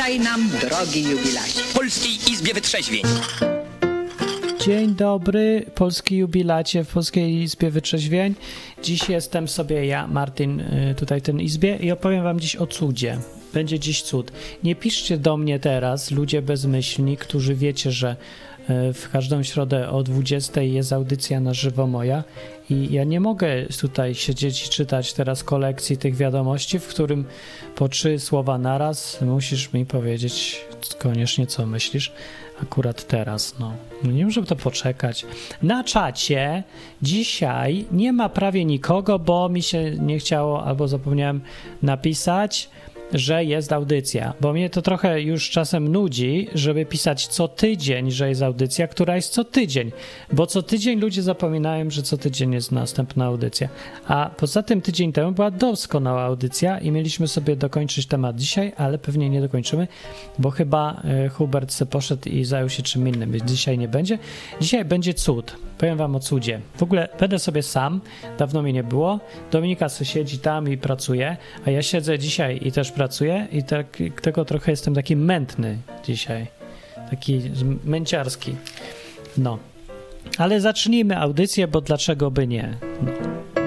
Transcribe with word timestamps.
Witaj 0.00 0.20
nam, 0.20 0.48
drogi 0.60 1.02
jubilacie. 1.02 1.60
Polskiej 1.74 2.12
Izbie 2.32 2.54
Wytrzeźwień. 2.54 3.02
Dzień 4.66 4.94
dobry, 4.94 5.66
polski 5.74 6.16
jubilacie 6.16 6.84
w 6.84 6.92
Polskiej 6.92 7.42
Izbie 7.42 7.70
Wytrzeźwień. 7.70 8.34
Dziś 8.82 9.08
jestem 9.08 9.48
sobie 9.48 9.86
ja, 9.86 10.06
Martin, 10.06 10.60
y, 10.60 10.94
tutaj 10.98 11.20
w 11.20 11.24
tej 11.24 11.44
izbie 11.44 11.76
i 11.76 11.90
opowiem 11.90 12.24
wam 12.24 12.40
dziś 12.40 12.56
o 12.56 12.66
cudzie. 12.66 13.18
Będzie 13.54 13.78
dziś 13.78 14.02
cud. 14.02 14.32
Nie 14.64 14.74
piszcie 14.74 15.18
do 15.18 15.36
mnie 15.36 15.58
teraz, 15.58 16.10
ludzie 16.10 16.42
bezmyślni, 16.42 17.16
którzy 17.16 17.54
wiecie, 17.54 17.92
że 17.92 18.16
w 18.68 19.08
każdą 19.12 19.42
środę 19.42 19.90
o 19.90 20.02
20 20.02 20.62
jest 20.62 20.92
audycja 20.92 21.40
na 21.40 21.54
żywo 21.54 21.86
moja 21.86 22.24
i 22.70 22.92
ja 22.92 23.04
nie 23.04 23.20
mogę 23.20 23.48
tutaj 23.80 24.14
siedzieć 24.14 24.66
i 24.66 24.68
czytać 24.68 25.12
teraz 25.12 25.44
kolekcji 25.44 25.96
tych 25.96 26.16
wiadomości, 26.16 26.78
w 26.78 26.86
którym 26.86 27.24
po 27.76 27.88
trzy 27.88 28.18
słowa 28.18 28.58
naraz 28.58 29.20
musisz 29.20 29.72
mi 29.72 29.86
powiedzieć 29.86 30.60
koniecznie, 30.98 31.46
co 31.46 31.66
myślisz 31.66 32.12
akurat 32.62 33.06
teraz. 33.06 33.54
No, 33.58 33.72
no 34.04 34.10
nie 34.10 34.24
może 34.24 34.42
to 34.42 34.56
poczekać. 34.56 35.26
Na 35.62 35.84
czacie 35.84 36.62
dzisiaj 37.02 37.84
nie 37.92 38.12
ma 38.12 38.28
prawie 38.28 38.64
nikogo, 38.64 39.18
bo 39.18 39.48
mi 39.48 39.62
się 39.62 39.90
nie 39.90 40.18
chciało 40.18 40.64
albo 40.64 40.88
zapomniałem 40.88 41.40
napisać 41.82 42.70
że 43.12 43.44
jest 43.44 43.72
audycja, 43.72 44.34
bo 44.40 44.52
mnie 44.52 44.70
to 44.70 44.82
trochę 44.82 45.22
już 45.22 45.50
czasem 45.50 45.88
nudzi, 45.88 46.48
żeby 46.54 46.86
pisać 46.86 47.26
co 47.26 47.48
tydzień, 47.48 48.10
że 48.10 48.28
jest 48.28 48.42
audycja, 48.42 48.88
która 48.88 49.16
jest 49.16 49.32
co 49.32 49.44
tydzień, 49.44 49.92
bo 50.32 50.46
co 50.46 50.62
tydzień 50.62 51.00
ludzie 51.00 51.22
zapominają, 51.22 51.90
że 51.90 52.02
co 52.02 52.18
tydzień 52.18 52.52
jest 52.52 52.72
następna 52.72 53.24
audycja. 53.24 53.68
A 54.06 54.30
poza 54.36 54.62
tym 54.62 54.80
tydzień 54.80 55.12
temu 55.12 55.32
była 55.32 55.50
doskonała 55.50 56.22
audycja 56.22 56.78
i 56.78 56.90
mieliśmy 56.90 57.28
sobie 57.28 57.56
dokończyć 57.56 58.06
temat 58.06 58.36
dzisiaj, 58.36 58.72
ale 58.76 58.98
pewnie 58.98 59.30
nie 59.30 59.40
dokończymy, 59.40 59.88
bo 60.38 60.50
chyba 60.50 61.02
e, 61.04 61.28
Hubert 61.28 61.72
se 61.72 61.86
poszedł 61.86 62.28
i 62.28 62.44
zajął 62.44 62.68
się 62.68 62.82
czym 62.82 63.08
innym, 63.08 63.32
więc 63.32 63.50
dzisiaj 63.50 63.78
nie 63.78 63.88
będzie. 63.88 64.18
Dzisiaj 64.60 64.84
będzie 64.84 65.14
cud. 65.14 65.56
Powiem 65.78 65.98
wam 65.98 66.16
o 66.16 66.20
cudzie. 66.20 66.60
W 66.76 66.82
ogóle 66.82 67.08
będę 67.20 67.38
sobie 67.38 67.62
sam, 67.62 68.00
dawno 68.38 68.62
mi 68.62 68.72
nie 68.72 68.82
było. 68.82 69.20
Dominika 69.50 69.88
se 69.88 70.04
siedzi 70.04 70.38
tam 70.38 70.72
i 70.72 70.78
pracuje, 70.78 71.36
a 71.66 71.70
ja 71.70 71.82
siedzę 71.82 72.18
dzisiaj 72.18 72.58
i 72.62 72.72
też 72.72 72.92
pracuję 72.92 72.99
i 73.52 73.62
tak, 73.62 73.86
tego 74.22 74.44
trochę 74.44 74.70
jestem 74.70 74.94
taki 74.94 75.16
mętny 75.16 75.78
dzisiaj. 76.04 76.46
Taki 77.10 77.42
męciarski. 77.84 78.54
No. 79.38 79.58
Ale 80.38 80.60
zacznijmy 80.60 81.18
audycję, 81.18 81.68
bo 81.68 81.80
dlaczego 81.80 82.30
by 82.30 82.46
nie? 82.46 82.76
No. 83.02 83.59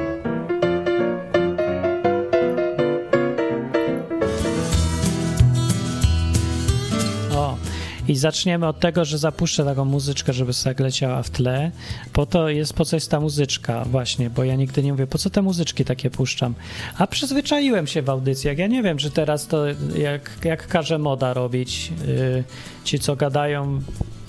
I 8.07 8.15
zaczniemy 8.15 8.67
od 8.67 8.79
tego, 8.79 9.05
że 9.05 9.17
zapuszczę 9.17 9.65
taką 9.65 9.85
muzyczkę, 9.85 10.33
żeby 10.33 10.53
sobie 10.53 10.75
leciała 10.79 11.23
w 11.23 11.29
tle. 11.29 11.71
Po 12.13 12.25
to 12.25 12.49
jest, 12.49 12.73
po 12.73 12.85
co 12.85 12.95
jest 12.95 13.11
ta 13.11 13.19
muzyczka 13.19 13.85
właśnie, 13.85 14.29
bo 14.29 14.43
ja 14.43 14.55
nigdy 14.55 14.83
nie 14.83 14.91
mówię, 14.91 15.07
po 15.07 15.17
co 15.17 15.29
te 15.29 15.41
muzyczki 15.41 15.85
takie 15.85 16.09
puszczam. 16.09 16.53
A 16.97 17.07
przyzwyczaiłem 17.07 17.87
się 17.87 18.01
w 18.01 18.09
audycjach. 18.09 18.57
Ja 18.57 18.67
nie 18.67 18.83
wiem, 18.83 18.97
czy 18.97 19.11
teraz 19.11 19.47
to 19.47 19.65
jak, 19.95 20.31
jak 20.43 20.67
każe 20.67 20.99
moda 20.99 21.33
robić. 21.33 21.91
Yy, 22.07 22.43
ci, 22.83 22.99
co 22.99 23.15
gadają 23.15 23.81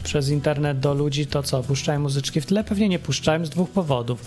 przez 0.05 0.29
internet 0.29 0.81
do 0.81 0.95
ludzi, 0.95 1.27
to 1.27 1.43
co, 1.43 1.63
puszczają 1.63 2.01
muzyczki 2.01 2.41
w 2.41 2.47
tle? 2.47 2.65
Pewnie 2.65 2.89
nie 2.89 2.99
puszczają 2.99 3.47
z 3.47 3.51
dwóch 3.51 3.71
powodów. 3.71 4.25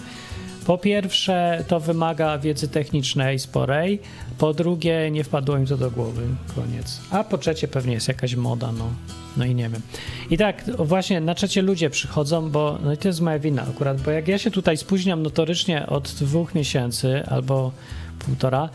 Po 0.68 0.78
pierwsze, 0.78 1.64
to 1.68 1.80
wymaga 1.80 2.38
wiedzy 2.38 2.68
technicznej 2.68 3.40
sporej. 3.40 4.00
Po 4.38 4.54
drugie, 4.54 5.12
nie 5.12 5.24
wpadło 5.24 5.60
mi 5.60 5.68
to 5.68 5.78
do 5.78 5.92
głowy. 5.92 6.22
Koniec. 6.56 7.02
A 7.12 7.24
po 7.24 7.38
trzecie, 7.38 7.68
pewnie 7.68 7.94
jest 7.94 8.08
jakaś 8.08 8.36
moda, 8.36 8.72
no. 8.72 8.90
No 9.38 9.46
i 9.46 9.56
nie 9.56 9.70
wiem. 9.70 9.82
I 10.30 10.38
tak, 10.38 10.64
właśnie 10.78 11.22
na 11.22 11.36
trzecie 11.36 11.62
ludzie 11.62 11.90
przychodzą, 11.90 12.50
bo 12.50 12.80
no 12.84 12.94
i 12.94 12.98
to 12.98 13.08
jest 13.08 13.22
moja 13.22 13.40
wina 13.40 13.64
akurat, 13.64 14.02
bo 14.02 14.12
jak 14.12 14.28
ja 14.28 14.38
się 14.38 14.52
tutaj 14.52 14.78
spóźniam 14.78 15.24
notorycznie 15.24 15.88
od 15.88 16.12
dwóch 16.12 16.56
miesięcy 16.56 17.24
albo 17.26 17.72
półtora, 18.20 18.70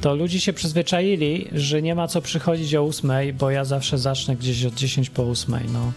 to 0.00 0.14
ludzie 0.14 0.40
się 0.40 0.52
przyzwyczaili, 0.52 1.48
że 1.52 1.82
nie 1.82 1.94
ma 1.94 2.08
co 2.08 2.20
przychodzić 2.20 2.74
o 2.74 2.82
ósmej, 2.82 3.32
bo 3.32 3.50
ja 3.50 3.64
zawsze 3.64 3.98
zacznę 3.98 4.36
gdzieś 4.36 4.64
od 4.64 4.74
10 4.74 5.10
po 5.10 5.22
ósmej, 5.22 5.64
no 5.72 5.92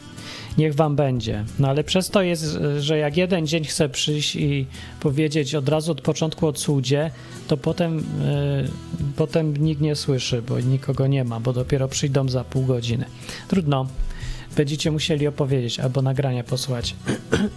niech 0.57 0.75
wam 0.75 0.95
będzie. 0.95 1.43
No 1.59 1.67
ale 1.67 1.83
przez 1.83 2.09
to 2.09 2.21
jest, 2.21 2.57
że 2.79 2.97
jak 2.97 3.17
jeden 3.17 3.47
dzień 3.47 3.63
chcę 3.63 3.89
przyjść 3.89 4.35
i 4.35 4.65
powiedzieć 4.99 5.55
od 5.55 5.69
razu 5.69 5.91
od 5.91 6.01
początku 6.01 6.47
o 6.47 6.53
cudzie, 6.53 7.11
to 7.47 7.57
potem, 7.57 7.97
yy, 7.97 8.03
potem 9.15 9.57
nikt 9.57 9.81
nie 9.81 9.95
słyszy, 9.95 10.41
bo 10.41 10.59
nikogo 10.59 11.07
nie 11.07 11.23
ma, 11.23 11.39
bo 11.39 11.53
dopiero 11.53 11.87
przyjdą 11.87 12.29
za 12.29 12.43
pół 12.43 12.65
godziny. 12.65 13.05
Trudno. 13.47 13.87
Będziecie 14.55 14.91
musieli 14.91 15.27
opowiedzieć 15.27 15.79
albo 15.79 16.01
nagrania 16.01 16.43
posłuchać. 16.43 16.95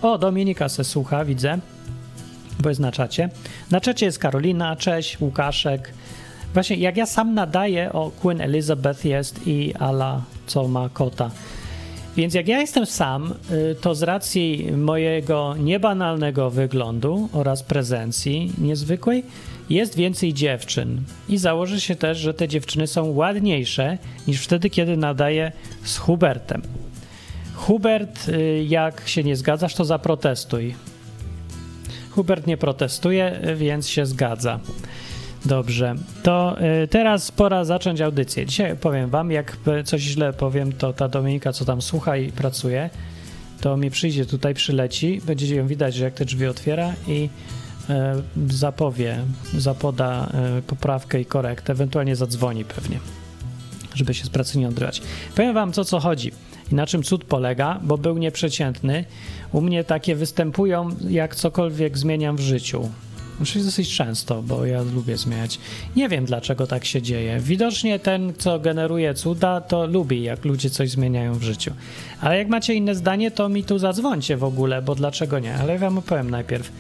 o, 0.03 0.19
Dominika 0.19 0.69
se 0.69 0.85
słucha, 0.85 1.25
widzę, 1.25 1.59
bo 2.61 2.69
jest 2.69 2.81
na 2.81 2.93
czacie. 2.93 3.31
Na 3.71 3.81
czacie 3.81 4.07
jest 4.07 4.19
Karolina, 4.19 4.77
cześć, 4.77 5.21
Łukaszek. 5.21 5.93
Właśnie 6.55 6.77
jak 6.77 6.97
ja 6.97 7.07
sam 7.07 7.35
nadaję 7.35 7.93
o 7.93 8.11
Queen 8.11 8.41
Elizabeth 8.41 9.05
jest 9.05 9.47
i 9.47 9.75
Ala, 9.75 10.23
co 10.47 10.69
ma 10.69 10.89
kota. 10.89 11.31
Więc 12.19 12.35
jak 12.35 12.49
ja 12.49 12.61
jestem 12.61 12.87
sam, 12.87 13.35
to 13.81 13.95
z 13.95 14.03
racji 14.03 14.73
mojego 14.77 15.55
niebanalnego 15.59 16.51
wyglądu 16.51 17.29
oraz 17.33 17.63
prezencji 17.63 18.53
niezwykłej, 18.59 19.25
jest 19.71 19.97
więcej 19.97 20.35
dziewczyn. 20.35 21.03
I 21.29 21.39
założy 21.39 21.81
się 21.81 21.97
też, 21.97 22.19
że 22.19 22.35
te 22.35 22.49
dziewczyny 22.49 22.87
są 22.87 23.13
ładniejsze 23.13 23.99
niż 24.27 24.41
wtedy, 24.41 24.71
kiedy 24.71 24.97
nadaję 24.97 25.53
z 25.85 25.99
Hubertem. 25.99 26.63
Hubert, 27.55 28.31
jak 28.67 29.09
się 29.09 29.25
nie 29.25 29.37
zgadzasz, 29.37 29.75
to 29.75 29.85
zaprotestuj. 29.85 30.75
Hubert 32.11 32.47
nie 32.47 32.57
protestuje, 32.57 33.41
więc 33.57 33.89
się 33.89 34.07
zgadza. 34.07 34.61
Dobrze, 35.45 35.95
to 36.23 36.57
y, 36.83 36.89
teraz 36.89 37.33
pora 37.33 37.65
zacząć 37.65 38.01
audycję. 38.01 38.47
Dzisiaj 38.47 38.77
powiem 38.77 39.11
wam, 39.11 39.31
jak 39.31 39.57
coś 39.85 40.01
źle 40.01 40.33
powiem, 40.33 40.73
to 40.73 40.93
ta 40.93 41.09
Dominika, 41.09 41.53
co 41.53 41.65
tam 41.65 41.83
słucha 41.83 42.17
i 42.17 42.33
pracuje, 42.33 42.91
to 43.61 43.77
mi 43.77 43.91
przyjdzie 43.91 44.27
tutaj, 44.27 44.55
przyleci, 44.55 45.21
będziecie 45.27 45.57
ją 45.57 45.67
widać, 45.67 45.95
że 45.95 46.05
jak 46.05 46.15
te 46.15 46.25
drzwi 46.25 46.47
otwiera 46.47 46.93
i 47.09 47.29
y, 48.49 48.55
zapowie, 48.55 49.19
zapoda 49.57 50.33
y, 50.59 50.63
poprawkę 50.63 51.21
i 51.21 51.25
korektę, 51.25 51.73
ewentualnie 51.73 52.17
zadzwoni 52.17 52.65
pewnie, 52.65 52.99
żeby 53.95 54.15
się 54.15 54.25
z 54.25 54.31
pracy 54.31 54.59
nie 54.59 54.69
odrywać. 54.69 55.03
Powiem 55.35 55.55
wam, 55.55 55.73
co 55.73 55.85
co 55.85 56.01
chodzi 56.01 56.33
i 56.73 56.75
na 56.75 56.87
czym 56.87 57.03
cud 57.03 57.25
polega, 57.25 57.81
bo 57.83 57.99
był 57.99 58.19
nieprzeciętny. 58.19 59.05
U 59.53 59.61
mnie 59.61 59.85
takie 59.85 60.15
występują, 60.15 60.89
jak 61.09 61.35
cokolwiek 61.37 61.99
zmieniam 61.99 62.37
w 62.37 62.41
życiu. 62.41 62.89
Znaczy 63.39 63.65
dosyć 63.65 63.97
często, 63.97 64.43
bo 64.43 64.67
ja 64.67 64.83
lubię 64.83 65.17
zmieniać. 65.17 65.59
Nie 65.97 66.09
wiem, 66.09 66.25
dlaczego 66.25 66.67
tak 66.67 66.85
się 66.85 67.03
dzieje. 67.03 67.41
Widocznie 67.41 67.99
ten, 67.99 68.33
co 68.39 68.59
generuje 68.59 69.15
cuda, 69.15 69.61
to 69.61 69.87
lubi, 69.87 70.23
jak 70.23 70.45
ludzie 70.45 70.71
coś 70.71 70.91
zmieniają 70.91 71.35
w 71.35 71.43
życiu. 71.43 71.73
Ale 72.21 72.39
jak 72.39 72.49
macie 72.49 72.75
inne 72.75 72.95
zdanie, 72.95 73.31
to 73.31 73.49
mi 73.49 73.65
tu 73.65 73.79
zadzwońcie 73.79 74.37
w 74.37 74.45
ogóle, 74.45 74.83
bo 74.83 74.95
dlaczego 74.95 75.39
nie? 75.39 75.55
Ale 75.55 75.73
ja 75.73 75.79
wam 75.79 75.99
opowiem 75.99 76.31
najpierw, 76.31 76.73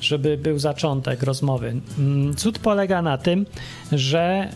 żeby 0.00 0.36
był 0.36 0.58
zaczątek 0.58 1.22
rozmowy. 1.22 1.74
Cud 2.36 2.58
polega 2.58 3.02
na 3.02 3.18
tym, 3.18 3.46
że 3.92 4.48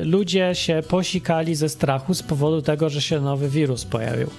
y, 0.00 0.04
ludzie 0.04 0.50
się 0.54 0.82
posikali 0.88 1.54
ze 1.54 1.68
strachu 1.68 2.14
z 2.14 2.22
powodu 2.22 2.62
tego, 2.62 2.90
że 2.90 3.02
się 3.02 3.20
nowy 3.20 3.48
wirus 3.48 3.84
pojawił. 3.84 4.30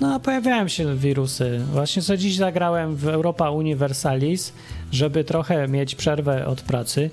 No, 0.00 0.20
pojawiają 0.20 0.68
się 0.68 0.96
wirusy. 0.96 1.60
Właśnie 1.72 2.02
co 2.02 2.16
dziś 2.16 2.36
zagrałem 2.36 2.96
w 2.96 3.08
Europa 3.08 3.50
Universalis, 3.50 4.52
żeby 4.92 5.24
trochę 5.24 5.68
mieć 5.68 5.94
przerwę 5.94 6.46
od 6.46 6.60
pracy. 6.62 7.10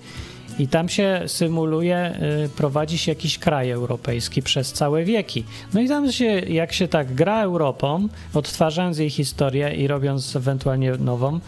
I 0.60 0.68
tam 0.68 0.90
się 0.90 1.22
symuluje, 1.28 2.20
y, 2.46 2.50
prowadzi 2.50 2.98
się 2.98 3.12
jakiś 3.12 3.40
kraj 3.40 3.70
europejski 3.70 4.42
przez 4.42 4.74
całe 4.74 5.04
wieki. 5.04 5.44
No 5.74 5.82
i 5.82 5.88
tam 5.88 6.12
się, 6.12 6.26
jak 6.40 6.74
się 6.74 6.88
tak 6.88 7.14
gra 7.14 7.42
Europą, 7.42 8.08
odtwarzając 8.34 8.98
jej 8.98 9.10
historię 9.10 9.76
i 9.76 9.88
robiąc 9.88 10.36
ewentualnie 10.36 10.92
nową, 10.92 11.40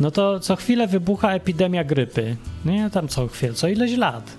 no 0.00 0.10
to 0.10 0.40
co 0.40 0.56
chwilę 0.56 0.86
wybucha 0.86 1.32
epidemia 1.32 1.84
grypy. 1.84 2.36
Nie, 2.64 2.90
tam 2.90 3.08
co 3.08 3.28
chwilę, 3.28 3.54
co 3.54 3.68
ileś 3.68 3.96
lat. 3.96 4.30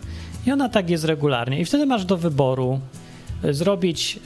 I 0.47 0.51
ona 0.51 0.69
tak 0.69 0.89
jest 0.89 1.03
regularnie. 1.03 1.59
I 1.59 1.65
wtedy 1.65 1.85
masz 1.85 2.05
do 2.05 2.17
wyboru 2.17 2.79
zrobić 3.43 4.19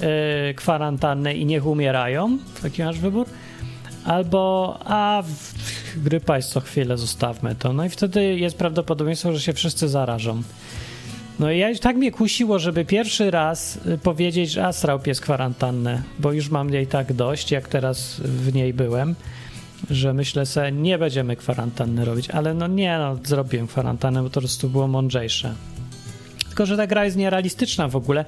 y, 0.50 0.54
kwarantannę 0.54 1.34
i 1.34 1.46
niech 1.46 1.66
umierają, 1.66 2.38
taki 2.62 2.84
masz 2.84 3.00
wybór, 3.00 3.28
albo 4.06 4.78
a 4.86 5.24
grypa 5.98 6.38
jest 6.38 6.50
co 6.50 6.60
chwilę, 6.60 6.98
zostawmy 6.98 7.56
to. 7.56 7.74
No 7.74 7.86
i 7.86 7.90
wtedy 7.90 8.36
jest 8.36 8.58
prawdopodobieństwo, 8.58 9.34
że 9.34 9.42
się 9.42 9.54
wszyscy 9.54 9.90
zarażą. 9.90 10.42
No 11.40 11.52
i 11.52 11.60
ja, 11.60 11.76
tak 11.76 11.96
mnie 11.96 12.12
kusiło, 12.12 12.60
żeby 12.60 12.86
pierwszy 12.86 13.32
raz 13.32 13.80
powiedzieć, 14.04 14.52
że 14.52 14.68
a 14.68 15.00
pies 15.00 15.22
kwarantannę, 15.22 16.02
bo 16.20 16.32
już 16.32 16.50
mam 16.50 16.70
jej 16.74 16.88
tak 16.88 17.14
dość, 17.14 17.52
jak 17.52 17.68
teraz 17.68 18.20
w 18.20 18.54
niej 18.54 18.74
byłem, 18.74 19.16
że 19.90 20.14
myślę 20.14 20.46
sobie, 20.46 20.72
nie 20.72 20.98
będziemy 20.98 21.36
kwarantanny 21.36 22.06
robić, 22.06 22.30
ale 22.30 22.54
no 22.54 22.68
nie, 22.68 22.98
no 22.98 23.18
zrobiłem 23.24 23.68
kwarantannę, 23.68 24.24
bo 24.24 24.30
to 24.30 24.34
po 24.34 24.40
prostu 24.40 24.70
było 24.70 24.88
mądrzejsze. 24.88 25.54
Tylko, 26.48 26.66
że 26.66 26.78
ta 26.78 26.88
gra 26.88 27.06
jest 27.06 27.18
nierealistyczna 27.18 27.88
w 27.88 27.96
ogóle, 27.96 28.26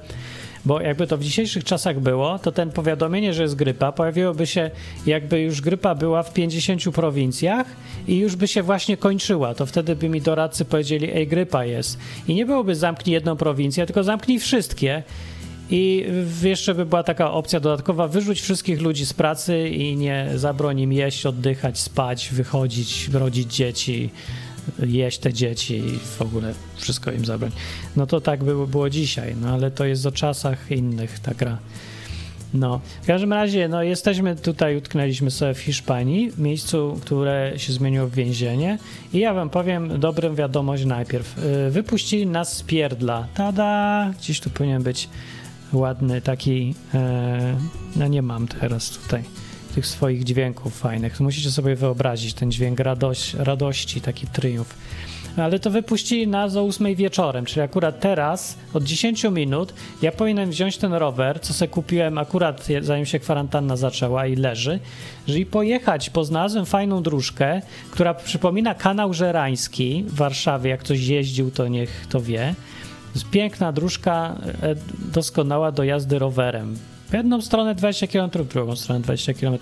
bo 0.68 0.80
jakby 0.80 1.06
to 1.06 1.18
w 1.18 1.22
dzisiejszych 1.22 1.64
czasach 1.64 2.00
było, 2.00 2.38
to 2.38 2.52
ten 2.52 2.70
powiadomienie, 2.70 3.34
że 3.34 3.42
jest 3.42 3.54
grypa, 3.54 3.92
pojawiłoby 3.92 4.46
się 4.46 4.70
jakby 5.06 5.40
już 5.40 5.60
grypa 5.60 5.94
była 5.94 6.22
w 6.22 6.32
50 6.32 6.94
prowincjach 6.94 7.66
i 8.08 8.18
już 8.18 8.36
by 8.36 8.48
się 8.48 8.62
właśnie 8.62 8.96
kończyła. 8.96 9.54
To 9.54 9.66
wtedy 9.66 9.96
by 9.96 10.08
mi 10.08 10.20
doradcy 10.20 10.64
powiedzieli, 10.64 11.10
ej, 11.10 11.26
grypa 11.26 11.64
jest. 11.64 11.98
I 12.28 12.34
nie 12.34 12.46
byłoby 12.46 12.74
zamknij 12.74 13.14
jedną 13.14 13.36
prowincję, 13.36 13.86
tylko 13.86 14.04
zamknij 14.04 14.38
wszystkie. 14.38 15.02
I 15.70 16.06
jeszcze 16.42 16.74
by 16.74 16.86
była 16.86 17.02
taka 17.02 17.32
opcja 17.32 17.60
dodatkowa, 17.60 18.08
wyrzuć 18.08 18.40
wszystkich 18.40 18.80
ludzi 18.80 19.06
z 19.06 19.12
pracy 19.12 19.68
i 19.68 19.96
nie 19.96 20.30
zabroń 20.34 20.80
im 20.80 20.92
jeść, 20.92 21.26
oddychać, 21.26 21.78
spać, 21.78 22.28
wychodzić, 22.32 23.08
rodzić 23.08 23.54
dzieci, 23.54 24.10
jeść 24.86 25.18
te 25.18 25.32
dzieci 25.32 25.76
i 25.76 25.98
w 25.98 26.22
ogóle 26.22 26.54
wszystko 26.76 27.12
im 27.12 27.24
zabrać. 27.24 27.52
No 27.96 28.06
to 28.06 28.20
tak 28.20 28.44
by 28.44 28.66
było 28.66 28.90
dzisiaj, 28.90 29.36
no 29.40 29.48
ale 29.48 29.70
to 29.70 29.84
jest 29.84 30.06
o 30.06 30.12
czasach 30.12 30.70
innych 30.70 31.18
ta 31.18 31.34
gra. 31.34 31.58
No, 32.54 32.80
w 33.02 33.06
każdym 33.06 33.32
razie, 33.32 33.68
no 33.68 33.82
jesteśmy 33.82 34.36
tutaj, 34.36 34.76
utknęliśmy 34.76 35.30
sobie 35.30 35.54
w 35.54 35.58
Hiszpanii, 35.58 36.32
miejscu, 36.38 36.98
które 37.02 37.52
się 37.56 37.72
zmieniło 37.72 38.06
w 38.06 38.14
więzienie 38.14 38.78
i 39.12 39.18
ja 39.18 39.34
wam 39.34 39.50
powiem 39.50 40.00
dobrą 40.00 40.34
wiadomość 40.34 40.84
najpierw. 40.84 41.38
Y, 41.38 41.70
wypuścili 41.70 42.26
nas 42.26 42.56
z 42.56 42.62
pierdla. 42.62 43.26
Tada! 43.34 44.10
Gdzieś 44.18 44.40
tu 44.40 44.50
powinien 44.50 44.82
być 44.82 45.08
ładny 45.72 46.20
taki, 46.22 46.74
e, 46.94 47.56
no 47.96 48.06
nie 48.06 48.22
mam 48.22 48.48
teraz 48.48 48.90
tutaj 48.90 49.24
tych 49.74 49.86
swoich 49.86 50.24
dźwięków 50.24 50.78
fajnych. 50.78 51.20
Musicie 51.20 51.50
sobie 51.50 51.76
wyobrazić 51.76 52.34
ten 52.34 52.52
dźwięk 52.52 52.80
radość, 52.80 53.34
radości, 53.34 54.00
taki 54.00 54.26
triumf. 54.26 54.74
Ale 55.36 55.58
to 55.58 55.70
wypuścili 55.70 56.26
nas 56.26 56.56
o 56.56 56.62
8 56.62 56.94
wieczorem, 56.94 57.44
czyli 57.44 57.60
akurat 57.60 58.00
teraz, 58.00 58.56
od 58.74 58.84
10 58.84 59.24
minut, 59.24 59.74
ja 60.02 60.12
powinienem 60.12 60.50
wziąć 60.50 60.76
ten 60.76 60.92
rower, 60.92 61.40
co 61.40 61.54
sobie 61.54 61.68
kupiłem 61.68 62.18
akurat 62.18 62.66
zanim 62.80 63.06
się 63.06 63.18
kwarantanna 63.18 63.76
zaczęła 63.76 64.26
i 64.26 64.36
leży, 64.36 64.80
i 65.28 65.46
pojechać, 65.46 66.10
bo 66.10 66.24
znalazłem 66.24 66.66
fajną 66.66 67.02
dróżkę, 67.02 67.62
która 67.90 68.14
przypomina 68.14 68.74
kanał 68.74 69.14
żerański 69.14 70.04
w 70.06 70.14
Warszawie. 70.14 70.70
Jak 70.70 70.80
ktoś 70.80 71.06
jeździł, 71.06 71.50
to 71.50 71.68
niech 71.68 72.06
to 72.08 72.20
wie. 72.20 72.54
Piękna 73.30 73.72
dróżka, 73.72 74.36
e, 74.62 74.74
doskonała 75.12 75.72
do 75.72 75.84
jazdy 75.84 76.18
rowerem. 76.18 76.76
W 77.08 77.12
jedną 77.12 77.40
stronę 77.42 77.74
20 77.74 78.06
km, 78.06 78.30
w 78.30 78.48
drugą 78.48 78.76
stronę 78.76 79.00
20 79.00 79.34
km. 79.34 79.58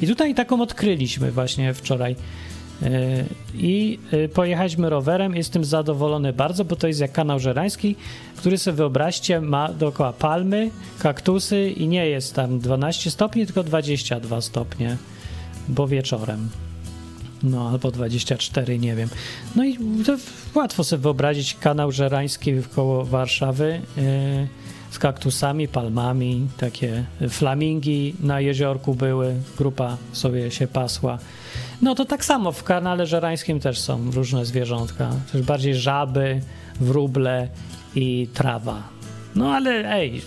I 0.00 0.06
tutaj 0.06 0.34
taką 0.34 0.60
odkryliśmy 0.60 1.32
właśnie 1.32 1.74
wczoraj. 1.74 2.16
E, 2.82 3.24
I 3.54 3.98
e, 4.12 4.28
pojechaliśmy 4.28 4.90
rowerem. 4.90 5.36
Jestem 5.36 5.64
zadowolony 5.64 6.32
bardzo, 6.32 6.64
bo 6.64 6.76
to 6.76 6.86
jest 6.88 7.00
jak 7.00 7.12
kanał 7.12 7.38
żerański, 7.38 7.96
który 8.36 8.58
sobie 8.58 8.76
wyobraźcie 8.76 9.40
ma 9.40 9.72
dookoła 9.72 10.12
palmy, 10.12 10.70
kaktusy 10.98 11.70
i 11.70 11.88
nie 11.88 12.06
jest 12.06 12.34
tam 12.34 12.58
12 12.58 13.10
stopni, 13.10 13.46
tylko 13.46 13.62
22 13.62 14.40
stopnie, 14.40 14.96
bo 15.68 15.88
wieczorem. 15.88 16.48
No, 17.42 17.68
albo 17.68 17.90
24, 17.90 18.78
nie 18.78 18.94
wiem. 18.94 19.08
No 19.56 19.64
i 19.64 19.78
łatwo 20.54 20.84
sobie 20.84 21.02
wyobrazić 21.02 21.56
kanał 21.60 21.92
żerański 21.92 22.52
koło 22.74 23.04
Warszawy. 23.04 23.80
Yy, 23.96 24.02
z 24.90 24.98
kaktusami, 24.98 25.68
palmami, 25.68 26.48
takie 26.56 27.04
flamingi 27.28 28.14
na 28.20 28.40
jeziorku 28.40 28.94
były, 28.94 29.34
grupa 29.58 29.96
sobie 30.12 30.50
się 30.50 30.66
pasła. 30.66 31.18
No 31.82 31.94
to 31.94 32.04
tak 32.04 32.24
samo 32.24 32.52
w 32.52 32.64
kanale 32.64 33.06
żerańskim 33.06 33.60
też 33.60 33.78
są 33.78 34.10
różne 34.10 34.44
zwierzątka, 34.44 35.10
też 35.32 35.42
bardziej 35.42 35.74
żaby, 35.74 36.40
wróble 36.80 37.48
i 37.94 38.28
trawa. 38.34 38.82
No 39.34 39.54
ale 39.54 39.92
ej, 39.92 40.22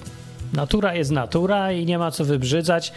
natura 0.53 0.95
jest 0.95 1.11
natura 1.11 1.71
i 1.71 1.85
nie 1.85 1.97
ma 1.97 2.11
co 2.11 2.25
wybrzydzać. 2.25 2.93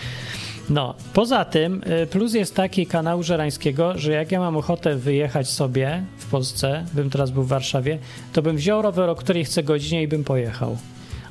No, 0.70 0.94
poza 1.12 1.44
tym 1.44 1.82
y, 2.03 2.06
plus 2.06 2.35
jest 2.35 2.55
taki 2.55 2.87
kanału 2.87 3.23
żerańskiego, 3.23 3.99
że 3.99 4.12
jak 4.12 4.32
ja 4.32 4.41
mam 4.41 4.56
ochotę 4.56 4.97
wyjechać 4.97 5.49
sobie 5.49 6.05
w 6.19 6.26
Polsce, 6.26 6.85
bym 6.94 7.11
teraz 7.11 7.31
był 7.31 7.43
w 7.43 7.49
Warszawie, 7.49 7.99
to 8.32 8.43
bym 8.43 8.56
wziął 8.56 8.82
rower, 8.82 9.11
o 9.11 9.15
której 9.15 9.44
chcę 9.44 9.62
godzinie 9.62 10.03
i 10.03 10.08
bym 10.08 10.25
pojechał. 10.25 10.76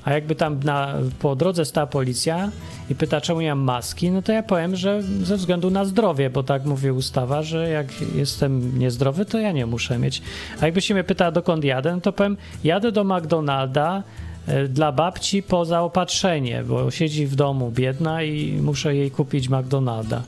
A 0.05 0.11
jakby 0.11 0.35
tam 0.35 0.59
na, 0.63 0.93
po 1.19 1.35
drodze 1.35 1.65
stała 1.65 1.87
policja 1.87 2.51
i 2.89 2.95
pyta, 2.95 3.21
czemu 3.21 3.41
ja 3.41 3.55
mam 3.55 3.65
maski, 3.65 4.11
no 4.11 4.21
to 4.21 4.31
ja 4.31 4.43
powiem, 4.43 4.75
że 4.75 5.03
ze 5.03 5.37
względu 5.37 5.69
na 5.69 5.85
zdrowie, 5.85 6.29
bo 6.29 6.43
tak 6.43 6.65
mówi 6.65 6.91
ustawa, 6.91 7.43
że 7.43 7.69
jak 7.69 7.87
jestem 8.15 8.79
niezdrowy, 8.79 9.25
to 9.25 9.39
ja 9.39 9.51
nie 9.51 9.65
muszę 9.65 9.97
mieć. 9.97 10.21
A 10.61 10.65
jakby 10.65 10.81
się 10.81 10.93
mnie 10.93 11.03
pyta, 11.03 11.31
dokąd 11.31 11.63
jadę, 11.63 11.95
no 11.95 12.01
to 12.01 12.13
powiem, 12.13 12.37
jadę 12.63 12.91
do 12.91 13.03
McDonalda 13.03 14.03
e, 14.47 14.67
dla 14.67 14.91
babci 14.91 15.43
po 15.43 15.65
zaopatrzenie, 15.65 16.63
bo 16.63 16.91
siedzi 16.91 17.27
w 17.27 17.35
domu 17.35 17.71
biedna 17.71 18.23
i 18.23 18.59
muszę 18.61 18.95
jej 18.95 19.11
kupić 19.11 19.49
McDonalda. 19.49 20.23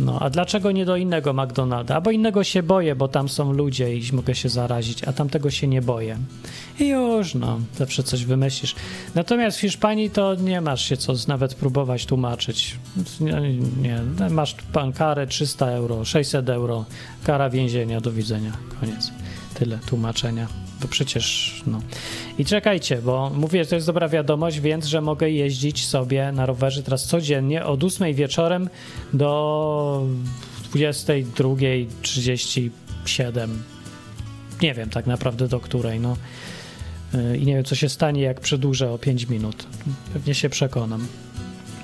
No, 0.00 0.18
a 0.20 0.30
dlaczego 0.30 0.72
nie 0.72 0.84
do 0.84 0.96
innego 0.96 1.32
McDonalda? 1.32 2.00
Bo 2.00 2.10
innego 2.10 2.44
się 2.44 2.62
boję, 2.62 2.96
bo 2.96 3.08
tam 3.08 3.28
są 3.28 3.52
ludzie 3.52 3.96
i 3.96 4.02
mogę 4.12 4.34
się 4.34 4.48
zarazić, 4.48 5.04
a 5.04 5.12
tamtego 5.12 5.50
się 5.50 5.68
nie 5.68 5.82
boję. 5.82 6.18
I 6.80 6.88
już, 6.88 7.34
no, 7.34 7.60
zawsze 7.76 8.02
coś 8.02 8.24
wymyślisz. 8.24 8.74
Natomiast 9.14 9.58
w 9.58 9.60
Hiszpanii 9.60 10.10
to 10.10 10.34
nie 10.34 10.60
masz 10.60 10.84
się 10.84 10.96
co 10.96 11.12
nawet 11.28 11.54
próbować 11.54 12.06
tłumaczyć. 12.06 12.78
Nie, 13.20 13.40
nie. 13.82 14.30
masz 14.30 14.56
pan 14.72 14.92
karę 14.92 15.26
300 15.26 15.66
euro, 15.66 16.04
600 16.04 16.48
euro, 16.48 16.84
kara 17.24 17.50
więzienia, 17.50 18.00
do 18.00 18.12
widzenia, 18.12 18.52
koniec. 18.80 19.12
Tyle 19.54 19.78
tłumaczenia 19.78 20.63
bo 20.84 20.88
przecież, 20.88 21.54
no. 21.66 21.80
I 22.38 22.44
czekajcie, 22.44 23.02
bo 23.02 23.30
mówię, 23.34 23.66
to 23.66 23.74
jest 23.74 23.86
dobra 23.86 24.08
wiadomość, 24.08 24.60
więc, 24.60 24.86
że 24.86 25.00
mogę 25.00 25.30
jeździć 25.30 25.86
sobie 25.86 26.32
na 26.32 26.46
rowerze 26.46 26.82
teraz 26.82 27.06
codziennie 27.06 27.64
od 27.64 27.84
8 27.84 28.14
wieczorem 28.14 28.68
do 29.12 30.06
22.37. 30.74 33.48
Nie 34.62 34.74
wiem 34.74 34.90
tak 34.90 35.06
naprawdę 35.06 35.48
do 35.48 35.60
której, 35.60 36.00
no. 36.00 36.16
Y, 37.14 37.38
I 37.38 37.46
nie 37.46 37.54
wiem, 37.54 37.64
co 37.64 37.74
się 37.74 37.88
stanie, 37.88 38.22
jak 38.22 38.40
przedłużę 38.40 38.90
o 38.90 38.98
5 38.98 39.28
minut. 39.28 39.66
Pewnie 40.12 40.34
się 40.34 40.48
przekonam. 40.48 41.06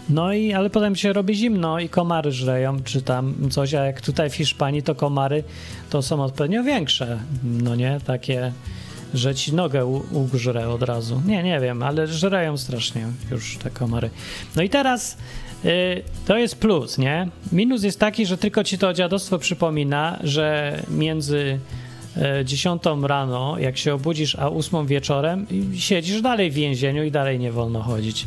No 0.09 0.33
i, 0.33 0.53
ale 0.53 0.71
potem 0.71 0.97
się 0.97 1.13
robi 1.13 1.35
zimno 1.35 1.79
i 1.79 1.89
komary 1.89 2.33
żreją, 2.33 2.83
czy 2.83 3.03
tam 3.03 3.35
coś, 3.51 3.75
a 3.75 3.85
jak 3.85 4.01
tutaj 4.01 4.31
w 4.31 4.35
Hiszpanii, 4.35 4.83
to 4.83 4.95
komary 4.95 5.45
to 5.91 6.03
są 6.03 6.23
odpowiednio 6.23 6.65
większe, 6.65 7.19
no 7.45 7.75
nie, 7.75 8.01
takie 8.07 8.53
że 9.15 9.35
ci 9.35 9.55
nogę 9.55 9.87
ugrzre 10.13 10.69
od 10.69 10.83
razu. 10.83 11.23
Nie, 11.27 11.43
nie 11.43 11.61
wiem, 11.61 11.83
ale 11.83 12.07
żreją 12.07 12.57
strasznie 12.57 13.07
już 13.31 13.57
te 13.57 13.71
komary. 13.71 14.11
No 14.57 14.63
i 14.63 14.69
teraz 14.69 15.17
y, 15.65 16.03
to 16.27 16.37
jest 16.37 16.57
plus, 16.57 16.99
nie? 16.99 17.29
Minus 17.53 17.83
jest 17.83 18.01
taki, 18.01 18.27
że 18.27 18.39
tylko 18.39 18.65
ci 18.65 18.79
to 18.79 18.93
dziadostwo 18.93 19.39
przypomina, 19.39 20.19
że 20.23 20.77
między 20.89 21.59
y, 22.41 22.45
10 22.45 22.83
rano, 23.03 23.59
jak 23.59 23.79
się 23.79 23.95
obudzisz, 23.95 24.37
a 24.37 24.51
8 24.51 24.87
wieczorem, 24.87 25.47
siedzisz 25.77 26.23
dalej 26.23 26.51
w 26.51 26.55
więzieniu 26.55 27.05
i 27.05 27.11
dalej 27.11 27.39
nie 27.39 27.53
wolno 27.53 27.83
chodzić. 27.83 28.27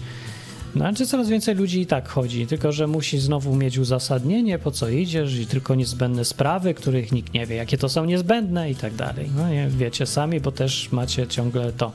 No, 0.75 0.85
ale 0.85 0.93
coraz 0.93 1.29
więcej 1.29 1.55
ludzi 1.55 1.81
i 1.81 1.85
tak 1.85 2.09
chodzi, 2.09 2.47
tylko 2.47 2.71
że 2.71 2.87
musi 2.87 3.19
znowu 3.19 3.55
mieć 3.55 3.77
uzasadnienie, 3.77 4.59
po 4.59 4.71
co 4.71 4.89
idziesz 4.89 5.39
i 5.39 5.47
tylko 5.47 5.75
niezbędne 5.75 6.25
sprawy, 6.25 6.73
których 6.73 7.11
nikt 7.11 7.33
nie 7.33 7.45
wie, 7.45 7.55
jakie 7.55 7.77
to 7.77 7.89
są 7.89 8.05
niezbędne 8.05 8.71
i 8.71 8.75
tak 8.75 8.95
dalej. 8.95 9.29
No 9.37 9.49
nie 9.49 9.67
wiecie 9.67 10.05
sami, 10.05 10.39
bo 10.39 10.51
też 10.51 10.91
macie 10.91 11.27
ciągle 11.27 11.71
to. 11.73 11.91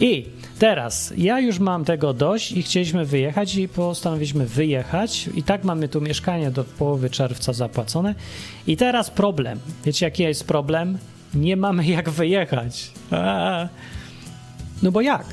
I 0.00 0.26
teraz 0.58 1.12
ja 1.16 1.40
już 1.40 1.58
mam 1.58 1.84
tego 1.84 2.14
dość 2.14 2.52
i 2.52 2.62
chcieliśmy 2.62 3.04
wyjechać 3.04 3.54
i 3.54 3.68
postanowiliśmy 3.68 4.46
wyjechać 4.46 5.28
i 5.34 5.42
tak 5.42 5.64
mamy 5.64 5.88
tu 5.88 6.00
mieszkanie 6.00 6.50
do 6.50 6.64
połowy 6.64 7.10
czerwca 7.10 7.52
zapłacone. 7.52 8.14
I 8.66 8.76
teraz 8.76 9.10
problem. 9.10 9.58
Wiecie 9.84 10.06
jaki 10.06 10.22
jest 10.22 10.46
problem? 10.46 10.98
Nie 11.34 11.56
mamy 11.56 11.86
jak 11.86 12.10
wyjechać. 12.10 12.90
No 14.82 14.92
bo 14.92 15.00
jak? 15.00 15.24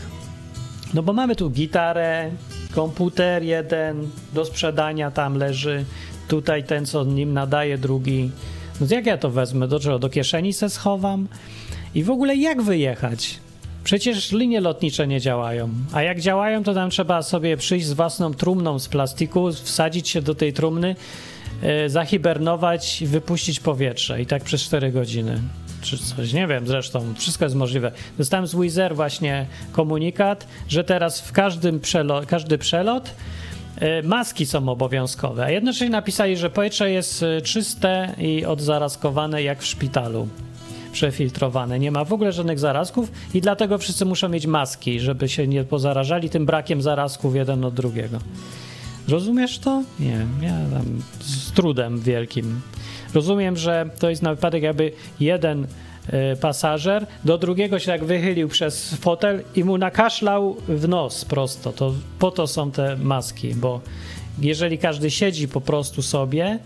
No 0.94 1.04
bo 1.04 1.14
mamy 1.14 1.36
tu 1.36 1.50
gitarę, 1.50 2.32
komputer 2.76 3.44
jeden 3.44 4.10
do 4.34 4.46
sprzedania 4.46 5.12
tam 5.12 5.38
leży, 5.38 5.86
tutaj 6.28 6.64
ten, 6.64 6.86
co 6.86 7.04
nim 7.04 7.34
nadaje, 7.34 7.78
drugi. 7.78 8.32
No 8.82 8.88
jak 8.90 9.06
ja 9.06 9.18
to 9.18 9.30
wezmę? 9.30 9.68
Do 9.68 9.80
czego? 9.80 10.00
Do 10.00 10.10
kieszeni 10.10 10.54
se 10.54 10.70
schowam? 10.70 11.28
I 11.96 12.04
w 12.04 12.10
ogóle 12.10 12.36
jak 12.36 12.62
wyjechać? 12.62 13.40
Przecież 13.84 14.32
linie 14.32 14.62
lotnicze 14.62 15.08
nie 15.08 15.22
działają. 15.22 15.70
A 15.94 16.02
jak 16.02 16.20
działają, 16.20 16.64
to 16.64 16.74
tam 16.74 16.90
trzeba 16.90 17.22
sobie 17.22 17.58
przyjść 17.58 17.86
z 17.86 17.94
własną 17.94 18.34
trumną 18.34 18.80
z 18.80 18.88
plastiku, 18.88 19.52
wsadzić 19.52 20.10
się 20.10 20.22
do 20.22 20.36
tej 20.36 20.54
trumny, 20.54 20.96
yy, 21.64 21.90
zahibernować 21.90 23.02
i 23.02 23.08
wypuścić 23.08 23.60
powietrze. 23.60 24.22
I 24.22 24.26
tak 24.26 24.44
przez 24.44 24.62
4 24.62 24.92
godziny 24.92 25.42
czy 25.86 25.98
coś, 25.98 26.34
nie 26.34 26.48
wiem, 26.48 26.68
zresztą 26.68 27.14
wszystko 27.18 27.46
jest 27.46 27.56
możliwe. 27.56 27.92
Dostałem 28.18 28.48
z 28.48 28.56
Wizer 28.56 28.96
właśnie 28.96 29.46
komunikat, 29.72 30.48
że 30.68 30.84
teraz 30.84 31.22
w 31.22 31.32
każdym 31.32 31.80
przelot, 31.80 32.26
każdy 32.26 32.58
przelot 32.58 33.10
y, 33.82 34.04
maski 34.04 34.46
są 34.46 34.70
obowiązkowe, 34.70 35.46
a 35.46 35.50
jednocześnie 35.50 35.90
napisali, 35.90 36.38
że 36.38 36.50
powietrze 36.50 36.92
jest 36.92 37.24
y, 37.24 37.42
czyste 37.42 38.16
i 38.18 38.46
odzarazkowane 38.46 39.44
jak 39.44 39.62
w 39.62 39.66
szpitalu. 39.66 40.28
przefiltrowane. 40.92 41.80
Nie 41.80 41.92
ma 41.92 42.04
w 42.04 42.14
ogóle 42.14 42.32
żadnych 42.32 42.60
zarazków 42.60 43.12
i 43.34 43.42
dlatego 43.42 43.78
wszyscy 43.78 44.06
muszą 44.06 44.30
mieć 44.30 44.48
maski, 44.48 45.00
żeby 45.00 45.30
się 45.30 45.48
nie 45.48 45.64
pozarażali 45.64 46.30
tym 46.30 46.46
brakiem 46.46 46.82
zarazków 46.82 47.36
jeden 47.36 47.66
od 47.66 47.74
drugiego. 47.74 48.20
Rozumiesz 49.08 49.60
to? 49.60 49.84
Nie, 50.00 50.26
ja 50.42 50.60
tam 50.74 51.02
z 51.20 51.52
trudem 51.52 52.00
wielkim. 52.00 52.62
Rozumiem, 53.14 53.58
że 53.58 53.90
to 54.00 54.10
jest 54.10 54.22
na 54.22 54.36
wypadek, 54.36 54.64
jakby 54.64 54.92
jeden 55.20 55.64
y, 55.64 55.68
pasażer 56.42 57.08
do 57.26 57.38
drugiego 57.38 57.80
się 57.80 57.86
tak 57.86 58.04
wychylił 58.04 58.48
przez 58.48 58.94
fotel 58.94 59.44
i 59.56 59.64
mu 59.64 59.78
nakaszlał 59.78 60.58
w 60.68 60.88
nos 60.88 61.26
prosto. 61.26 61.74
To 61.74 61.94
po 62.20 62.32
to 62.32 62.48
są 62.48 62.72
te 62.72 62.96
maski, 62.96 63.56
bo 63.56 63.82
jeżeli 64.40 64.78
każdy 64.78 65.12
siedzi 65.12 65.48
po 65.48 65.62
prostu 65.62 66.02
sobie, 66.02 66.60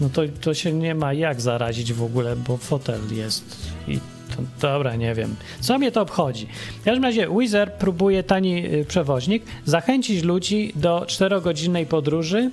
no 0.00 0.08
to, 0.08 0.22
to 0.40 0.54
się 0.54 0.72
nie 0.72 0.94
ma 0.94 1.12
jak 1.12 1.40
zarazić 1.40 1.92
w 1.92 2.02
ogóle, 2.02 2.36
bo 2.36 2.56
fotel 2.56 3.00
jest 3.12 3.72
i 3.88 3.98
dobra, 4.60 4.96
nie 4.96 5.14
wiem. 5.14 5.36
Co 5.60 5.78
mnie 5.78 5.92
to 5.92 6.02
obchodzi? 6.02 6.46
W 6.80 6.84
każdym 6.84 7.04
razie 7.04 7.28
Wizard 7.38 7.74
próbuje 7.74 8.22
tani 8.22 8.74
y, 8.74 8.84
przewoźnik 8.84 9.42
zachęcić 9.64 10.22
ludzi 10.22 10.72
do 10.76 11.00
4-godzinnej 11.00 11.86
podróży 11.86 12.50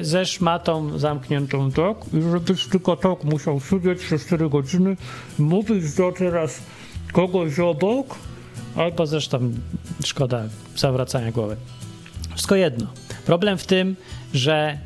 y, 0.00 0.04
ze 0.04 0.26
szmatą 0.26 0.98
zamkniętą 0.98 1.72
tak 1.72 1.96
i 2.14 2.22
żebyś 2.32 2.66
tylko 2.66 2.96
tak 2.96 3.24
musiał 3.24 3.60
siedzieć 3.60 3.98
przez 3.98 4.26
4 4.26 4.48
godziny, 4.48 4.96
mówić 5.38 5.94
do 5.94 6.12
teraz 6.12 6.62
kogoś 7.12 7.58
obok, 7.58 8.14
albo 8.76 9.06
zresztą 9.06 9.52
szkoda 10.04 10.42
zawracania 10.76 11.32
głowy. 11.32 11.56
Wszystko 12.34 12.56
jedno. 12.56 12.86
Problem 13.26 13.58
w 13.58 13.66
tym, 13.66 13.96
że 14.34 14.78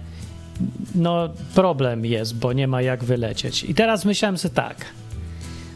no 0.95 1.29
problem 1.55 2.05
jest, 2.07 2.37
bo 2.37 2.53
nie 2.53 2.69
ma 2.69 2.83
jak 2.83 3.05
wylecieć. 3.05 3.65
I 3.65 3.75
teraz 3.75 4.05
myślałem 4.05 4.39
sobie 4.39 4.55
tak. 4.55 4.77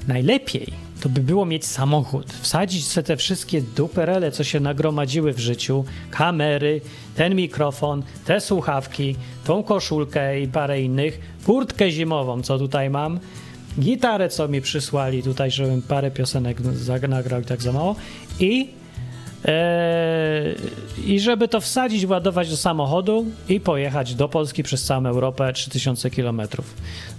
Najlepiej 0.09 0.73
to 1.00 1.09
by 1.09 1.21
było 1.21 1.47
mieć 1.47 1.67
samochód, 1.67 2.33
wsadzić 2.33 2.87
sobie 2.87 3.05
te 3.05 3.17
wszystkie 3.17 3.62
duperele, 3.62 4.33
co 4.33 4.45
się 4.45 4.61
nagromadziły 4.61 5.33
w 5.33 5.38
życiu, 5.38 5.85
kamery, 6.11 6.81
ten 7.15 7.35
mikrofon, 7.35 8.03
te 8.25 8.41
słuchawki, 8.41 9.17
tą 9.45 9.62
koszulkę 9.62 10.41
i 10.41 10.49
parę 10.49 10.81
innych, 10.81 11.21
kurtkę 11.47 11.91
zimową, 11.91 12.43
co 12.43 12.59
tutaj 12.59 12.91
mam, 12.91 13.21
gitarę, 13.81 14.29
co 14.29 14.49
mi 14.49 14.61
przysłali 14.61 15.23
tutaj, 15.23 15.50
żebym 15.50 15.83
parę 15.83 16.11
piosenek 16.11 16.59
nagrał 17.09 17.41
i 17.41 17.45
tak 17.45 17.62
za 17.62 17.73
mało 17.73 17.97
i 18.41 18.69
I 21.07 21.21
żeby 21.21 21.49
to 21.49 21.61
wsadzić, 21.61 22.07
władować 22.07 22.50
do 22.50 22.57
samochodu 22.57 23.26
i 23.49 23.61
pojechać 23.61 24.14
do 24.14 24.28
Polski 24.28 24.62
przez 24.62 24.85
całą 24.85 25.07
Europę 25.07 25.52
3000 25.52 26.11
km. 26.11 26.42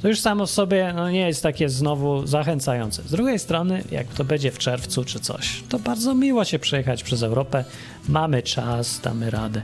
To 0.02 0.08
już 0.08 0.20
samo 0.20 0.46
w 0.46 0.50
sobie 0.50 0.94
no, 0.96 1.10
nie 1.10 1.28
jest 1.28 1.44
takie 1.44 1.70
znowu 1.70 2.28
zachęcające. 2.28 3.02
Z 3.04 3.12
drugiej 3.12 3.40
strony, 3.40 3.84
jak 3.92 4.08
to 4.08 4.24
będzie 4.24 4.52
w 4.52 4.58
czerwcu 4.58 5.06
czy 5.06 5.20
coś, 5.20 5.64
to 5.70 5.80
bardzo 5.80 6.16
miło 6.16 6.46
się 6.46 6.60
przejechać 6.60 7.04
przez 7.04 7.24
Europę. 7.24 7.64
Mamy 8.10 8.44
czas, 8.44 9.02
damy 9.02 9.30
radę. 9.30 9.62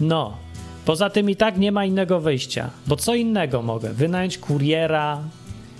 No, 0.00 0.36
poza 0.84 1.10
tym 1.10 1.30
i 1.30 1.36
tak 1.36 1.58
nie 1.58 1.72
ma 1.72 1.84
innego 1.84 2.20
wyjścia, 2.20 2.70
bo 2.86 2.96
co 2.96 3.14
innego 3.14 3.62
mogę? 3.62 3.92
Wynająć 3.92 4.38
kuriera, 4.38 5.18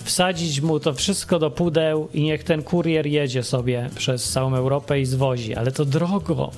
wsadzić 0.09 0.61
mu 0.61 0.81
to 0.81 0.95
wszystko 0.95 1.39
do 1.39 1.51
pudeł 1.51 2.09
i 2.15 2.23
niech 2.23 2.45
ten 2.45 2.63
kurier 2.63 3.07
jedzie 3.07 3.43
sobie 3.43 3.91
przez 3.97 4.33
całą 4.33 4.55
Europę 4.55 5.01
i 5.01 5.05
zwozi, 5.05 5.55
ale 5.55 5.73
to 5.73 5.85
drogo. 5.85 6.51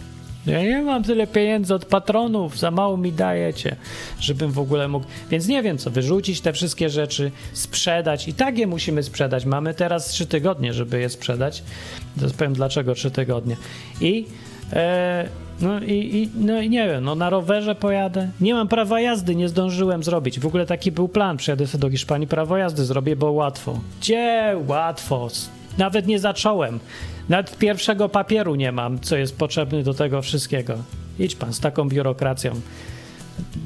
Ja 0.47 0.63
nie 0.63 0.83
mam 0.83 1.03
tyle 1.03 1.27
pieniędzy 1.27 1.75
od 1.75 1.85
patronów, 1.85 2.59
za 2.59 2.71
mało 2.71 2.97
mi 2.97 3.13
dajecie, 3.13 3.77
żebym 4.21 4.53
w 4.53 4.59
ogóle 4.59 4.89
mógł. 4.89 5.07
Więc 5.31 5.49
nie 5.49 5.63
wiem 5.63 5.79
co, 5.79 5.91
wyrzucić 5.91 6.41
te 6.41 6.53
wszystkie 6.53 6.91
rzeczy, 6.91 7.31
sprzedać. 7.53 8.29
I 8.29 8.35
tak 8.35 8.59
je 8.59 8.67
musimy 8.67 9.03
sprzedać. 9.03 9.45
Mamy 9.45 9.75
teraz 9.75 10.09
trzy 10.09 10.27
tygodnie, 10.27 10.75
żeby 10.75 11.01
je 11.01 11.09
sprzedać. 11.09 11.63
Teraz 12.17 12.33
powiem 12.33 12.53
dlaczego 12.53 12.95
trzy 12.95 13.11
tygodnie. 13.11 13.57
I 14.01 14.27
e, 14.73 15.29
no 15.61 15.81
i, 15.81 15.93
i, 15.93 16.29
no 16.35 16.63
nie 16.63 16.89
wiem, 16.89 17.05
no 17.05 17.15
na 17.15 17.31
rowerze 17.31 17.75
pojadę. 17.75 18.29
Nie 18.41 18.55
mam 18.55 18.69
prawa 18.69 19.01
jazdy, 19.01 19.37
nie 19.37 19.49
zdążyłem 19.49 20.03
zrobić. 20.03 20.41
W 20.41 20.47
ogóle 20.47 20.67
taki 20.67 20.93
był 20.93 21.09
plan, 21.09 21.37
przyjadę 21.37 21.67
sobie 21.67 21.83
do 21.83 21.91
Hiszpanii, 21.91 22.27
prawo 22.27 22.57
jazdy 22.57 22.85
zrobię, 22.85 23.17
bo 23.17 23.33
łatwo. 23.33 23.81
Gdzie 24.01 24.57
łatwo? 24.67 25.29
Nawet 25.79 26.07
nie 26.07 26.19
zacząłem. 26.19 26.81
Nawet 27.29 27.59
pierwszego 27.59 28.09
papieru 28.09 28.55
nie 28.55 28.73
mam, 28.73 29.01
co 29.01 29.17
jest 29.17 29.39
potrzebny 29.39 29.83
do 29.83 29.95
tego 29.95 30.23
wszystkiego. 30.23 30.75
Idź 31.19 31.37
pan 31.37 31.53
z 31.53 31.61
taką 31.61 31.89
biurokracją. 31.89 32.61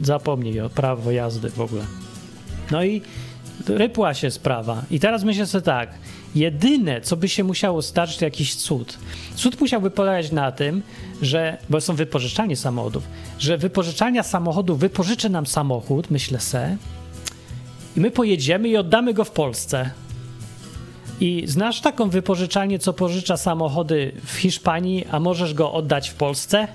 Zapomnij 0.02 0.60
o 0.60 0.68
prawo 0.70 1.10
jazdy 1.10 1.50
w 1.50 1.60
ogóle. 1.60 1.84
No 2.70 2.84
i 2.84 3.02
rypła 3.66 4.14
się 4.14 4.30
sprawa. 4.30 4.82
I 4.90 5.00
teraz 5.00 5.24
myślę 5.24 5.46
sobie 5.46 5.62
tak, 5.62 5.90
jedyne, 6.34 7.00
co 7.00 7.16
by 7.16 7.28
się 7.28 7.44
musiało 7.44 7.82
stać, 7.82 8.16
to 8.16 8.24
jakiś 8.24 8.54
cud. 8.54 8.98
Cud 9.34 9.60
musiałby 9.60 9.90
polegać 9.90 10.32
na 10.32 10.52
tym, 10.52 10.82
że, 11.22 11.58
bo 11.70 11.80
są 11.80 11.94
wypożyczalnie 11.94 12.56
samochodów, 12.56 13.04
że 13.38 13.58
wypożyczalnia 13.58 14.22
samochodu 14.22 14.76
wypożyczy 14.76 15.30
nam 15.30 15.46
samochód, 15.46 16.10
myślę 16.10 16.40
se, 16.40 16.76
i 17.96 18.00
my 18.00 18.10
pojedziemy 18.10 18.68
i 18.68 18.76
oddamy 18.76 19.14
go 19.14 19.24
w 19.24 19.30
Polsce. 19.30 19.90
I 21.20 21.42
znasz 21.46 21.80
taką 21.80 22.10
wypożyczalnię, 22.10 22.78
co 22.78 22.92
pożycza 22.92 23.36
samochody 23.36 24.12
w 24.24 24.32
Hiszpanii, 24.32 25.06
a 25.10 25.20
możesz 25.20 25.54
go 25.54 25.72
oddać 25.72 26.10
w 26.10 26.14
Polsce? 26.14 26.68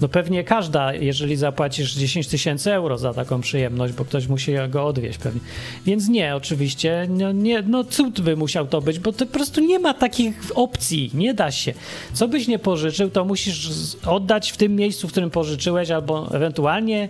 No 0.00 0.08
pewnie 0.08 0.44
każda, 0.44 0.94
jeżeli 0.94 1.36
zapłacisz 1.36 1.94
10 1.94 2.28
tysięcy 2.28 2.72
euro 2.72 2.98
za 2.98 3.14
taką 3.14 3.40
przyjemność, 3.40 3.94
bo 3.94 4.04
ktoś 4.04 4.26
musi 4.26 4.52
go 4.68 4.86
odwieźć 4.86 5.18
pewnie. 5.18 5.40
Więc 5.86 6.08
nie, 6.08 6.36
oczywiście, 6.36 7.06
no, 7.10 7.32
nie, 7.32 7.62
no 7.62 7.84
cud 7.84 8.20
by 8.20 8.36
musiał 8.36 8.66
to 8.66 8.80
być, 8.80 8.98
bo 8.98 9.12
to 9.12 9.26
po 9.26 9.32
prostu 9.32 9.60
nie 9.60 9.78
ma 9.78 9.94
takich 9.94 10.34
opcji, 10.54 11.10
nie 11.14 11.34
da 11.34 11.50
się. 11.50 11.74
Co 12.12 12.28
byś 12.28 12.48
nie 12.48 12.58
pożyczył, 12.58 13.10
to 13.10 13.24
musisz 13.24 13.70
oddać 14.06 14.52
w 14.52 14.56
tym 14.56 14.76
miejscu, 14.76 15.08
w 15.08 15.10
którym 15.10 15.30
pożyczyłeś, 15.30 15.90
albo 15.90 16.34
ewentualnie, 16.34 17.08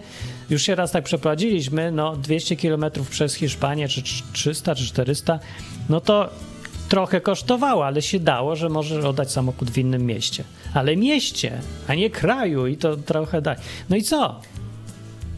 już 0.50 0.62
się 0.62 0.74
raz 0.74 0.92
tak 0.92 1.04
przeprowadziliśmy, 1.04 1.92
no 1.92 2.16
200 2.16 2.56
kilometrów 2.56 3.10
przez 3.10 3.34
Hiszpanię, 3.34 3.88
czy 3.88 4.02
300, 4.32 4.74
czy 4.74 4.86
400, 4.86 5.38
no 5.88 6.00
to 6.00 6.30
trochę 6.88 7.20
kosztowało, 7.20 7.86
ale 7.86 8.02
się 8.02 8.20
dało, 8.20 8.56
że 8.56 8.68
możesz 8.68 9.04
oddać 9.04 9.32
samochód 9.32 9.70
w 9.70 9.78
innym 9.78 10.06
mieście. 10.06 10.44
Ale 10.74 10.96
mieście, 10.96 11.60
a 11.88 11.94
nie 11.94 12.10
kraju 12.10 12.66
i 12.66 12.76
to 12.76 12.96
trochę 12.96 13.42
daj. 13.42 13.56
No 13.90 13.96
i 13.96 14.02
co? 14.02 14.40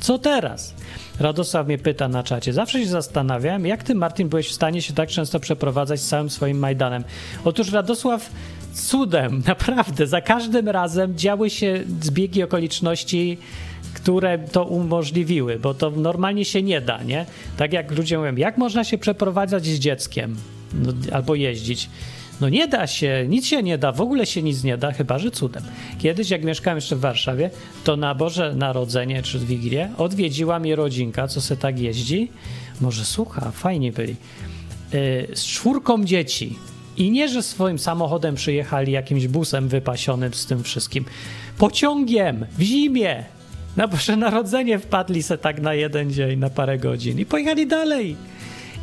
Co 0.00 0.19
teraz? 0.19 0.75
Radosław 1.21 1.67
mnie 1.67 1.78
pyta 1.78 2.09
na 2.09 2.23
czacie. 2.23 2.52
Zawsze 2.52 2.81
się 2.81 2.88
zastanawiałem, 2.88 3.67
jak 3.67 3.83
ty, 3.83 3.95
Martin, 3.95 4.28
byłeś 4.28 4.49
w 4.49 4.52
stanie 4.52 4.83
się 4.83 4.95
tak 4.95 5.09
często 5.09 5.40
przeprowadzać 5.40 6.00
z 6.00 6.09
całym 6.09 6.31
swoim 6.31 6.59
Majdanem. 6.59 7.05
Otóż 7.45 7.73
Radosław 7.73 8.31
cudem, 8.75 9.43
naprawdę, 9.47 10.07
za 10.07 10.21
każdym 10.21 10.69
razem 10.69 11.19
działy 11.19 11.50
się 11.50 11.85
zbiegi 12.02 12.43
okoliczności, 12.43 13.38
które 13.95 14.38
to 14.38 14.64
umożliwiły, 14.64 15.59
bo 15.59 15.75
to 15.75 15.90
normalnie 15.90 16.45
się 16.45 16.62
nie 16.62 16.81
da, 16.81 17.02
nie? 17.02 17.26
Tak 17.57 17.73
jak 17.73 17.90
ludzie 17.90 18.19
mówią, 18.19 18.37
jak 18.37 18.59
można 18.59 18.85
się 18.85 18.99
przeprowadzać 18.99 19.64
z 19.64 19.78
dzieckiem? 19.78 20.37
No, 20.75 20.92
albo 21.12 21.34
jeździć. 21.34 21.90
No 22.40 22.48
nie 22.48 22.68
da 22.68 22.87
się, 22.87 23.26
nic 23.28 23.46
się 23.46 23.62
nie 23.62 23.78
da, 23.78 23.92
w 23.92 24.00
ogóle 24.00 24.26
się 24.26 24.42
nic 24.42 24.64
nie 24.64 24.76
da, 24.76 24.92
chyba 24.92 25.18
że 25.18 25.30
cudem. 25.30 25.62
Kiedyś, 25.98 26.30
jak 26.30 26.44
mieszkałem 26.44 26.76
jeszcze 26.76 26.96
w 26.96 27.00
Warszawie, 27.00 27.50
to 27.84 27.96
na 27.96 28.14
Boże 28.14 28.54
Narodzenie 28.54 29.22
czy 29.22 29.38
Wigilię 29.38 29.90
odwiedziła 29.98 30.58
mnie 30.58 30.76
rodzinka, 30.76 31.28
co 31.28 31.40
se 31.40 31.56
tak 31.56 31.78
jeździ. 31.78 32.30
Może 32.80 33.04
słucha, 33.04 33.50
fajnie 33.50 33.92
byli. 33.92 34.16
Yy, 34.92 35.28
z 35.34 35.44
czwórką 35.44 36.04
dzieci. 36.04 36.58
I 36.96 37.10
nie, 37.10 37.28
że 37.28 37.42
swoim 37.42 37.78
samochodem 37.78 38.34
przyjechali 38.34 38.92
jakimś 38.92 39.26
busem 39.26 39.68
wypasionym 39.68 40.34
z 40.34 40.46
tym 40.46 40.62
wszystkim. 40.62 41.04
Pociągiem 41.58 42.46
w 42.58 42.62
zimie. 42.62 43.25
Na 43.76 43.88
Boże 43.88 44.16
Narodzenie 44.16 44.78
wpadli 44.78 45.22
se 45.22 45.38
tak 45.38 45.60
na 45.60 45.75
jeden 45.75 46.12
dzień, 46.12 46.38
na 46.38 46.50
parę 46.50 46.78
godzin 46.78 47.18
i 47.18 47.26
pojechali 47.26 47.66
dalej. 47.66 48.16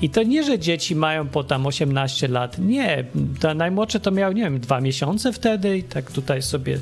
I 0.02 0.10
to 0.10 0.24
nie, 0.24 0.44
że 0.44 0.60
dzieci 0.60 0.96
mają 0.96 1.28
po 1.28 1.44
tam 1.44 1.66
18 1.66 2.28
lat. 2.28 2.60
Nie, 2.60 3.04
ta 3.40 3.54
najmłodsze 3.54 4.00
to 4.00 4.12
miał, 4.12 4.32
nie 4.32 4.44
wiem, 4.44 4.60
dwa 4.60 4.82
miesiące 4.82 5.34
wtedy 5.34 5.78
i 5.78 5.84
tak 5.84 6.12
tutaj 6.12 6.42
sobie 6.42 6.80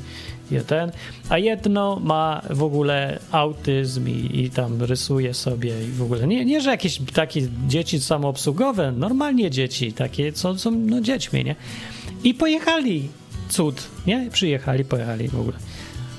jeden, 0.50 0.92
a 1.28 1.38
jedno 1.38 2.00
ma 2.00 2.42
w 2.50 2.62
ogóle 2.62 3.18
autyzm 3.32 4.08
i, 4.08 4.40
i 4.40 4.50
tam 4.50 4.82
rysuje 4.82 5.34
sobie 5.34 5.84
i 5.84 5.90
w 5.90 6.02
ogóle. 6.02 6.26
Nie, 6.26 6.44
nie, 6.44 6.60
że 6.60 6.70
jakieś 6.70 7.00
takie 7.12 7.48
dzieci 7.68 8.00
samoobsługowe, 8.00 8.92
normalnie 8.92 9.50
dzieci, 9.50 9.92
takie, 9.92 10.32
co 10.32 10.58
są 10.58 10.70
no, 10.70 11.00
dziećmi, 11.00 11.44
nie? 11.44 11.56
I 12.24 12.34
pojechali. 12.34 13.08
Cud, 13.48 13.88
nie? 14.06 14.28
Przyjechali, 14.32 14.84
pojechali 14.84 15.28
w 15.28 15.40
ogóle. 15.40 15.56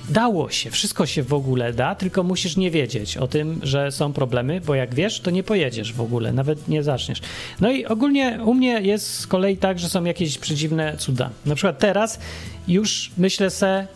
Dało 0.09 0.49
się, 0.49 0.71
wszystko 0.71 1.05
się 1.05 1.23
w 1.23 1.33
ogóle 1.33 1.73
da, 1.73 1.95
tylko 1.95 2.23
musisz 2.23 2.57
nie 2.57 2.71
wiedzieć 2.71 3.17
o 3.17 3.27
tym, 3.27 3.59
że 3.63 3.91
są 3.91 4.13
problemy, 4.13 4.61
bo 4.61 4.75
jak 4.75 4.95
wiesz, 4.95 5.19
to 5.19 5.31
nie 5.31 5.43
pojedziesz 5.43 5.93
w 5.93 6.01
ogóle, 6.01 6.33
nawet 6.33 6.67
nie 6.67 6.83
zaczniesz. 6.83 7.21
No 7.61 7.71
i 7.71 7.85
ogólnie 7.85 8.39
u 8.45 8.53
mnie 8.53 8.81
jest 8.81 9.19
z 9.19 9.27
kolei 9.27 9.57
tak, 9.57 9.79
że 9.79 9.89
są 9.89 10.03
jakieś 10.03 10.37
przedziwne 10.37 10.97
cuda. 10.97 11.29
Na 11.45 11.55
przykład 11.55 11.79
teraz 11.79 12.19
już 12.67 13.11
myślę 13.17 13.49
se, 13.49 13.87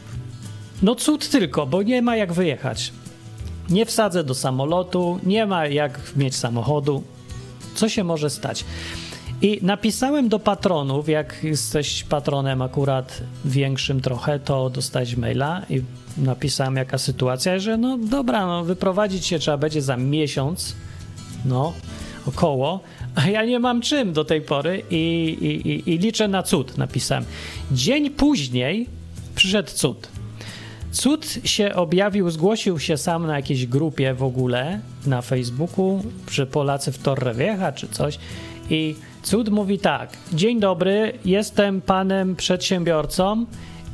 no 0.82 0.96
cud 0.96 1.30
tylko, 1.30 1.66
bo 1.66 1.82
nie 1.82 2.02
ma 2.02 2.16
jak 2.16 2.34
wyjechać. 2.34 2.92
Nie 3.70 3.86
wsadzę 3.86 4.24
do 4.24 4.36
samolotu, 4.36 5.20
nie 5.24 5.46
ma 5.46 5.68
jak 5.68 6.00
mieć 6.16 6.36
samochodu. 6.36 7.04
Co 7.76 7.90
się 7.90 8.04
może 8.04 8.30
stać? 8.30 8.66
I 9.42 9.60
napisałem 9.62 10.30
do 10.30 10.40
patronów, 10.40 11.10
jak 11.10 11.44
jesteś 11.44 12.04
patronem 12.04 12.62
akurat 12.62 13.22
większym 13.46 14.02
trochę, 14.02 14.40
to 14.40 14.70
dostać 14.70 15.16
maila 15.16 15.62
i 15.70 15.82
napisałem 16.18 16.76
jaka 16.76 16.98
sytuacja, 16.98 17.60
że 17.60 17.78
no 17.78 17.98
dobra, 17.98 18.46
no 18.46 18.64
wyprowadzić 18.64 19.26
się 19.26 19.40
trzeba 19.40 19.58
będzie 19.58 19.82
za 19.82 19.98
miesiąc, 19.98 20.76
no 21.46 21.74
około, 22.26 22.80
a 23.16 23.30
ja 23.30 23.46
nie 23.46 23.60
mam 23.60 23.82
czym 23.82 24.14
do 24.14 24.26
tej 24.26 24.42
pory 24.42 24.84
i, 24.90 25.38
i, 25.42 25.70
i, 25.70 25.94
i 25.94 25.98
liczę 25.98 26.28
na 26.28 26.44
cud, 26.44 26.78
napisałem. 26.78 27.26
Dzień 27.72 28.10
później 28.10 28.88
przyszedł 29.36 29.72
cud. 29.72 30.08
Cud 30.92 31.40
się 31.44 31.76
objawił, 31.76 32.30
zgłosił 32.30 32.80
się 32.80 32.98
sam 32.98 33.28
na 33.28 33.36
jakiejś 33.36 33.66
grupie 33.66 34.14
w 34.14 34.24
ogóle 34.24 34.80
na 35.06 35.22
Facebooku, 35.22 36.04
przy 36.26 36.46
Polacy 36.46 36.92
w 36.92 36.98
Torrevieja 36.98 37.72
czy 37.72 37.88
coś 37.88 38.20
i 38.70 38.96
cud 39.24 39.50
mówi 39.50 39.80
tak, 39.80 40.18
dzień 40.34 40.60
dobry, 40.60 41.14
jestem 41.26 41.82
panem 41.82 42.36
przedsiębiorcą 42.36 43.46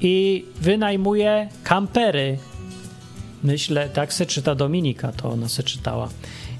i 0.01 0.46
wynajmuję 0.62 1.50
kampery. 1.63 2.38
Myślę, 3.44 3.89
tak 3.89 4.13
se 4.13 4.25
czyta 4.25 4.55
Dominika, 4.55 5.12
to 5.12 5.29
ona 5.29 5.50
se 5.50 5.63
czytała. 5.63 6.10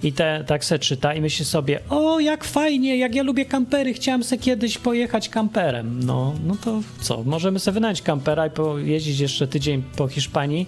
I 0.04 0.14
te, 0.14 0.44
tak 0.48 0.66
se 0.66 0.80
czyta 0.80 1.14
i 1.14 1.22
myśli 1.22 1.46
sobie, 1.46 1.80
o 1.90 2.20
jak 2.20 2.44
fajnie, 2.44 2.98
jak 2.98 3.16
ja 3.16 3.24
lubię 3.24 3.46
kampery, 3.46 3.94
chciałem 3.94 4.24
se 4.24 4.38
kiedyś 4.38 4.78
pojechać 4.78 5.30
kamperem. 5.30 6.04
No, 6.04 6.34
no 6.48 6.56
to 6.64 6.82
co, 7.02 7.24
możemy 7.24 7.60
sobie 7.60 7.74
wynająć 7.74 8.02
kampera 8.02 8.48
i 8.48 8.50
pojeździć 8.50 9.20
jeszcze 9.20 9.48
tydzień 9.48 9.84
po 9.96 10.08
Hiszpanii, 10.08 10.68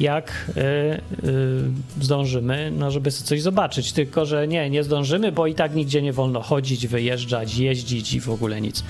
jak 0.00 0.46
y, 0.48 0.60
y, 0.60 2.00
zdążymy, 2.00 2.72
no 2.78 2.90
żeby 2.90 3.10
coś 3.10 3.42
zobaczyć. 3.42 3.92
Tylko, 3.92 4.26
że 4.26 4.48
nie, 4.48 4.70
nie 4.70 4.84
zdążymy, 4.84 5.32
bo 5.32 5.46
i 5.46 5.54
tak 5.54 5.74
nigdzie 5.74 6.02
nie 6.02 6.12
wolno 6.12 6.42
chodzić, 6.42 6.86
wyjeżdżać, 6.86 7.56
jeździć 7.56 8.14
i 8.14 8.20
w 8.20 8.30
ogóle 8.30 8.60
nic. 8.60 8.84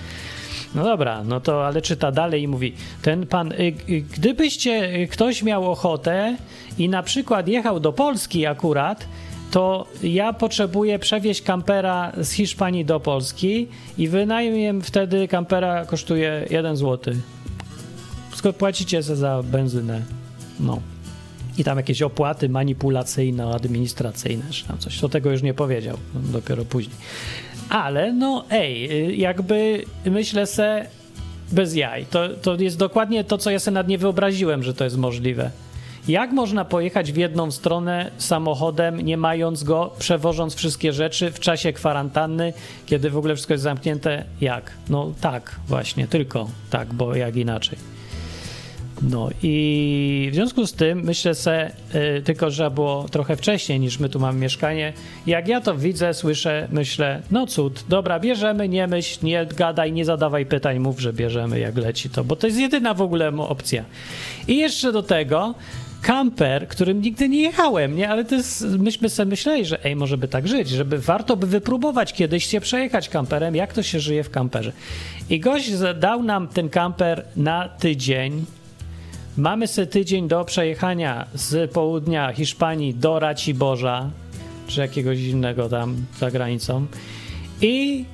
No 0.75 0.85
dobra, 0.85 1.25
no 1.25 1.41
to 1.41 1.67
ale 1.67 1.83
czyta 1.83 2.13
dalej 2.13 2.43
i 2.43 2.49
mówi: 2.49 2.73
Ten 3.03 3.27
pan, 3.27 3.53
y, 3.53 3.57
y, 3.89 4.01
gdybyście 4.01 4.95
y, 4.95 5.09
ktoś 5.09 5.43
miał 5.43 5.71
ochotę 5.71 6.37
i 6.79 6.89
na 6.89 7.03
przykład 7.03 7.49
jechał 7.49 7.81
do 7.81 7.93
Polski 7.93 8.47
akurat, 8.47 9.07
to 9.51 9.87
ja 10.03 10.33
potrzebuję 10.33 10.99
przewieźć 10.99 11.43
kampera 11.43 12.13
z 12.21 12.31
Hiszpanii 12.31 12.85
do 12.85 13.01
Polski 13.01 13.69
i 13.99 14.09
wynajmiem 14.09 14.83
wtedy 14.83 15.29
kampera 15.29 15.85
kosztuje 15.85 16.47
1 16.51 16.77
zł. 16.77 17.15
Płacicie 18.59 19.03
za 19.03 19.43
benzynę. 19.43 20.03
No. 20.61 20.81
I 21.59 21.65
tam 21.65 21.77
jakieś 21.77 22.03
opłaty 22.03 22.49
manipulacyjno-administracyjne, 22.49 24.51
czy 24.51 24.65
tam 24.65 24.79
coś. 24.79 25.01
To 25.01 25.09
tego 25.09 25.31
już 25.31 25.43
nie 25.43 25.55
powiedział, 25.55 25.97
dopiero 26.15 26.65
później. 26.65 26.97
Ale 27.69 28.13
no 28.13 28.45
ej, 28.51 29.21
jakby 29.21 29.85
myślę 30.05 30.47
se 30.47 30.87
bez 31.53 31.75
jaj. 31.75 32.07
To, 32.07 32.29
to 32.29 32.55
jest 32.55 32.79
dokładnie 32.79 33.25
to, 33.25 33.39
co 33.39 33.51
ja 33.51 33.59
sobie 33.59 33.75
nad 33.75 33.89
nie 33.89 33.99
wyobraziłem, 33.99 34.63
że 34.63 34.75
to 34.75 34.85
jest 34.85 34.97
możliwe. 34.97 35.51
Jak 36.09 36.33
można 36.33 36.65
pojechać 36.65 37.13
w 37.13 37.17
jedną 37.17 37.51
stronę 37.51 38.11
samochodem, 38.19 39.01
nie 39.01 39.17
mając 39.17 39.65
go, 39.65 39.91
przewożąc 39.99 40.55
wszystkie 40.55 40.93
rzeczy 40.93 41.31
w 41.31 41.41
czasie 41.41 41.73
kwarantanny, 41.73 42.53
kiedy 42.87 43.11
w 43.11 43.17
ogóle 43.17 43.35
wszystko 43.35 43.55
jest 43.55 43.65
zamknięte? 43.65 44.25
Jak? 44.41 44.73
No 44.89 45.13
tak, 45.21 45.57
właśnie, 45.69 46.09
tylko 46.09 46.49
tak, 46.71 46.95
bo 46.95 47.15
jak 47.15 47.37
inaczej. 47.37 47.79
No 49.03 49.31
i 49.43 50.29
w 50.33 50.35
związku 50.35 50.67
z 50.67 50.73
tym 50.73 51.03
myślę 51.03 51.35
se, 51.35 51.71
y, 52.19 52.23
tylko 52.23 52.51
że 52.51 52.71
było 52.71 53.07
trochę 53.09 53.37
wcześniej 53.37 53.81
niż 53.81 53.99
my 53.99 54.09
tu 54.09 54.21
mamy 54.21 54.39
mieszkanie. 54.39 54.93
Jak 55.27 55.49
ja 55.49 55.61
to 55.61 55.77
widzę, 55.77 56.15
słyszę, 56.15 56.69
myślę, 56.73 57.23
no 57.31 57.47
cud, 57.47 57.85
dobra, 57.89 58.21
bierzemy, 58.21 58.69
nie 58.69 58.87
myśl, 58.87 59.27
nie 59.27 59.47
gadaj, 59.47 59.93
nie 59.93 60.05
zadawaj 60.05 60.47
pytań, 60.47 60.79
mów, 60.79 61.01
że 61.01 61.13
bierzemy, 61.13 61.59
jak 61.59 61.77
leci 61.77 62.11
to, 62.11 62.25
bo 62.25 62.37
to 62.37 62.47
jest 62.47 62.59
jedyna 62.59 62.95
w 62.95 63.03
ogóle 63.03 63.29
opcja. 63.29 63.85
I 64.49 64.57
jeszcze 64.57 64.93
do 64.93 65.03
tego 65.03 65.55
kamper, 66.03 66.69
którym 66.69 67.01
nigdy 67.01 67.29
nie 67.29 67.43
jechałem, 67.43 67.97
nie? 67.97 68.09
Ale 68.09 68.25
to 68.25 68.35
jest, 68.35 68.65
myśmy 68.79 69.09
sobie 69.09 69.31
myśleli, 69.31 69.65
że 69.65 69.85
ej, 69.85 69.97
może 69.97 70.19
by 70.19 70.29
tak 70.29 70.49
żyć, 70.49 70.69
żeby 70.69 70.99
warto 70.99 71.37
by 71.37 71.47
wypróbować 71.47 72.13
kiedyś 72.13 72.47
się 72.47 72.61
przejechać 72.61 73.09
kamperem, 73.09 73.57
jak 73.57 73.73
to 73.73 73.83
się 73.83 74.01
żyje 74.01 74.25
w 74.25 74.31
kamperze. 74.31 74.73
I 75.31 75.41
gość 75.41 75.71
dał 76.01 76.23
nam 76.23 76.49
ten 76.49 76.69
kamper 76.69 77.25
na 77.37 77.69
tydzień, 77.69 78.45
Mamy 79.37 79.67
sobie 79.67 79.87
tydzień 79.87 80.29
do 80.29 80.45
przejechania 80.45 81.27
z 81.35 81.71
południa 81.71 82.33
Hiszpanii 82.33 82.95
do 82.95 83.19
Raciborza, 83.19 84.11
czy 84.67 84.81
jakiegoś 84.81 85.19
innego 85.19 85.69
tam 85.69 85.97
za 86.19 86.31
granicą. 86.31 86.87
I 87.61 88.05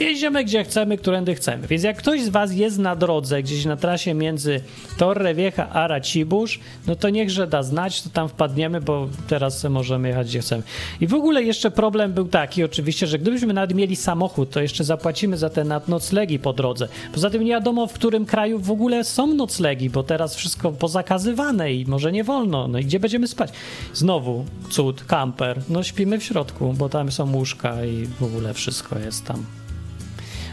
jeździmy 0.00 0.44
gdzie 0.44 0.64
chcemy, 0.64 0.98
którędy 0.98 1.34
chcemy. 1.34 1.66
Więc 1.66 1.82
jak 1.82 1.96
ktoś 1.96 2.22
z 2.22 2.28
Was 2.28 2.52
jest 2.52 2.78
na 2.78 2.96
drodze, 2.96 3.42
gdzieś 3.42 3.64
na 3.64 3.76
trasie 3.76 4.14
między 4.14 4.60
Torrevieja 4.98 5.68
a 5.72 5.86
Racibórz, 5.86 6.60
no 6.86 6.96
to 6.96 7.10
niechże 7.10 7.46
da 7.46 7.62
znać, 7.62 8.02
to 8.02 8.10
tam 8.10 8.28
wpadniemy, 8.28 8.80
bo 8.80 9.08
teraz 9.28 9.64
możemy 9.64 10.08
jechać 10.08 10.26
gdzie 10.28 10.40
chcemy. 10.40 10.62
I 11.00 11.06
w 11.06 11.14
ogóle 11.14 11.42
jeszcze 11.42 11.70
problem 11.70 12.12
był 12.12 12.28
taki 12.28 12.64
oczywiście, 12.64 13.06
że 13.06 13.18
gdybyśmy 13.18 13.52
nawet 13.52 13.74
mieli 13.74 13.96
samochód, 13.96 14.50
to 14.50 14.60
jeszcze 14.60 14.84
zapłacimy 14.84 15.36
za 15.36 15.50
te 15.50 15.64
noclegi 15.88 16.38
po 16.38 16.52
drodze. 16.52 16.88
Poza 17.12 17.30
tym 17.30 17.44
nie 17.44 17.50
wiadomo, 17.50 17.86
w 17.86 17.92
którym 17.92 18.26
kraju 18.26 18.58
w 18.58 18.70
ogóle 18.70 19.04
są 19.04 19.26
noclegi, 19.26 19.90
bo 19.90 20.02
teraz 20.02 20.34
wszystko 20.34 20.72
pozakazywane 20.72 21.72
i 21.72 21.86
może 21.86 22.12
nie 22.12 22.24
wolno. 22.24 22.68
No 22.68 22.78
i 22.78 22.84
gdzie 22.84 23.00
będziemy 23.00 23.28
spać? 23.28 23.50
Znowu 23.94 24.44
cud, 24.70 25.04
kamper. 25.04 25.60
No 25.68 25.82
śpimy 25.82 26.18
w 26.18 26.24
środku, 26.24 26.74
bo 26.78 26.88
tam 26.88 27.12
są 27.12 27.34
łóżka 27.36 27.84
i 27.84 28.06
w 28.06 28.22
ogóle 28.22 28.54
wszystko 28.54 28.98
jest 28.98 29.24
tam. 29.24 29.65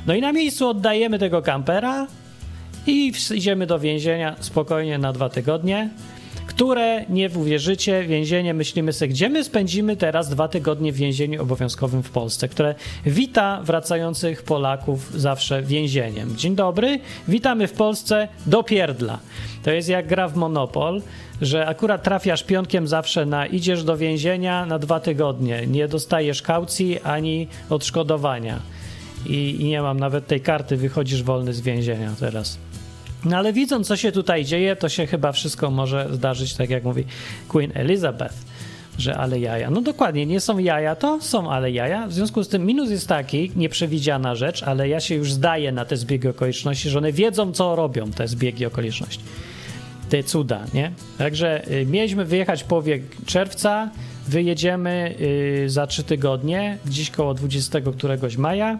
No 0.07 0.13
i 0.13 0.21
na 0.21 0.31
miejscu 0.31 0.67
oddajemy 0.67 1.19
tego 1.19 1.41
kampera 1.41 2.07
i 2.87 3.13
idziemy 3.35 3.67
do 3.67 3.79
więzienia 3.79 4.35
spokojnie 4.39 4.97
na 4.97 5.13
dwa 5.13 5.29
tygodnie, 5.29 5.89
które 6.47 7.05
nie 7.09 7.29
uwierzycie, 7.29 8.03
więzienie, 8.03 8.53
myślimy 8.53 8.93
sobie, 8.93 9.09
gdzie 9.09 9.29
my 9.29 9.43
spędzimy 9.43 9.97
teraz 9.97 10.29
dwa 10.29 10.47
tygodnie 10.47 10.91
w 10.91 10.95
więzieniu 10.95 11.41
obowiązkowym 11.41 12.03
w 12.03 12.09
Polsce, 12.09 12.47
które 12.47 12.75
wita 13.05 13.61
wracających 13.63 14.43
Polaków 14.43 15.21
zawsze 15.21 15.61
więzieniem. 15.61 16.37
Dzień 16.37 16.55
dobry, 16.55 16.99
witamy 17.27 17.67
w 17.67 17.73
Polsce 17.73 18.27
do 18.45 18.63
pierdla. 18.63 19.19
To 19.63 19.71
jest 19.71 19.89
jak 19.89 20.07
gra 20.07 20.27
w 20.27 20.35
Monopol, 20.35 21.01
że 21.41 21.67
akurat 21.67 22.03
trafiasz 22.03 22.43
pionkiem 22.43 22.87
zawsze 22.87 23.25
na 23.25 23.45
idziesz 23.45 23.83
do 23.83 23.97
więzienia 23.97 24.65
na 24.65 24.79
dwa 24.79 24.99
tygodnie, 24.99 25.67
nie 25.67 25.87
dostajesz 25.87 26.41
kaucji 26.41 26.99
ani 27.03 27.47
odszkodowania 27.69 28.72
i, 29.25 29.61
i 29.61 29.65
nie 29.65 29.81
mam 29.81 29.99
nawet 29.99 30.27
tej 30.27 30.41
karty, 30.41 30.77
wychodzisz 30.77 31.23
wolny 31.23 31.53
z 31.53 31.61
więzienia 31.61 32.11
teraz. 32.19 32.57
No 33.25 33.37
ale 33.37 33.53
widząc, 33.53 33.87
co 33.87 33.97
się 33.97 34.11
tutaj 34.11 34.45
dzieje, 34.45 34.75
to 34.75 34.89
się 34.89 35.07
chyba 35.07 35.31
wszystko 35.31 35.71
może 35.71 36.07
zdarzyć, 36.11 36.53
tak 36.53 36.69
jak 36.69 36.83
mówi 36.83 37.03
Queen 37.47 37.71
Elizabeth, 37.73 38.35
że 38.97 39.17
ale 39.17 39.39
jaja. 39.39 39.69
No 39.69 39.81
dokładnie, 39.81 40.25
nie 40.25 40.39
są 40.39 40.57
jaja, 40.57 40.95
to 40.95 41.21
są 41.21 41.51
ale 41.51 41.71
jaja. 41.71 42.07
W 42.07 42.13
związku 42.13 42.43
z 42.43 42.47
tym 42.47 42.65
minus 42.65 42.89
jest 42.89 43.07
taki, 43.07 43.51
nieprzewidziana 43.55 44.35
rzecz, 44.35 44.63
ale 44.63 44.89
ja 44.89 44.99
się 44.99 45.15
już 45.15 45.33
zdaję 45.33 45.71
na 45.71 45.85
te 45.85 45.97
zbiegi 45.97 46.27
okoliczności, 46.27 46.89
że 46.89 46.97
one 46.97 47.11
wiedzą, 47.11 47.51
co 47.51 47.75
robią, 47.75 48.11
te 48.11 48.27
zbiegi 48.27 48.65
okoliczności. 48.65 49.23
Te 50.09 50.23
cuda, 50.23 50.65
nie? 50.73 50.91
Także 51.17 51.71
y, 51.71 51.85
mieliśmy 51.85 52.25
wyjechać 52.25 52.63
połowie 52.63 52.99
czerwca, 53.25 53.89
wyjedziemy 54.27 55.15
y, 55.65 55.69
za 55.69 55.87
trzy 55.87 56.03
tygodnie, 56.03 56.77
gdzieś 56.85 57.09
koło 57.09 57.33
20 57.33 57.81
któregoś 57.81 58.37
maja, 58.37 58.79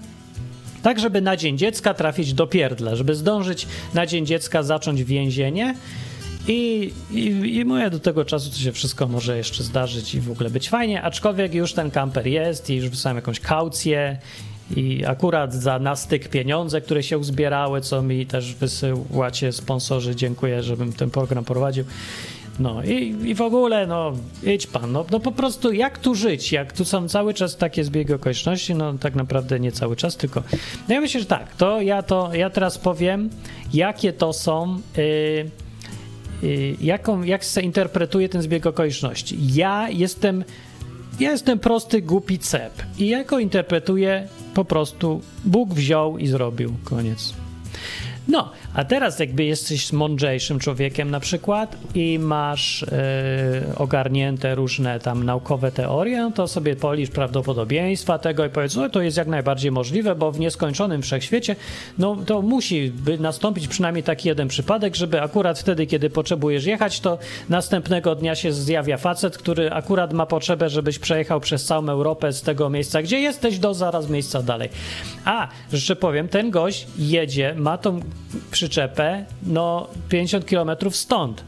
tak, 0.83 0.99
żeby 0.99 1.21
na 1.21 1.37
Dzień 1.37 1.57
Dziecka 1.57 1.93
trafić 1.93 2.33
do 2.33 2.47
pierdla, 2.47 2.95
żeby 2.95 3.15
zdążyć 3.15 3.67
na 3.93 4.05
Dzień 4.05 4.25
Dziecka 4.25 4.63
zacząć 4.63 5.03
więzienie. 5.03 5.75
I, 6.47 6.91
i, 7.11 7.55
I 7.55 7.65
mówię, 7.65 7.89
do 7.89 7.99
tego 7.99 8.25
czasu 8.25 8.49
to 8.49 8.57
się 8.57 8.71
wszystko 8.71 9.07
może 9.07 9.37
jeszcze 9.37 9.63
zdarzyć 9.63 10.15
i 10.15 10.19
w 10.19 10.31
ogóle 10.31 10.49
być 10.49 10.69
fajnie, 10.69 11.01
aczkolwiek 11.01 11.53
już 11.53 11.73
ten 11.73 11.91
kamper 11.91 12.27
jest 12.27 12.69
i 12.69 12.75
już 12.75 12.89
wysłałem 12.89 13.15
jakąś 13.15 13.39
kaucję 13.39 14.17
i 14.75 15.05
akurat 15.05 15.53
za 15.53 15.79
nastyk 15.79 16.27
pieniądze, 16.27 16.81
które 16.81 17.03
się 17.03 17.17
uzbierały, 17.17 17.81
co 17.81 18.01
mi 18.01 18.25
też 18.25 18.53
wysyłacie 18.53 19.51
sponsorzy, 19.51 20.15
dziękuję, 20.15 20.63
żebym 20.63 20.93
ten 20.93 21.09
program 21.09 21.45
prowadził. 21.45 21.85
No 22.59 22.83
i, 22.83 23.15
i 23.25 23.35
w 23.35 23.41
ogóle, 23.41 23.87
no 23.87 24.11
idź 24.43 24.67
pan, 24.67 24.91
no, 24.91 25.05
no 25.11 25.19
po 25.19 25.31
prostu 25.31 25.71
jak 25.71 25.99
tu 25.99 26.15
żyć, 26.15 26.51
jak 26.51 26.73
tu 26.73 26.85
są 26.85 27.07
cały 27.07 27.33
czas 27.33 27.57
takie 27.57 27.83
zbiegi 27.83 28.13
okoliczności, 28.13 28.75
no 28.75 28.93
tak 28.93 29.15
naprawdę 29.15 29.59
nie 29.59 29.71
cały 29.71 29.95
czas, 29.95 30.17
tylko 30.17 30.43
no 30.87 30.95
ja 30.95 31.01
myślę, 31.01 31.19
że 31.19 31.25
tak, 31.25 31.55
to 31.55 31.81
ja 31.81 32.03
to, 32.03 32.33
ja 32.33 32.49
teraz 32.49 32.77
powiem, 32.77 33.29
jakie 33.73 34.13
to 34.13 34.33
są, 34.33 34.81
yy, 34.97 35.03
yy, 36.43 36.75
jaką, 36.81 37.23
jak 37.23 37.43
się 37.43 37.61
interpretuje 37.61 38.29
ten 38.29 38.41
zbieg 38.41 38.65
okoliczności. 38.65 39.37
Ja 39.53 39.89
jestem, 39.89 40.43
ja 41.19 41.31
jestem 41.31 41.59
prosty, 41.59 42.01
głupi 42.01 42.39
cep 42.39 42.73
i 42.97 43.07
jako 43.09 43.39
interpretuję 43.39 44.27
po 44.53 44.65
prostu 44.65 45.21
Bóg 45.45 45.73
wziął 45.73 46.17
i 46.17 46.27
zrobił, 46.27 46.73
koniec. 46.83 47.42
No, 48.27 48.51
a 48.73 48.85
teraz 48.85 49.19
jakby 49.19 49.43
jesteś 49.43 49.93
mądrzejszym 49.93 50.59
człowiekiem 50.59 51.11
na 51.11 51.19
przykład 51.19 51.77
i 51.95 52.19
masz 52.19 52.85
yy, 53.67 53.75
ogarnięte 53.75 54.55
różne 54.55 54.99
tam 54.99 55.23
naukowe 55.23 55.71
teorie, 55.71 56.17
no 56.17 56.31
to 56.31 56.47
sobie 56.47 56.75
policz 56.75 57.11
prawdopodobieństwa 57.11 58.19
tego 58.19 58.45
i 58.45 58.49
powiedz, 58.49 58.75
no 58.75 58.89
to 58.89 59.01
jest 59.01 59.17
jak 59.17 59.27
najbardziej 59.27 59.71
możliwe, 59.71 60.15
bo 60.15 60.31
w 60.31 60.39
nieskończonym 60.39 61.01
wszechświecie, 61.01 61.55
no 61.97 62.15
to 62.25 62.41
musi 62.41 62.91
by 62.91 63.17
nastąpić 63.17 63.67
przynajmniej 63.67 64.03
taki 64.03 64.27
jeden 64.27 64.47
przypadek, 64.47 64.95
żeby 64.95 65.21
akurat 65.21 65.59
wtedy, 65.59 65.87
kiedy 65.87 66.09
potrzebujesz 66.09 66.65
jechać, 66.65 66.99
to 66.99 67.17
następnego 67.49 68.15
dnia 68.15 68.35
się 68.35 68.51
zjawia 68.53 68.97
facet, 68.97 69.37
który 69.37 69.71
akurat 69.71 70.13
ma 70.13 70.25
potrzebę, 70.25 70.69
żebyś 70.69 70.99
przejechał 70.99 71.39
przez 71.39 71.65
całą 71.65 71.89
Europę 71.89 72.33
z 72.33 72.41
tego 72.41 72.69
miejsca, 72.69 73.01
gdzie 73.01 73.19
jesteś, 73.19 73.59
do 73.59 73.73
zaraz 73.73 74.09
miejsca 74.09 74.41
dalej. 74.41 74.69
A, 75.25 75.47
jeszcze 75.71 75.95
powiem, 75.95 76.27
ten 76.27 76.51
gość 76.51 76.87
jedzie, 76.97 77.55
ma 77.57 77.77
tą 77.77 77.99
przyczepę, 78.51 79.25
no 79.43 79.87
50 80.09 80.45
kilometrów 80.45 80.95
stąd. 80.95 81.43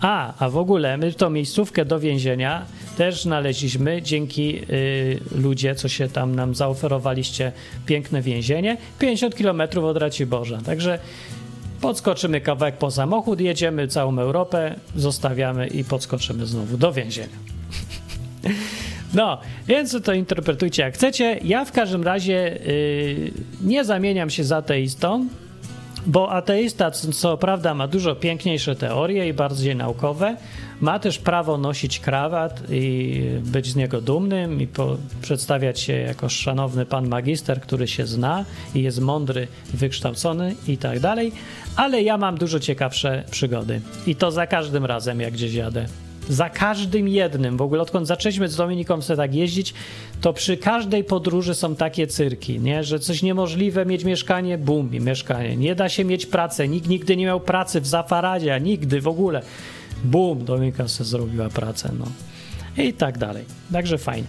A, 0.00 0.34
a 0.38 0.50
w 0.50 0.56
ogóle 0.56 0.96
my 0.96 1.12
tą 1.12 1.30
miejscówkę 1.30 1.84
do 1.84 2.00
więzienia 2.00 2.66
też 2.96 3.22
znaleźliśmy 3.22 4.02
dzięki 4.02 4.58
y, 4.70 5.20
ludzie, 5.34 5.74
co 5.74 5.88
się 5.88 6.08
tam 6.08 6.34
nam 6.34 6.54
zaoferowaliście 6.54 7.52
piękne 7.86 8.22
więzienie, 8.22 8.76
50 8.98 9.36
kilometrów 9.36 9.84
od 9.84 9.96
Raciborza. 9.96 10.58
Także 10.66 10.98
podskoczymy 11.80 12.40
kawałek 12.40 12.76
po 12.76 12.90
samochód, 12.90 13.40
jedziemy 13.40 13.88
całą 13.88 14.18
Europę, 14.18 14.74
zostawiamy 14.96 15.66
i 15.66 15.84
podskoczymy 15.84 16.46
znowu 16.46 16.76
do 16.76 16.92
więzienia. 16.92 17.36
No, 19.14 19.38
więc 19.68 20.02
to 20.04 20.12
interpretujcie 20.12 20.82
jak 20.82 20.94
chcecie. 20.94 21.40
Ja 21.44 21.64
w 21.64 21.72
każdym 21.72 22.02
razie 22.02 22.58
yy, 22.66 23.30
nie 23.62 23.84
zamieniam 23.84 24.30
się 24.30 24.44
za 24.44 24.56
ateistą, 24.56 25.28
bo 26.06 26.32
ateista, 26.32 26.90
co 26.90 27.36
prawda, 27.36 27.74
ma 27.74 27.88
dużo 27.88 28.14
piękniejsze 28.14 28.76
teorie 28.76 29.28
i 29.28 29.32
bardziej 29.32 29.76
naukowe, 29.76 30.36
ma 30.80 30.98
też 30.98 31.18
prawo 31.18 31.58
nosić 31.58 32.00
krawat 32.00 32.62
i 32.70 33.20
być 33.42 33.66
z 33.66 33.76
niego 33.76 34.00
dumnym 34.00 34.60
i 34.60 34.66
po, 34.66 34.96
przedstawiać 35.22 35.80
się 35.80 35.92
jako 35.92 36.28
szanowny 36.28 36.86
pan 36.86 37.08
magister, 37.08 37.60
który 37.60 37.88
się 37.88 38.06
zna 38.06 38.44
i 38.74 38.82
jest 38.82 39.00
mądry, 39.00 39.48
wykształcony 39.74 40.54
i 40.68 40.78
tak 40.78 41.00
dalej, 41.00 41.32
ale 41.76 42.02
ja 42.02 42.18
mam 42.18 42.38
dużo 42.38 42.60
ciekawsze 42.60 43.24
przygody 43.30 43.80
i 44.06 44.16
to 44.16 44.30
za 44.30 44.46
każdym 44.46 44.84
razem, 44.84 45.20
jak 45.20 45.32
gdzieś 45.32 45.54
jadę. 45.54 45.86
Za 46.32 46.50
każdym 46.50 47.08
jednym, 47.08 47.56
w 47.56 47.62
ogóle 47.62 47.82
odkąd 47.82 48.06
zaczęliśmy 48.06 48.48
z 48.48 48.56
Dominiką 48.56 49.02
sobie 49.02 49.16
tak 49.16 49.34
jeździć, 49.34 49.74
to 50.20 50.32
przy 50.32 50.56
każdej 50.56 51.04
podróży 51.04 51.54
są 51.54 51.76
takie 51.76 52.06
cyrki, 52.06 52.60
nie? 52.60 52.84
że 52.84 52.98
coś 52.98 53.22
niemożliwe 53.22 53.86
mieć 53.86 54.04
mieszkanie, 54.04 54.58
bum, 54.58 54.90
mieszkanie. 54.90 55.56
Nie 55.56 55.74
da 55.74 55.88
się 55.88 56.04
mieć 56.04 56.26
pracy, 56.26 56.68
nikt 56.68 56.88
nigdy 56.88 57.16
nie 57.16 57.24
miał 57.24 57.40
pracy 57.40 57.80
w 57.80 57.86
Zafaradzie, 57.86 58.60
nigdy 58.60 59.00
w 59.00 59.08
ogóle. 59.08 59.42
Bum, 60.04 60.44
Dominika 60.44 60.88
sobie 60.88 61.10
zrobiła 61.10 61.48
pracę, 61.48 61.92
no. 61.98 62.04
I 62.84 62.92
tak 62.92 63.18
dalej. 63.18 63.44
Także 63.72 63.98
fajnie. 63.98 64.28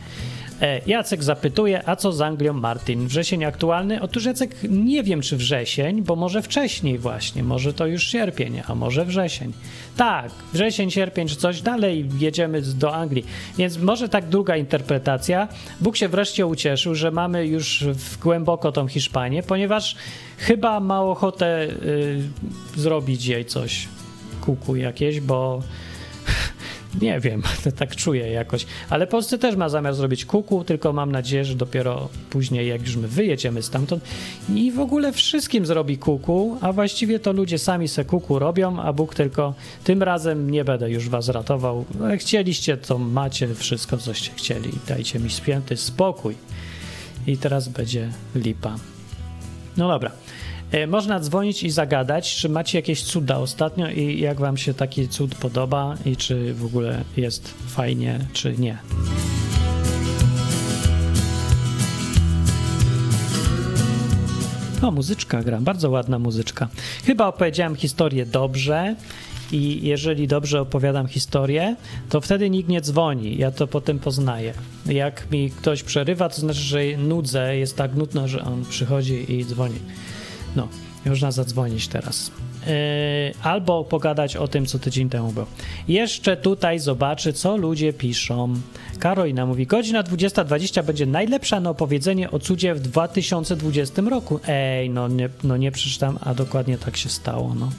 E, 0.62 0.82
Jacek 0.86 1.24
zapytuje, 1.24 1.90
a 1.90 1.96
co 1.96 2.12
z 2.12 2.22
Anglią 2.22 2.54
Martin? 2.54 3.08
Wrzesień 3.08 3.46
aktualny? 3.46 4.02
Otóż 4.02 4.26
Jacek 4.26 4.56
nie 4.70 5.04
wiem, 5.04 5.22
czy 5.22 5.38
wrzesień, 5.38 6.02
bo 6.02 6.16
może 6.16 6.42
wcześniej 6.42 6.98
właśnie, 6.98 7.44
może 7.44 7.74
to 7.74 7.86
już 7.86 8.04
sierpień, 8.04 8.62
a 8.68 8.76
może 8.76 9.06
wrzesień. 9.06 9.54
Tak, 9.98 10.32
wrzesień, 10.54 10.92
sierpień 10.92 11.28
czy 11.28 11.36
coś, 11.36 11.62
dalej 11.62 12.10
jedziemy 12.20 12.62
do 12.62 12.96
Anglii. 12.96 13.26
Więc 13.58 13.78
może 13.78 14.10
tak 14.10 14.30
druga 14.30 14.58
interpretacja. 14.58 15.48
Bóg 15.82 15.98
się 15.98 16.08
wreszcie 16.08 16.46
ucieszył, 16.46 16.96
że 16.96 17.12
mamy 17.12 17.48
już 17.48 17.86
głęboko 18.22 18.72
tą 18.72 18.88
Hiszpanię, 18.88 19.44
ponieważ 19.44 19.96
chyba 20.38 20.80
ma 20.80 21.02
ochotę 21.02 21.68
y, 21.68 22.22
zrobić 22.76 23.26
jej 23.26 23.46
coś, 23.46 23.88
kuku 24.42 24.76
jakieś, 24.76 25.20
bo 25.20 25.62
nie 27.02 27.20
wiem, 27.20 27.42
tak 27.80 27.96
czuję 27.96 28.32
jakoś. 28.32 28.66
Ale 28.90 29.08
Polsce 29.08 29.38
też 29.38 29.56
ma 29.56 29.70
zamiar 29.70 29.94
zrobić 29.94 30.26
kuku, 30.26 30.64
tylko 30.64 30.94
mam 30.94 31.12
nadzieję, 31.12 31.46
że 31.46 31.56
dopiero 31.56 32.10
później, 32.30 32.68
jak 32.68 32.82
już 32.82 32.96
my 32.96 33.08
wyjedziemy 33.08 33.62
stamtąd 33.64 34.04
i 34.56 34.72
w 34.72 34.80
ogóle 34.80 35.14
wszystkim 35.14 35.66
zrobi 35.66 35.98
kuku, 35.98 36.58
a 36.62 36.74
właściwie 36.74 37.20
to 37.20 37.34
ludzie 37.34 37.60
sami 37.60 37.88
se 37.88 38.06
kuku 38.06 38.40
robią, 38.40 38.80
a 38.80 38.94
Bóg 38.94 39.16
tylko 39.16 39.54
tym 39.84 40.04
razem 40.04 40.52
nie 40.52 40.66
będę 40.66 40.92
już 40.92 41.10
was 41.10 41.30
ratował. 41.30 41.86
Jak 42.10 42.20
chcieliście, 42.20 42.78
to 42.78 42.98
macie 42.98 43.56
wszystko, 43.56 43.98
coście 43.98 44.32
chcieli. 44.36 44.72
Dajcie 44.88 45.20
mi 45.20 45.30
święty 45.30 45.78
spokój. 45.78 46.36
I 47.28 47.38
teraz 47.38 47.68
będzie 47.68 48.10
lipa. 48.36 48.76
No 49.78 49.88
dobra. 49.88 50.12
E, 50.74 50.88
można 50.88 51.20
dzwonić 51.20 51.64
i 51.64 51.70
zagadać, 51.70 52.36
czy 52.36 52.50
macie 52.50 52.78
jakieś 52.78 53.04
cuda 53.04 53.38
ostatnio 53.38 53.90
i 53.90 54.20
jak 54.20 54.40
wam 54.40 54.58
się 54.58 54.74
taki 54.74 55.08
cud 55.08 55.36
podoba 55.36 55.96
i 56.06 56.18
czy 56.18 56.54
w 56.54 56.66
ogóle 56.66 57.04
jest 57.18 57.54
fajnie, 57.68 58.20
czy 58.34 58.56
nie. 58.58 58.78
O, 64.82 64.92
muzyczka 64.92 65.44
gra, 65.44 65.62
bardzo 65.62 65.90
ładna 65.90 66.20
muzyczka. 66.20 66.68
Chyba 67.06 67.28
opowiedziałem 67.28 67.76
historię 67.76 68.26
dobrze 68.26 68.96
i 69.52 69.80
jeżeli 69.84 70.28
dobrze 70.28 70.62
opowiadam 70.62 71.08
historię, 71.08 71.76
to 72.10 72.22
wtedy 72.22 72.50
nikt 72.50 72.70
nie 72.70 72.82
dzwoni. 72.82 73.38
Ja 73.38 73.52
to 73.52 73.68
potem 73.68 74.00
poznaję. 74.00 74.54
Jak 74.86 75.32
mi 75.32 75.50
ktoś 75.50 75.84
przerywa, 75.84 76.30
to 76.30 76.42
znaczy, 76.42 76.60
że 76.60 76.80
nudzę, 76.98 77.58
jest 77.58 77.78
tak 77.78 77.96
nudno, 77.96 78.28
że 78.28 78.44
on 78.44 78.66
przychodzi 78.66 79.32
i 79.34 79.46
dzwoni. 79.46 79.80
No, 80.56 80.68
można 81.06 81.32
zadzwonić 81.32 81.88
teraz. 81.88 82.32
Yy, 82.68 82.74
albo 83.44 83.84
pogadać 83.84 84.36
o 84.36 84.48
tym, 84.48 84.66
co 84.66 84.80
tydzień 84.80 85.10
temu 85.10 85.32
było. 85.32 85.46
Jeszcze 85.88 86.38
tutaj 86.38 86.80
zobaczy, 86.80 87.34
co 87.34 87.58
ludzie 87.58 87.94
piszą. 87.94 88.54
Karolina 89.00 89.46
mówi, 89.46 89.68
godzina 89.68 90.04
20.20 90.04 90.84
będzie 90.84 91.06
najlepsza 91.06 91.60
na 91.60 91.70
opowiedzenie 91.70 92.32
o 92.32 92.40
cudzie 92.40 92.76
w 92.76 92.80
2020 92.80 94.02
roku. 94.02 94.40
Ej, 94.48 94.90
no 94.90 95.08
nie, 95.08 95.30
no 95.44 95.58
nie 95.58 95.72
przeczytam, 95.72 96.20
a 96.22 96.34
dokładnie 96.34 96.78
tak 96.78 96.98
się 96.98 97.10
stało, 97.10 97.56
no. 97.56 97.70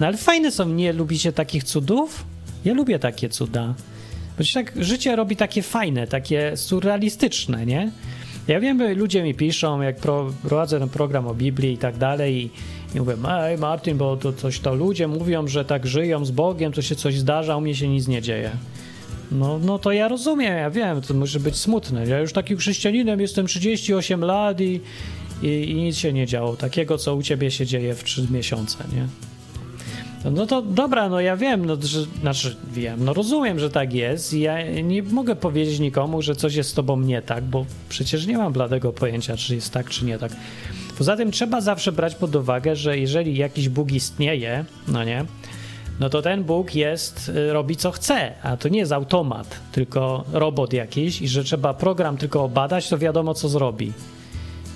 No 0.00 0.06
ale 0.06 0.16
fajne 0.16 0.52
są, 0.52 0.68
nie 0.68 0.92
lubicie 0.92 1.32
takich 1.32 1.64
cudów? 1.64 2.24
Ja 2.64 2.74
lubię 2.74 2.98
takie 2.98 3.28
cuda. 3.28 3.74
Bo 4.38 4.44
tak 4.54 4.72
życie 4.76 5.16
robi 5.16 5.36
takie 5.36 5.62
fajne, 5.62 6.06
takie 6.06 6.56
surrealistyczne, 6.56 7.66
nie? 7.66 7.90
Ja 8.48 8.60
wiem, 8.60 8.96
ludzie 8.96 9.22
mi 9.22 9.34
piszą, 9.34 9.80
jak 9.80 9.96
prowadzę 10.42 10.78
ten 10.78 10.88
program 10.88 11.26
o 11.26 11.34
Biblii 11.34 11.72
i 11.72 11.78
tak 11.78 11.96
dalej 11.96 12.34
i, 12.34 12.50
i 12.96 13.00
mówię, 13.00 13.14
ej 13.28 13.58
Martin, 13.58 13.96
bo 13.96 14.16
to 14.16 14.32
coś 14.32 14.60
to 14.60 14.74
ludzie 14.74 15.08
mówią, 15.08 15.48
że 15.48 15.64
tak 15.64 15.86
żyją 15.86 16.24
z 16.24 16.30
Bogiem, 16.30 16.72
to 16.72 16.82
się 16.82 16.96
coś 16.96 17.18
zdarza, 17.18 17.56
u 17.56 17.60
mnie 17.60 17.74
się 17.74 17.88
nic 17.88 18.08
nie 18.08 18.22
dzieje. 18.22 18.50
No, 19.32 19.58
no 19.58 19.78
to 19.78 19.92
ja 19.92 20.08
rozumiem, 20.08 20.56
ja 20.56 20.70
wiem, 20.70 21.00
to 21.00 21.14
może 21.14 21.40
być 21.40 21.56
smutne. 21.56 22.06
Ja 22.06 22.20
już 22.20 22.32
takim 22.32 22.56
chrześcijaninem 22.56 23.20
jestem 23.20 23.46
38 23.46 24.24
lat 24.24 24.60
i, 24.60 24.80
i, 25.42 25.70
i 25.70 25.74
nic 25.74 25.96
się 25.96 26.12
nie 26.12 26.26
działo. 26.26 26.56
Takiego, 26.56 26.98
co 26.98 27.14
u 27.14 27.22
ciebie 27.22 27.50
się 27.50 27.66
dzieje 27.66 27.94
w 27.94 28.04
3 28.04 28.26
miesiące, 28.30 28.84
nie? 28.92 29.33
No 30.32 30.46
to 30.46 30.62
dobra, 30.62 31.08
no 31.08 31.20
ja 31.20 31.36
wiem, 31.36 31.66
no, 31.66 31.76
że, 31.82 32.04
znaczy 32.20 32.56
wiem, 32.72 33.04
no 33.04 33.14
rozumiem, 33.14 33.58
że 33.58 33.70
tak 33.70 33.92
jest 33.92 34.32
i 34.32 34.40
ja 34.40 34.80
nie 34.82 35.02
mogę 35.02 35.36
powiedzieć 35.36 35.80
nikomu, 35.80 36.22
że 36.22 36.36
coś 36.36 36.54
jest 36.54 36.70
z 36.70 36.74
tobą 36.74 37.00
nie 37.00 37.22
tak, 37.22 37.44
bo 37.44 37.66
przecież 37.88 38.26
nie 38.26 38.38
mam 38.38 38.52
bladego 38.52 38.92
pojęcia, 38.92 39.36
czy 39.36 39.54
jest 39.54 39.72
tak, 39.72 39.90
czy 39.90 40.04
nie 40.04 40.18
tak. 40.18 40.32
Poza 40.98 41.16
tym 41.16 41.30
trzeba 41.30 41.60
zawsze 41.60 41.92
brać 41.92 42.14
pod 42.14 42.36
uwagę, 42.36 42.76
że 42.76 42.98
jeżeli 42.98 43.36
jakiś 43.36 43.68
Bóg 43.68 43.92
istnieje, 43.92 44.64
no 44.88 45.04
nie, 45.04 45.24
no 46.00 46.10
to 46.10 46.22
ten 46.22 46.44
Bóg 46.44 46.74
jest, 46.74 47.28
y, 47.28 47.52
robi 47.52 47.76
co 47.76 47.90
chce, 47.90 48.32
a 48.42 48.56
to 48.56 48.68
nie 48.68 48.78
jest 48.78 48.92
automat, 48.92 49.56
tylko 49.72 50.24
robot 50.32 50.72
jakiś 50.72 51.22
i 51.22 51.28
że 51.28 51.44
trzeba 51.44 51.74
program 51.74 52.16
tylko 52.16 52.44
obadać, 52.44 52.88
to 52.88 52.98
wiadomo 52.98 53.34
co 53.34 53.48
zrobi 53.48 53.92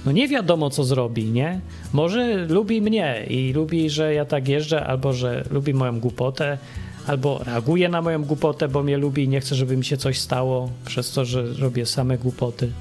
no 0.08 0.12
nie 0.12 0.28
wiadomo, 0.28 0.70
co 0.70 0.84
zrobi, 0.84 1.24
nie? 1.24 1.60
Może 1.92 2.46
lubi 2.46 2.80
mnie 2.80 3.26
i 3.30 3.52
lubi, 3.52 3.90
że 3.90 4.14
ja 4.14 4.24
tak 4.24 4.48
jeżdżę, 4.48 4.86
albo 4.86 5.12
że 5.12 5.44
lubi 5.50 5.74
moją 5.74 6.00
głupotę, 6.00 6.58
albo 7.06 7.38
reaguje 7.44 7.88
na 7.88 8.02
moją 8.02 8.24
głupotę, 8.24 8.68
bo 8.68 8.82
mnie 8.82 8.96
lubi 8.96 9.24
i 9.24 9.28
nie 9.28 9.40
chce, 9.40 9.54
żeby 9.54 9.76
mi 9.76 9.84
się 9.84 9.96
coś 9.96 10.18
stało 10.18 10.70
przez 10.86 11.12
to, 11.12 11.24
że 11.24 11.52
robię 11.52 11.86
same 11.86 12.18
głupoty. 12.18 12.72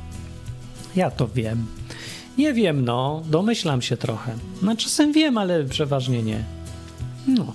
Ja 0.95 1.11
to 1.11 1.27
wiem. 1.27 1.65
Nie 2.37 2.53
wiem, 2.53 2.85
no, 2.85 3.23
domyślam 3.29 3.81
się 3.81 3.97
trochę. 3.97 4.33
No 4.61 4.75
czasem 4.75 5.13
wiem, 5.13 5.37
ale 5.37 5.63
przeważnie 5.63 6.23
nie. 6.23 6.43
No. 7.27 7.53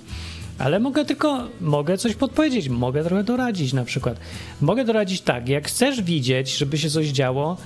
Ale 0.59 0.79
mogę 0.79 1.05
tylko, 1.05 1.47
mogę 1.61 1.97
coś 1.97 2.15
podpowiedzieć, 2.15 2.69
mogę 2.69 3.03
trochę 3.03 3.23
doradzić 3.23 3.73
na 3.73 3.85
przykład. 3.85 4.17
Mogę 4.61 4.85
doradzić 4.85 5.21
tak, 5.21 5.49
jak 5.49 5.67
chcesz 5.67 6.01
widzieć, 6.01 6.57
żeby 6.57 6.77
się 6.77 6.89
coś 6.89 7.07
działo, 7.07 7.57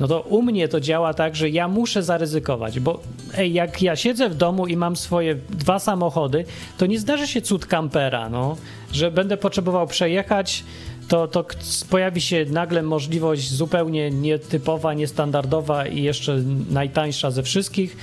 no 0.00 0.08
to 0.08 0.20
u 0.20 0.42
mnie 0.42 0.68
to 0.68 0.80
działa 0.80 1.14
tak, 1.14 1.36
że 1.36 1.50
ja 1.50 1.68
muszę 1.68 2.02
zaryzykować, 2.02 2.80
bo 2.80 3.00
ej, 3.34 3.52
jak 3.52 3.82
ja 3.82 3.96
siedzę 3.96 4.28
w 4.28 4.34
domu 4.34 4.66
i 4.66 4.76
mam 4.76 4.96
swoje 4.96 5.34
dwa 5.50 5.78
samochody, 5.78 6.44
to 6.78 6.86
nie 6.86 6.98
zdarzy 6.98 7.26
się 7.26 7.42
cud 7.42 7.66
kampera, 7.66 8.28
no, 8.28 8.56
że 8.92 9.10
będę 9.10 9.36
potrzebował 9.36 9.86
przejechać, 9.86 10.64
to, 11.08 11.28
to 11.28 11.44
pojawi 11.90 12.20
się 12.20 12.44
nagle 12.50 12.82
możliwość 12.82 13.50
zupełnie 13.50 14.10
nietypowa, 14.10 14.94
niestandardowa 14.94 15.86
i 15.86 16.02
jeszcze 16.02 16.42
najtańsza 16.70 17.30
ze 17.30 17.42
wszystkich, 17.42 17.96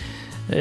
yy, 0.50 0.56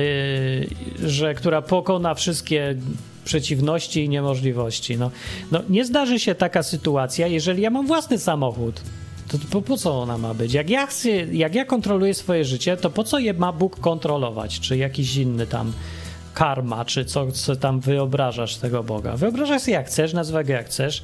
że 1.08 1.34
która 1.34 1.62
pokona 1.62 2.14
wszystkie 2.14 2.76
przeciwności 3.24 4.04
i 4.04 4.08
niemożliwości. 4.08 4.98
No, 4.98 5.10
no, 5.52 5.60
nie 5.68 5.84
zdarzy 5.84 6.18
się 6.18 6.34
taka 6.34 6.62
sytuacja, 6.62 7.26
jeżeli 7.26 7.62
ja 7.62 7.70
mam 7.70 7.86
własny 7.86 8.18
samochód. 8.18 8.80
To 9.38 9.48
po, 9.50 9.62
po 9.62 9.76
co 9.76 10.02
ona 10.02 10.18
ma 10.18 10.34
być? 10.34 10.52
Jak 10.52 10.70
ja, 10.70 10.88
jak 11.32 11.54
ja 11.54 11.64
kontroluję 11.64 12.14
swoje 12.14 12.44
życie, 12.44 12.76
to 12.76 12.90
po 12.90 13.04
co 13.04 13.18
je 13.18 13.34
ma 13.34 13.52
Bóg 13.52 13.80
kontrolować? 13.80 14.60
Czy 14.60 14.76
jakiś 14.76 15.16
inny 15.16 15.46
tam 15.46 15.72
karma, 16.34 16.84
czy 16.84 17.04
co, 17.04 17.32
co 17.32 17.56
tam 17.56 17.80
wyobrażasz 17.80 18.56
tego 18.56 18.82
Boga? 18.82 19.16
Wyobrażasz 19.16 19.62
sobie 19.62 19.72
jak 19.72 19.86
chcesz, 19.86 20.12
nazwę 20.12 20.44
go 20.44 20.52
jak 20.52 20.66
chcesz, 20.66 21.02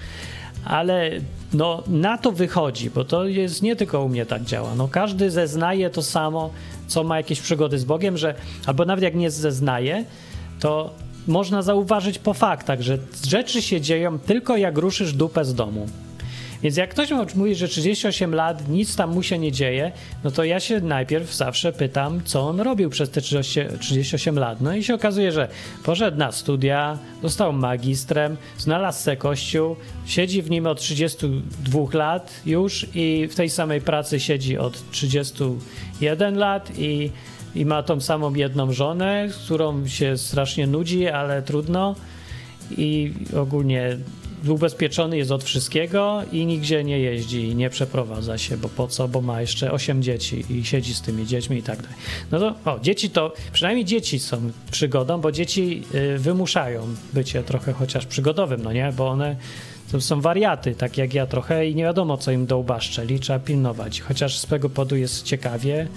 ale 0.64 1.10
no, 1.52 1.82
na 1.86 2.18
to 2.18 2.32
wychodzi, 2.32 2.90
bo 2.90 3.04
to 3.04 3.24
jest 3.24 3.62
nie 3.62 3.76
tylko 3.76 4.04
u 4.04 4.08
mnie 4.08 4.26
tak 4.26 4.44
działa. 4.44 4.74
No, 4.74 4.88
każdy 4.88 5.30
zeznaje 5.30 5.90
to 5.90 6.02
samo, 6.02 6.50
co 6.86 7.04
ma 7.04 7.16
jakieś 7.16 7.40
przygody 7.40 7.78
z 7.78 7.84
Bogiem, 7.84 8.16
że 8.16 8.34
albo 8.66 8.84
nawet 8.84 9.04
jak 9.04 9.14
nie 9.14 9.30
zeznaje, 9.30 10.04
to 10.60 10.94
można 11.26 11.62
zauważyć 11.62 12.18
po 12.18 12.34
faktach, 12.34 12.80
że 12.80 12.98
rzeczy 13.26 13.62
się 13.62 13.80
dzieją 13.80 14.18
tylko 14.18 14.56
jak 14.56 14.78
ruszysz 14.78 15.12
dupę 15.12 15.44
z 15.44 15.54
domu. 15.54 15.86
Więc 16.62 16.76
jak 16.76 16.90
ktoś 16.90 17.34
mówi, 17.34 17.54
że 17.54 17.68
38 17.68 18.34
lat, 18.34 18.68
nic 18.68 18.96
tam 18.96 19.14
mu 19.14 19.22
się 19.22 19.38
nie 19.38 19.52
dzieje, 19.52 19.92
no 20.24 20.30
to 20.30 20.44
ja 20.44 20.60
się 20.60 20.80
najpierw 20.80 21.34
zawsze 21.34 21.72
pytam, 21.72 22.20
co 22.24 22.48
on 22.48 22.60
robił 22.60 22.90
przez 22.90 23.10
te 23.10 23.20
38 23.20 24.38
lat. 24.38 24.60
No 24.60 24.74
i 24.74 24.84
się 24.84 24.94
okazuje, 24.94 25.32
że 25.32 25.48
poszedł 25.84 26.18
na 26.18 26.32
studia, 26.32 26.98
został 27.22 27.52
magistrem, 27.52 28.36
znalazł 28.58 29.02
se 29.02 29.16
kościół, 29.16 29.76
siedzi 30.06 30.42
w 30.42 30.50
nim 30.50 30.66
od 30.66 30.80
32 30.80 31.80
lat 31.92 32.32
już 32.46 32.86
i 32.94 33.28
w 33.30 33.34
tej 33.34 33.50
samej 33.50 33.80
pracy 33.80 34.20
siedzi 34.20 34.58
od 34.58 34.90
31 34.90 36.38
lat 36.38 36.78
i 36.78 37.10
i 37.54 37.66
ma 37.66 37.82
tą 37.82 38.00
samą 38.00 38.34
jedną 38.34 38.72
żonę, 38.72 39.28
z 39.30 39.36
którą 39.36 39.86
się 39.86 40.18
strasznie 40.18 40.66
nudzi, 40.66 41.08
ale 41.08 41.42
trudno 41.42 41.94
i 42.76 43.12
ogólnie 43.36 43.96
ubezpieczony 44.48 45.16
jest 45.16 45.30
od 45.30 45.44
wszystkiego 45.44 46.22
i 46.32 46.46
nigdzie 46.46 46.84
nie 46.84 46.98
jeździ 46.98 47.54
nie 47.54 47.70
przeprowadza 47.70 48.38
się, 48.38 48.56
bo 48.56 48.68
po 48.68 48.88
co, 48.88 49.08
bo 49.08 49.20
ma 49.20 49.40
jeszcze 49.40 49.72
8 49.72 50.02
dzieci 50.02 50.44
i 50.50 50.64
siedzi 50.64 50.94
z 50.94 51.00
tymi 51.00 51.26
dziećmi 51.26 51.58
i 51.58 51.62
tak 51.62 51.82
dalej. 51.82 51.96
No 52.30 52.38
to, 52.38 52.54
o, 52.72 52.80
dzieci 52.80 53.10
to, 53.10 53.32
przynajmniej 53.52 53.84
dzieci 53.84 54.18
są 54.18 54.50
przygodą, 54.70 55.20
bo 55.20 55.32
dzieci 55.32 55.82
y, 55.94 56.18
wymuszają 56.18 56.86
bycie 57.12 57.42
trochę 57.42 57.72
chociaż 57.72 58.06
przygodowym, 58.06 58.62
no 58.62 58.72
nie, 58.72 58.92
bo 58.96 59.08
one 59.08 59.36
to 59.92 60.00
są 60.00 60.20
wariaty, 60.20 60.74
tak 60.74 60.98
jak 60.98 61.14
ja 61.14 61.26
trochę 61.26 61.66
i 61.66 61.74
nie 61.74 61.82
wiadomo, 61.82 62.16
co 62.16 62.30
im 62.30 62.46
do 62.46 62.58
łba 62.58 62.80
szczeli, 62.80 63.20
trzeba 63.20 63.38
pilnować, 63.38 64.00
chociaż 64.00 64.38
z 64.38 64.46
tego 64.46 64.70
powodu 64.70 64.96
jest 64.96 65.22
ciekawie, 65.22 65.88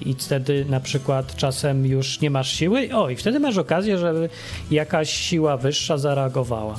i 0.00 0.14
wtedy 0.14 0.64
na 0.68 0.80
przykład 0.80 1.36
czasem 1.36 1.86
już 1.86 2.20
nie 2.20 2.30
masz 2.30 2.52
siły, 2.52 2.94
o 2.94 3.10
i 3.10 3.16
wtedy 3.16 3.40
masz 3.40 3.58
okazję, 3.58 3.98
żeby 3.98 4.28
jakaś 4.70 5.10
siła 5.10 5.56
wyższa 5.56 5.98
zareagowała. 5.98 6.76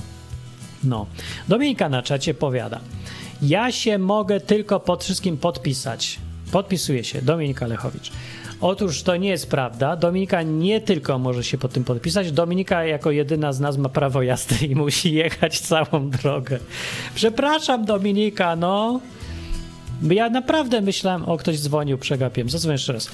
No. 0.83 1.05
Dominika 1.47 1.89
na 1.89 2.01
czacie 2.01 2.33
powiada. 2.33 2.79
Ja 3.41 3.71
się 3.71 3.97
mogę 3.97 4.39
tylko 4.39 4.79
pod 4.79 5.03
wszystkim 5.03 5.37
podpisać. 5.37 6.19
Podpisuje 6.51 7.03
się 7.03 7.21
Dominika 7.21 7.67
Lechowicz. 7.67 8.11
Otóż 8.61 9.03
to 9.03 9.17
nie 9.17 9.29
jest 9.29 9.49
prawda. 9.49 9.95
Dominika 9.95 10.41
nie 10.41 10.81
tylko 10.81 11.19
może 11.19 11.43
się 11.43 11.57
pod 11.57 11.73
tym 11.73 11.83
podpisać. 11.83 12.31
Dominika 12.31 12.85
jako 12.85 13.11
jedyna 13.11 13.53
z 13.53 13.59
nas 13.59 13.77
ma 13.77 13.89
prawo 13.89 14.21
jazdy 14.21 14.65
i 14.65 14.75
musi 14.75 15.13
jechać 15.13 15.59
całą 15.59 16.09
drogę. 16.09 16.59
Przepraszam, 17.15 17.85
Dominika, 17.85 18.55
no. 18.55 18.99
Ja 20.09 20.29
naprawdę 20.29 20.81
myślałem, 20.81 21.25
o 21.25 21.37
ktoś 21.37 21.59
dzwonił, 21.59 21.97
przegapiłem. 21.97 22.49
Zadzwonię 22.49 22.73
jeszcze 22.73 22.93
raz. 22.93 23.09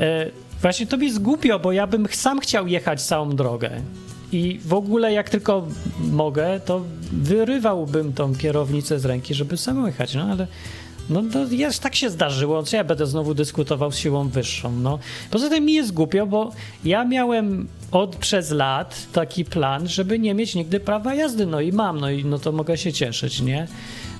E, 0.00 0.30
właśnie 0.62 0.86
to 0.86 0.96
mi 0.96 1.06
jest 1.06 1.22
głupio, 1.22 1.58
bo 1.58 1.72
ja 1.72 1.86
bym 1.86 2.06
sam 2.10 2.40
chciał 2.40 2.66
jechać 2.66 3.02
całą 3.02 3.30
drogę. 3.36 3.70
I 4.32 4.60
w 4.64 4.74
ogóle 4.74 5.12
jak 5.12 5.30
tylko 5.30 5.66
mogę, 6.00 6.60
to 6.64 6.82
wyrywałbym 7.12 8.12
tą 8.12 8.34
kierownicę 8.34 9.00
z 9.00 9.04
ręki, 9.04 9.34
żeby 9.34 9.56
sam 9.56 9.86
jechać, 9.86 10.14
no 10.14 10.22
ale 10.22 10.46
no 11.10 11.22
to 11.32 11.46
jest, 11.50 11.82
tak 11.82 11.94
się 11.94 12.10
zdarzyło, 12.10 12.62
co 12.62 12.76
ja 12.76 12.84
będę 12.84 13.06
znowu 13.06 13.34
dyskutował 13.34 13.92
z 13.92 13.96
siłą 13.96 14.28
wyższą, 14.28 14.72
no. 14.72 14.98
Poza 15.30 15.48
tym 15.48 15.64
mi 15.64 15.72
jest 15.72 15.92
głupio, 15.92 16.26
bo 16.26 16.52
ja 16.84 17.04
miałem 17.04 17.68
od 17.92 18.16
przez 18.16 18.50
lat 18.50 19.06
taki 19.12 19.44
plan, 19.44 19.88
żeby 19.88 20.18
nie 20.18 20.34
mieć 20.34 20.54
nigdy 20.54 20.80
prawa 20.80 21.14
jazdy, 21.14 21.46
no 21.46 21.60
i 21.60 21.72
mam, 21.72 22.00
no 22.00 22.10
i 22.10 22.24
no 22.24 22.38
to 22.38 22.52
mogę 22.52 22.78
się 22.78 22.92
cieszyć, 22.92 23.40
nie? 23.40 23.66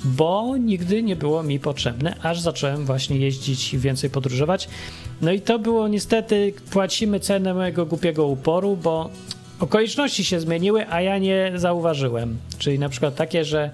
Bo 0.04 0.56
nigdy 0.56 1.02
nie 1.02 1.16
było 1.16 1.42
mi 1.42 1.60
potrzebne, 1.60 2.16
aż 2.22 2.40
zacząłem 2.40 2.84
właśnie 2.86 3.16
jeździć 3.16 3.74
i 3.74 3.78
więcej 3.78 4.10
podróżować. 4.10 4.68
No 5.22 5.32
i 5.32 5.40
to 5.40 5.58
było 5.58 5.88
niestety, 5.88 6.52
płacimy 6.70 7.20
cenę 7.20 7.54
mojego 7.54 7.86
głupiego 7.86 8.26
uporu, 8.26 8.76
bo 8.76 9.10
okoliczności 9.60 10.24
się 10.24 10.40
zmieniły, 10.40 10.88
a 10.88 11.00
ja 11.00 11.18
nie 11.18 11.52
zauważyłem. 11.56 12.38
Czyli 12.58 12.78
na 12.78 12.88
przykład 12.88 13.14
takie, 13.14 13.44
że 13.44 13.70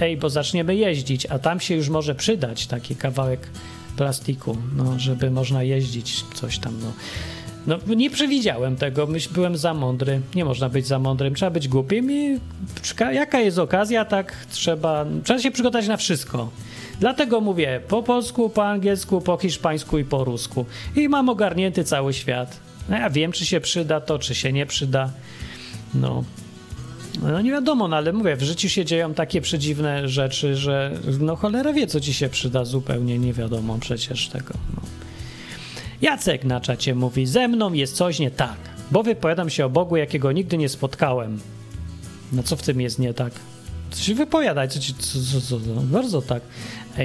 ej, 0.00 0.16
bo 0.16 0.30
zaczniemy 0.30 0.76
jeździć, 0.76 1.26
a 1.26 1.38
tam 1.38 1.60
się 1.60 1.74
już 1.74 1.88
może 1.88 2.14
przydać 2.14 2.66
taki 2.66 2.96
kawałek 2.96 3.48
plastiku, 3.96 4.56
no, 4.76 4.98
żeby 4.98 5.30
można 5.30 5.62
jeździć 5.62 6.24
coś 6.34 6.58
tam, 6.58 6.74
no. 6.82 6.92
No, 7.66 7.94
nie 7.94 8.10
przewidziałem 8.10 8.76
tego, 8.76 9.08
byłem 9.30 9.56
za 9.56 9.74
mądry. 9.74 10.20
Nie 10.34 10.44
można 10.44 10.68
być 10.68 10.86
za 10.86 10.98
mądrym, 10.98 11.34
trzeba 11.34 11.50
być 11.50 11.68
głupim 11.68 12.12
i 12.12 12.38
jaka 13.12 13.40
jest 13.40 13.58
okazja, 13.58 14.04
tak 14.04 14.46
trzeba, 14.50 15.06
trzeba 15.24 15.40
się 15.40 15.50
przygotować 15.50 15.88
na 15.88 15.96
wszystko. 15.96 16.50
Dlatego 17.00 17.40
mówię 17.40 17.80
po 17.88 18.02
polsku, 18.02 18.50
po 18.50 18.66
angielsku, 18.66 19.20
po 19.20 19.36
hiszpańsku 19.36 19.98
i 19.98 20.04
po 20.04 20.24
rusku. 20.24 20.66
I 20.96 21.08
mam 21.08 21.28
ogarnięty 21.28 21.84
cały 21.84 22.12
świat. 22.12 22.69
No 22.88 22.96
ja 22.96 23.10
wiem, 23.10 23.32
czy 23.32 23.46
się 23.46 23.60
przyda 23.60 24.00
to, 24.00 24.18
czy 24.18 24.34
się 24.34 24.52
nie 24.52 24.66
przyda. 24.66 25.10
No. 25.94 26.24
No 27.22 27.40
nie 27.40 27.50
wiadomo, 27.50 27.88
no 27.88 27.96
ale 27.96 28.12
mówię, 28.12 28.36
w 28.36 28.42
życiu 28.42 28.68
się 28.68 28.84
dzieją 28.84 29.14
takie 29.14 29.40
przedziwne 29.40 30.08
rzeczy, 30.08 30.56
że 30.56 30.92
no 31.20 31.36
cholera 31.36 31.72
wie, 31.72 31.86
co 31.86 32.00
ci 32.00 32.14
się 32.14 32.28
przyda, 32.28 32.64
zupełnie 32.64 33.18
nie 33.18 33.32
wiadomo 33.32 33.78
przecież 33.78 34.28
tego. 34.28 34.54
No. 34.74 34.82
Jacek 36.02 36.44
na 36.44 36.60
czacie 36.60 36.94
mówi, 36.94 37.26
ze 37.26 37.48
mną 37.48 37.72
jest 37.72 37.96
coś 37.96 38.18
nie 38.18 38.30
tak, 38.30 38.56
bo 38.90 39.02
wypowiadam 39.02 39.50
się 39.50 39.66
o 39.66 39.70
Bogu, 39.70 39.96
jakiego 39.96 40.32
nigdy 40.32 40.58
nie 40.58 40.68
spotkałem. 40.68 41.40
No 42.32 42.42
co 42.42 42.56
w 42.56 42.62
tym 42.62 42.80
jest 42.80 42.98
nie 42.98 43.14
tak? 43.14 43.32
Co 43.90 44.04
się 44.04 44.14
wypowiadaj, 44.14 44.68
co 44.68 44.80
ci, 44.80 44.94
co, 44.94 45.18
co, 45.32 45.40
co? 45.40 45.58
bardzo 45.82 46.22
tak. 46.22 46.42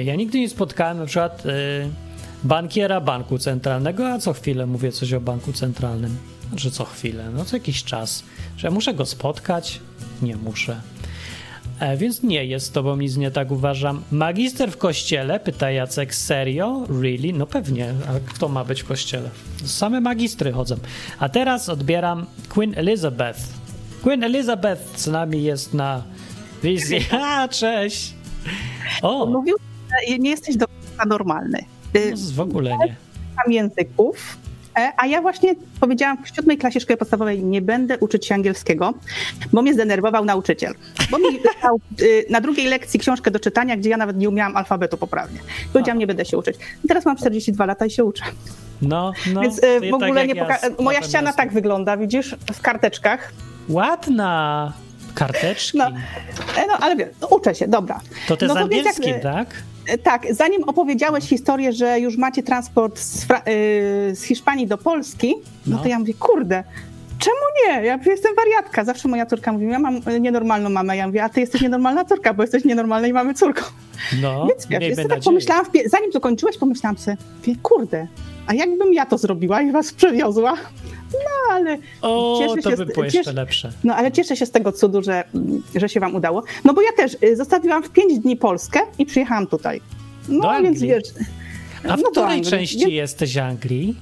Ja 0.04 0.14
nigdy 0.14 0.40
nie 0.40 0.48
spotkałem 0.48 0.98
na 0.98 1.06
przykład... 1.06 1.44
Yy, 1.44 2.05
bankiera 2.46 3.00
banku 3.00 3.38
centralnego, 3.38 4.08
a 4.08 4.18
co 4.18 4.32
chwilę 4.32 4.66
mówię 4.66 4.92
coś 4.92 5.12
o 5.12 5.20
banku 5.20 5.52
centralnym. 5.52 6.16
Znaczy 6.48 6.70
co 6.70 6.84
chwilę, 6.84 7.30
no 7.34 7.44
co 7.44 7.56
jakiś 7.56 7.84
czas. 7.84 8.24
Że 8.56 8.70
muszę 8.70 8.94
go 8.94 9.06
spotkać? 9.06 9.80
Nie 10.22 10.36
muszę. 10.36 10.80
E, 11.80 11.96
więc 11.96 12.22
nie 12.22 12.44
jest 12.44 12.66
z 12.66 12.70
tobą 12.70 12.96
nic 12.96 13.16
nie 13.16 13.30
tak 13.30 13.50
uważam. 13.50 14.02
Magister 14.12 14.72
w 14.72 14.76
kościele? 14.76 15.40
Pyta 15.40 15.70
Jacek. 15.70 16.14
Serio? 16.14 16.86
Really? 16.88 17.32
No 17.32 17.46
pewnie. 17.46 17.94
A 18.08 18.30
kto 18.32 18.48
ma 18.48 18.64
być 18.64 18.82
w 18.82 18.86
kościele? 18.86 19.30
Same 19.64 20.00
magistry 20.00 20.52
chodzą. 20.52 20.76
A 21.18 21.28
teraz 21.28 21.68
odbieram 21.68 22.26
Queen 22.48 22.74
Elizabeth. 22.78 23.40
Queen 24.02 24.24
Elizabeth 24.24 25.00
z 25.00 25.06
nami 25.06 25.42
jest 25.42 25.74
na 25.74 26.02
wizji. 26.62 26.98
A, 27.22 27.48
cześć! 27.48 28.14
O! 29.02 29.26
Mówił, 29.26 29.56
że 30.08 30.18
nie 30.18 30.30
jesteś 30.30 30.56
do 30.56 30.66
normalny. 31.06 31.75
Y, 31.96 32.10
no, 32.10 32.16
w 32.34 32.40
ogóle 32.40 32.70
nie. 32.70 32.96
Mam 33.36 33.52
języków, 33.52 34.36
e, 34.78 34.92
a 34.96 35.06
ja 35.06 35.22
właśnie 35.22 35.54
powiedziałam 35.80 36.24
w 36.24 36.36
siódmej 36.36 36.58
klasie 36.58 36.80
szkoły 36.80 36.96
podstawowej 36.96 37.44
nie 37.44 37.62
będę 37.62 37.98
uczyć 37.98 38.26
się 38.26 38.34
angielskiego, 38.34 38.94
bo 39.52 39.62
mnie 39.62 39.74
zdenerwował 39.74 40.24
nauczyciel. 40.24 40.74
Bo 41.10 41.18
mi 41.18 41.24
dał 41.62 41.80
y, 42.00 42.24
na 42.30 42.40
drugiej 42.40 42.66
lekcji 42.66 43.00
książkę 43.00 43.30
do 43.30 43.40
czytania, 43.40 43.76
gdzie 43.76 43.90
ja 43.90 43.96
nawet 43.96 44.16
nie 44.16 44.28
umiałam 44.28 44.56
alfabetu 44.56 44.96
poprawnie. 44.96 45.40
Powiedziałam, 45.72 45.98
nie 45.98 46.06
będę 46.06 46.24
się 46.24 46.38
uczyć. 46.38 46.56
Teraz 46.88 47.04
mam 47.04 47.16
42 47.16 47.66
lata 47.66 47.86
i 47.86 47.90
się 47.90 48.04
uczę. 48.04 48.24
No, 48.82 49.12
no. 49.32 49.40
Więc 49.40 49.58
y, 49.64 49.90
w 49.90 49.94
ogóle 49.94 50.14
tak 50.14 50.28
nie 50.28 50.34
ja 50.34 50.58
Moja 50.80 51.02
ściana 51.02 51.32
tak 51.32 51.52
wygląda, 51.52 51.96
widzisz, 51.96 52.36
w 52.52 52.60
karteczkach. 52.60 53.32
Ładna. 53.68 54.72
Karteczki. 55.14 55.78
No, 55.78 55.86
e, 56.56 56.66
no 56.66 56.74
ale 56.80 56.96
wiem, 56.96 57.08
no, 57.20 57.28
uczę 57.28 57.54
się, 57.54 57.68
dobra. 57.68 58.00
To 58.28 58.36
te 58.36 58.46
no, 58.46 58.54
z 58.54 58.56
angielskim, 58.56 59.12
jak, 59.12 59.22
tak? 59.22 59.48
Tak, 60.02 60.26
zanim 60.34 60.64
opowiedziałeś 60.64 61.24
historię, 61.24 61.72
że 61.72 62.00
już 62.00 62.16
macie 62.16 62.42
transport 62.42 62.98
z, 62.98 63.24
y, 63.24 63.26
z 64.14 64.22
Hiszpanii 64.22 64.66
do 64.66 64.78
Polski, 64.78 65.34
no. 65.66 65.76
no. 65.76 65.82
to 65.82 65.88
ja 65.88 65.98
mówię, 65.98 66.14
kurde, 66.14 66.64
czemu 67.18 67.36
nie? 67.66 67.86
Ja 67.86 67.98
jestem 68.06 68.34
wariatka. 68.36 68.84
Zawsze 68.84 69.08
moja 69.08 69.26
córka 69.26 69.52
mówi, 69.52 69.66
ja 69.66 69.78
mam 69.78 70.00
nienormalną 70.20 70.70
mamę. 70.70 70.96
Ja 70.96 71.06
mówię, 71.06 71.24
a 71.24 71.28
ty 71.28 71.40
jesteś 71.40 71.60
nienormalna 71.60 72.04
córka, 72.04 72.34
bo 72.34 72.42
jesteś 72.42 72.64
nienormalna 72.64 73.08
i 73.08 73.12
mamy 73.12 73.34
córką. 73.34 73.62
No, 74.22 74.46
Więc 74.48 74.66
wiesz, 74.66 74.98
ja 74.98 75.08
tak 75.08 75.20
pomyślałam, 75.24 75.66
zanim 75.86 76.12
to 76.12 76.20
kończyłeś, 76.20 76.58
pomyślałam 76.58 76.98
sobie, 76.98 77.16
kurde, 77.62 78.06
a 78.46 78.54
jakbym 78.54 78.94
ja 78.94 79.06
to 79.06 79.18
zrobiła 79.18 79.62
i 79.62 79.72
was 79.72 79.92
przewiozła? 79.92 80.54
No, 81.24 81.54
ale 81.54 81.78
o, 82.02 82.38
cieszę 82.40 82.62
to 82.62 82.70
się, 82.70 82.76
by 82.76 82.86
było 82.86 83.04
jeszcze 83.04 83.18
cieszę, 83.18 83.32
lepsze. 83.32 83.72
No, 83.84 83.94
ale 83.94 84.12
cieszę 84.12 84.36
się 84.36 84.46
z 84.46 84.50
tego 84.50 84.72
cudu, 84.72 85.02
że, 85.02 85.24
że 85.74 85.88
się 85.88 86.00
wam 86.00 86.14
udało. 86.14 86.42
No, 86.64 86.74
bo 86.74 86.82
ja 86.82 86.92
też 86.96 87.16
y, 87.22 87.36
zostawiłam 87.36 87.82
w 87.82 87.90
5 87.90 88.18
dni 88.18 88.36
Polskę 88.36 88.80
i 88.98 89.06
przyjechałam 89.06 89.46
tutaj. 89.46 89.80
No, 90.28 90.62
więc 90.62 90.80
wiesz... 90.80 91.04
A 91.88 91.96
w 91.96 92.02
no 92.02 92.10
której 92.10 92.42
części 92.42 92.94
jesteś 92.94 93.36
Anglii? 93.36 93.96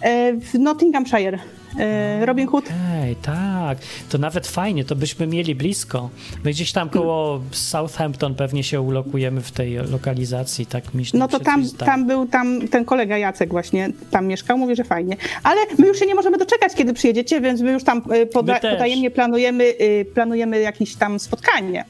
E, 0.00 0.32
w 0.32 0.54
Nottinghamshire. 0.54 1.38
E, 1.78 2.26
Robin 2.26 2.46
Hood. 2.46 2.64
Ej, 3.02 3.16
tak. 3.16 3.78
To 4.08 4.18
nawet 4.18 4.46
fajnie, 4.46 4.84
to 4.84 4.96
byśmy 4.96 5.26
mieli 5.26 5.54
blisko. 5.54 6.10
My 6.44 6.50
gdzieś 6.50 6.72
tam 6.72 6.88
koło 6.88 7.40
Southampton 7.50 8.34
pewnie 8.34 8.64
się 8.64 8.80
ulokujemy 8.80 9.40
w 9.40 9.50
tej 9.50 9.76
lokalizacji, 9.76 10.66
tak 10.66 10.84
się 11.04 11.18
No 11.18 11.28
to 11.28 11.40
tam, 11.40 11.64
tam 11.86 12.06
był 12.06 12.26
tam 12.26 12.68
ten 12.68 12.84
kolega 12.84 13.18
Jacek 13.18 13.50
właśnie 13.50 13.90
tam 14.10 14.26
mieszkał, 14.26 14.58
mówi, 14.58 14.76
że 14.76 14.84
fajnie. 14.84 15.16
Ale 15.42 15.60
my 15.78 15.86
już 15.86 15.98
się 15.98 16.06
nie 16.06 16.14
możemy 16.14 16.38
doczekać, 16.38 16.74
kiedy 16.74 16.92
przyjedziecie, 16.92 17.40
więc 17.40 17.60
my 17.60 17.72
już 17.72 17.84
tam 17.84 17.98
y, 17.98 18.26
poda- 18.26 18.54
My 18.62 18.70
potajemnie 18.70 19.10
planujemy, 19.10 19.64
y, 19.80 20.06
planujemy 20.14 20.60
jakieś 20.60 20.94
tam 20.96 21.18
spotkanie. 21.18 21.84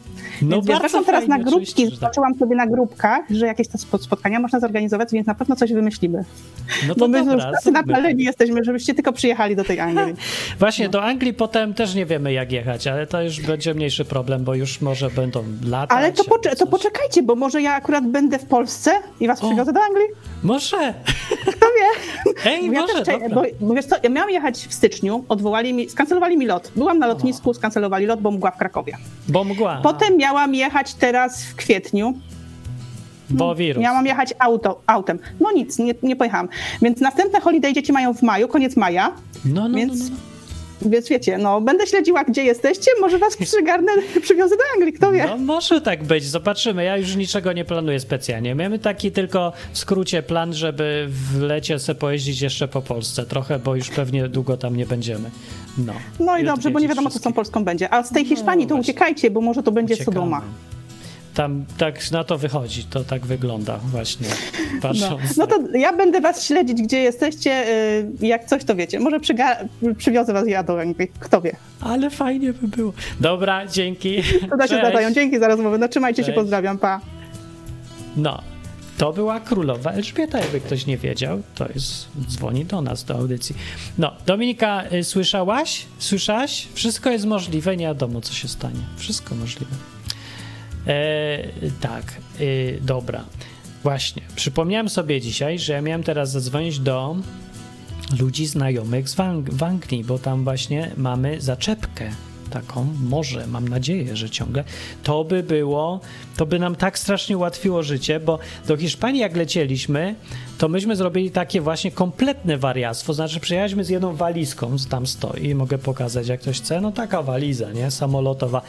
No 0.49 0.63
więc 0.63 0.81
bardzo 0.81 1.05
teraz 1.05 1.29
na 1.29 1.39
grupki, 1.39 1.85
tak. 1.85 1.95
zobaczyłam 1.95 2.35
sobie 2.35 2.57
na 2.57 2.67
grupkach, 2.67 3.21
że 3.31 3.47
jakieś 3.47 3.69
te 3.69 3.79
spo- 3.79 3.99
spotkania 3.99 4.41
można 4.41 4.61
zorganizować, 4.61 5.09
więc 5.13 5.27
na 5.27 5.35
pewno 5.35 5.57
coś 5.57 5.73
wymyślimy. 5.73 6.25
No 6.89 6.95
to 6.95 7.01
Bo 7.01 7.09
my 7.09 7.19
już 7.19 7.27
dobra, 7.27 7.53
napaleni 7.73 8.25
jesteśmy, 8.25 8.65
żebyście 8.65 8.95
tylko 8.95 9.13
przyjechali 9.13 9.57
do 9.57 9.65
tej 9.65 9.81
Anglii. 9.89 10.15
Właśnie, 10.59 10.89
do 10.89 11.03
Anglii 11.03 11.35
potem 11.35 11.75
też 11.75 11.95
nie 11.95 12.07
wiemy 12.07 12.33
jak 12.33 12.53
jechać, 12.53 12.87
ale 12.87 13.07
to 13.07 13.23
już 13.23 13.41
będzie 13.41 13.75
mniejszy 13.75 14.05
problem, 14.05 14.45
bo 14.45 14.55
już 14.55 14.81
może 14.81 15.11
będą 15.11 15.45
latać. 15.67 15.99
Ale 15.99 16.13
to, 16.13 16.23
albo 16.23 16.37
pocze- 16.37 16.57
to 16.57 16.67
poczekajcie, 16.67 17.23
bo 17.23 17.35
może 17.35 17.63
ja 17.63 17.75
akurat 17.75 18.07
będę 18.07 18.39
w 18.39 18.45
Polsce 18.47 18.91
i 19.21 19.27
was 19.29 19.43
O. 19.43 19.47
przywiozę 19.47 19.73
do 19.73 19.81
Anglii. 19.81 20.07
Może! 20.43 20.95
Kto 21.47 21.67
wie? 21.67 22.13
Ej, 22.51 22.67
Bo 22.67 22.73
ja 22.73 22.81
może, 22.81 23.03
też, 23.03 23.15
dobra. 23.21 23.29
bo, 23.35 23.43
bo 23.61 23.75
wiesz 23.75 23.85
co, 23.87 23.97
ja 24.03 24.11
miałam 24.11 24.31
jechać 24.31 24.57
w 24.59 24.75
styczniu, 24.75 25.25
odwołali 25.29 25.73
mi, 25.75 25.89
skancelowali 25.91 26.37
mi 26.37 26.47
lot. 26.47 26.73
Byłam 26.77 26.99
na 26.99 27.07
lotnisku, 27.07 27.55
skancelowali 27.55 28.07
lot, 28.07 28.21
bo 28.21 28.31
mgła 28.31 28.51
w 28.51 28.57
Krakowie. 28.59 28.97
Bo 29.29 29.45
mgła, 29.45 29.81
Potem 29.83 30.17
miałam 30.17 30.34
jechać 30.55 30.95
teraz 30.95 31.45
w 31.45 31.55
kwietniu. 31.55 32.15
bo 33.31 33.55
wirus. 33.55 33.83
Miałam 33.83 34.07
jechać 34.07 34.35
auto, 34.39 34.81
autem. 34.87 35.19
No 35.41 35.53
nic, 35.53 35.79
nie, 35.79 35.95
nie 36.03 36.17
pojechałam. 36.17 36.49
Więc 36.83 37.01
następne 37.01 37.41
holiday 37.41 37.73
dzieci 37.73 37.93
mają 37.93 38.15
w 38.15 38.23
maju, 38.23 38.49
koniec 38.49 38.77
maja. 38.77 39.13
No, 39.45 39.69
no, 39.69 39.77
Więc, 39.77 39.99
no, 39.99 40.07
no. 40.11 40.34
Więc 40.83 41.09
wiecie, 41.09 41.39
no 41.39 41.61
będę 41.61 41.87
śledziła, 41.87 42.25
gdzie 42.25 42.45
jesteście. 42.45 42.91
Może 43.01 43.19
was 43.19 43.37
przygarnę, 43.37 43.93
przywiozę 44.23 44.57
do 44.57 44.63
Anglii, 44.75 44.93
kto 44.93 45.13
wie. 45.13 45.27
No 45.27 45.37
może 45.37 45.81
tak 45.81 46.05
być, 46.05 46.25
zobaczymy. 46.25 46.85
Ja 46.85 46.97
już 46.97 47.17
niczego 47.17 47.53
nie 47.53 47.65
planuję 47.65 48.01
specjalnie. 48.01 48.55
Mamy 48.55 48.79
taki 48.79 49.13
tylko 49.13 49.53
w 49.73 49.79
skrócie 49.79 50.23
plan, 50.23 50.55
żeby 50.55 51.07
w 51.09 51.41
lecie 51.41 51.79
sobie 51.79 51.99
pojeździć 52.01 52.41
jeszcze 52.41 52.69
po 52.69 52.83
Polsce 52.83 53.25
trochę, 53.27 53.59
bo 53.59 53.77
już 53.77 53.91
pewnie 53.91 54.29
długo 54.29 54.57
tam 54.57 54.77
nie 54.77 54.87
będziemy. 54.87 55.31
No, 55.79 55.93
No 56.21 56.39
i 56.39 56.45
dobrze, 56.45 56.71
bo 56.71 56.81
nie 56.81 56.89
wiadomo, 56.89 57.11
co 57.11 57.19
z 57.19 57.23
tą. 57.23 57.33
Polską 57.33 57.65
będzie. 57.65 57.95
A 57.95 58.03
z 58.03 58.13
tej 58.13 58.25
Hiszpanii 58.25 58.67
to 58.67 58.75
właśnie. 58.75 58.93
uciekajcie, 58.93 59.31
bo 59.31 59.41
może 59.41 59.63
to 59.63 59.73
będzie. 59.73 59.97
Sodoma. 59.97 60.43
Tam 61.35 61.65
tak 61.79 62.11
na 62.11 62.25
to 62.25 62.39
wychodzi, 62.39 62.85
to 62.85 63.05
tak 63.05 63.27
wygląda 63.27 63.77
właśnie, 63.79 64.29
No. 64.75 64.81
patrząc. 64.83 65.37
no 65.37 65.47
tak. 65.47 65.59
to 65.73 65.77
ja 65.79 65.93
będę 65.97 66.21
was 66.21 66.45
śledzić, 66.47 66.83
gdzie 66.83 66.99
jesteście. 66.99 67.65
y, 68.23 68.27
Jak 68.27 68.45
coś, 68.45 68.65
to 68.65 68.75
wiecie. 68.77 69.01
Może 69.01 69.21
przywiozę 69.99 70.33
was 70.33 70.49
ja 70.49 70.63
do 70.63 70.81
Anglii, 70.81 71.09
kto 71.21 71.41
wie. 71.41 71.57
Ale 71.81 72.11
fajnie 72.11 72.53
by 72.53 72.69
było. 72.69 72.93
Dobra, 73.21 73.67
dzięki. 73.67 74.23
Cuda 74.51 74.69
się 74.69 74.75
zdarzają. 74.77 75.13
Dzięki 75.13 75.39
za 75.39 75.49
rozmowę. 75.49 75.79
No 75.79 75.89
trzymajcie 75.89 76.23
się, 76.23 76.27
Cześć. 76.27 76.39
pozdrawiam, 76.39 76.79
pa. 76.79 77.01
No, 78.17 78.43
to 78.99 79.13
była 79.13 79.41
królowa 79.41 79.91
Elżbieta, 79.91 80.39
jakby 80.39 80.61
ktoś 80.61 80.87
nie 80.87 80.97
wiedział, 80.97 81.43
to 81.55 81.67
jest, 81.75 82.09
dzwoni 82.29 82.65
do 82.65 82.83
nas, 82.83 83.05
do 83.05 83.15
audycji. 83.15 83.57
No, 83.99 84.13
Dominika, 84.27 84.83
y, 84.93 85.05
słyszałaś? 85.05 85.87
Słyszałaś? 85.99 86.69
Wszystko 86.75 87.11
jest 87.11 87.25
możliwe, 87.27 87.77
nie 87.77 87.87
wiadomo, 87.87 88.21
co 88.21 88.33
się 88.35 88.49
stanie. 88.49 88.81
Wszystko 88.97 89.35
możliwe. 89.35 89.73
E, 90.87 91.43
tak, 91.81 92.05
y, 92.41 92.79
dobra. 92.83 93.25
Właśnie, 93.83 94.23
przypomniałem 94.37 94.89
sobie 94.89 95.21
dzisiaj, 95.21 95.59
że 95.59 95.73
ja 95.73 95.83
miałem 95.83 96.03
teraz 96.03 96.31
zadzwonić 96.31 96.79
do 96.79 97.17
ludzi 98.21 98.47
znajomych 98.47 99.09
z 99.09 99.15
Wang- 99.17 100.05
bo 100.05 100.19
tam 100.19 100.45
właśnie 100.45 100.91
mamy 100.97 101.41
zaczepkę 101.41 102.11
taką, 102.55 102.87
może, 103.09 103.47
mam 103.47 103.69
nadzieję, 103.69 104.17
że 104.17 104.31
ciągle, 104.31 104.65
to 105.03 105.25
by 105.25 105.43
było, 105.43 106.01
to 106.37 106.47
by 106.47 106.59
nam 106.59 106.77
tak 106.77 106.99
strasznie 106.99 107.37
ułatwiło 107.37 107.83
życie, 107.83 108.21
bo 108.21 108.39
do 108.67 108.77
Hiszpanii 108.77 109.21
jak 109.21 109.37
lecieliśmy, 109.37 110.15
to 110.59 110.69
myśmy 110.69 110.97
zrobili 110.97 111.31
takie 111.31 111.61
właśnie 111.61 111.91
kompletne 111.91 112.59
wariactwo, 112.59 113.15
znaczy 113.15 113.41
przyjechaliśmy 113.41 113.85
z 113.85 113.89
jedną 113.89 114.17
walizką, 114.17 114.77
tam 114.91 115.07
stoi, 115.07 115.55
mogę 115.55 115.79
pokazać 115.79 116.29
jak 116.29 116.41
ktoś 116.41 116.61
chce, 116.61 116.81
no 116.81 116.93
taka 116.93 117.23
waliza, 117.23 117.73
nie, 117.73 117.91
samolotowa, 117.91 118.63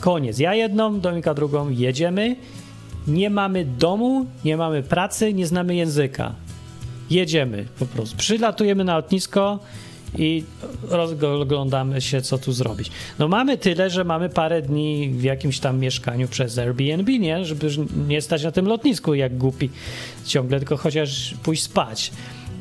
koniec, 0.00 0.38
ja 0.38 0.54
jedną, 0.54 1.00
Dominika 1.00 1.34
drugą, 1.34 1.68
jedziemy, 1.68 2.36
nie 3.06 3.30
mamy 3.30 3.64
domu, 3.64 4.26
nie 4.44 4.56
mamy 4.56 4.82
pracy, 4.82 5.34
nie 5.34 5.46
znamy 5.46 5.74
języka. 5.74 6.32
Jedziemy 7.10 7.64
po 7.78 7.86
prostu. 7.86 8.16
Przylatujemy 8.16 8.84
na 8.84 8.96
lotnisko 8.96 9.58
i 10.18 10.44
rozglądamy 10.88 12.00
się, 12.00 12.22
co 12.22 12.38
tu 12.38 12.52
zrobić. 12.52 12.90
No 13.18 13.28
mamy 13.28 13.58
tyle, 13.58 13.90
że 13.90 14.04
mamy 14.04 14.28
parę 14.28 14.62
dni 14.62 15.10
w 15.10 15.22
jakimś 15.22 15.58
tam 15.58 15.78
mieszkaniu 15.78 16.28
przez 16.28 16.58
Airbnb, 16.58 17.18
nie? 17.18 17.44
Żeby 17.44 17.70
nie 18.08 18.22
stać 18.22 18.44
na 18.44 18.52
tym 18.52 18.66
lotnisku 18.66 19.14
jak 19.14 19.38
głupi 19.38 19.70
ciągle, 20.26 20.58
tylko 20.58 20.76
chociaż 20.76 21.34
pójść 21.42 21.62
spać. 21.62 22.12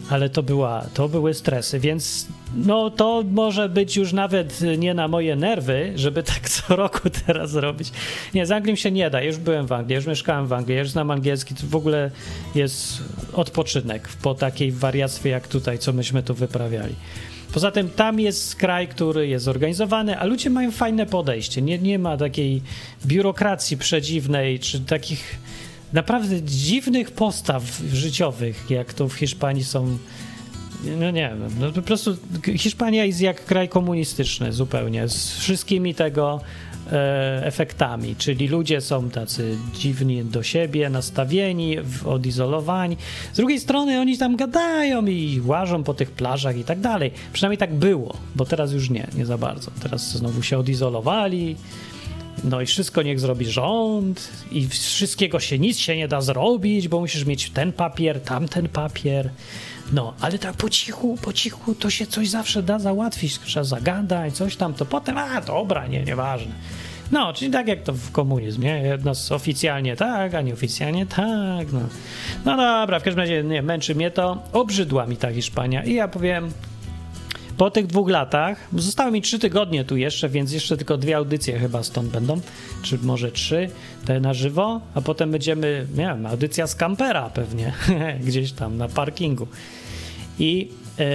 Ale 0.09 0.29
to, 0.29 0.43
była, 0.43 0.85
to 0.93 1.09
były 1.09 1.33
stresy, 1.33 1.79
więc 1.79 2.27
no 2.55 2.89
to 2.89 3.23
może 3.31 3.69
być 3.69 3.95
już 3.95 4.13
nawet 4.13 4.59
nie 4.77 4.93
na 4.93 5.07
moje 5.07 5.35
nerwy, 5.35 5.93
żeby 5.95 6.23
tak 6.23 6.49
co 6.49 6.75
roku 6.75 6.99
teraz 7.25 7.55
robić. 7.55 7.91
Nie, 8.33 8.45
z 8.45 8.51
Anglią 8.51 8.75
się 8.75 8.91
nie 8.91 9.09
da. 9.09 9.21
Już 9.21 9.37
byłem 9.37 9.67
w 9.67 9.71
Anglii, 9.71 9.95
już 9.95 10.05
mieszkałem 10.05 10.47
w 10.47 10.53
Anglii, 10.53 10.77
już 10.77 10.89
znam 10.89 11.11
angielski. 11.11 11.55
To 11.55 11.67
w 11.67 11.75
ogóle 11.75 12.11
jest 12.55 13.03
odpoczynek 13.33 14.09
po 14.21 14.35
takiej 14.35 14.71
wariactwie 14.71 15.29
jak 15.29 15.47
tutaj, 15.47 15.79
co 15.79 15.93
myśmy 15.93 16.23
tu 16.23 16.33
wyprawiali. 16.33 16.95
Poza 17.53 17.71
tym 17.71 17.89
tam 17.89 18.19
jest 18.19 18.55
kraj, 18.55 18.87
który 18.87 19.27
jest 19.27 19.45
zorganizowany, 19.45 20.19
a 20.19 20.25
ludzie 20.25 20.49
mają 20.49 20.71
fajne 20.71 21.05
podejście. 21.05 21.61
Nie, 21.61 21.79
nie 21.79 21.99
ma 21.99 22.17
takiej 22.17 22.61
biurokracji 23.05 23.77
przedziwnej, 23.77 24.59
czy 24.59 24.79
takich 24.79 25.39
naprawdę 25.93 26.41
dziwnych 26.41 27.11
postaw 27.11 27.63
życiowych, 27.93 28.65
jak 28.69 28.93
to 28.93 29.09
w 29.09 29.13
Hiszpanii 29.13 29.63
są. 29.63 29.97
No 30.99 31.11
nie 31.11 31.29
wiem, 31.39 31.55
no 31.59 31.71
po 31.71 31.81
prostu 31.81 32.17
Hiszpania 32.57 33.05
jest 33.05 33.21
jak 33.21 33.45
kraj 33.45 33.69
komunistyczny 33.69 34.53
zupełnie, 34.53 35.07
z 35.07 35.37
wszystkimi 35.37 35.95
tego 35.95 36.41
efektami, 37.41 38.15
czyli 38.15 38.47
ludzie 38.47 38.81
są 38.81 39.09
tacy 39.09 39.57
dziwni 39.73 40.23
do 40.23 40.43
siebie, 40.43 40.89
nastawieni, 40.89 41.77
odizolowani. 42.05 42.97
Z 43.33 43.37
drugiej 43.37 43.59
strony 43.59 43.99
oni 43.99 44.17
tam 44.17 44.35
gadają 44.35 45.05
i 45.05 45.41
łażą 45.45 45.83
po 45.83 45.93
tych 45.93 46.11
plażach 46.11 46.57
i 46.57 46.63
tak 46.63 46.79
dalej. 46.79 47.11
Przynajmniej 47.33 47.57
tak 47.57 47.73
było, 47.73 48.17
bo 48.35 48.45
teraz 48.45 48.71
już 48.71 48.89
nie, 48.89 49.07
nie 49.15 49.25
za 49.25 49.37
bardzo. 49.37 49.71
Teraz 49.83 50.11
znowu 50.17 50.43
się 50.43 50.57
odizolowali. 50.57 51.55
No 52.43 52.61
i 52.61 52.65
wszystko 52.65 53.01
niech 53.01 53.19
zrobi 53.19 53.45
rząd 53.45 54.29
i 54.51 54.67
wszystkiego 54.67 55.39
się 55.39 55.59
nic 55.59 55.77
się 55.77 55.97
nie 55.97 56.07
da 56.07 56.21
zrobić, 56.21 56.87
bo 56.87 56.99
musisz 56.99 57.25
mieć 57.25 57.49
ten 57.49 57.73
papier, 57.73 58.21
tamten 58.21 58.69
papier. 58.69 59.29
No, 59.93 60.13
ale 60.21 60.39
tak 60.39 60.53
po 60.53 60.69
cichu, 60.69 61.17
po 61.21 61.33
cichu 61.33 61.75
to 61.75 61.89
się 61.89 62.07
coś 62.07 62.29
zawsze 62.29 62.63
da 62.63 62.79
załatwić. 62.79 63.39
Trzeba 63.39 63.63
zagadać, 63.63 64.33
coś 64.33 64.55
tam, 64.55 64.73
to 64.73 64.85
potem, 64.85 65.17
a 65.17 65.41
dobra, 65.41 65.87
nie, 65.87 66.03
nieważne. 66.03 66.51
No, 67.11 67.33
czyli 67.33 67.51
tak 67.51 67.67
jak 67.67 67.83
to 67.83 67.93
w 67.93 68.11
komunizmie, 68.11 68.69
jedno 68.69 69.15
z 69.15 69.31
oficjalnie 69.31 69.95
tak, 69.95 70.33
a 70.33 70.41
nieoficjalnie 70.41 71.05
tak, 71.05 71.71
no. 71.73 71.79
No 72.45 72.57
dobra, 72.57 72.99
w 72.99 73.03
każdym 73.03 73.19
razie 73.19 73.43
nie, 73.43 73.61
męczy 73.61 73.95
mnie 73.95 74.11
to, 74.11 74.43
obrzydła 74.53 75.05
mi 75.05 75.17
ta 75.17 75.31
Hiszpania 75.31 75.83
i 75.83 75.93
ja 75.93 76.07
powiem, 76.07 76.51
po 77.57 77.71
tych 77.71 77.87
dwóch 77.87 78.09
latach, 78.09 78.67
zostały 78.73 79.11
mi 79.11 79.21
trzy 79.21 79.39
tygodnie 79.39 79.85
tu 79.85 79.97
jeszcze, 79.97 80.29
więc 80.29 80.51
jeszcze 80.51 80.77
tylko 80.77 80.97
dwie 80.97 81.17
audycje 81.17 81.59
chyba 81.59 81.83
stąd 81.83 82.09
będą, 82.09 82.41
czy 82.81 82.97
może 82.97 83.31
trzy, 83.31 83.69
te 84.05 84.19
na 84.19 84.33
żywo, 84.33 84.81
a 84.93 85.01
potem 85.01 85.31
będziemy, 85.31 85.87
nie 85.91 86.05
wiem, 86.05 86.25
audycja 86.25 86.67
z 86.67 86.75
kampera 86.75 87.29
pewnie, 87.29 87.73
gdzieś 88.27 88.51
tam 88.51 88.77
na 88.77 88.87
parkingu. 88.87 89.47
I, 90.39 90.69
yy, 90.97 91.05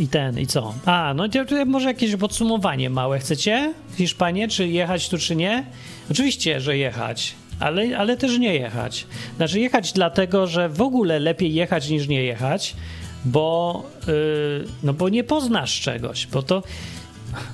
i 0.00 0.08
ten, 0.08 0.38
i 0.38 0.46
co? 0.46 0.74
A, 0.84 1.14
no 1.16 1.28
to 1.28 1.66
może 1.66 1.88
jakieś 1.88 2.16
podsumowanie 2.16 2.90
małe 2.90 3.18
chcecie 3.18 3.74
w 3.88 3.96
Hiszpanię, 3.96 4.48
czy 4.48 4.68
jechać 4.68 5.08
tu, 5.08 5.18
czy 5.18 5.36
nie? 5.36 5.64
Oczywiście, 6.10 6.60
że 6.60 6.76
jechać. 6.76 7.34
Ale, 7.60 7.98
ale 7.98 8.16
też 8.16 8.38
nie 8.38 8.54
jechać. 8.54 9.06
Znaczy 9.36 9.60
jechać 9.60 9.92
dlatego, 9.92 10.46
że 10.46 10.68
w 10.68 10.82
ogóle 10.82 11.18
lepiej 11.18 11.54
jechać 11.54 11.88
niż 11.88 12.08
nie 12.08 12.22
jechać, 12.22 12.76
bo, 13.24 13.82
yy, 14.06 14.64
no 14.82 14.92
bo 14.92 15.08
nie 15.08 15.24
poznasz 15.24 15.80
czegoś, 15.80 16.26
bo 16.26 16.42
to... 16.42 16.62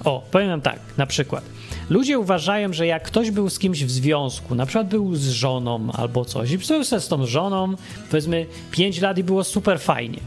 O, 0.05 0.23
powiem 0.31 0.61
tak, 0.61 0.81
na 0.97 1.07
przykład. 1.07 1.45
Ludzie 1.91 2.19
uważają, 2.19 2.73
że 2.73 2.87
jak 2.87 3.03
ktoś 3.03 3.31
był 3.31 3.51
z 3.51 3.59
kimś 3.59 3.85
w 3.85 3.91
związku, 3.91 4.55
na 4.55 4.67
przykład 4.67 4.89
był 4.89 5.17
z 5.17 5.29
żoną 5.29 5.93
albo 5.93 6.25
coś, 6.25 6.51
i 6.51 6.59
był 6.59 6.85
se 6.85 7.01
z 7.01 7.09
tą 7.09 7.27
żoną, 7.27 7.75
powiedzmy 8.11 8.47
5 8.71 9.01
lat 9.01 9.19
i 9.19 9.25
było 9.25 9.45
super 9.45 9.81
fajnie. 9.81 10.21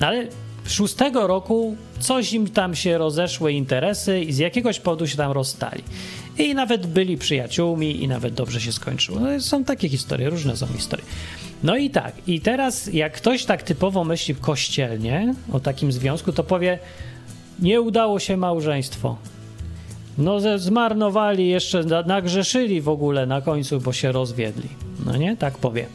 No 0.00 0.06
ale 0.06 0.26
szóstego 0.66 1.26
roku 1.26 1.76
coś 2.00 2.32
im 2.32 2.48
tam 2.48 2.74
się 2.74 2.98
rozeszły 2.98 3.52
interesy 3.52 4.20
i 4.20 4.32
z 4.32 4.38
jakiegoś 4.38 4.80
powodu 4.80 5.06
się 5.06 5.16
tam 5.16 5.32
rozstali. 5.32 5.82
I 6.38 6.54
nawet 6.54 6.86
byli 6.86 7.18
przyjaciółmi 7.18 8.02
i 8.02 8.08
nawet 8.08 8.34
dobrze 8.34 8.60
się 8.60 8.72
skończyło. 8.72 9.20
No, 9.20 9.40
są 9.40 9.64
takie 9.64 9.88
historie, 9.88 10.30
różne 10.30 10.56
są 10.56 10.66
historie. 10.66 11.04
No 11.62 11.76
i 11.76 11.90
tak, 11.90 12.14
i 12.26 12.40
teraz 12.40 12.92
jak 12.92 13.12
ktoś 13.12 13.44
tak 13.44 13.62
typowo 13.62 14.04
myśli 14.04 14.34
kościelnie 14.34 15.34
o 15.52 15.60
takim 15.60 15.92
związku, 15.92 16.32
to 16.32 16.44
powie, 16.44 16.78
nie 17.60 17.80
udało 17.80 18.18
się 18.18 18.36
małżeństwo. 18.36 19.16
No 20.18 20.58
zmarnowali 20.58 21.48
jeszcze, 21.48 21.84
nagrzeszyli 22.06 22.80
w 22.80 22.88
ogóle 22.88 23.26
na 23.26 23.40
końcu, 23.40 23.80
bo 23.80 23.92
się 23.92 24.12
rozwiedli. 24.12 24.68
No 25.06 25.16
nie, 25.16 25.36
tak 25.36 25.58
powie. 25.58 25.86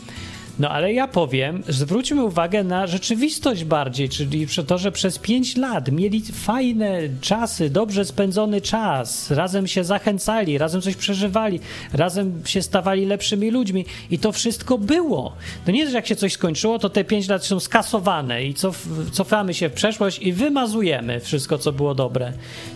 No 0.59 0.69
ale 0.69 0.93
ja 0.93 1.07
powiem, 1.07 1.63
zwróćmy 1.67 2.23
uwagę 2.23 2.63
na 2.63 2.87
rzeczywistość 2.87 3.63
bardziej, 3.63 4.09
czyli 4.09 4.47
to, 4.67 4.77
że 4.77 4.91
przez 4.91 5.19
pięć 5.19 5.55
lat 5.55 5.91
mieli 5.91 6.21
fajne 6.21 6.99
czasy, 7.21 7.69
dobrze 7.69 8.05
spędzony 8.05 8.61
czas, 8.61 9.31
razem 9.31 9.67
się 9.67 9.83
zachęcali, 9.83 10.57
razem 10.57 10.81
coś 10.81 10.95
przeżywali, 10.95 11.59
razem 11.93 12.41
się 12.45 12.61
stawali 12.61 13.05
lepszymi 13.05 13.51
ludźmi 13.51 13.85
i 14.11 14.19
to 14.19 14.31
wszystko 14.31 14.77
było. 14.77 15.33
To 15.65 15.71
nie 15.71 15.79
jest, 15.79 15.91
że 15.91 15.97
jak 15.97 16.07
się 16.07 16.15
coś 16.15 16.33
skończyło, 16.33 16.79
to 16.79 16.89
te 16.89 17.03
pięć 17.03 17.27
lat 17.27 17.45
są 17.45 17.59
skasowane 17.59 18.45
i 18.45 18.53
cof, 18.53 18.87
cofamy 19.11 19.53
się 19.53 19.69
w 19.69 19.73
przeszłość 19.73 20.19
i 20.19 20.33
wymazujemy 20.33 21.19
wszystko, 21.19 21.57
co 21.57 21.71
było 21.71 21.95
dobre. 21.95 22.33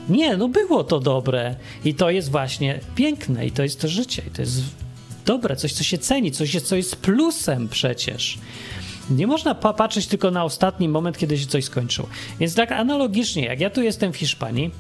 Nie, 0.10 0.38
no 0.38 0.48
było 0.48 0.84
to 0.84 1.00
dobre 1.00 1.56
i 1.86 1.94
to 1.94 2.10
jest 2.10 2.32
właśnie 2.32 2.80
piękne 2.96 3.46
i 3.46 3.52
to 3.52 3.64
jest 3.64 3.82
to 3.82 3.88
życie 3.88 4.22
i 4.28 4.32
to 4.32 4.42
jest 4.42 4.81
dobre, 5.26 5.56
coś, 5.56 5.74
co 5.74 5.84
się 5.84 5.98
ceni, 5.98 6.32
coś, 6.32 6.62
co 6.62 6.76
jest 6.76 6.96
plusem 6.96 7.70
przecież. 7.70 8.38
Nie 9.10 9.28
można 9.28 9.56
patrzeć 9.56 10.08
tylko 10.08 10.32
na 10.32 10.44
ostatni 10.44 10.90
moment, 10.90 11.18
kiedy 11.18 11.38
się 11.38 11.46
coś 11.46 11.66
skończyło. 11.66 12.08
Więc 12.40 12.56
tak 12.56 12.72
analogicznie, 12.72 13.46
jak 13.46 13.60
ja 13.60 13.70
tu 13.70 13.82
jestem 13.82 14.14
w 14.14 14.18
Hiszpanii, 14.18 14.72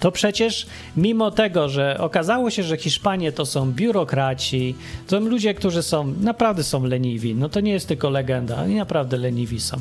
to 0.00 0.12
przecież 0.12 0.66
mimo 0.96 1.30
tego, 1.30 1.68
że 1.68 1.98
okazało 1.98 2.50
się, 2.50 2.62
że 2.62 2.76
Hiszpanie 2.76 3.32
to 3.32 3.46
są 3.46 3.72
biurokraci, 3.72 4.74
to 5.06 5.20
są 5.20 5.26
ludzie, 5.26 5.54
którzy 5.54 5.82
są 5.82 6.14
naprawdę 6.20 6.64
są 6.64 6.84
leniwi. 6.84 7.34
No 7.34 7.48
to 7.48 7.60
nie 7.60 7.72
jest 7.72 7.88
tylko 7.88 8.10
legenda, 8.10 8.62
oni 8.62 8.74
naprawdę 8.74 9.16
leniwi 9.16 9.60
są. 9.60 9.80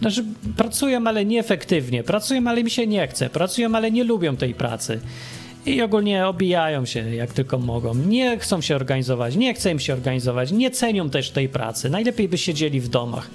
Znaczy, 0.00 0.24
pracują, 0.56 1.06
ale 1.06 1.24
nieefektywnie, 1.24 2.02
pracują, 2.02 2.46
ale 2.46 2.64
mi 2.64 2.70
się 2.70 2.86
nie 2.86 3.08
chce, 3.08 3.30
pracują, 3.30 3.74
ale 3.74 3.90
nie 3.90 4.04
lubią 4.04 4.36
tej 4.36 4.54
pracy 4.54 5.00
i 5.66 5.82
ogólnie 5.82 6.26
obijają 6.26 6.86
się 6.86 7.14
jak 7.14 7.32
tylko 7.32 7.58
mogą. 7.58 7.94
Nie 7.94 8.38
chcą 8.38 8.60
się 8.60 8.76
organizować, 8.76 9.36
nie 9.36 9.54
chce 9.54 9.70
im 9.70 9.78
się 9.78 9.92
organizować, 9.92 10.52
nie 10.52 10.70
cenią 10.70 11.10
też 11.10 11.30
tej 11.30 11.48
pracy. 11.48 11.90
Najlepiej 11.90 12.28
by 12.28 12.38
siedzieli 12.38 12.80
w 12.80 12.88
domach. 12.88 13.30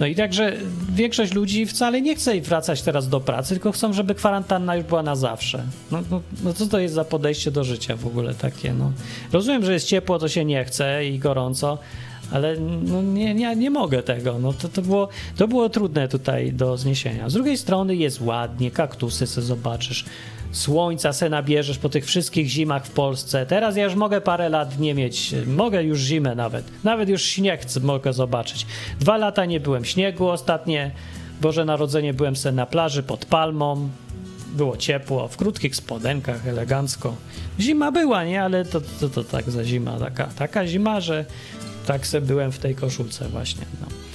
No 0.00 0.06
i 0.06 0.14
także 0.14 0.52
większość 0.94 1.32
ludzi 1.32 1.66
wcale 1.66 2.02
nie 2.02 2.16
chce 2.16 2.40
wracać 2.40 2.82
teraz 2.82 3.08
do 3.08 3.20
pracy, 3.20 3.54
tylko 3.54 3.72
chcą, 3.72 3.92
żeby 3.92 4.14
kwarantanna 4.14 4.76
już 4.76 4.84
była 4.84 5.02
na 5.02 5.16
zawsze. 5.16 5.64
No, 5.90 5.98
no, 6.10 6.22
no 6.44 6.52
co 6.52 6.66
to 6.66 6.78
jest 6.78 6.94
za 6.94 7.04
podejście 7.04 7.50
do 7.50 7.64
życia 7.64 7.96
w 7.96 8.06
ogóle 8.06 8.34
takie? 8.34 8.72
No. 8.72 8.92
Rozumiem, 9.32 9.64
że 9.64 9.72
jest 9.72 9.86
ciepło, 9.86 10.18
to 10.18 10.28
się 10.28 10.44
nie 10.44 10.64
chce 10.64 11.06
i 11.06 11.18
gorąco, 11.18 11.78
ale 12.30 12.56
no 12.82 13.02
nie, 13.02 13.34
nie, 13.34 13.56
nie 13.56 13.70
mogę 13.70 14.02
tego. 14.02 14.38
No 14.38 14.52
to, 14.52 14.68
to, 14.68 14.82
było, 14.82 15.08
to 15.36 15.48
było 15.48 15.68
trudne 15.68 16.08
tutaj 16.08 16.52
do 16.52 16.76
zniesienia. 16.76 17.28
Z 17.28 17.32
drugiej 17.32 17.56
strony 17.56 17.96
jest 17.96 18.20
ładnie, 18.20 18.70
kaktusy 18.70 19.26
se 19.26 19.42
zobaczysz 19.42 20.04
słońca 20.52 21.12
se 21.12 21.28
nabierzesz 21.28 21.78
po 21.78 21.88
tych 21.88 22.06
wszystkich 22.06 22.48
zimach 22.48 22.86
w 22.86 22.90
Polsce. 22.90 23.46
Teraz 23.46 23.76
ja 23.76 23.84
już 23.84 23.94
mogę 23.94 24.20
parę 24.20 24.48
lat 24.48 24.78
nie 24.78 24.94
mieć, 24.94 25.34
mogę 25.46 25.84
już 25.84 26.00
zimę 26.00 26.34
nawet. 26.34 26.64
Nawet 26.84 27.08
już 27.08 27.22
śnieg 27.22 27.60
mogę 27.82 28.12
zobaczyć. 28.12 28.66
Dwa 29.00 29.16
lata 29.16 29.44
nie 29.44 29.60
byłem 29.60 29.84
śniegu 29.84 30.28
ostatnie. 30.28 30.90
Boże 31.40 31.64
Narodzenie 31.64 32.14
byłem 32.14 32.36
se 32.36 32.52
na 32.52 32.66
plaży 32.66 33.02
pod 33.02 33.24
palmą. 33.24 33.88
Było 34.52 34.76
ciepło, 34.76 35.28
w 35.28 35.36
krótkich 35.36 35.76
spodenkach, 35.76 36.46
elegancko. 36.46 37.14
Zima 37.60 37.92
była, 37.92 38.24
nie? 38.24 38.42
Ale 38.42 38.64
to, 38.64 38.80
to, 39.00 39.08
to 39.08 39.24
tak 39.24 39.50
za 39.50 39.64
zima, 39.64 39.98
taka, 39.98 40.26
taka 40.26 40.66
zima, 40.66 41.00
że 41.00 41.24
tak 41.86 42.06
se 42.06 42.20
byłem 42.20 42.52
w 42.52 42.58
tej 42.58 42.74
koszulce 42.74 43.28
właśnie. 43.28 43.64
No. 43.80 44.07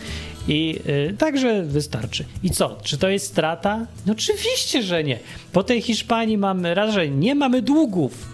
I 0.47 0.79
y, 1.09 1.15
także 1.17 1.63
wystarczy. 1.63 2.25
I 2.43 2.49
co? 2.49 2.77
Czy 2.83 2.97
to 2.97 3.09
jest 3.09 3.25
strata? 3.25 3.87
No 4.05 4.13
oczywiście, 4.13 4.83
że 4.83 5.03
nie. 5.03 5.19
Po 5.51 5.63
tej 5.63 5.81
Hiszpanii 5.81 6.37
mamy 6.37 6.73
raz, 6.73 6.93
że 6.93 7.09
nie 7.09 7.35
mamy 7.35 7.61
długów. 7.61 8.29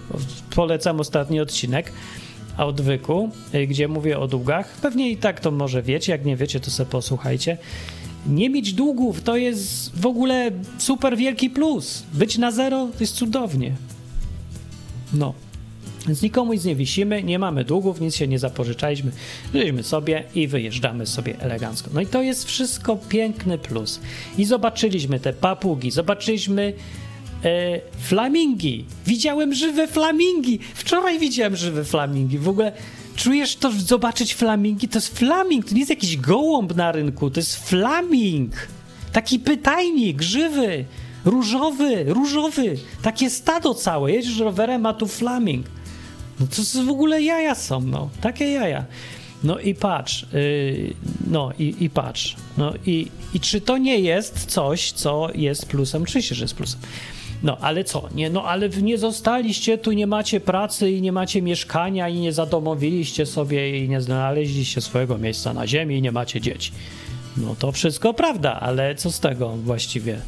Polecam 0.56 1.00
ostatni 1.00 1.40
odcinek 1.40 1.92
odwyku, 2.58 3.30
y, 3.56 3.68
gdzie 3.68 3.88
mówię 3.88 4.20
o 4.20 4.28
długach. 4.28 4.78
Pewnie 4.82 5.12
i 5.12 5.18
tak 5.18 5.40
to 5.40 5.52
może 5.52 5.82
wiecie, 5.82 6.12
jak 6.12 6.26
nie 6.26 6.36
wiecie, 6.36 6.60
to 6.60 6.72
sobie 6.72 6.90
posłuchajcie. 6.90 7.58
Nie 8.28 8.50
mieć 8.50 8.74
długów 8.74 9.22
to 9.22 9.38
jest 9.38 10.00
w 10.00 10.06
ogóle 10.06 10.52
super 10.78 11.18
wielki 11.18 11.50
plus. 11.50 12.04
Być 12.14 12.38
na 12.38 12.52
zero 12.52 12.88
to 12.94 13.00
jest 13.00 13.16
cudownie. 13.16 13.74
No. 15.14 15.34
Więc 16.08 16.22
nikomu 16.22 16.54
nic 16.54 16.66
nie 16.66 16.76
wisimy, 16.76 17.24
nie 17.24 17.40
mamy 17.40 17.64
długów, 17.64 18.02
nic 18.02 18.16
się 18.16 18.28
nie 18.28 18.40
zapożyczaliśmy, 18.40 19.12
żyjemy 19.54 19.84
sobie 19.84 20.24
i 20.36 20.48
wyjeżdżamy 20.48 21.06
sobie 21.06 21.40
elegancko. 21.40 21.90
No 21.94 22.02
i 22.02 22.08
to 22.08 22.22
jest 22.22 22.46
wszystko 22.46 22.96
piękny 22.96 23.58
plus. 23.58 24.00
I 24.38 24.46
zobaczyliśmy 24.46 25.20
te 25.20 25.34
papugi, 25.34 25.92
zobaczyliśmy 25.92 26.74
e, 27.44 27.82
flamingi. 28.00 28.86
Widziałem 29.06 29.54
żywe 29.54 29.88
flamingi. 29.88 30.60
Wczoraj 30.74 31.20
widziałem 31.20 31.56
żywe 31.56 31.84
flamingi. 31.84 32.38
W 32.38 32.50
ogóle 32.50 32.72
czujesz 33.16 33.56
to, 33.56 33.72
zobaczyć 33.72 34.34
flamingi? 34.36 34.88
To 34.88 34.98
jest 34.98 35.20
flaming, 35.20 35.66
to 35.66 35.74
nie 35.74 35.80
jest 35.80 35.90
jakiś 35.90 36.18
gołąb 36.18 36.76
na 36.76 36.92
rynku, 36.92 37.30
to 37.30 37.40
jest 37.40 37.70
flaming. 37.70 38.68
Taki 39.12 39.40
pytajnik, 39.40 40.22
żywy, 40.22 40.86
różowy, 41.26 42.04
różowy. 42.08 42.76
Takie 43.02 43.30
stado 43.30 43.74
całe. 43.74 44.12
Jedziesz 44.12 44.40
rowerem, 44.40 44.86
a 44.86 44.94
tu 44.94 45.08
flaming. 45.08 45.66
No 46.40 46.48
to 46.48 46.84
w 46.84 46.90
ogóle 46.90 47.22
jaja 47.22 47.56
są, 47.56 47.82
no. 47.82 48.10
Takie 48.22 48.52
jaja. 48.52 48.86
No 49.44 49.60
i 49.60 49.76
patrz, 49.76 50.26
yy, 50.34 50.94
no 51.28 51.52
i, 51.60 51.76
i 51.80 51.90
patrz. 51.90 52.36
No 52.58 52.74
i, 52.86 53.08
i 53.34 53.40
czy 53.40 53.62
to 53.62 53.78
nie 53.78 54.00
jest 54.00 54.46
coś, 54.46 54.92
co 54.92 55.30
jest 55.36 55.66
plusem? 55.66 56.04
Oczywiście, 56.04 56.36
że 56.36 56.44
jest 56.44 56.56
plusem. 56.56 56.80
No, 57.44 57.58
ale 57.58 57.84
co? 57.84 58.10
Nie, 58.16 58.30
no, 58.30 58.44
ale 58.44 58.70
nie 58.70 58.98
zostaliście 58.98 59.78
tu, 59.78 59.92
nie 59.92 60.08
macie 60.08 60.40
pracy 60.40 60.92
i 60.92 61.02
nie 61.02 61.12
macie 61.12 61.42
mieszkania 61.42 62.10
i 62.10 62.20
nie 62.20 62.34
zadomowiliście 62.34 63.26
sobie 63.26 63.84
i 63.84 63.90
nie 63.90 64.02
znaleźliście 64.02 64.82
swojego 64.82 65.18
miejsca 65.18 65.54
na 65.54 65.68
ziemi 65.68 65.98
i 65.98 66.02
nie 66.02 66.12
macie 66.12 66.42
dzieci. 66.42 66.72
No 67.38 67.56
to 67.60 67.72
wszystko 67.72 68.14
prawda, 68.14 68.60
ale 68.60 68.96
co 68.96 69.12
z 69.12 69.20
tego 69.20 69.50
właściwie? 69.50 70.20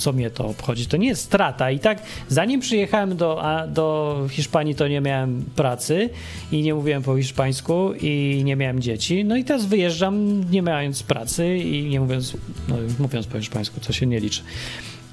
Co 0.00 0.12
mnie 0.12 0.30
to 0.30 0.46
obchodzi? 0.46 0.86
To 0.86 0.96
nie 0.96 1.08
jest 1.08 1.22
strata. 1.22 1.70
I 1.70 1.78
tak, 1.78 2.02
zanim 2.28 2.60
przyjechałem 2.60 3.16
do, 3.16 3.42
a, 3.42 3.66
do 3.66 4.16
Hiszpanii, 4.30 4.74
to 4.74 4.88
nie 4.88 5.00
miałem 5.00 5.44
pracy 5.56 6.10
i 6.52 6.62
nie 6.62 6.74
mówiłem 6.74 7.02
po 7.02 7.16
hiszpańsku 7.16 7.92
i 8.00 8.42
nie 8.44 8.56
miałem 8.56 8.80
dzieci. 8.80 9.24
No 9.24 9.36
i 9.36 9.44
teraz 9.44 9.66
wyjeżdżam, 9.66 10.44
nie 10.50 10.62
mając 10.62 11.02
pracy 11.02 11.56
i 11.56 11.88
nie 11.88 12.00
mówiąc, 12.00 12.36
no, 12.68 12.76
mówiąc 12.98 13.26
po 13.26 13.38
hiszpańsku, 13.38 13.80
co 13.80 13.92
się 13.92 14.06
nie 14.06 14.20
liczy 14.20 14.42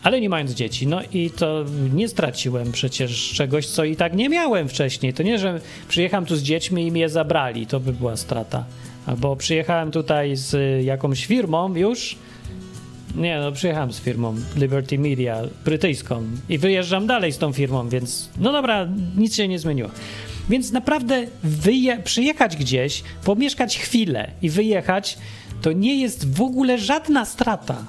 ale 0.04 0.22
nie 0.22 0.30
mając 0.30 0.52
dzieci. 0.52 0.88
No 0.88 1.02
i 1.14 1.30
to 1.30 1.66
nie 1.94 2.08
straciłem 2.08 2.72
przecież 2.72 3.34
czegoś, 3.34 3.68
co 3.68 3.84
i 3.84 3.96
tak 3.96 4.14
nie 4.14 4.30
miałem 4.30 4.70
wcześniej. 4.70 5.14
To 5.14 5.24
nie, 5.24 5.40
że 5.40 5.62
przyjechałem 5.88 6.26
tu 6.26 6.36
z 6.36 6.42
dziećmi 6.42 6.88
i 6.88 6.92
mnie 6.92 7.10
zabrali, 7.10 7.68
to 7.68 7.80
by 7.80 7.94
była 7.94 8.18
strata. 8.18 8.64
Albo 9.06 9.36
przyjechałem 9.36 9.92
tutaj 9.92 10.36
z 10.36 10.86
jakąś 10.86 11.26
firmą 11.26 11.76
już 11.76 12.16
nie, 13.16 13.40
no 13.40 13.52
przyjechałem 13.52 13.94
z 13.94 14.00
firmą 14.00 14.36
Liberty 14.56 15.00
Media 15.00 15.42
brytyjską 15.66 16.24
i 16.50 16.58
wyjeżdżam 16.58 17.08
dalej 17.08 17.32
z 17.32 17.38
tą 17.38 17.54
firmą, 17.54 17.90
więc 17.90 18.30
no 18.40 18.52
dobra, 18.52 18.88
nic 19.18 19.36
się 19.36 19.48
nie 19.48 19.60
zmieniło. 19.60 19.90
Więc 20.50 20.72
naprawdę 20.72 21.28
wyje- 21.44 22.04
przyjechać 22.04 22.56
gdzieś, 22.58 23.04
pomieszkać 23.24 23.80
chwilę 23.80 24.32
i 24.42 24.50
wyjechać, 24.50 25.18
to 25.62 25.72
nie 25.72 26.02
jest 26.02 26.34
w 26.36 26.42
ogóle 26.42 26.78
żadna 26.78 27.26
strata. 27.26 27.86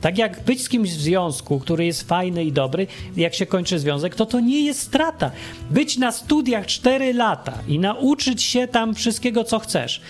Tak 0.00 0.18
jak 0.18 0.44
być 0.44 0.62
z 0.62 0.68
kimś 0.68 0.90
w 0.90 1.00
związku, 1.00 1.60
który 1.60 1.86
jest 1.86 2.08
fajny 2.08 2.44
i 2.44 2.52
dobry, 2.52 2.86
jak 3.16 3.34
się 3.34 3.46
kończy 3.46 3.78
związek, 3.78 4.14
to 4.14 4.26
to 4.26 4.40
nie 4.40 4.60
jest 4.64 4.80
strata. 4.80 5.30
Być 5.70 5.96
na 5.98 6.12
studiach 6.12 6.66
4 6.66 7.12
lata 7.14 7.58
i 7.68 7.78
nauczyć 7.78 8.42
się 8.42 8.68
tam 8.68 8.94
wszystkiego, 8.94 9.44
co 9.44 9.58
chcesz. 9.58 10.00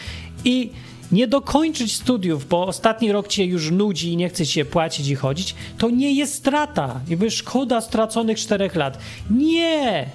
I 0.45 0.71
nie 1.13 1.29
dokończyć 1.29 1.97
studiów, 1.97 2.49
bo 2.49 2.67
ostatni 2.67 3.13
rok 3.13 3.29
cię 3.29 3.45
już 3.45 3.71
nudzi 3.71 4.13
i 4.13 4.17
nie 4.17 4.29
chce 4.29 4.47
się 4.47 4.65
płacić 4.65 5.09
i 5.09 5.15
chodzić, 5.15 5.55
to 5.79 5.91
nie 5.91 6.13
jest 6.13 6.35
strata. 6.35 7.01
Jakby 7.09 7.31
szkoda 7.31 7.81
straconych 7.81 8.39
czterech 8.39 8.75
lat. 8.75 8.99
Nie! 9.31 10.07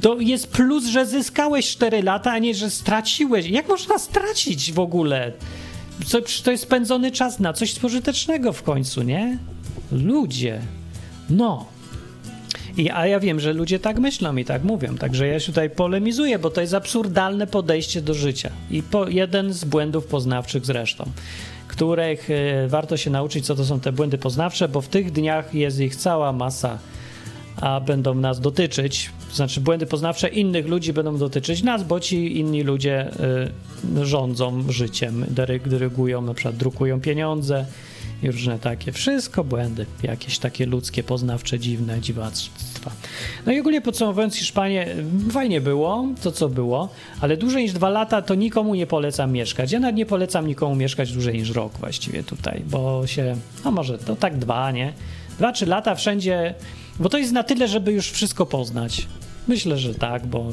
To 0.00 0.20
jest 0.20 0.52
plus, 0.52 0.86
że 0.86 1.06
zyskałeś 1.06 1.70
4 1.70 2.02
lata, 2.02 2.32
a 2.32 2.38
nie, 2.38 2.54
że 2.54 2.70
straciłeś. 2.70 3.46
Jak 3.46 3.68
można 3.68 3.98
stracić 3.98 4.72
w 4.72 4.78
ogóle? 4.78 5.32
Co, 6.06 6.18
to 6.44 6.50
jest 6.50 6.62
spędzony 6.62 7.10
czas 7.10 7.38
na 7.38 7.52
coś 7.52 7.78
pożytecznego 7.78 8.52
w 8.52 8.62
końcu, 8.62 9.02
nie? 9.02 9.38
Ludzie. 9.92 10.60
No. 11.30 11.77
I, 12.78 12.90
a 12.90 13.06
ja 13.06 13.20
wiem, 13.20 13.40
że 13.40 13.52
ludzie 13.52 13.78
tak 13.78 13.98
myślą 13.98 14.36
i 14.36 14.44
tak 14.44 14.64
mówią, 14.64 14.96
także 14.96 15.26
ja 15.26 15.40
się 15.40 15.46
tutaj 15.46 15.70
polemizuję, 15.70 16.38
bo 16.38 16.50
to 16.50 16.60
jest 16.60 16.74
absurdalne 16.74 17.46
podejście 17.46 18.02
do 18.02 18.14
życia. 18.14 18.50
I 18.70 18.82
po, 18.82 19.08
jeden 19.08 19.52
z 19.52 19.64
błędów 19.64 20.06
poznawczych 20.06 20.66
zresztą, 20.66 21.10
których 21.68 22.30
y, 22.30 22.68
warto 22.68 22.96
się 22.96 23.10
nauczyć, 23.10 23.46
co 23.46 23.54
to 23.54 23.64
są 23.64 23.80
te 23.80 23.92
błędy 23.92 24.18
poznawcze, 24.18 24.68
bo 24.68 24.80
w 24.80 24.88
tych 24.88 25.12
dniach 25.12 25.54
jest 25.54 25.80
ich 25.80 25.96
cała 25.96 26.32
masa, 26.32 26.78
a 27.56 27.80
będą 27.80 28.14
nas 28.14 28.40
dotyczyć 28.40 29.10
To 29.30 29.36
znaczy 29.36 29.60
błędy 29.60 29.86
poznawcze 29.86 30.28
innych 30.28 30.66
ludzi 30.66 30.92
będą 30.92 31.18
dotyczyć 31.18 31.62
nas, 31.62 31.84
bo 31.84 32.00
ci 32.00 32.38
inni 32.38 32.62
ludzie 32.62 33.10
y, 33.98 34.06
rządzą 34.06 34.72
życiem, 34.72 35.24
dyrygują, 35.66 36.22
na 36.22 36.34
przykład 36.34 36.56
drukują 36.56 37.00
pieniądze 37.00 37.66
i 38.22 38.30
różne 38.30 38.58
takie. 38.58 38.92
Wszystko 38.92 39.44
błędy, 39.44 39.86
jakieś 40.02 40.38
takie 40.38 40.66
ludzkie, 40.66 41.02
poznawcze, 41.02 41.58
dziwne 41.58 42.00
dziwactwa. 42.00 42.90
No 43.46 43.52
i 43.52 43.60
ogólnie 43.60 43.80
podsumowując 43.80 44.36
Hiszpanię, 44.36 44.86
fajnie 45.30 45.60
było, 45.60 46.08
to 46.22 46.32
co 46.32 46.48
było, 46.48 46.88
ale 47.20 47.36
dłużej 47.36 47.62
niż 47.62 47.72
dwa 47.72 47.88
lata 47.88 48.22
to 48.22 48.34
nikomu 48.34 48.74
nie 48.74 48.86
polecam 48.86 49.32
mieszkać. 49.32 49.72
Ja 49.72 49.80
nawet 49.80 49.96
nie 49.96 50.06
polecam 50.06 50.46
nikomu 50.46 50.74
mieszkać 50.74 51.12
dłużej 51.12 51.34
niż 51.34 51.50
rok 51.50 51.72
właściwie 51.78 52.22
tutaj, 52.22 52.62
bo 52.66 53.06
się, 53.06 53.36
no 53.64 53.70
może 53.70 53.98
to 53.98 54.16
tak 54.16 54.38
dwa, 54.38 54.70
nie? 54.70 54.92
Dwa, 55.38 55.52
trzy 55.52 55.66
lata 55.66 55.94
wszędzie, 55.94 56.54
bo 57.00 57.08
to 57.08 57.18
jest 57.18 57.32
na 57.32 57.42
tyle, 57.42 57.68
żeby 57.68 57.92
już 57.92 58.10
wszystko 58.10 58.46
poznać. 58.46 59.06
Myślę, 59.48 59.78
że 59.78 59.94
tak, 59.94 60.26
bo 60.26 60.52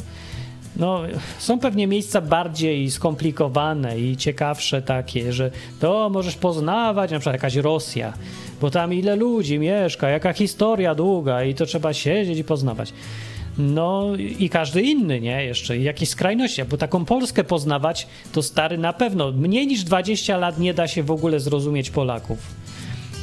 no, 0.78 1.01
są 1.39 1.59
pewnie 1.59 1.88
miejsca 1.88 2.21
bardziej 2.21 2.91
skomplikowane 2.91 3.99
i 3.99 4.17
ciekawsze 4.17 4.82
takie, 4.82 5.34
że 5.34 5.51
to 5.80 6.09
możesz 6.09 6.36
poznawać, 6.36 7.11
na 7.11 7.19
przykład 7.19 7.36
jakaś 7.36 7.55
Rosja, 7.55 8.13
bo 8.61 8.71
tam 8.71 8.93
ile 8.93 9.15
ludzi 9.15 9.59
mieszka, 9.59 10.09
jaka 10.09 10.34
historia 10.34 10.95
długa 10.95 11.43
i 11.43 11.55
to 11.55 11.65
trzeba 11.65 11.93
siedzieć 11.93 12.39
i 12.39 12.43
poznawać. 12.43 12.93
No 13.57 14.15
i 14.39 14.49
każdy 14.49 14.82
inny, 14.82 15.21
nie? 15.21 15.45
Jeszcze 15.45 15.78
jakieś 15.78 16.09
skrajności, 16.09 16.63
bo 16.63 16.78
taką 16.78 17.05
Polskę 17.05 17.43
poznawać, 17.43 18.07
to 18.32 18.43
stary 18.43 18.78
na 18.78 18.93
pewno 18.93 19.32
mniej 19.32 19.67
niż 19.67 19.84
20 19.84 20.38
lat 20.38 20.59
nie 20.59 20.73
da 20.73 20.88
się 20.88 21.03
w 21.03 21.11
ogóle 21.11 21.39
zrozumieć 21.39 21.89
Polaków 21.89 22.64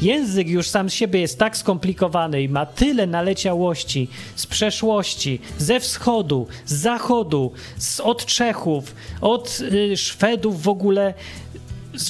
Język 0.02 0.48
już 0.48 0.68
sam 0.68 0.90
z 0.90 0.92
siebie 0.92 1.20
jest 1.20 1.38
tak 1.38 1.56
skomplikowany 1.56 2.42
i 2.42 2.48
ma 2.48 2.66
tyle 2.66 3.06
naleciałości 3.06 4.08
z 4.36 4.46
przeszłości, 4.46 5.40
ze 5.58 5.80
wschodu, 5.80 6.46
z 6.66 6.72
zachodu, 6.72 7.52
z, 7.78 8.00
od 8.00 8.26
Czechów, 8.26 8.94
od 9.20 9.58
y, 9.60 9.96
Szwedów 9.96 10.62
w 10.62 10.68
ogóle, 10.68 11.14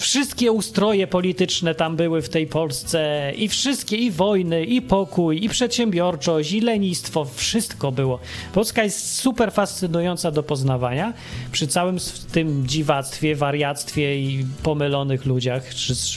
wszystkie 0.01 0.53
ustroje 0.53 1.07
polityczne 1.07 1.75
tam 1.75 1.97
były 1.97 2.23
w 2.23 2.29
tej 2.29 2.47
Polsce. 2.47 3.33
I 3.37 3.49
wszystkie, 3.49 3.97
i 3.97 4.11
wojny, 4.11 4.65
i 4.65 4.83
pokój, 4.83 5.45
i 5.45 5.49
przedsiębiorczość, 5.49 6.53
i 6.53 6.61
lenistwo, 6.61 7.25
wszystko 7.25 7.93
było. 7.93 8.19
Polska 8.55 8.85
jest 8.85 9.15
super 9.15 9.53
fascynująca 9.53 10.31
do 10.31 10.43
poznawania. 10.43 11.13
Przy 11.53 11.67
całym 11.67 11.97
tym 12.33 12.67
dziwactwie, 12.67 13.37
wariactwie 13.37 14.19
i 14.21 14.47
pomylonych 14.63 15.27
ludziach, 15.27 15.69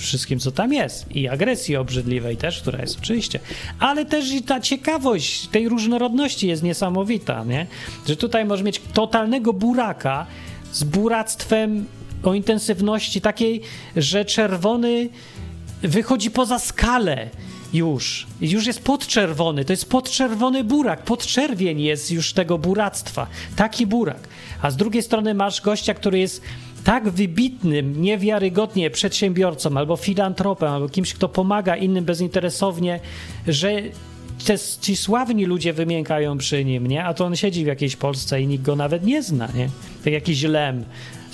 wszystkim 0.02 0.40
co 0.40 0.52
tam 0.52 0.74
jest. 0.74 1.12
I 1.12 1.28
agresji 1.28 1.76
obrzydliwej 1.76 2.38
też, 2.38 2.62
która 2.62 2.82
jest 2.82 3.00
oczywiście, 3.00 3.40
ale 3.80 4.06
też 4.06 4.32
i 4.32 4.42
ta 4.42 4.60
ciekawość 4.60 5.48
tej 5.48 5.70
różnorodności 5.70 6.48
jest 6.48 6.64
niesamowita, 6.64 7.44
nie? 7.44 7.68
Że 8.08 8.16
tutaj 8.16 8.46
możesz 8.46 8.66
mieć 8.66 8.82
totalnego 8.94 9.54
buraka 9.54 10.26
z 10.72 10.84
buractwem 10.84 11.86
o 12.28 12.34
intensywności 12.34 13.22
takiej, 13.22 13.62
że 13.96 14.26
czerwony 14.26 15.10
wychodzi 15.82 16.32
poza 16.32 16.60
skalę 16.60 17.30
już. 17.74 18.28
Już 18.42 18.68
jest 18.68 18.84
podczerwony, 18.84 19.66
to 19.66 19.74
jest 19.74 19.90
podczerwony 19.90 20.64
burak, 20.64 21.04
podczerwień 21.04 21.82
jest 21.82 22.12
już 22.12 22.34
tego 22.34 22.58
buractwa. 22.58 23.28
Taki 23.56 23.88
burak. 23.88 24.28
A 24.62 24.72
z 24.72 24.76
drugiej 24.76 25.04
strony 25.04 25.34
masz 25.34 25.62
gościa, 25.62 25.94
który 25.94 26.20
jest 26.20 26.42
tak 26.84 27.10
wybitnym, 27.10 28.02
niewiarygodnie 28.02 28.90
przedsiębiorcą, 28.90 29.78
albo 29.78 29.96
filantropem, 29.96 30.70
albo 30.70 30.90
kimś, 30.90 31.14
kto 31.14 31.30
pomaga 31.30 31.76
innym 31.76 32.06
bezinteresownie, 32.06 33.00
że 33.48 33.72
te, 34.46 34.56
ci 34.82 34.96
sławni 34.96 35.46
ludzie 35.46 35.74
wymiękają 35.74 36.38
przy 36.38 36.66
nim, 36.66 36.88
nie? 36.88 37.06
A 37.06 37.14
to 37.14 37.26
on 37.26 37.36
siedzi 37.36 37.64
w 37.64 37.68
jakiejś 37.68 37.96
Polsce 37.96 38.42
i 38.42 38.48
nikt 38.48 38.64
go 38.64 38.76
nawet 38.76 39.04
nie 39.06 39.24
zna, 39.24 39.48
nie? 39.56 39.70
Tak 40.04 40.14
jakiś 40.14 40.44
lem 40.44 40.86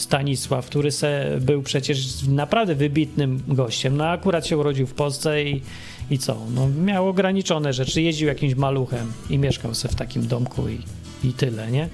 Stanisław, 0.01 0.65
który 0.65 0.91
se 0.91 1.37
był 1.41 1.61
przecież 1.61 2.23
naprawdę 2.27 2.75
wybitnym 2.75 3.43
gościem. 3.47 3.97
No 3.97 4.07
akurat 4.07 4.47
się 4.47 4.57
urodził 4.57 4.87
w 4.87 4.93
Polsce 4.93 5.43
i, 5.43 5.61
i 6.09 6.17
co? 6.17 6.37
No, 6.55 6.67
miał 6.67 7.07
ograniczone 7.07 7.73
rzeczy, 7.73 8.01
jeździł 8.01 8.27
jakimś 8.27 8.55
maluchem 8.55 9.13
i 9.29 9.37
mieszkał 9.37 9.73
se 9.73 9.87
w 9.87 9.95
takim 9.95 10.27
domku 10.27 10.69
i, 10.69 10.79
i 11.23 11.33
tyle, 11.33 11.71
nie? 11.71 11.89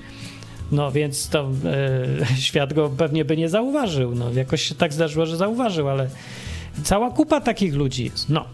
No 0.72 0.92
więc 0.92 1.30
to 1.30 1.52
e, 1.66 2.36
świat 2.48 2.74
go 2.74 2.90
pewnie 2.90 3.26
by 3.26 3.38
nie 3.38 3.50
zauważył. 3.50 4.16
No 4.16 4.32
jakoś 4.32 4.62
się 4.62 4.76
tak 4.76 4.94
zdarzyło, 4.94 5.26
że 5.26 5.38
zauważył, 5.38 5.90
ale 5.90 6.10
cała 6.84 7.12
kupa 7.12 7.42
takich 7.42 7.74
ludzi 7.74 8.04
jest. 8.04 8.30
No. 8.30 8.46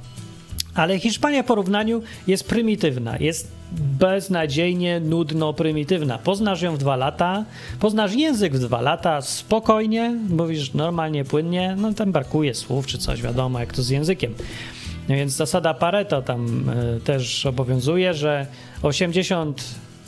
Ale 0.75 0.99
Hiszpania 0.99 1.43
w 1.43 1.45
porównaniu 1.45 2.01
jest 2.27 2.47
prymitywna, 2.47 3.17
jest 3.19 3.51
beznadziejnie, 3.99 4.99
nudno, 4.99 5.53
prymitywna. 5.53 6.17
Poznasz 6.17 6.61
ją 6.61 6.75
w 6.75 6.77
dwa 6.77 6.95
lata, 6.95 7.45
poznasz 7.79 8.13
język 8.13 8.53
w 8.53 8.59
dwa 8.59 8.81
lata, 8.81 9.21
spokojnie, 9.21 10.19
mówisz 10.29 10.73
normalnie, 10.73 11.25
płynnie, 11.25 11.75
no 11.77 11.93
tam 11.93 12.11
brakuje 12.11 12.53
słów 12.53 12.87
czy 12.87 12.97
coś, 12.97 13.21
wiadomo 13.21 13.59
jak 13.59 13.73
to 13.73 13.83
z 13.83 13.89
językiem. 13.89 14.33
No 15.09 15.15
więc 15.15 15.31
zasada 15.31 15.73
Pareto 15.73 16.21
tam 16.21 16.69
y, 16.69 16.99
też 16.99 17.45
obowiązuje, 17.45 18.13
że 18.13 18.47
80 18.81 19.63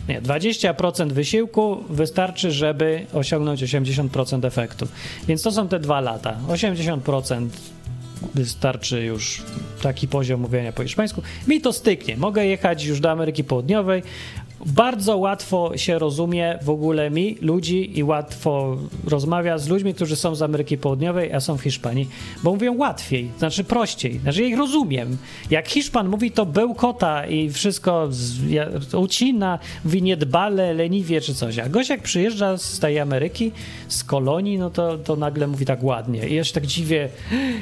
nie, 0.10 0.22
20% 0.22 1.12
wysiłku 1.12 1.84
wystarczy, 1.90 2.52
żeby 2.52 3.06
osiągnąć 3.14 3.64
80% 3.64 4.46
efektu. 4.46 4.88
Więc 5.28 5.42
to 5.42 5.52
są 5.52 5.68
te 5.68 5.80
dwa 5.80 6.02
lata. 6.02 6.38
80% 6.48 7.48
wystarczy 8.36 9.02
już 9.02 9.44
taki 9.82 10.08
poziom 10.08 10.42
mówienia 10.42 10.72
po 10.72 10.84
hiszpańsku. 10.84 11.22
Mi 11.48 11.62
to 11.62 11.74
styknie. 11.74 12.18
Mogę 12.18 12.46
jechać 12.46 12.86
już 12.86 13.00
do 13.00 13.12
Ameryki 13.12 13.44
Południowej, 13.44 14.04
bardzo 14.66 15.18
łatwo 15.18 15.78
się 15.78 16.00
rozumie 16.00 16.60
w 16.62 16.70
ogóle 16.70 17.10
mi, 17.12 17.38
ludzi 17.42 18.00
i 18.00 18.04
łatwo 18.04 18.78
rozmawia 19.08 19.58
z 19.58 19.68
ludźmi, 19.68 19.94
którzy 19.94 20.16
są 20.16 20.36
z 20.36 20.42
Ameryki 20.42 20.78
Południowej, 20.78 21.34
a 21.34 21.40
są 21.40 21.58
w 21.58 21.62
Hiszpanii, 21.62 22.10
bo 22.44 22.54
mówią 22.54 22.78
łatwiej, 22.78 23.30
znaczy 23.38 23.64
prościej, 23.64 24.20
znaczy 24.20 24.42
ja 24.42 24.48
ich 24.48 24.58
rozumiem. 24.58 25.18
Jak 25.50 25.68
Hiszpan 25.68 26.10
mówi 26.10 26.32
to 26.32 26.46
bełkota 26.46 27.28
i 27.28 27.50
wszystko 27.50 28.08
z, 28.12 28.50
ja, 28.50 28.68
ucina, 28.98 29.60
mówi 29.86 30.02
niedbale, 30.02 30.74
leniwie 30.74 31.22
czy 31.22 31.36
coś, 31.36 31.60
a 31.60 31.70
gość 31.70 31.90
jak 31.90 32.02
przyjeżdża 32.02 32.58
z 32.58 32.80
tej 32.80 33.00
Ameryki, 33.00 33.52
z 33.88 34.04
kolonii, 34.04 34.58
no 34.58 34.70
to, 34.70 34.98
to 34.98 35.16
nagle 35.16 35.48
mówi 35.48 35.66
tak 35.66 35.84
ładnie. 35.84 36.28
I 36.30 36.36
ja 36.36 36.44
się 36.44 36.54
tak 36.54 36.66
dziwię, 36.66 37.10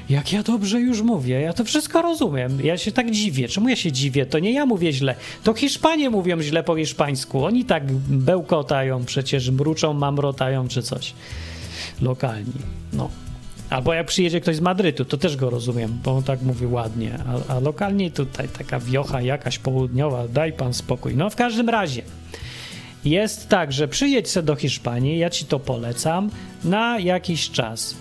jak 0.09 0.33
ja 0.33 0.43
dobrze 0.43 0.79
już 0.81 1.01
mówię, 1.01 1.41
ja 1.41 1.53
to 1.53 1.63
wszystko 1.63 2.01
rozumiem, 2.01 2.57
ja 2.63 2.77
się 2.77 2.91
tak 2.91 3.11
dziwię, 3.11 3.47
czemu 3.47 3.69
ja 3.69 3.75
się 3.75 3.91
dziwię, 3.91 4.25
to 4.25 4.39
nie 4.39 4.53
ja 4.53 4.65
mówię 4.65 4.93
źle, 4.93 5.15
to 5.43 5.53
Hiszpanie 5.53 6.09
mówią 6.09 6.41
źle 6.41 6.63
po 6.63 6.75
hiszpańsku. 6.75 6.92
Oni 7.33 7.65
tak 7.65 7.91
bełkotają, 8.07 9.05
przecież 9.05 9.49
mruczą, 9.49 9.93
mamrotają 9.93 10.67
czy 10.67 10.83
coś. 10.83 11.13
Lokalni. 12.01 12.53
No. 12.93 13.09
Albo 13.69 13.93
jak 13.93 14.07
przyjedzie 14.07 14.41
ktoś 14.41 14.55
z 14.55 14.59
Madrytu, 14.59 15.05
to 15.05 15.17
też 15.17 15.37
go 15.37 15.49
rozumiem, 15.49 15.99
bo 16.03 16.11
on 16.11 16.23
tak 16.23 16.41
mówi 16.41 16.65
ładnie. 16.65 17.19
A, 17.49 17.53
a 17.53 17.59
lokalnie 17.59 18.11
tutaj 18.11 18.49
taka 18.49 18.79
wiocha 18.79 19.21
jakaś 19.21 19.59
południowa, 19.59 20.27
daj 20.27 20.53
pan 20.53 20.73
spokój. 20.73 21.15
No 21.15 21.29
w 21.29 21.35
każdym 21.35 21.69
razie. 21.69 22.01
Jest 23.05 23.49
tak, 23.49 23.71
że 23.71 23.87
przyjedź 23.87 24.29
se 24.29 24.43
do 24.43 24.55
Hiszpanii, 24.55 25.17
ja 25.17 25.29
ci 25.29 25.45
to 25.45 25.59
polecam, 25.59 26.29
na 26.63 26.99
jakiś 26.99 27.49
czas. 27.49 27.95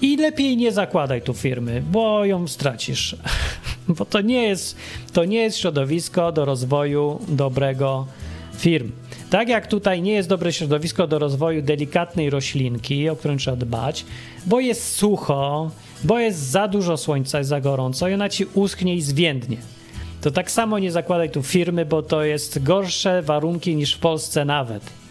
I 0.00 0.16
lepiej 0.16 0.56
nie 0.56 0.72
zakładaj 0.72 1.22
tu 1.22 1.34
firmy, 1.34 1.82
bo 1.90 2.24
ją 2.24 2.48
stracisz. 2.48 3.16
bo 3.88 4.04
to 4.04 4.20
nie 4.20 4.42
jest, 4.42 4.76
to 5.12 5.24
nie 5.24 5.38
jest 5.42 5.58
środowisko 5.58 6.32
do 6.32 6.44
rozwoju 6.44 7.20
dobrego 7.28 8.06
firm. 8.56 8.92
Tak 9.30 9.48
jak 9.48 9.66
tutaj 9.66 10.02
nie 10.02 10.12
jest 10.12 10.28
dobre 10.28 10.52
środowisko 10.52 11.06
do 11.06 11.18
rozwoju 11.18 11.62
delikatnej 11.62 12.30
roślinki, 12.30 13.08
o 13.08 13.16
którą 13.16 13.36
trzeba 13.36 13.56
dbać, 13.56 14.04
bo 14.46 14.60
jest 14.60 14.96
sucho, 14.96 15.70
bo 16.04 16.18
jest 16.18 16.38
za 16.38 16.68
dużo 16.68 16.96
słońca, 16.96 17.38
jest 17.38 17.50
za 17.50 17.60
gorąco 17.60 18.08
i 18.08 18.14
ona 18.14 18.28
ci 18.28 18.46
uschnie 18.54 18.94
i 18.94 19.02
zwiędnie. 19.02 19.56
To 20.20 20.30
tak 20.30 20.50
samo 20.50 20.78
nie 20.78 20.92
zakładaj 20.92 21.30
tu 21.30 21.42
firmy, 21.42 21.86
bo 21.86 22.02
to 22.02 22.24
jest 22.24 22.62
gorsze 22.62 23.22
warunki 23.22 23.76
niż 23.76 23.94
w 23.94 23.98
Polsce 23.98 24.44
nawet. 24.44 25.03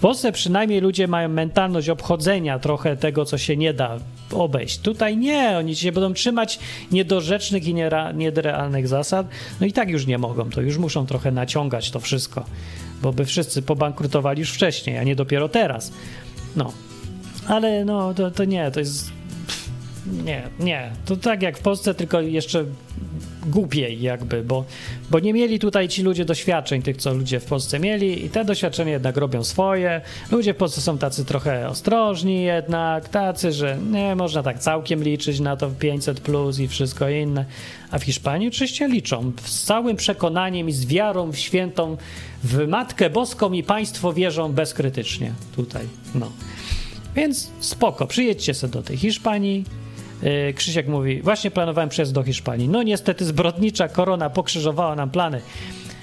Polsce 0.00 0.32
przynajmniej 0.32 0.80
ludzie 0.80 1.08
mają 1.08 1.28
mentalność 1.28 1.88
obchodzenia 1.88 2.58
trochę 2.58 2.96
tego, 2.96 3.24
co 3.24 3.38
się 3.38 3.56
nie 3.56 3.74
da 3.74 3.98
obejść. 4.32 4.78
Tutaj 4.78 5.16
nie, 5.16 5.56
oni 5.58 5.76
się 5.76 5.92
będą 5.92 6.14
trzymać 6.14 6.58
niedorzecznych 6.92 7.66
i 7.66 7.74
nierealnych 8.14 8.88
zasad, 8.88 9.26
no 9.60 9.66
i 9.66 9.72
tak 9.72 9.90
już 9.90 10.06
nie 10.06 10.18
mogą, 10.18 10.50
to 10.50 10.60
już 10.60 10.78
muszą 10.78 11.06
trochę 11.06 11.32
naciągać 11.32 11.90
to 11.90 12.00
wszystko, 12.00 12.44
bo 13.02 13.12
by 13.12 13.24
wszyscy 13.24 13.62
pobankrutowali 13.62 14.40
już 14.40 14.52
wcześniej, 14.52 14.98
a 14.98 15.02
nie 15.02 15.16
dopiero 15.16 15.48
teraz. 15.48 15.92
No, 16.56 16.72
ale 17.46 17.84
no, 17.84 18.14
to, 18.14 18.30
to 18.30 18.44
nie, 18.44 18.70
to 18.70 18.80
jest... 18.80 19.10
nie, 20.24 20.48
nie, 20.60 20.90
to 21.04 21.16
tak 21.16 21.42
jak 21.42 21.58
w 21.58 21.62
Polsce, 21.62 21.94
tylko 21.94 22.20
jeszcze 22.20 22.64
głupiej 23.46 24.00
jakby, 24.00 24.44
bo, 24.44 24.64
bo 25.10 25.18
nie 25.18 25.32
mieli 25.32 25.58
tutaj 25.58 25.88
ci 25.88 26.02
ludzie 26.02 26.24
doświadczeń 26.24 26.82
tych, 26.82 26.96
co 26.96 27.14
ludzie 27.14 27.40
w 27.40 27.44
Polsce 27.44 27.80
mieli 27.80 28.24
i 28.24 28.30
te 28.30 28.44
doświadczenia 28.44 28.92
jednak 28.92 29.16
robią 29.16 29.44
swoje. 29.44 30.00
Ludzie 30.30 30.54
w 30.54 30.56
Polsce 30.56 30.80
są 30.80 30.98
tacy 30.98 31.24
trochę 31.24 31.68
ostrożni 31.68 32.42
jednak, 32.42 33.08
tacy, 33.08 33.52
że 33.52 33.78
nie 33.90 34.16
można 34.16 34.42
tak 34.42 34.58
całkiem 34.58 35.02
liczyć 35.02 35.40
na 35.40 35.56
to 35.56 35.70
500 35.70 36.20
plus 36.20 36.58
i 36.58 36.68
wszystko 36.68 37.08
inne. 37.08 37.44
A 37.90 37.98
w 37.98 38.02
Hiszpanii 38.02 38.48
oczywiście 38.48 38.88
liczą 38.88 39.32
z 39.44 39.64
całym 39.64 39.96
przekonaniem 39.96 40.68
i 40.68 40.72
z 40.72 40.86
wiarą 40.86 41.32
w 41.32 41.36
świętą, 41.36 41.96
w 42.44 42.68
Matkę 42.68 43.10
Boską 43.10 43.52
i 43.52 43.62
państwo 43.62 44.12
wierzą 44.12 44.52
bezkrytycznie 44.52 45.32
tutaj. 45.56 45.86
No. 46.14 46.32
Więc 47.14 47.50
spoko, 47.60 48.06
przyjedźcie 48.06 48.54
sobie 48.54 48.72
do 48.72 48.82
tej 48.82 48.96
Hiszpanii, 48.96 49.64
Krzysiek 50.54 50.88
mówi, 50.88 51.22
właśnie 51.22 51.50
planowałem 51.50 51.88
przyjazd 51.88 52.12
do 52.12 52.22
Hiszpanii. 52.22 52.68
No 52.68 52.82
niestety 52.82 53.24
zbrodnicza 53.24 53.88
korona 53.88 54.30
pokrzyżowała 54.30 54.96
nam 54.96 55.10
plany. 55.10 55.40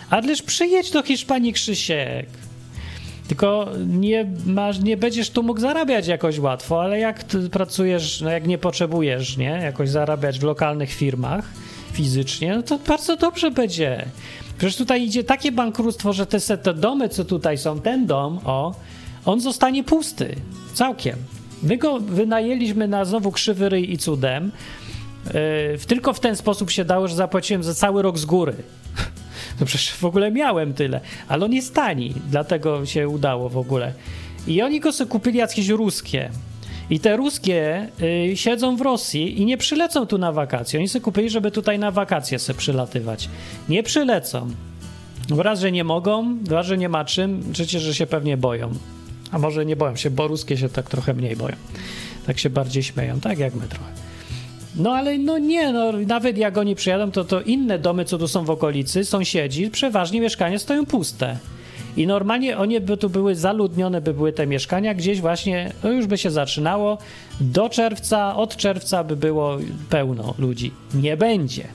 Ależ 0.10 0.42
przyjedź 0.42 0.92
do 0.92 1.04
Hiszpanii, 1.04 1.54
Krzysiek. 1.54 2.28
Tylko 3.28 3.68
nie, 3.88 4.26
masz, 4.46 4.80
nie 4.80 4.98
będziesz 4.98 5.30
tu 5.30 5.44
mógł 5.44 5.60
zarabiać 5.60 6.08
jakoś 6.08 6.40
łatwo, 6.40 6.82
ale 6.82 7.00
jak 7.00 7.24
pracujesz, 7.52 8.22
no 8.22 8.30
jak 8.30 8.48
nie 8.48 8.58
potrzebujesz, 8.58 9.38
nie, 9.38 9.60
jakoś 9.64 9.90
zarabiać 9.90 10.40
w 10.40 10.44
lokalnych 10.44 10.94
firmach 10.94 11.46
fizycznie, 11.94 12.56
no 12.56 12.64
to 12.64 12.80
bardzo 12.80 13.16
dobrze 13.16 13.52
będzie. 13.52 14.06
Przecież 14.58 14.76
tutaj 14.76 15.04
idzie 15.04 15.24
takie 15.24 15.52
bankructwo, 15.52 16.14
że 16.14 16.26
te, 16.26 16.58
te 16.58 16.74
domy, 16.74 17.10
co 17.10 17.26
tutaj 17.26 17.58
są, 17.58 17.80
ten 17.80 18.06
dom, 18.06 18.40
o, 18.46 18.76
on 19.26 19.42
zostanie 19.42 19.84
pusty. 19.84 20.36
Całkiem. 20.74 21.16
My 21.64 21.78
go 21.78 22.00
wynajęliśmy 22.00 22.88
na 22.88 23.06
znowu 23.06 23.32
krzywy 23.32 23.70
ryj 23.70 23.94
i 23.94 23.98
cudem. 23.98 24.52
Yy, 25.26 25.34
tylko 25.88 26.14
w 26.14 26.20
ten 26.20 26.36
sposób 26.36 26.72
się 26.72 26.86
dało, 26.86 27.08
że 27.08 27.16
zapłaciłem 27.16 27.64
za 27.64 27.74
cały 27.74 28.02
rok 28.02 28.18
z 28.18 28.26
góry. 28.26 28.54
No 29.60 29.66
przecież 29.66 29.94
w 29.94 30.06
ogóle 30.06 30.32
miałem 30.32 30.74
tyle, 30.74 31.02
ale 31.28 31.46
on 31.46 31.54
jest 31.54 31.74
tani, 31.74 32.14
dlatego 32.30 32.86
się 32.86 33.10
udało 33.10 33.50
w 33.50 33.58
ogóle. 33.58 33.94
I 34.48 34.62
oni 34.62 34.80
go 34.80 34.92
sobie 34.92 35.10
kupili 35.10 35.38
jakieś 35.38 35.68
ruskie. 35.68 36.30
I 36.90 37.00
te 37.00 37.18
ruskie 37.18 37.88
y, 38.32 38.38
siedzą 38.38 38.76
w 38.76 38.82
Rosji 38.82 39.42
i 39.42 39.46
nie 39.46 39.58
przylecą 39.58 40.06
tu 40.06 40.18
na 40.18 40.32
wakacje. 40.32 40.80
Oni 40.80 40.88
sobie 40.88 41.04
kupili, 41.04 41.30
żeby 41.30 41.52
tutaj 41.52 41.80
na 41.80 41.92
wakacje 41.92 42.40
sobie 42.40 42.60
przylatywać. 42.60 43.30
Nie 43.70 43.84
przylecą. 43.84 44.48
Raz, 45.38 45.60
że 45.60 45.72
nie 45.72 45.84
mogą, 45.84 46.38
dwa, 46.38 46.64
że 46.64 46.78
nie 46.78 46.90
ma 46.90 47.06
czym, 47.06 47.54
trzecie, 47.54 47.80
że 47.80 47.96
się 47.96 48.08
pewnie 48.08 48.38
boją. 48.38 48.72
A 49.32 49.40
może 49.40 49.66
nie 49.66 49.76
boją 49.76 49.96
się, 49.96 50.10
bo 50.10 50.28
ruskie 50.28 50.58
się 50.58 50.70
tak 50.70 50.90
trochę 50.90 51.14
mniej 51.14 51.36
boją. 51.36 51.56
Tak 52.28 52.40
się 52.40 52.50
bardziej 52.50 52.84
śmieją, 52.84 53.20
tak 53.20 53.40
jak 53.40 53.56
my 53.56 53.68
trochę. 53.68 53.92
No 54.76 54.92
ale 54.92 55.18
no 55.18 55.38
nie, 55.38 55.72
no 55.72 55.92
nawet 55.92 56.38
jak 56.38 56.58
oni 56.58 56.76
przyjadą, 56.76 57.12
to, 57.12 57.24
to 57.24 57.42
inne 57.42 57.80
domy, 57.80 58.06
co 58.06 58.18
tu 58.18 58.28
są 58.28 58.46
w 58.46 58.50
okolicy, 58.50 59.06
sąsiedzi, 59.06 59.70
przeważnie 59.70 60.22
mieszkania 60.22 60.60
stoją 60.60 60.86
puste. 60.86 61.38
I 61.98 62.08
normalnie 62.08 62.58
oni 62.58 62.82
by 62.82 62.98
tu 62.98 63.10
były 63.10 63.36
zaludnione, 63.36 64.02
by 64.02 64.14
były 64.14 64.34
te 64.34 64.48
mieszkania, 64.48 64.94
gdzieś 64.94 65.22
właśnie, 65.22 65.72
to 65.82 65.92
już 65.92 66.08
by 66.08 66.18
się 66.18 66.32
zaczynało. 66.32 66.98
Do 67.42 67.70
czerwca, 67.70 68.36
od 68.36 68.56
czerwca 68.56 69.04
by 69.04 69.16
było 69.16 69.58
pełno 69.90 70.34
ludzi. 70.38 70.72
Nie 70.94 71.18
będzie. 71.18 71.68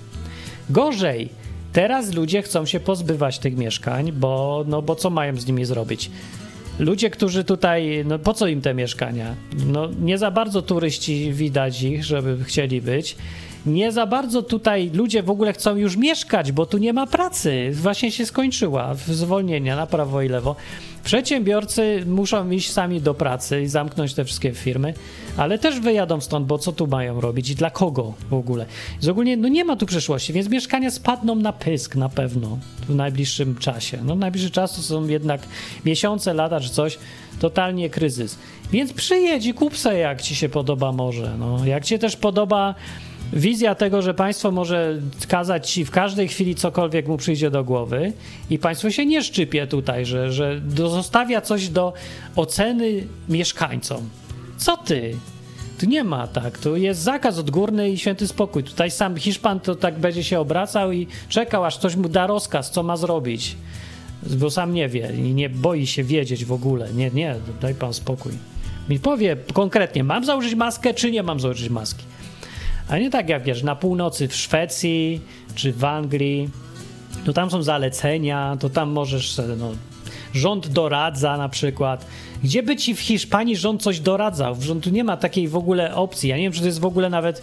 Gorzej, 0.71 1.29
teraz 1.73 2.15
ludzie 2.15 2.43
chcą 2.43 2.67
się 2.67 2.81
pozbywać 2.81 3.39
tych 3.39 3.57
mieszkań, 3.57 4.13
bo, 4.13 4.65
no, 4.69 4.83
bo 4.83 4.97
co 4.97 5.11
mają 5.11 5.37
z 5.37 5.47
nimi 5.47 5.65
zrobić? 5.65 6.11
Ludzie, 6.79 7.11
którzy 7.11 7.45
tutaj, 7.45 8.05
no 8.07 8.19
po 8.19 8.35
co 8.35 8.47
im 8.47 8.61
te 8.61 8.75
mieszkania? 8.75 9.35
No 9.67 9.89
nie 10.01 10.19
za 10.19 10.31
bardzo 10.31 10.63
turyści 10.63 11.33
widać 11.33 11.83
ich, 11.83 12.05
żeby 12.05 12.45
chcieli 12.45 12.83
być. 12.83 13.17
Nie 13.67 13.93
za 13.93 14.07
bardzo 14.07 14.43
tutaj 14.43 14.91
ludzie 14.95 15.23
w 15.23 15.31
ogóle 15.31 15.53
chcą 15.53 15.77
już 15.77 15.97
mieszkać, 15.97 16.53
bo 16.53 16.67
tu 16.67 16.79
nie 16.79 16.93
ma 16.93 17.07
pracy. 17.07 17.71
Właśnie 17.73 18.13
się 18.13 18.27
skończyła 18.27 18.95
zwolnienia 18.95 19.77
na 19.77 19.87
prawo 19.87 20.23
i 20.23 20.29
lewo. 20.29 20.57
Przedsiębiorcy 21.05 22.05
muszą 22.07 22.51
iść 22.51 22.73
sami 22.73 23.01
do 23.01 23.15
pracy 23.15 23.63
i 23.63 23.67
zamknąć 23.67 24.15
te 24.15 24.25
wszystkie 24.25 24.53
firmy, 24.53 24.95
ale 25.37 25.59
też 25.59 25.81
wyjadą 25.81 26.21
stąd, 26.21 26.47
bo 26.47 26.59
co 26.59 26.73
tu 26.73 26.87
mają 26.87 27.21
robić 27.21 27.51
i 27.51 27.55
dla 27.55 27.71
kogo 27.71 28.15
w 28.31 28.35
ogóle? 28.35 28.67
Z 29.01 29.09
ogólnie 29.09 29.37
no 29.37 29.49
nie 29.49 29.65
ma 29.65 29.77
tu 29.77 29.87
przyszłości, 29.87 30.33
więc 30.33 30.49
mieszkania 30.49 30.91
spadną 30.91 31.35
na 31.35 31.53
pysk 31.53 31.97
na 31.97 32.09
pewno 32.09 32.59
w 32.89 32.95
najbliższym 32.95 33.57
czasie. 33.57 33.99
No 34.05 34.15
najbliższy 34.15 34.51
czas 34.51 34.77
to 34.77 34.83
są 34.83 35.09
jednak 35.09 35.41
miesiące, 35.85 36.35
lata 36.35 36.61
czy 36.61 36.71
coś, 36.71 36.99
totalnie 37.41 37.91
kryzys. 37.91 38.39
Więc 38.73 38.93
przyjedź 38.93 39.47
i 39.47 39.55
kup 39.55 39.77
se 39.77 39.99
jak 39.99 40.23
ci 40.23 40.35
się 40.35 40.49
podoba 40.49 40.93
może. 40.93 41.35
No, 41.39 41.67
jak 41.67 41.85
ci 41.85 41.99
też 41.99 42.17
podoba 42.17 42.75
wizja 43.33 43.75
tego, 43.75 44.03
że 44.03 44.15
państwo 44.15 44.51
może 44.51 44.99
kazać 45.29 45.71
ci 45.71 45.85
w 45.85 45.91
każdej 45.91 46.29
chwili 46.29 46.55
cokolwiek 46.55 47.09
mu 47.09 47.17
przyjdzie 47.17 47.51
do 47.51 47.65
głowy 47.65 48.13
i 48.51 48.59
państwo 48.59 48.91
się 48.91 49.07
nie 49.07 49.23
szczypie 49.23 49.67
tutaj, 49.67 50.07
że, 50.07 50.33
że 50.33 50.61
zostawia 50.77 51.41
coś 51.41 51.69
do 51.69 51.93
oceny 52.37 53.07
mieszkańcom. 53.29 54.09
Co 54.57 54.77
ty? 54.77 55.17
Tu 55.81 55.87
nie 55.87 56.05
ma 56.05 56.27
tak, 56.27 56.59
tu 56.59 56.77
jest 56.77 57.01
zakaz 57.01 57.39
odgórny 57.39 57.91
i 57.91 57.99
święty 57.99 58.29
spokój. 58.29 58.65
Tutaj 58.65 58.91
sam 58.91 59.17
Hiszpan 59.17 59.61
to 59.61 59.75
tak 59.75 59.99
będzie 59.99 60.25
się 60.25 60.41
obracał 60.41 60.93
i 60.93 61.07
czekał, 61.29 61.65
aż 61.65 61.79
ktoś 61.79 61.97
mu 61.97 62.09
da 62.09 62.27
rozkaz, 62.27 62.71
co 62.71 62.83
ma 62.83 62.97
zrobić. 62.97 63.57
Bo 64.23 64.51
sam 64.51 64.75
nie 64.75 64.89
wie 64.89 65.13
i 65.17 65.35
nie 65.35 65.51
boi 65.51 65.87
się 65.87 66.05
wiedzieć 66.05 66.45
w 66.45 66.53
ogóle. 66.53 66.93
Nie, 66.95 67.11
nie, 67.11 67.35
daj 67.61 67.75
pan 67.75 67.95
spokój. 67.95 68.33
Mi 68.89 68.99
powie 68.99 69.37
konkretnie, 69.53 70.05
mam 70.05 70.25
założyć 70.25 70.55
maskę, 70.55 70.95
czy 70.95 71.11
nie 71.11 71.23
mam 71.23 71.41
założyć 71.41 71.69
maski. 71.69 72.05
A 72.89 72.99
nie 72.99 73.11
tak 73.11 73.29
jak 73.29 73.43
wiesz, 73.43 73.63
na 73.63 73.77
północy 73.77 74.29
w 74.29 74.37
Szwecji 74.37 75.21
czy 75.55 75.73
w 75.73 75.85
Anglii, 75.85 76.49
to 77.25 77.33
tam 77.33 77.51
są 77.51 77.63
zalecenia, 77.63 78.57
to 78.61 78.71
tam 78.71 78.91
możesz, 78.91 79.41
no, 79.59 79.73
rząd 80.35 80.69
doradza 80.69 81.37
na 81.37 81.49
przykład. 81.49 82.07
Gdzie 82.45 82.63
by 82.63 82.77
ci 82.77 82.95
w 82.95 83.01
Hiszpanii 83.01 83.57
rząd 83.57 83.83
coś 83.83 84.01
doradzał? 84.01 84.55
W 84.55 84.63
rządu 84.63 84.91
nie 84.91 85.05
ma 85.05 85.17
takiej 85.17 85.49
w 85.49 85.57
ogóle 85.57 85.95
opcji. 85.95 86.29
Ja 86.31 86.37
nie 86.37 86.43
wiem, 86.43 86.53
czy 86.53 86.61
to 86.61 86.67
jest 86.67 86.81
w 86.81 86.85
ogóle 86.85 87.11
nawet 87.11 87.43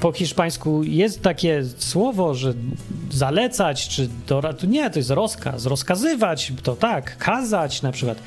po 0.00 0.12
hiszpańsku 0.12 0.82
jest 0.82 1.22
takie 1.22 1.64
słowo, 1.78 2.34
że 2.34 2.54
zalecać, 3.10 3.88
czy 3.88 4.08
doradzać. 4.26 4.70
Nie, 4.70 4.90
to 4.90 4.98
jest 4.98 5.10
rozkaz. 5.10 5.66
Rozkazywać, 5.66 6.52
to 6.62 6.76
tak, 6.76 7.18
kazać 7.18 7.82
na 7.82 7.92
przykład. 7.92 8.18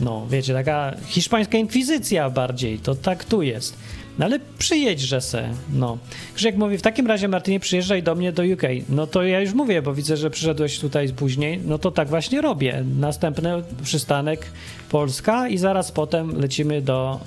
No, 0.00 0.26
wiecie, 0.30 0.54
taka 0.54 0.94
hiszpańska 1.06 1.58
inkwizycja 1.58 2.30
bardziej, 2.30 2.78
to 2.78 2.94
tak 2.94 3.24
tu 3.24 3.42
jest. 3.42 3.76
No 4.18 4.24
ale 4.24 4.38
przyjedźże 4.58 5.20
se, 5.20 5.48
no. 5.72 5.98
Krzysiek 6.34 6.56
mówi, 6.56 6.78
w 6.78 6.82
takim 6.82 7.06
razie 7.06 7.28
Martynie 7.28 7.60
przyjeżdżaj 7.60 8.02
do 8.02 8.14
mnie 8.14 8.32
do 8.32 8.42
UK. 8.42 8.62
No 8.88 9.06
to 9.06 9.22
ja 9.22 9.40
już 9.40 9.54
mówię, 9.54 9.82
bo 9.82 9.94
widzę, 9.94 10.16
że 10.16 10.30
przyszedłeś 10.30 10.78
tutaj 10.78 11.08
później, 11.08 11.60
no 11.64 11.78
to 11.78 11.90
tak 11.90 12.08
właśnie 12.08 12.40
robię. 12.40 12.84
Następny 13.00 13.50
przystanek 13.82 14.46
Polska 14.90 15.48
i 15.48 15.58
zaraz 15.58 15.92
potem 15.92 16.40
lecimy 16.40 16.82
do 16.82 17.20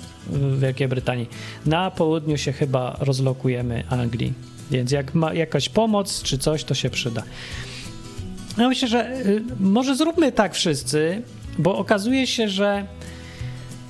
Wielkiej 0.58 0.88
Brytanii. 0.88 1.28
Na 1.66 1.90
południu 1.90 2.38
się 2.38 2.52
chyba 2.52 2.96
rozlokujemy 3.00 3.84
Anglii, 3.88 4.32
więc 4.70 4.90
jak 4.90 5.14
ma 5.14 5.34
jakaś 5.34 5.68
pomoc 5.68 6.22
czy 6.22 6.38
coś, 6.38 6.64
to 6.64 6.74
się 6.74 6.90
przyda. 6.90 7.22
No 8.58 8.68
myślę, 8.68 8.88
że 8.88 9.10
y, 9.26 9.42
może 9.60 9.96
zróbmy 9.96 10.32
tak 10.32 10.54
wszyscy, 10.54 11.22
bo 11.58 11.76
okazuje 11.76 12.26
się, 12.26 12.48
że 12.48 12.86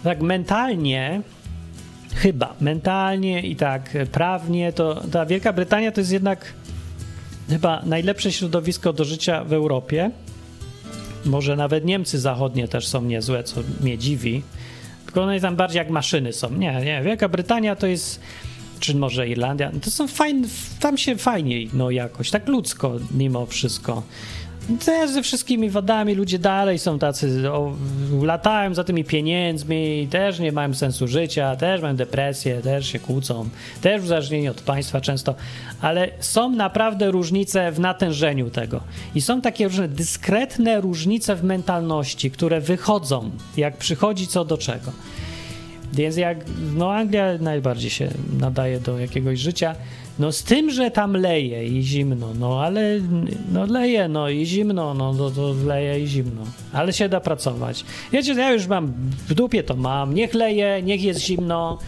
tak 0.05 0.21
mentalnie 0.21 1.23
chyba 2.15 2.55
mentalnie 2.61 3.41
i 3.41 3.57
tak 3.57 3.91
prawnie, 4.13 4.73
to 4.73 5.03
ta 5.13 5.27
Wielka 5.27 5.53
Brytania 5.53 5.93
to 5.93 6.01
jest 6.01 6.13
jednak 6.13 6.53
chyba 7.49 7.83
najlepsze 7.87 8.33
środowisko 8.33 8.93
do 8.93 9.05
życia 9.05 9.45
w 9.45 9.53
Europie. 9.53 10.11
Może 11.25 11.57
nawet 11.57 11.85
Niemcy 11.85 12.21
zachodnie 12.21 12.69
też 12.69 12.87
są 12.87 13.03
niezłe, 13.03 13.45
co 13.45 13.61
mnie 13.81 13.99
dziwi. 13.99 14.43
Tylko 15.05 15.23
one 15.23 15.41
tam 15.41 15.57
bardziej 15.57 15.79
jak 15.79 15.91
maszyny 15.91 16.33
są. 16.33 16.51
Nie, 16.51 16.81
nie. 16.85 17.03
Wielka 17.03 17.29
Brytania 17.29 17.77
to 17.77 17.87
jest, 17.87 18.21
czy 18.81 18.97
może 18.97 19.29
Irlandia, 19.29 19.71
to 19.83 19.91
są 19.91 20.09
fajne, 20.09 20.49
tam 20.81 20.99
się 20.99 21.17
fajniej, 21.17 21.71
no 21.73 21.91
jakoś, 21.91 22.31
tak 22.31 22.49
ludzko 22.49 22.97
mimo 23.11 23.47
wszystko 23.47 24.03
też 24.85 25.11
ze 25.11 25.23
wszystkimi 25.23 25.71
wadami 25.71 26.15
ludzie 26.15 26.39
dalej 26.39 26.79
są 26.79 26.99
tacy, 26.99 27.53
o, 27.53 27.73
latają 28.23 28.75
za 28.75 28.85
tymi 28.85 29.05
pieniędzmi, 29.05 30.09
też 30.11 30.39
nie 30.39 30.53
mają 30.53 30.75
sensu 30.75 31.09
życia, 31.09 31.57
też 31.57 31.83
mają 31.83 31.97
depresję, 31.97 32.61
też 32.61 32.87
się 32.87 32.99
kłócą, 32.99 33.49
też 33.81 34.03
uzależnieni 34.03 34.49
od 34.49 34.61
państwa 34.61 35.01
często, 35.01 35.35
ale 35.81 36.09
są 36.21 36.51
naprawdę 36.51 37.11
różnice 37.11 37.73
w 37.73 37.81
natężeniu 37.81 38.51
tego. 38.51 38.81
I 39.15 39.21
są 39.21 39.41
takie 39.41 39.69
różne 39.69 39.89
dyskretne 39.89 40.81
różnice 40.81 41.37
w 41.37 41.45
mentalności, 41.45 42.31
które 42.31 42.61
wychodzą, 42.61 43.31
jak 43.57 43.77
przychodzi 43.77 44.27
co 44.27 44.45
do 44.45 44.59
czego. 44.59 44.93
Więc 45.93 46.17
jak, 46.17 46.39
no 46.75 46.93
Anglia 46.93 47.39
najbardziej 47.41 47.91
się 47.91 48.09
nadaje 48.41 48.81
do 48.81 48.99
jakiegoś 48.99 49.39
życia, 49.39 49.75
no 50.19 50.33
z 50.33 50.43
tym, 50.43 50.71
że 50.71 50.91
tam 50.91 51.17
leje 51.17 51.67
i 51.67 51.83
zimno, 51.83 52.29
no 52.39 52.63
ale 52.63 53.01
no 53.53 53.67
leje, 53.67 54.09
no 54.09 54.29
i 54.29 54.47
zimno, 54.47 54.95
no 54.95 55.15
to, 55.15 55.31
to 55.31 55.55
leje 55.67 56.01
i 56.01 56.07
zimno, 56.07 56.43
ale 56.73 56.93
się 56.93 57.09
da 57.09 57.21
pracować. 57.21 57.85
Wiecie, 58.13 58.35
ja 58.35 58.53
już 58.53 58.67
mam 58.67 58.93
w 59.29 59.35
dupie 59.35 59.63
to 59.63 59.77
mam, 59.77 60.15
niech 60.15 60.35
leje, 60.35 60.83
niech 60.83 61.03
jest 61.03 61.21
zimno, 61.21 61.79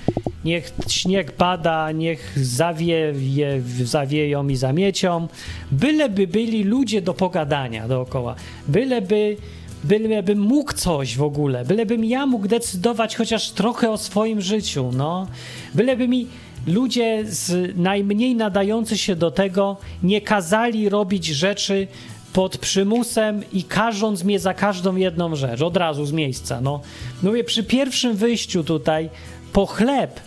niech 0.45 0.73
śnieg 0.89 1.33
pada, 1.33 1.93
niech 1.93 2.33
zawieje, 2.37 3.63
zawieją 3.85 4.49
i 4.49 4.57
zamiecią, 4.57 5.29
byleby 5.73 6.27
byli 6.27 6.65
ludzie 6.65 7.03
do 7.03 7.15
pogadania 7.15 7.89
dookoła, 7.89 8.35
byleby 8.69 9.37
bylebym 9.85 10.39
mógł 10.39 10.73
coś 10.73 11.17
w 11.17 11.23
ogóle, 11.23 11.65
bylebym 11.65 12.05
ja 12.05 12.27
mógł 12.27 12.49
decydować 12.49 13.17
chociaż 13.17 13.51
trochę 13.51 13.91
o 13.91 13.99
swoim 13.99 14.41
życiu, 14.41 14.91
no. 14.97 15.27
Byleby 15.75 16.09
mi 16.09 16.27
ludzie 16.67 17.25
z 17.27 17.77
najmniej 17.77 18.35
nadający 18.35 18.99
się 18.99 19.17
do 19.17 19.31
tego 19.31 19.77
nie 20.03 20.21
kazali 20.21 20.89
robić 20.89 21.27
rzeczy 21.27 21.89
pod 22.33 22.59
przymusem 22.59 23.43
i 23.53 23.65
karząc 23.65 24.25
mnie 24.25 24.39
za 24.39 24.55
każdą 24.55 24.97
jedną 24.97 25.37
rzecz, 25.37 25.63
od 25.63 25.77
razu 25.77 26.07
z 26.07 26.13
miejsca, 26.13 26.61
no. 26.61 26.81
Mówię, 27.23 27.45
przy 27.45 27.63
pierwszym 27.65 28.17
wyjściu 28.17 28.65
tutaj 28.65 29.11
po 29.53 29.67
chleb 29.67 30.21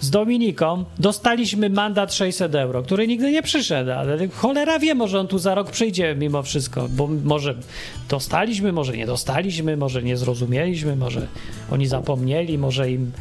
z 0.00 0.10
Dominiką 0.10 0.84
dostaliśmy 0.98 1.70
mandat 1.70 2.14
600 2.14 2.54
euro, 2.54 2.82
który 2.82 3.08
nigdy 3.08 3.32
nie 3.32 3.42
przyszedł, 3.42 3.90
ale 3.90 4.28
cholera 4.28 4.78
wie, 4.78 4.94
może 4.94 5.20
on 5.20 5.26
tu 5.26 5.38
za 5.38 5.54
rok 5.54 5.70
przyjdzie 5.70 6.14
mimo 6.18 6.42
wszystko, 6.42 6.88
bo 6.88 7.08
może 7.24 7.54
dostaliśmy, 8.08 8.72
może 8.72 8.96
nie 8.96 9.06
dostaliśmy, 9.06 9.76
może 9.76 10.02
nie 10.02 10.16
zrozumieliśmy, 10.16 10.96
może 10.96 11.26
oni 11.70 11.86
zapomnieli, 11.86 12.58
może 12.58 12.90
im 12.90 13.12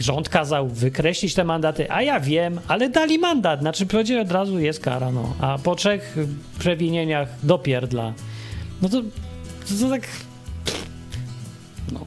rząd 0.00 0.28
kazał 0.28 0.68
wykreślić 0.68 1.34
te 1.34 1.44
mandaty, 1.44 1.90
a 1.90 2.02
ja 2.02 2.20
wiem, 2.20 2.60
ale 2.68 2.88
dali 2.88 3.18
mandat, 3.18 3.60
znaczy 3.60 3.86
powiedział 3.86 4.22
od 4.22 4.32
razu 4.32 4.58
jest 4.58 4.80
kara, 4.80 5.12
no, 5.12 5.34
a 5.40 5.58
po 5.58 5.74
trzech 5.74 6.16
przewinieniach 6.58 7.28
dopierdla. 7.42 8.12
No 8.82 8.88
to, 8.88 9.02
to, 9.02 9.74
to 9.80 9.90
tak... 9.90 10.02
No. 11.92 12.00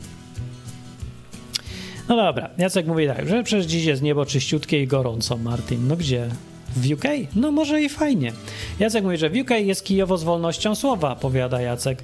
No 2.09 2.15
dobra, 2.15 2.49
Jacek 2.57 2.87
mówi 2.87 3.07
tak, 3.07 3.27
że 3.29 3.43
przecież 3.43 3.65
dziś 3.65 3.85
jest 3.85 4.01
niebo 4.01 4.25
czyściutkie 4.25 4.83
i 4.83 4.87
gorąco, 4.87 5.37
Martin. 5.37 5.87
No 5.87 5.95
gdzie? 5.95 6.29
W 6.75 6.91
UK? 6.91 7.03
No 7.35 7.51
może 7.51 7.81
i 7.81 7.89
fajnie. 7.89 8.33
Jacek 8.79 9.03
mówi, 9.03 9.17
że 9.17 9.29
w 9.29 9.37
UK 9.37 9.49
jest 9.49 9.85
kijowo 9.85 10.17
z 10.17 10.23
wolnością 10.23 10.75
słowa, 10.75 11.15
powiada 11.15 11.61
Jacek. 11.61 12.03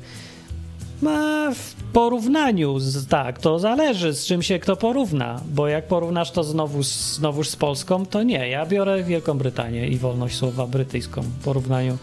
Ma 1.01 1.51
w 1.53 1.73
porównaniu, 1.93 2.79
z, 2.79 3.07
tak, 3.07 3.39
to 3.39 3.59
zależy 3.59 4.13
z 4.13 4.25
czym 4.25 4.43
się 4.43 4.59
kto 4.59 4.75
porówna, 4.75 5.41
bo 5.53 5.67
jak 5.67 5.87
porównasz 5.87 6.31
to 6.31 6.43
znowu, 6.43 6.83
znowuż 6.83 7.49
z 7.49 7.55
Polską, 7.55 8.05
to 8.05 8.23
nie. 8.23 8.49
Ja 8.49 8.65
biorę 8.65 9.03
Wielką 9.03 9.37
Brytanię 9.37 9.87
i 9.87 9.97
wolność 9.97 10.35
słowa 10.35 10.67
brytyjską 10.67 11.21
w 11.21 11.43
porównaniu 11.43 11.97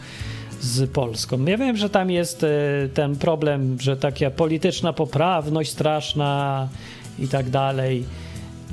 z 0.61 0.90
Polską. 0.90 1.45
Ja 1.45 1.59
wiem, 1.59 1.76
że 1.76 1.90
tam 1.90 2.11
jest 2.11 2.45
e, 2.45 2.49
ten 2.95 3.16
problem, 3.16 3.76
że 3.80 3.97
taka 3.97 4.30
polityczna 4.30 4.92
poprawność 4.92 5.70
straszna 5.70 6.68
i 7.18 7.28
tak 7.28 7.51
dalej. 7.51 8.05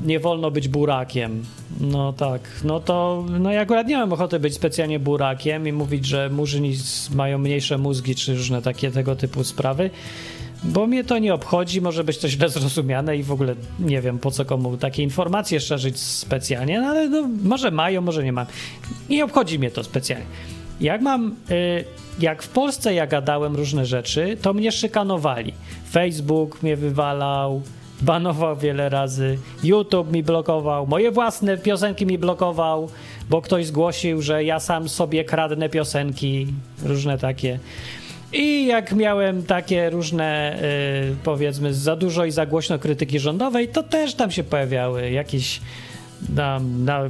Nie 0.05 0.19
wolno 0.19 0.51
być 0.51 0.67
burakiem. 0.67 1.43
No 1.81 2.13
tak, 2.13 2.41
no 2.63 2.79
to 2.79 3.25
no 3.39 3.51
ja 3.51 3.61
akurat 3.61 3.87
nie 3.87 3.97
mam 3.97 4.13
ochoty 4.13 4.39
być 4.39 4.53
specjalnie 4.53 4.99
burakiem 4.99 5.67
i 5.67 5.71
mówić, 5.71 6.05
że 6.05 6.29
murzyni 6.29 6.73
mają 7.15 7.37
mniejsze 7.37 7.77
mózgi 7.77 8.15
czy 8.15 8.35
różne 8.35 8.61
takie 8.61 8.91
tego 8.91 9.15
typu 9.15 9.43
sprawy, 9.43 9.89
bo 10.63 10.87
mnie 10.87 11.03
to 11.03 11.19
nie 11.19 11.33
obchodzi, 11.33 11.81
może 11.81 12.03
być 12.03 12.17
to 12.17 12.27
źle 12.27 12.49
zrozumiane 12.59 13.17
i 13.17 13.23
w 13.23 13.31
ogóle 13.31 13.55
nie 13.79 14.01
wiem 14.01 14.19
po 14.19 14.31
co 14.31 14.45
komu 14.45 14.77
takie 14.77 15.03
informacje 15.03 15.59
szerzyć 15.59 15.99
specjalnie, 15.99 16.81
no 16.81 16.87
ale 16.87 17.09
no, 17.09 17.29
może 17.43 17.71
mają, 17.71 18.01
może 18.01 18.23
nie 18.23 18.33
mam. 18.33 18.45
Nie 19.09 19.25
obchodzi 19.25 19.59
mnie 19.59 19.71
to 19.71 19.83
specjalnie. 19.83 20.25
Jak 20.81 21.01
mam, 21.01 21.35
y, 21.51 21.85
jak 22.19 22.43
w 22.43 22.49
Polsce 22.49 22.93
ja 22.93 23.07
gadałem 23.07 23.55
różne 23.55 23.85
rzeczy, 23.85 24.37
to 24.41 24.53
mnie 24.53 24.71
szykanowali. 24.71 25.53
Facebook 25.91 26.63
mnie 26.63 26.75
wywalał, 26.75 27.61
banował 28.01 28.55
wiele 28.55 28.89
razy, 28.89 29.37
YouTube 29.63 30.11
mi 30.11 30.23
blokował, 30.23 30.87
moje 30.87 31.11
własne 31.11 31.57
piosenki 31.57 32.05
mi 32.05 32.17
blokował, 32.17 32.89
bo 33.29 33.41
ktoś 33.41 33.65
zgłosił, 33.65 34.21
że 34.21 34.43
ja 34.43 34.59
sam 34.59 34.89
sobie 34.89 35.23
kradnę 35.23 35.69
piosenki, 35.69 36.47
różne 36.83 37.17
takie. 37.17 37.59
I 38.33 38.65
jak 38.65 38.93
miałem 38.93 39.43
takie 39.43 39.89
różne, 39.89 40.59
yy, 41.09 41.15
powiedzmy, 41.23 41.73
za 41.73 41.95
dużo 41.95 42.25
i 42.25 42.31
za 42.31 42.45
głośno 42.45 42.79
krytyki 42.79 43.19
rządowej, 43.19 43.67
to 43.67 43.83
też 43.83 44.13
tam 44.13 44.31
się 44.31 44.43
pojawiały 44.43 45.11
jakieś 45.11 45.61
na, 46.35 46.59
na 46.59 47.01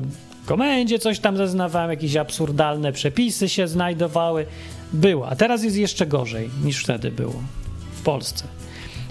komendzie 0.46 1.00
coś 1.00 1.20
tam 1.20 1.38
zeznawałem, 1.38 1.90
jakieś 1.90 2.16
absurdalne 2.16 2.92
przepisy 2.92 3.50
się 3.50 3.68
znajdowały. 3.68 4.46
Było, 4.94 5.30
a 5.30 5.36
teraz 5.36 5.64
jest 5.64 5.78
jeszcze 5.78 6.06
gorzej 6.06 6.50
niż 6.64 6.84
wtedy 6.84 7.12
było 7.12 7.44
w 7.94 8.02
Polsce. 8.02 8.61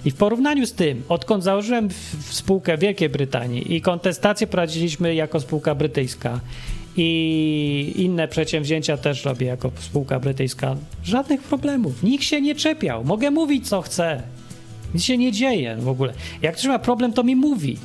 I 0.05 0.11
w 0.11 0.15
porównaniu 0.15 0.65
z 0.65 0.73
tym, 0.73 1.03
odkąd 1.09 1.43
założyłem 1.43 1.89
spółkę 2.29 2.77
Wielkiej 2.77 3.09
Brytanii 3.09 3.75
i 3.75 3.81
kontestację 3.81 4.47
prowadziliśmy 4.47 5.15
jako 5.15 5.39
spółka 5.39 5.75
brytyjska 5.75 6.39
i 6.97 7.93
inne 7.95 8.27
przedsięwzięcia 8.27 8.97
też 8.97 9.25
robię 9.25 9.47
jako 9.47 9.71
spółka 9.79 10.19
brytyjska, 10.19 10.75
żadnych 11.03 11.43
problemów. 11.43 12.03
Nikt 12.03 12.23
się 12.23 12.41
nie 12.41 12.55
czepiał. 12.55 13.03
Mogę 13.03 13.31
mówić, 13.31 13.69
co 13.69 13.81
chcę. 13.81 14.23
Nic 14.93 15.03
się 15.03 15.17
nie 15.17 15.31
dzieje 15.31 15.75
w 15.79 15.87
ogóle. 15.87 16.13
Jak 16.41 16.53
ktoś 16.55 16.65
ma 16.65 16.79
problem, 16.79 17.13
to 17.13 17.23
mi 17.23 17.35
mówi. 17.35 17.77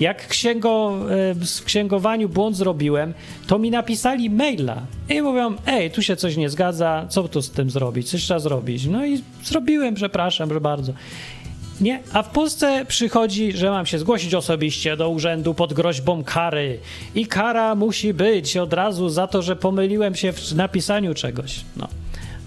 Jak 0.00 0.28
księgo, 0.28 0.98
e, 1.10 1.34
w 1.34 1.64
księgowaniu 1.64 2.28
błąd 2.28 2.56
zrobiłem, 2.56 3.14
to 3.46 3.58
mi 3.58 3.70
napisali 3.70 4.30
maila 4.30 4.82
i 5.08 5.22
mówią, 5.22 5.54
ej, 5.66 5.90
tu 5.90 6.02
się 6.02 6.16
coś 6.16 6.36
nie 6.36 6.50
zgadza, 6.50 7.06
co 7.08 7.28
tu 7.28 7.42
z 7.42 7.50
tym 7.50 7.70
zrobić, 7.70 8.10
coś 8.10 8.22
trzeba 8.22 8.40
zrobić. 8.40 8.86
No 8.86 9.06
i 9.06 9.20
zrobiłem, 9.44 9.94
przepraszam, 9.94 10.48
że 10.48 10.60
bardzo. 10.60 10.92
Nie, 11.82 12.00
a 12.12 12.22
w 12.22 12.30
Polsce 12.30 12.84
przychodzi, 12.88 13.52
że 13.52 13.70
mam 13.70 13.86
się 13.86 13.98
zgłosić 13.98 14.34
osobiście 14.34 14.96
do 14.96 15.08
urzędu 15.08 15.54
pod 15.54 15.72
groźbą 15.72 16.24
kary 16.24 16.78
i 17.14 17.26
kara 17.26 17.74
musi 17.74 18.14
być 18.14 18.56
od 18.56 18.72
razu 18.72 19.08
za 19.08 19.26
to, 19.26 19.42
że 19.42 19.56
pomyliłem 19.56 20.14
się 20.14 20.32
w 20.32 20.54
napisaniu 20.54 21.14
czegoś. 21.14 21.60
No. 21.76 21.88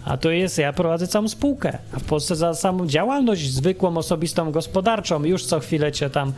A 0.05 0.17
to 0.17 0.31
jest, 0.31 0.57
ja 0.57 0.73
prowadzę 0.73 1.07
całą 1.07 1.27
spółkę, 1.27 1.77
a 1.93 1.99
w 1.99 2.03
Polsce 2.03 2.35
za 2.35 2.53
samą 2.53 2.87
działalność 2.87 3.49
zwykłą, 3.49 3.97
osobistą, 3.97 4.51
gospodarczą 4.51 5.23
już 5.23 5.45
co 5.45 5.59
chwilę 5.59 5.91
cię 5.91 6.09
tam 6.09 6.33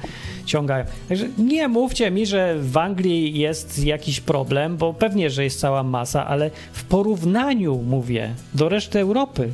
ciągają. 0.46 0.86
Także 1.10 1.28
nie 1.38 1.68
mówcie 1.68 2.12
mi, 2.12 2.26
że 2.26 2.56
w 2.60 2.78
Anglii 2.78 3.40
jest 3.40 3.84
jakiś 3.84 4.20
problem, 4.20 4.78
bo 4.78 4.94
pewnie, 4.94 5.30
że 5.30 5.44
jest 5.44 5.60
cała 5.60 5.84
masa, 5.84 6.28
ale 6.28 6.52
w 6.74 6.84
porównaniu, 6.84 7.76
mówię, 7.76 8.36
do 8.54 8.70
reszty 8.70 9.00
Europy, 9.00 9.50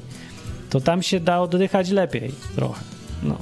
to 0.70 0.82
tam 0.82 1.04
się 1.04 1.20
da 1.20 1.42
oddychać 1.42 1.90
lepiej 1.90 2.32
trochę. 2.56 2.93
No. 3.24 3.38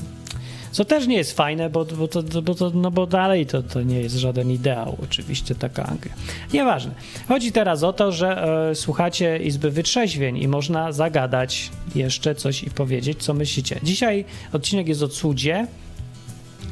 Co 0.72 0.86
też 0.86 1.08
nie 1.08 1.18
jest 1.18 1.38
fajne, 1.38 1.70
bo, 1.70 1.86
bo, 1.86 2.08
to, 2.08 2.24
bo, 2.42 2.56
to, 2.56 2.72
no 2.74 2.92
bo 2.92 3.08
dalej 3.08 3.46
to, 3.46 3.64
to 3.64 3.82
nie 3.82 4.02
jest 4.02 4.16
żaden 4.16 4.52
ideał, 4.52 4.98
oczywiście, 5.04 5.56
taka 5.56 5.86
Anglia. 5.86 6.14
Nieważne. 6.54 6.92
Chodzi 7.28 7.52
teraz 7.52 7.84
o 7.84 7.94
to, 7.94 8.12
że 8.12 8.44
e, 8.70 8.76
słuchacie 8.76 9.38
Izby 9.38 9.72
Wytrzeźwień 9.72 10.38
i 10.38 10.48
można 10.48 10.92
zagadać 10.92 11.70
jeszcze 11.96 12.36
coś 12.36 12.64
i 12.64 12.70
powiedzieć, 12.70 13.24
co 13.24 13.34
myślicie. 13.34 13.80
Dzisiaj 13.84 14.26
odcinek 14.54 14.88
jest 14.88 15.04
o 15.04 15.08
cudzie 15.08 15.68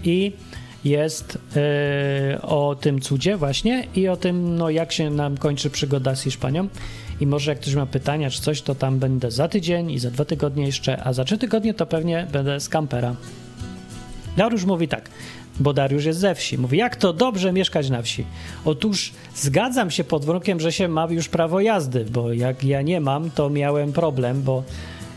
i 0.04 0.32
jest 0.86 1.38
e, 1.56 2.42
o 2.42 2.76
tym 2.76 3.02
cudzie 3.02 3.38
właśnie 3.38 3.88
i 3.96 4.08
o 4.08 4.18
tym, 4.18 4.56
no 4.56 4.70
jak 4.70 4.92
się 4.92 5.10
nam 5.10 5.38
kończy 5.38 5.70
przygoda 5.70 6.16
z 6.16 6.22
Hiszpanią. 6.22 6.68
I 7.20 7.28
może 7.28 7.52
jak 7.52 7.60
ktoś 7.60 7.76
ma 7.76 7.86
pytania 7.86 8.30
czy 8.30 8.42
coś, 8.42 8.62
to 8.62 8.76
tam 8.76 9.00
będę 9.00 9.32
za 9.32 9.48
tydzień 9.48 9.92
i 9.92 10.00
za 10.00 10.12
dwa 10.12 10.26
tygodnie 10.26 10.66
jeszcze, 10.66 11.04
a 11.04 11.14
za 11.14 11.24
trzy 11.24 11.38
tygodnie 11.38 11.74
to 11.74 11.86
pewnie 11.86 12.28
będę 12.32 12.60
z 12.60 12.70
kampera. 12.70 13.16
Dariusz 14.38 14.66
mówi 14.66 14.88
tak, 14.88 15.10
bo 15.60 15.74
Dariusz 15.74 16.06
jest 16.06 16.20
ze 16.20 16.36
wsi. 16.36 16.58
Mówi, 16.58 16.78
jak 16.78 16.96
to 16.96 17.14
dobrze 17.14 17.54
mieszkać 17.54 17.90
na 17.90 18.02
wsi? 18.02 18.26
Otóż 18.66 19.12
zgadzam 19.36 19.92
się 19.92 20.04
pod 20.04 20.26
warunkiem, 20.26 20.60
że 20.60 20.72
się 20.72 20.88
ma 20.88 21.08
już 21.10 21.30
prawo 21.30 21.60
jazdy, 21.60 22.06
bo 22.06 22.34
jak 22.34 22.64
ja 22.64 22.82
nie 22.82 23.02
mam, 23.02 23.32
to 23.32 23.50
miałem 23.50 23.94
problem, 23.94 24.42
bo 24.44 24.64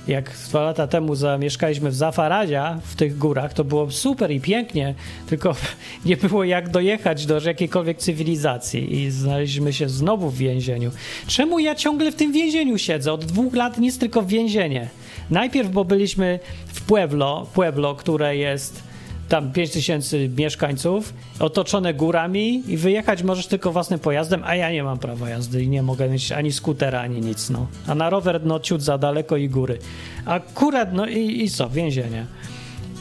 jak 0.09 0.31
dwa 0.49 0.63
lata 0.63 0.87
temu 0.87 1.15
zamieszkaliśmy 1.15 1.91
w 1.91 1.95
Zafaradzia, 1.95 2.79
w 2.85 2.97
tych 2.97 3.19
górach, 3.19 3.53
to 3.55 3.65
było 3.65 3.91
super 3.91 4.31
i 4.31 4.41
pięknie, 4.41 4.95
tylko 5.27 5.55
nie 6.07 6.17
było 6.17 6.45
jak 6.45 6.69
dojechać 6.69 7.27
do 7.27 7.41
jakiejkolwiek 7.41 7.99
cywilizacji 7.99 8.95
i 8.95 9.11
znaleźliśmy 9.11 9.73
się 9.73 9.89
znowu 9.89 10.31
w 10.31 10.37
więzieniu. 10.37 10.91
Czemu 11.27 11.59
ja 11.59 11.75
ciągle 11.75 12.13
w 12.13 12.15
tym 12.15 12.33
więzieniu 12.33 12.79
siedzę? 12.79 13.13
Od 13.13 13.25
dwóch 13.25 13.55
lat 13.55 13.79
nic 13.79 13.99
tylko 13.99 14.23
w 14.23 14.27
więzienie. 14.27 14.89
Najpierw, 15.31 15.71
bo 15.71 15.85
byliśmy 15.85 16.39
w 16.67 16.83
Pueblo, 16.83 17.47
Pueblo, 17.55 17.95
które 17.95 18.37
jest 18.37 18.92
tam 19.33 19.53
5 19.53 19.71
tysięcy 19.71 20.31
mieszkańców, 20.37 21.15
otoczone 21.41 21.95
górami 21.95 22.63
i 22.69 22.77
wyjechać 22.77 23.23
możesz 23.23 23.47
tylko 23.47 23.73
własnym 23.73 24.01
pojazdem, 24.01 24.43
a 24.45 24.55
ja 24.55 24.73
nie 24.73 24.85
mam 24.85 24.99
prawa 24.99 25.29
jazdy 25.29 25.63
i 25.63 25.69
nie 25.69 25.83
mogę 25.83 26.09
mieć 26.09 26.33
ani 26.33 26.53
skutera, 26.53 27.01
ani 27.01 27.21
nic, 27.21 27.51
no. 27.51 27.67
A 27.87 27.95
na 27.95 28.11
rower, 28.11 28.41
no, 28.45 28.61
ciut 28.61 28.83
za 28.83 28.99
daleko 28.99 29.37
i 29.37 29.49
góry. 29.49 29.79
Akurat, 30.27 30.93
no 30.93 31.07
i, 31.07 31.43
i 31.43 31.51
co, 31.51 31.71
więzienie. 31.71 32.27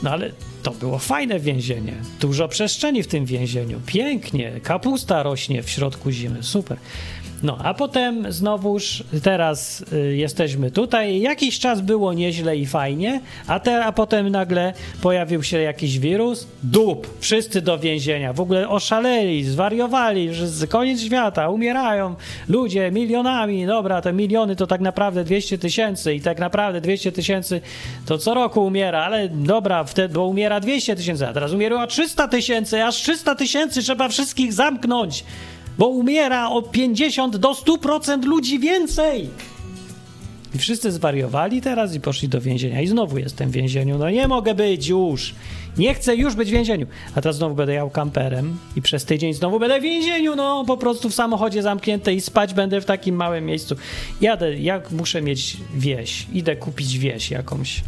No 0.04 0.10
ale 0.12 0.32
to 0.64 0.72
było 0.72 1.00
fajne 1.00 1.40
więzienie. 1.40 1.94
Dużo 2.20 2.48
przestrzeni 2.48 3.04
w 3.04 3.08
tym 3.08 3.26
więzieniu. 3.26 3.80
Pięknie. 3.86 4.52
Kapusta 4.64 5.24
rośnie 5.24 5.64
w 5.64 5.70
środku 5.70 6.12
zimy. 6.12 6.44
Super. 6.44 6.78
No, 7.44 7.58
a 7.64 7.74
potem 7.74 8.32
znowuż 8.32 9.04
teraz 9.24 9.86
y, 9.94 10.16
jesteśmy 10.16 10.72
tutaj. 10.72 11.22
Jakiś 11.22 11.60
czas 11.60 11.82
było 11.82 12.14
nieźle 12.14 12.58
i 12.58 12.66
fajnie, 12.66 13.22
a, 13.48 13.60
te, 13.60 13.86
a 13.86 13.92
potem 13.92 14.30
nagle 14.30 14.74
pojawił 15.02 15.44
się 15.44 15.60
jakiś 15.60 16.00
wirus. 16.00 16.48
Dup, 16.64 17.08
wszyscy 17.20 17.62
do 17.62 17.80
więzienia. 17.80 18.34
W 18.34 18.42
ogóle 18.42 18.70
oszaleli, 18.70 19.44
zwariowali, 19.44 20.34
że 20.34 20.68
koniec 20.68 21.02
świata, 21.02 21.50
umierają 21.50 22.16
ludzie 22.50 22.92
milionami. 22.92 23.66
Dobra, 23.66 24.02
te 24.02 24.14
miliony 24.14 24.56
to 24.56 24.68
tak 24.68 24.82
naprawdę 24.82 25.24
200 25.24 25.58
tysięcy 25.58 26.16
i 26.16 26.22
tak 26.22 26.40
naprawdę 26.40 26.82
200 26.82 27.12
tysięcy 27.12 27.62
to 28.06 28.18
co 28.18 28.34
roku 28.34 28.66
umiera, 28.66 29.04
ale 29.04 29.30
dobra, 29.30 29.84
wtedy 29.84 30.14
bo 30.14 30.28
umiera 30.28 30.60
200 30.60 30.96
tysięcy, 30.96 31.28
a 31.28 31.34
teraz 31.34 31.54
umiera 31.54 31.88
300 31.88 32.28
tysięcy, 32.28 32.84
aż 32.84 32.96
300 32.96 33.36
tysięcy 33.36 33.82
trzeba 33.82 34.10
wszystkich 34.10 34.54
zamknąć 34.54 35.24
bo 35.82 35.88
umiera 35.88 36.50
o 36.50 36.62
50 36.62 37.38
do 37.38 37.52
100% 37.52 38.26
ludzi 38.26 38.60
więcej. 38.60 39.30
I 40.56 40.58
wszyscy 40.58 40.92
zwariowali 40.92 41.62
teraz 41.62 41.96
i 41.96 42.00
poszli 42.00 42.30
do 42.30 42.42
więzienia. 42.42 42.82
I 42.82 42.88
znowu 42.88 43.18
jestem 43.18 43.50
w 43.50 43.52
więzieniu. 43.52 43.98
No 43.98 44.10
nie 44.10 44.28
mogę 44.28 44.56
być 44.56 44.88
już. 44.88 45.36
Nie 45.78 45.94
chcę 45.94 46.16
już 46.16 46.36
być 46.36 46.50
w 46.50 46.52
więzieniu. 46.52 46.88
A 47.16 47.22
teraz 47.22 47.36
znowu 47.36 47.56
będę 47.56 47.74
jał 47.74 47.90
kamperem 47.90 48.58
i 48.76 48.82
przez 48.82 49.06
tydzień 49.06 49.34
znowu 49.34 49.60
będę 49.60 49.80
w 49.80 49.84
więzieniu. 49.84 50.36
No 50.36 50.66
po 50.66 50.78
prostu 50.78 51.10
w 51.10 51.14
samochodzie 51.14 51.62
zamknięte 51.62 52.14
i 52.14 52.22
spać 52.22 52.54
będę 52.54 52.82
w 52.82 52.86
takim 52.86 53.16
małym 53.16 53.46
miejscu. 53.46 53.76
Jadę, 54.22 54.58
jak 54.58 54.92
muszę 54.92 55.22
mieć 55.22 55.58
wieś. 55.76 56.28
Idę 56.34 56.56
kupić 56.56 56.98
wieś 56.98 57.32
jakąś. 57.32 57.82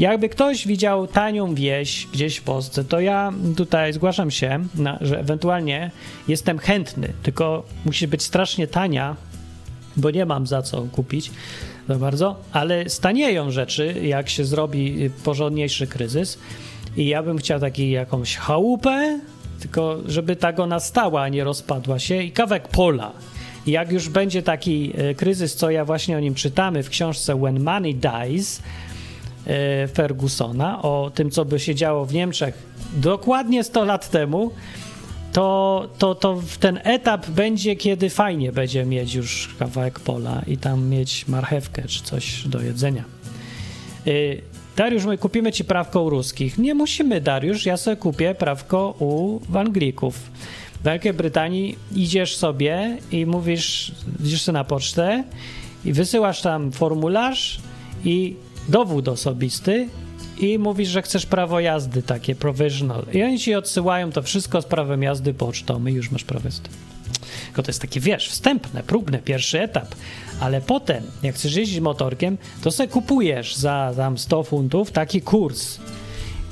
Jakby 0.00 0.28
ktoś 0.28 0.66
widział 0.66 1.06
tanią 1.06 1.54
wieś 1.54 2.06
gdzieś 2.12 2.36
w 2.36 2.42
Polsce, 2.42 2.84
to 2.84 3.00
ja 3.00 3.32
tutaj 3.56 3.92
zgłaszam 3.92 4.30
się, 4.30 4.58
na, 4.74 4.98
że 5.00 5.20
ewentualnie 5.20 5.90
jestem 6.28 6.58
chętny, 6.58 7.12
tylko 7.22 7.64
musi 7.84 8.08
być 8.08 8.22
strasznie 8.22 8.66
tania, 8.66 9.16
bo 9.96 10.10
nie 10.10 10.26
mam 10.26 10.46
za 10.46 10.62
co 10.62 10.82
kupić 10.82 11.30
za 11.88 11.94
bardzo, 11.94 12.36
ale 12.52 12.88
stanieją 12.90 13.50
rzeczy, 13.50 13.94
jak 14.02 14.28
się 14.28 14.44
zrobi 14.44 15.10
porządniejszy 15.24 15.86
kryzys. 15.86 16.38
I 16.96 17.06
ja 17.06 17.22
bym 17.22 17.38
chciał 17.38 17.60
taki 17.60 17.90
jakąś 17.90 18.36
chałupę, 18.36 19.20
tylko 19.60 19.98
żeby 20.06 20.36
ta 20.36 20.52
go 20.52 20.66
nastała, 20.66 21.22
a 21.22 21.28
nie 21.28 21.44
rozpadła 21.44 21.98
się, 21.98 22.22
i 22.22 22.32
kawek 22.32 22.68
pola. 22.68 23.12
Jak 23.66 23.92
już 23.92 24.08
będzie 24.08 24.42
taki 24.42 24.92
e, 24.96 25.14
kryzys, 25.14 25.54
co 25.54 25.70
ja 25.70 25.84
właśnie 25.84 26.16
o 26.16 26.20
nim 26.20 26.34
czytamy 26.34 26.82
w 26.82 26.88
książce 26.88 27.34
When 27.40 27.62
Money 27.62 27.94
Dies, 27.94 28.62
Fergusona, 29.94 30.82
o 30.82 31.10
tym, 31.14 31.30
co 31.30 31.44
by 31.44 31.60
się 31.60 31.74
działo 31.74 32.04
w 32.04 32.14
Niemczech 32.14 32.70
dokładnie 32.96 33.64
100 33.64 33.84
lat 33.84 34.10
temu, 34.10 34.50
to, 35.32 35.88
to, 35.98 36.14
to 36.14 36.42
ten 36.60 36.80
etap 36.84 37.30
będzie, 37.30 37.76
kiedy 37.76 38.10
fajnie 38.10 38.52
będzie 38.52 38.84
mieć 38.84 39.14
już 39.14 39.54
kawałek 39.58 40.00
pola 40.00 40.42
i 40.46 40.56
tam 40.56 40.88
mieć 40.88 41.28
marchewkę 41.28 41.82
czy 41.88 42.02
coś 42.02 42.48
do 42.48 42.62
jedzenia. 42.62 43.04
E, 44.06 44.10
Dariusz, 44.76 45.04
my 45.04 45.18
kupimy 45.18 45.52
ci 45.52 45.64
prawko 45.64 46.02
u 46.02 46.10
ruskich. 46.10 46.58
Nie 46.58 46.74
musimy, 46.74 47.20
Dariusz, 47.20 47.66
ja 47.66 47.76
sobie 47.76 47.96
kupię 47.96 48.34
prawko 48.34 48.94
u 48.98 49.40
Anglików. 49.58 50.14
W 50.80 50.84
Wielkiej 50.84 51.12
Brytanii 51.12 51.78
idziesz 51.94 52.36
sobie 52.36 52.98
i 53.12 53.26
mówisz, 53.26 53.92
idziesz 54.24 54.42
sobie 54.42 54.58
na 54.58 54.64
pocztę 54.64 55.24
i 55.84 55.92
wysyłasz 55.92 56.42
tam 56.42 56.72
formularz 56.72 57.60
i 58.04 58.36
dowód 58.70 59.08
osobisty 59.08 59.88
i 60.38 60.58
mówisz, 60.58 60.88
że 60.88 61.02
chcesz 61.02 61.26
prawo 61.26 61.60
jazdy 61.60 62.02
takie, 62.02 62.34
provisional. 62.34 63.06
I 63.12 63.22
oni 63.22 63.38
ci 63.38 63.54
odsyłają 63.54 64.12
to 64.12 64.22
wszystko 64.22 64.62
z 64.62 64.64
prawem 64.64 65.02
jazdy 65.02 65.34
pocztą 65.34 65.86
i 65.86 65.92
już 65.92 66.10
masz 66.10 66.24
prawo 66.24 66.48
jazdy. 66.48 66.68
Tylko 67.44 67.62
to 67.62 67.68
jest 67.70 67.80
takie, 67.80 68.00
wiesz, 68.00 68.28
wstępne, 68.28 68.82
próbne, 68.82 69.18
pierwszy 69.18 69.60
etap. 69.60 69.94
Ale 70.40 70.60
potem, 70.60 71.04
jak 71.22 71.34
chcesz 71.34 71.56
jeździć 71.56 71.80
motorkiem, 71.80 72.38
to 72.62 72.70
sobie 72.70 72.88
kupujesz 72.88 73.56
za 73.56 73.92
tam 73.96 74.18
100 74.18 74.42
funtów 74.42 74.90
taki 74.90 75.22
kurs. 75.22 75.78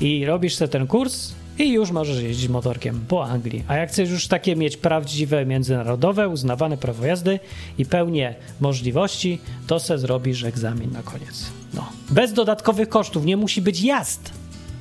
I 0.01 0.27
robisz 0.27 0.55
sobie 0.55 0.69
ten 0.69 0.87
kurs 0.87 1.33
i 1.59 1.73
już 1.73 1.91
możesz 1.91 2.23
jeździć 2.23 2.49
motorkiem 2.49 3.05
po 3.09 3.25
Anglii. 3.25 3.65
A 3.69 3.77
jak 3.77 3.91
chcesz 3.91 4.11
już 4.11 4.27
takie 4.27 4.57
mieć 4.57 4.77
prawdziwe, 4.77 5.47
międzynarodowe, 5.47 6.29
uznawane 6.29 6.77
prawo 6.77 7.07
jazdy 7.07 7.41
i 7.79 7.87
pełnię 7.87 8.35
możliwości, 8.61 9.39
to 9.67 9.81
se 9.81 9.99
zrobisz 9.99 10.45
egzamin 10.45 10.93
na 10.93 11.03
koniec. 11.03 11.47
No. 11.75 11.89
Bez 12.11 12.33
dodatkowych 12.33 12.89
kosztów, 12.89 13.25
nie 13.25 13.37
musi 13.37 13.63
być 13.63 13.83
jazd. 13.83 14.33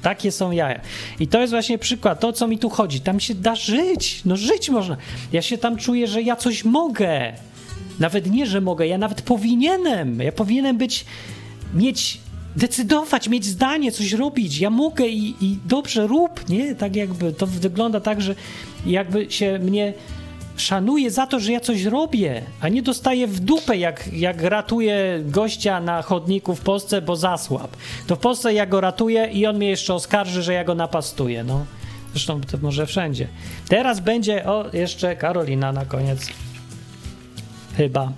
Takie 0.02 0.32
są 0.32 0.52
jaja. 0.52 0.82
I 1.20 1.28
to 1.28 1.42
jest 1.42 1.54
właśnie 1.54 1.78
przykład, 1.78 2.20
to 2.20 2.34
co 2.34 2.48
mi 2.48 2.60
tu 2.60 2.70
chodzi. 2.70 3.02
Tam 3.02 3.20
się 3.20 3.36
da 3.36 3.56
żyć. 3.56 4.22
No 4.26 4.36
żyć 4.36 4.70
można. 4.70 4.98
Ja 5.34 5.42
się 5.42 5.58
tam 5.58 5.78
czuję, 5.78 6.08
że 6.08 6.22
ja 6.22 6.36
coś 6.36 6.66
mogę. 6.66 7.34
Nawet 8.00 8.32
nie, 8.32 8.46
że 8.46 8.62
mogę, 8.62 8.88
ja 8.88 8.98
nawet 8.98 9.22
powinienem. 9.22 10.20
Ja 10.20 10.32
powinienem 10.32 10.78
być, 10.78 11.06
mieć, 11.74 12.20
decydować, 12.58 13.28
mieć 13.28 13.46
zdanie, 13.46 13.92
coś 13.92 14.14
robić. 14.14 14.60
Ja 14.60 14.70
mogę 14.70 15.08
i, 15.08 15.36
i 15.42 15.60
dobrze 15.66 16.08
rób, 16.08 16.50
nie? 16.50 16.76
Tak 16.76 16.96
jakby 16.96 17.34
to 17.34 17.48
wygląda 17.48 18.00
tak, 18.00 18.22
że 18.22 18.36
jakby 18.86 19.32
się 19.32 19.60
mnie 19.60 19.94
szanuję 20.58 21.12
za 21.12 21.28
to, 21.28 21.40
że 21.40 21.52
ja 21.52 21.60
coś 21.60 21.84
robię, 21.84 22.42
a 22.62 22.70
nie 22.70 22.82
dostaję 22.82 23.28
w 23.28 23.40
dupę, 23.40 23.78
jak, 23.78 24.10
jak 24.14 24.42
ratuję 24.42 25.22
gościa 25.26 25.80
na 25.80 26.02
chodniku 26.02 26.56
w 26.56 26.62
Polsce, 26.62 27.02
bo 27.02 27.16
zasłab. 27.16 27.78
To 28.08 28.16
w 28.16 28.20
Polsce 28.20 28.54
ja 28.54 28.66
go 28.66 28.82
ratuję 28.82 29.30
i 29.34 29.46
on 29.46 29.58
mnie 29.58 29.70
jeszcze 29.70 29.94
oskarży, 29.94 30.44
że 30.44 30.54
ja 30.54 30.64
go 30.64 30.76
napastuję, 30.76 31.44
no. 31.44 31.66
Zresztą 32.12 32.42
to 32.42 32.58
może 32.62 32.86
wszędzie. 32.86 33.28
Teraz 33.70 34.00
będzie, 34.00 34.46
o, 34.46 34.66
jeszcze 34.74 35.16
Karolina 35.16 35.72
na 35.72 35.86
koniec. 35.86 36.28
Chyba. 37.78 38.12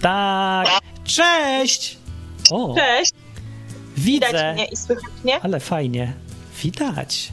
Tak. 0.00 0.68
Cześć! 1.04 1.98
O, 2.50 2.74
Cześć! 2.74 3.27
Widzę. 3.98 4.26
Widać 4.26 4.54
mnie 4.54 4.64
i 4.64 4.76
słychać 4.76 5.12
mnie? 5.24 5.40
Ale 5.40 5.60
fajnie. 5.60 6.12
Widać. 6.62 7.32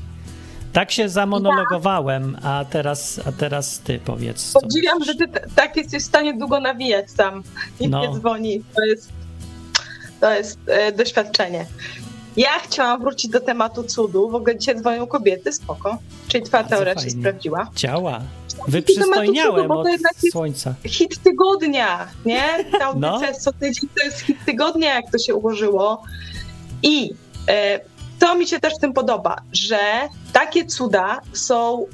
Tak 0.74 0.92
się 0.92 1.10
zamonologowałem, 1.10 2.38
a 2.44 2.66
teraz, 2.70 3.20
a 3.28 3.32
teraz 3.32 3.80
ty 3.80 4.00
powiedz. 4.00 4.54
Podziwiam, 4.54 5.04
że 5.04 5.16
ty 5.16 5.26
tak 5.56 5.78
jesteś 5.78 6.04
w 6.04 6.06
stanie 6.06 6.34
długo 6.34 6.60
nawijać 6.60 7.12
sam 7.12 7.44
i 7.80 7.88
no. 7.88 8.02
nie 8.02 8.20
dzwoni. 8.20 8.64
To 8.76 8.86
jest, 8.86 9.10
to 10.20 10.34
jest 10.34 10.60
e, 10.68 10.92
doświadczenie. 10.92 11.66
Ja 12.38 12.60
chciałam 12.64 13.02
wrócić 13.02 13.32
do 13.32 13.40
tematu 13.40 13.84
cudu. 13.84 14.30
W 14.30 14.36
ogóle 14.36 14.58
dzisiaj 14.58 14.76
dzwonią 14.76 15.08
kobiety, 15.08 15.54
spoko. 15.54 15.98
Czyli 16.28 16.44
twoja 16.44 16.64
teoria 16.64 17.00
się 17.00 17.10
sprawdziła. 17.10 17.70
Działa. 17.76 18.22
Wyprzystojniałem 18.68 19.68
cudu, 19.68 19.80
od 19.80 19.88
słońca. 20.32 20.74
Hit 20.86 21.24
tygodnia, 21.24 22.08
nie? 22.26 22.66
Ta 22.80 22.86
audycja 22.86 23.32
no. 23.32 23.40
co 23.40 23.54
tydzień 23.54 23.90
to 23.98 24.06
jest 24.06 24.20
hit 24.20 24.38
tygodnia, 24.46 24.96
jak 24.96 25.12
to 25.12 25.18
się 25.18 25.36
ułożyło. 25.36 26.04
I 26.86 27.10
e, 27.48 27.80
to 28.20 28.36
mi 28.36 28.48
się 28.48 28.60
też 28.60 28.76
w 28.76 28.80
tym 28.80 28.94
podoba, 28.94 29.36
że 29.54 29.80
takie 30.34 30.66
cuda 30.66 31.22
są 31.34 31.86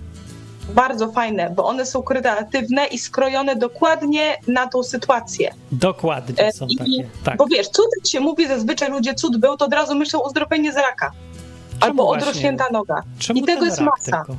bardzo 0.74 1.12
fajne, 1.12 1.54
bo 1.56 1.66
one 1.66 1.86
są 1.86 2.04
kreatywne 2.04 2.86
i 2.86 2.98
skrojone 2.98 3.56
dokładnie 3.56 4.38
na 4.48 4.68
tą 4.68 4.84
sytuację. 4.84 5.54
Dokładnie 5.72 6.48
e, 6.48 6.52
są 6.52 6.68
I, 6.68 6.78
takie. 6.78 7.10
Tak. 7.24 7.38
Bo 7.38 7.46
wiesz, 7.46 7.68
cud 7.68 8.10
się 8.10 8.20
mówi 8.20 8.48
zazwyczaj 8.48 8.92
ludzie 8.92 9.14
cud 9.14 9.38
był, 9.38 9.58
to 9.58 9.66
od 9.66 9.74
razu 9.74 9.96
myślą 9.96 10.22
o 10.24 10.28
uzdrowienie 10.28 10.74
z 10.74 10.78
raka. 10.78 11.12
Czemu 11.80 11.92
albo 11.92 12.10
odrośnięta 12.10 12.66
noga. 12.72 13.04
Czemu 13.20 13.40
I 13.40 13.44
tego 13.44 13.66
jest 13.66 13.82
masa. 13.82 14.18
Tylko? 14.18 14.36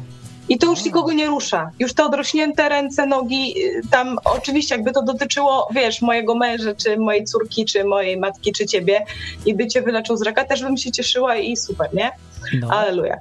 I 0.48 0.58
to 0.58 0.66
już 0.66 0.84
nikogo 0.84 1.12
nie 1.12 1.26
rusza. 1.26 1.70
Już 1.78 1.94
te 1.94 2.04
odrośnięte 2.04 2.68
ręce, 2.68 3.06
nogi, 3.06 3.54
y, 3.64 3.82
tam 3.90 4.18
oczywiście 4.24 4.74
jakby 4.74 4.92
to 4.92 5.02
dotyczyło, 5.02 5.68
wiesz, 5.74 6.02
mojego 6.02 6.34
męża, 6.34 6.74
czy 6.74 6.96
mojej 6.96 7.24
córki, 7.24 7.64
czy 7.64 7.84
mojej 7.84 8.16
matki, 8.16 8.52
czy 8.52 8.66
ciebie 8.66 9.04
i 9.46 9.54
by 9.54 9.66
cię 9.66 9.82
wyleczył 9.82 10.16
z 10.16 10.22
raka, 10.22 10.44
też 10.44 10.62
bym 10.62 10.76
się 10.76 10.92
cieszyła 10.92 11.36
i 11.36 11.56
super, 11.56 11.94
nie? 11.94 12.12
No. 12.60 12.68
Aleluja. 12.70 13.16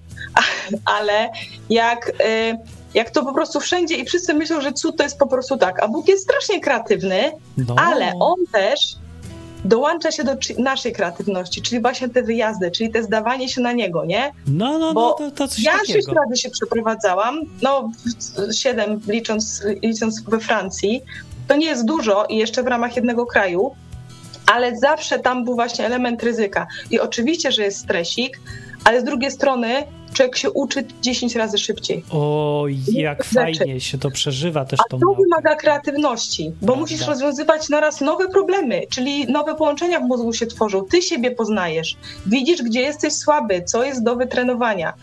Ale 0.99 1.30
jak, 1.69 2.09
y, 2.09 2.57
jak 2.93 3.09
to 3.09 3.26
po 3.26 3.34
prostu 3.34 3.59
wszędzie 3.59 3.95
i 3.95 4.05
wszyscy 4.05 4.34
myślą, 4.34 4.61
że 4.61 4.74
cud 4.74 4.97
to 4.97 5.03
jest 5.03 5.17
po 5.17 5.28
prostu 5.28 5.57
tak, 5.57 5.84
a 5.84 5.88
Bóg 5.88 6.07
jest 6.07 6.24
strasznie 6.24 6.61
kreatywny, 6.61 7.32
no. 7.57 7.76
ale 7.78 8.11
On 8.19 8.39
też 8.51 8.80
dołącza 9.66 10.12
się 10.12 10.24
do 10.24 10.32
naszej 10.57 10.93
kreatywności, 10.93 11.62
czyli 11.62 11.82
właśnie 11.82 12.09
te 12.09 12.24
wyjazdy, 12.24 12.72
czyli 12.72 12.91
te 12.91 13.03
zdawanie 13.03 13.49
się 13.49 13.62
na 13.62 13.72
niego, 13.72 14.05
nie? 14.05 14.32
No, 14.47 14.80
no, 14.80 14.93
Bo 14.93 15.01
no, 15.01 15.14
to, 15.14 15.32
to 15.32 15.47
coś 15.47 15.64
ja 15.64 15.72
takiego. 15.72 15.93
sześć 15.93 16.07
razy 16.07 16.41
się 16.41 16.49
przeprowadzałam, 16.49 17.39
no 17.62 17.91
siedem 18.53 18.99
licząc, 19.07 19.64
licząc 19.84 20.22
we 20.22 20.39
Francji, 20.39 21.01
to 21.47 21.55
nie 21.55 21.66
jest 21.66 21.86
dużo 21.86 22.26
i 22.26 22.38
jeszcze 22.38 22.64
w 22.64 22.68
ramach 22.68 22.95
jednego 22.95 23.26
kraju, 23.26 23.76
ale 24.53 24.78
zawsze 24.78 25.20
tam 25.20 25.45
był 25.45 25.55
właśnie 25.55 25.86
element 25.86 26.24
ryzyka. 26.24 26.68
I 26.91 26.99
oczywiście, 26.99 27.51
że 27.51 27.64
jest 27.64 27.78
stresik, 27.78 28.39
ale 28.84 29.01
z 29.01 29.03
drugiej 29.03 29.32
strony 29.32 29.84
człowiek 30.14 30.38
się 30.38 30.51
uczy 30.51 30.84
10 31.01 31.36
razy 31.36 31.57
szybciej. 31.57 32.03
O, 32.12 32.66
jak 32.93 33.24
fajnie 33.24 33.80
się 33.82 33.97
to 33.97 34.12
przeżywa 34.12 34.66
też 34.66 34.80
A 34.80 34.84
to 34.89 34.97
naukę. 34.97 35.22
wymaga 35.24 35.55
kreatywności, 35.55 36.51
bo 36.62 36.66
Prawda. 36.68 36.82
musisz 36.82 37.07
rozwiązywać 37.07 37.70
naraz 37.70 38.01
nowe 38.01 38.28
problemy, 38.28 38.82
czyli 38.89 39.26
nowe 39.32 39.55
połączenia 39.55 39.99
w 39.99 40.03
mózgu 40.03 40.34
się 40.34 40.47
tworzą. 40.47 40.86
Ty 40.86 41.01
siebie 41.01 41.32
poznajesz, 41.32 41.97
widzisz, 42.26 42.62
gdzie 42.64 42.82
jesteś 42.82 43.14
słaby, 43.14 43.64
co 43.66 43.84
jest 43.84 44.03
do 44.03 44.16
wytrenowania. 44.16 44.93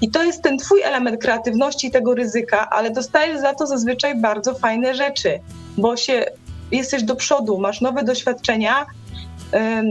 I 0.00 0.10
to 0.10 0.22
jest 0.24 0.42
ten 0.42 0.58
twój 0.58 0.82
element 0.82 1.20
kreatywności 1.22 1.86
i 1.86 1.90
tego 1.90 2.14
ryzyka, 2.14 2.70
ale 2.70 2.90
dostajesz 2.90 3.40
za 3.40 3.54
to 3.54 3.66
zazwyczaj 3.66 4.20
bardzo 4.20 4.54
fajne 4.54 4.94
rzeczy. 4.94 5.40
bo 5.78 5.96
się 5.96 6.24
jesteś 6.72 7.02
do 7.02 7.16
przodu, 7.16 7.58
masz 7.58 7.80
nowe 7.80 8.04
doświadczenia, 8.04 8.86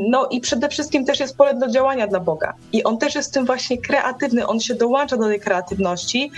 no 0.10 0.28
i 0.28 0.42
przede 0.42 0.70
wszystkim 0.70 1.06
też 1.06 1.20
jest 1.20 1.38
pole 1.38 1.54
do 1.54 1.68
działania 1.68 2.08
dla 2.08 2.20
Boga. 2.20 2.54
I 2.74 2.84
on 2.84 2.98
też 2.98 3.16
jest 3.16 3.30
w 3.30 3.34
tym 3.34 3.46
właśnie 3.46 3.78
kreatywny, 3.78 4.48
on 4.48 4.60
się 4.60 4.76
dołącza 4.76 5.18
do 5.18 5.24
tej 5.26 5.40
kreatywności, 5.40 6.32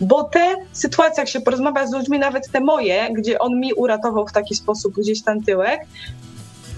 bo 0.00 0.24
te 0.24 0.54
sytuacje, 0.72 1.20
jak 1.22 1.28
się 1.28 1.40
porozmawia 1.40 1.86
z 1.86 1.92
ludźmi, 1.92 2.18
nawet 2.18 2.50
te 2.50 2.60
moje, 2.60 3.08
gdzie 3.12 3.38
on 3.38 3.60
mi 3.60 3.72
uratował 3.74 4.26
w 4.26 4.32
taki 4.32 4.54
sposób 4.54 4.94
gdzieś 4.94 5.22
tam 5.22 5.42
tyłek, 5.44 5.80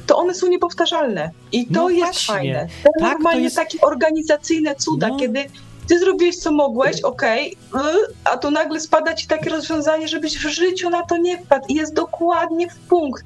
to 0.06 0.16
one 0.18 0.34
są 0.34 0.46
niepowtarzalne. 0.46 1.30
I 1.52 1.66
to 1.66 1.72
No 1.72 1.88
jest 1.88 2.02
właśnie. 2.04 2.34
fajne. 2.34 2.66
To 2.84 2.90
Tak, 2.90 2.92
to 2.98 3.08
normalnie 3.08 3.40
jest- 3.42 3.56
takie 3.56 3.80
organizacyjne 3.80 4.74
cuda, 4.74 5.08
No. 5.08 5.16
kiedy 5.16 5.44
ty 5.88 5.98
zrobiłeś 5.98 6.36
co 6.36 6.52
mogłeś, 6.52 7.00
okej, 7.00 7.52
y, 7.52 7.78
a 8.24 8.36
tu 8.38 8.50
nagle 8.50 8.80
spada 8.80 9.14
ci 9.14 9.26
takie 9.26 9.50
rozwiązanie, 9.50 10.08
żebyś 10.08 10.38
w 10.38 10.48
życiu 10.48 10.90
na 10.90 11.02
to 11.02 11.16
nie 11.16 11.38
wpadł 11.38 11.64
i 11.68 11.74
jest 11.74 11.94
dokładnie 11.94 12.70
w 12.70 12.74
punkt. 12.74 13.24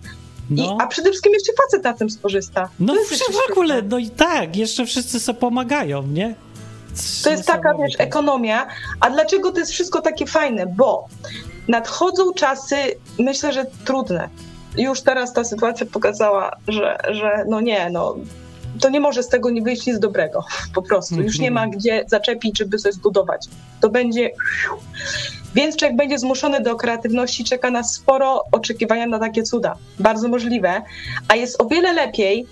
I, 0.51 0.55
No. 0.55 0.78
a 0.80 0.86
przede 0.86 1.11
wszystkim 1.11 1.32
jeszcze 1.32 1.53
facet 1.53 1.84
na 1.84 1.94
tym 1.94 2.11
skorzysta. 2.11 2.68
No 2.80 2.94
w, 2.94 3.51
ogóle, 3.51 3.82
no 3.82 3.99
i 3.99 4.11
tak, 4.11 4.57
jeszcze 4.57 4.86
wszyscy 4.86 5.20
sobie 5.20 5.38
pomagają, 5.38 6.03
nie? 6.03 6.34
To 7.24 7.30
jest 7.30 7.47
taka, 7.47 7.74
wiesz, 7.74 7.94
ekonomia. 7.99 8.66
A 9.01 9.11
dlaczego 9.11 9.53
to 9.53 9.59
jest 9.59 9.72
wszystko 9.72 10.01
takie 10.01 10.26
fajne? 10.26 10.66
Bo 10.66 11.09
nadchodzą 11.68 12.32
czasy, 12.32 12.76
myślę, 13.18 13.53
że 13.53 13.66
trudne. 13.84 14.28
Już 14.78 15.01
teraz 15.01 15.32
ta 15.32 15.44
sytuacja 15.44 15.86
pokazała, 15.86 16.51
że, 16.68 16.99
że 17.11 17.44
no 17.49 17.61
nie, 17.61 17.90
no 17.90 18.16
to 18.80 18.88
nie 18.88 19.01
może 19.01 19.22
z 19.22 19.28
tego 19.28 19.51
nie 19.51 19.62
wyjść 19.62 19.86
nic 19.86 19.99
dobrego. 19.99 20.44
Po 20.74 20.82
prostu. 20.82 21.22
Już 21.22 21.38
nie 21.38 21.51
ma 21.51 21.66
gdzie 21.68 22.05
zaczepić, 22.07 22.59
żeby 22.59 22.78
coś 22.78 22.94
zbudować. 22.94 23.47
To 23.80 23.88
będzie... 23.88 24.30
Więc 25.57 25.76
człowiek 25.76 25.96
będzie 25.96 26.18
zmuszony 26.18 26.61
do 26.61 26.76
kreatywności, 26.76 27.44
czeka 27.44 27.70
nas 27.70 27.94
sporo 27.94 28.44
oczekiwania 28.52 29.07
na 29.07 29.18
takie 29.18 29.42
cuda. 29.42 29.76
Bardzo 29.98 30.28
możliwe. 30.28 30.82
A 31.28 31.36
jest 31.36 31.61
o 31.62 31.66
wiele 31.66 31.92
lepiej, 31.92 32.46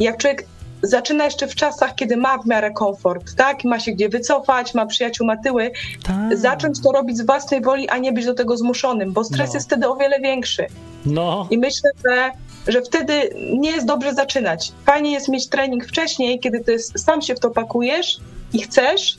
jak 0.00 0.16
człowiek 0.16 0.44
zaczyna 0.82 1.24
jeszcze 1.24 1.46
w 1.46 1.54
czasach, 1.54 1.94
kiedy 1.94 2.16
ma 2.16 2.38
w 2.38 2.46
miarę 2.46 2.70
komfort, 2.70 3.34
tak? 3.36 3.64
Ma 3.64 3.80
się 3.80 3.92
gdzie 3.92 4.08
wycofać, 4.08 4.74
ma 4.74 4.86
przyjaciół, 4.86 5.26
ma 5.26 5.36
tyły, 5.36 5.70
Tak. 6.04 6.38
zacząć 6.38 6.82
to 6.82 6.92
robić 6.92 7.16
z 7.18 7.26
własnej 7.26 7.60
woli, 7.62 7.88
a 7.88 7.98
nie 7.98 8.12
być 8.12 8.26
do 8.26 8.34
tego 8.34 8.56
zmuszonym, 8.56 9.12
bo 9.12 9.24
stres 9.24 9.48
No. 9.48 9.54
jest 9.54 9.66
wtedy 9.66 9.88
o 9.88 9.96
wiele 9.96 10.20
większy. 10.20 10.66
No, 11.06 11.46
I 11.50 11.58
myślę, 11.58 11.90
że, 12.06 12.30
że 12.72 12.82
wtedy 12.82 13.12
nie 13.58 13.70
jest 13.70 13.86
dobrze 13.86 14.14
zaczynać. 14.14 14.72
Fajnie 14.86 15.12
jest 15.12 15.28
mieć 15.28 15.48
trening 15.48 15.86
wcześniej, 15.86 16.40
kiedy 16.40 16.60
ty 16.60 16.78
sam 16.78 17.22
się 17.22 17.34
w 17.34 17.40
to 17.40 17.50
pakujesz 17.50 18.16
i 18.52 18.62
chcesz, 18.62 19.16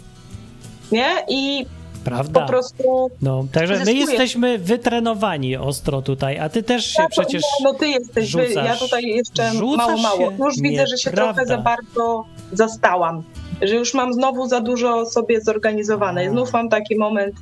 nie? 0.91 1.09
I 1.27 1.65
prawda. 2.03 2.41
po 2.41 2.47
prostu... 2.47 3.11
No, 3.21 3.45
także 3.51 3.85
my 3.85 3.93
jesteśmy 3.93 4.57
wytrenowani 4.57 5.55
ostro 5.57 6.01
tutaj, 6.01 6.39
a 6.39 6.49
ty 6.49 6.63
też 6.63 6.85
się 6.85 7.01
Ja 7.01 7.07
to- 7.09 7.21
przecież... 7.21 7.43
No 7.63 7.73
ty 7.73 7.87
jesteś, 7.87 8.35
wy, 8.35 8.41
ja 8.43 8.47
rzucasz. 8.63 8.79
tutaj 8.79 9.03
jeszcze 9.03 9.51
Rzucasz 9.51 9.77
mało, 9.87 9.97
mało. 9.97 10.31
Już 10.45 10.59
widzę, 10.61 10.87
że 10.87 10.97
się 10.97 11.09
Nieprawda. 11.09 11.33
trochę 11.33 11.47
za 11.47 11.57
bardzo 11.57 12.25
zastałam. 12.53 13.23
Że 13.61 13.75
już 13.75 13.93
mam 13.93 14.13
znowu 14.13 14.47
za 14.47 14.61
dużo 14.61 15.05
sobie 15.05 15.41
zorganizowane. 15.41 16.29
Znów 16.29 16.53
mam 16.53 16.69
taki 16.69 16.95
moment, 16.95 17.35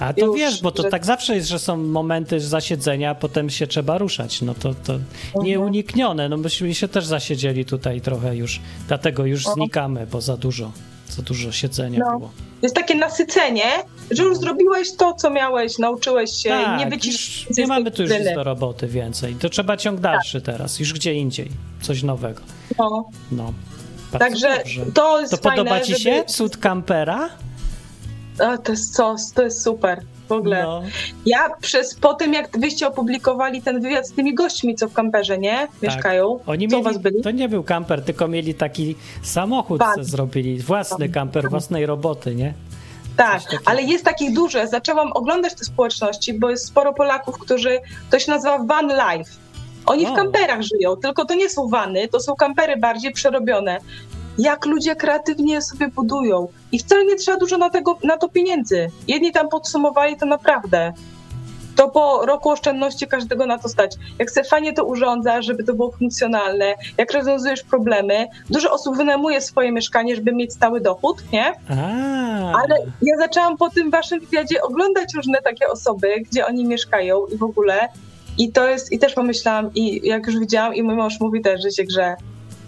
A 0.00 0.12
to 0.12 0.26
już, 0.26 0.36
wiesz, 0.38 0.62
bo 0.62 0.70
to 0.70 0.82
że- 0.82 0.88
tak 0.88 1.06
zawsze 1.06 1.34
jest, 1.36 1.48
że 1.48 1.58
są 1.58 1.76
momenty 1.76 2.40
zasiedzenia, 2.40 3.10
a 3.10 3.14
potem 3.14 3.50
się 3.50 3.66
trzeba 3.66 3.98
ruszać. 3.98 4.42
No 4.42 4.54
to, 4.54 4.74
to 4.74 4.92
Mhm. 4.94 5.44
nieuniknione. 5.44 6.28
No 6.28 6.36
myśmy 6.36 6.74
się 6.74 6.88
też 6.88 7.06
zasiedzieli 7.06 7.64
tutaj 7.64 8.00
trochę 8.00 8.36
już, 8.36 8.60
dlatego 8.88 9.24
już 9.26 9.44
znikamy, 9.46 10.06
bo 10.12 10.20
za 10.20 10.36
dużo, 10.36 10.72
za 11.10 11.22
dużo 11.22 11.52
siedzenia 11.52 11.98
No. 11.98 12.18
było. 12.18 12.30
jest 12.62 12.74
takie 12.74 12.94
nasycenie, 12.94 13.64
że 14.10 14.22
już 14.22 14.38
zrobiłeś 14.38 14.96
to, 14.96 15.14
co 15.14 15.30
miałeś, 15.30 15.78
nauczyłeś 15.78 16.30
się, 16.30 16.48
Tak, 16.48 16.78
nie 16.80 16.86
wycisz 16.86 17.46
nie 17.58 17.66
mamy 17.66 17.90
tu 17.90 18.02
już 18.02 18.12
do 18.34 18.44
roboty 18.44 18.86
więcej. 18.86 19.34
To 19.34 19.48
trzeba 19.48 19.76
ciąg 19.76 20.00
dalszy 20.00 20.40
teraz, 20.40 20.80
już 20.80 20.92
gdzie 20.92 21.14
indziej, 21.14 21.50
coś 21.82 22.02
nowego. 22.02 22.40
No. 22.78 23.04
No. 23.32 23.52
Także 24.18 24.56
dobrze. 24.58 24.86
to 24.94 25.20
jest 25.20 25.30
To 25.30 25.36
fajne, 25.36 25.56
podoba 25.64 25.80
ci 25.80 25.92
żeby... 25.92 26.02
się 26.02 26.24
cud 26.24 26.56
kampera? 26.56 27.28
A, 28.40 28.58
to 28.58 28.72
jest 28.72 28.94
sos, 28.94 29.32
to 29.32 29.42
jest 29.42 29.62
super. 29.62 30.02
W 30.28 30.32
ogóle. 30.32 30.62
No. 30.62 30.82
Ja 31.26 31.50
przez 31.60 31.94
po 31.94 32.14
tym, 32.14 32.32
jak 32.32 32.58
wyście 32.58 32.88
opublikowali 32.88 33.62
ten 33.62 33.80
wywiad 33.80 34.08
z 34.08 34.12
tymi 34.12 34.34
gośćmi, 34.34 34.74
co 34.74 34.88
w 34.88 34.92
kamperze, 34.92 35.38
nie? 35.38 35.68
Mieszkają. 35.82 36.38
Tak. 36.38 36.48
Oni 36.48 36.68
co 36.68 36.76
mieli, 36.76 36.84
was 36.84 36.98
byli? 36.98 37.22
To 37.22 37.30
nie 37.30 37.48
był 37.48 37.62
kamper, 37.62 38.02
tylko 38.04 38.28
mieli 38.28 38.54
taki 38.54 38.96
samochód, 39.22 39.78
Van. 39.78 39.94
co 39.94 40.04
zrobili, 40.04 40.58
własny 40.58 41.08
kamper, 41.08 41.50
własnej 41.50 41.86
roboty, 41.86 42.34
nie? 42.34 42.54
Tak, 43.16 43.42
ale 43.64 43.82
jest 43.82 44.04
takich 44.04 44.34
dużo. 44.34 44.66
Zaczęłam 44.66 45.12
oglądać 45.12 45.54
te 45.54 45.64
społeczności, 45.64 46.34
bo 46.34 46.50
jest 46.50 46.66
sporo 46.66 46.92
Polaków, 46.92 47.38
którzy, 47.38 47.78
to 48.10 48.18
się 48.18 48.30
nazywa 48.30 48.58
van 48.64 48.88
life. 48.88 49.30
Oni 49.86 50.06
O. 50.06 50.12
w 50.12 50.16
kamperach 50.16 50.62
żyją, 50.62 50.96
tylko 50.96 51.24
to 51.24 51.34
nie 51.34 51.50
są 51.50 51.68
wany, 51.68 52.08
to 52.08 52.20
są 52.20 52.34
kampery 52.36 52.76
bardziej 52.76 53.12
przerobione. 53.12 53.78
Jak 54.38 54.66
ludzie 54.66 54.96
kreatywnie 54.96 55.62
sobie 55.62 55.88
budują. 55.88 56.48
I 56.72 56.78
wcale 56.78 57.04
nie 57.04 57.16
trzeba 57.16 57.38
dużo 57.38 57.58
na, 57.58 57.70
tego, 57.70 57.98
na 58.04 58.16
to 58.16 58.28
pieniędzy. 58.28 58.90
Jedni 59.08 59.32
tam 59.32 59.48
podsumowali 59.48 60.16
to 60.16 60.26
naprawdę. 60.26 60.92
To 61.76 61.88
po 61.88 62.26
roku 62.26 62.50
oszczędności 62.50 63.06
każdego 63.06 63.46
na 63.46 63.58
to 63.58 63.68
stać. 63.68 63.96
Jak 64.18 64.30
sobie 64.30 64.48
fajnie 64.48 64.72
to 64.72 64.84
urządza, 64.84 65.42
żeby 65.42 65.64
to 65.64 65.74
było 65.74 65.90
funkcjonalne, 65.90 66.74
jak 66.96 67.12
rozwiązujesz 67.12 67.62
problemy. 67.62 68.26
Dużo 68.50 68.72
osób 68.72 68.96
wynajmuje 68.96 69.40
swoje 69.40 69.72
mieszkanie, 69.72 70.16
żeby 70.16 70.32
mieć 70.32 70.52
stały 70.52 70.80
dochód, 70.80 71.16
nie? 71.32 71.52
A, 71.70 72.62
Ale 72.62 72.76
ja 73.02 73.16
zaczęłam 73.18 73.56
po 73.56 73.70
tym 73.70 73.90
waszym 73.90 74.20
wywiadzie 74.20 74.62
oglądać 74.62 75.14
różne 75.16 75.38
takie 75.42 75.68
osoby, 75.68 76.08
gdzie 76.30 76.46
oni 76.46 76.64
mieszkają 76.64 77.26
i 77.26 77.36
w 77.36 77.42
ogóle. 77.42 77.88
I 78.38 78.52
to 78.52 78.68
jest, 78.68 78.92
i 78.92 78.98
też 78.98 79.14
pomyślałam, 79.14 79.70
i 79.74 80.08
jak 80.08 80.26
już 80.26 80.38
widziałam, 80.38 80.74
i 80.74 80.82
mój 80.82 80.94
mąż 80.94 81.20
mówi 81.20 81.40
też, 81.40 81.62
że 81.62 81.70
się 81.70 81.84
grze. 81.84 82.16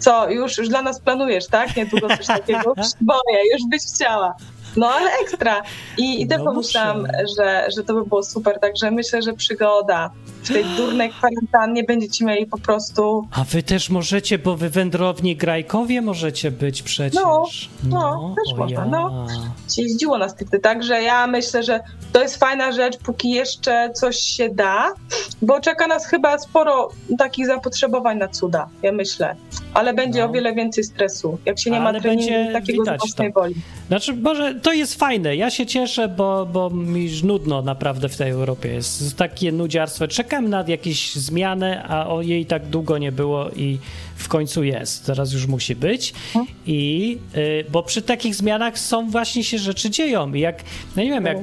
Co, 0.01 0.29
już, 0.29 0.57
już 0.57 0.69
dla 0.69 0.81
nas 0.81 0.99
planujesz, 0.99 1.47
tak? 1.47 1.75
Niedługo 1.75 2.07
coś 2.07 2.25
takiego? 2.25 2.73
Boję, 3.01 3.39
już 3.53 3.61
byś 3.69 3.81
chciała. 3.95 4.33
No 4.77 4.87
ale 4.89 5.11
ekstra. 5.23 5.61
I, 5.97 6.21
i 6.21 6.27
też 6.27 6.37
No 6.39 6.45
pomyślałam, 6.45 7.07
że, 7.37 7.67
że 7.77 7.83
to 7.83 7.93
by 7.93 8.05
było 8.05 8.23
super. 8.23 8.59
Także 8.59 8.91
myślę, 8.91 9.21
że 9.21 9.33
przygoda 9.33 10.11
w 10.43 10.53
tej 10.53 10.65
durnej 10.77 11.09
kwarantannie 11.09 11.83
będziecie 11.83 12.25
mieli 12.25 12.45
po 12.45 12.57
prostu. 12.57 13.27
A 13.31 13.43
wy 13.43 13.63
też 13.63 13.89
możecie, 13.89 14.39
bo 14.39 14.57
wy 14.57 14.69
wędrowni 14.69 15.35
grajkowie 15.35 16.01
możecie 16.01 16.51
być 16.51 16.81
przecież. 16.83 17.15
No, 17.23 17.45
no, 17.83 18.35
też 18.45 18.53
o 18.53 18.57
można, 18.57 18.79
ja. 18.79 18.85
no. 18.85 19.27
się 19.75 19.81
jeździło 19.81 20.17
na 20.17 20.29
stricte. 20.29 20.59
Także 20.59 21.01
ja 21.01 21.27
myślę, 21.27 21.63
że 21.63 21.79
to 22.13 22.21
jest 22.21 22.37
fajna 22.37 22.71
rzecz, 22.71 22.97
póki 22.97 23.29
jeszcze 23.29 23.89
coś 23.95 24.17
się 24.19 24.49
da, 24.49 24.93
bo 25.41 25.59
czeka 25.59 25.87
nas 25.87 26.05
chyba 26.05 26.39
sporo 26.39 26.89
takich 27.17 27.45
zapotrzebowań 27.47 28.17
na 28.17 28.27
cuda, 28.27 28.67
ja 28.83 28.91
myślę. 28.91 29.35
Ale 29.73 29.93
będzie 29.93 30.19
No. 30.19 30.25
o 30.25 30.29
wiele 30.29 30.53
więcej 30.53 30.83
stresu, 30.83 31.37
jak 31.45 31.59
się 31.59 31.69
nie 31.71 31.81
Ale 31.81 31.93
ma 31.93 31.99
treningu 31.99 32.53
takiego 32.53 32.83
z 32.83 32.87
własnej 32.87 33.31
woli. 33.31 33.55
Znaczy, 33.87 34.13
może 34.13 34.55
to 34.61 34.73
jest 34.73 34.95
fajne. 34.95 35.35
Ja 35.35 35.49
się 35.49 35.65
cieszę, 35.65 36.07
bo, 36.07 36.45
bo 36.45 36.69
mi 36.69 37.09
nudno 37.23 37.61
naprawdę 37.61 38.09
w 38.09 38.17
tej 38.17 38.31
Europie 38.31 38.69
jest. 38.69 39.17
Takie 39.17 39.51
nudziarstwo. 39.51 40.07
Czekam 40.07 40.49
na 40.49 40.63
jakieś 40.67 41.15
zmianę, 41.15 41.83
a 41.83 42.07
o 42.07 42.21
jej 42.21 42.45
tak 42.45 42.65
długo 42.65 42.97
nie 42.97 43.11
było 43.11 43.49
i 43.49 43.77
w 44.15 44.27
końcu 44.27 44.63
jest. 44.63 45.05
Teraz 45.05 45.33
już 45.33 45.47
musi 45.47 45.75
być. 45.75 46.13
Mhm. 46.35 46.45
I 46.65 47.17
y, 47.35 47.65
bo 47.69 47.83
przy 47.83 48.01
takich 48.01 48.35
zmianach 48.35 48.79
są 48.79 49.09
właśnie 49.09 49.43
się 49.43 49.57
rzeczy 49.57 49.89
dzieją. 49.89 50.33
I 50.33 50.39
jak, 50.39 50.63
no 50.95 51.03
nie 51.03 51.09
wiem, 51.09 51.25
jak 51.25 51.37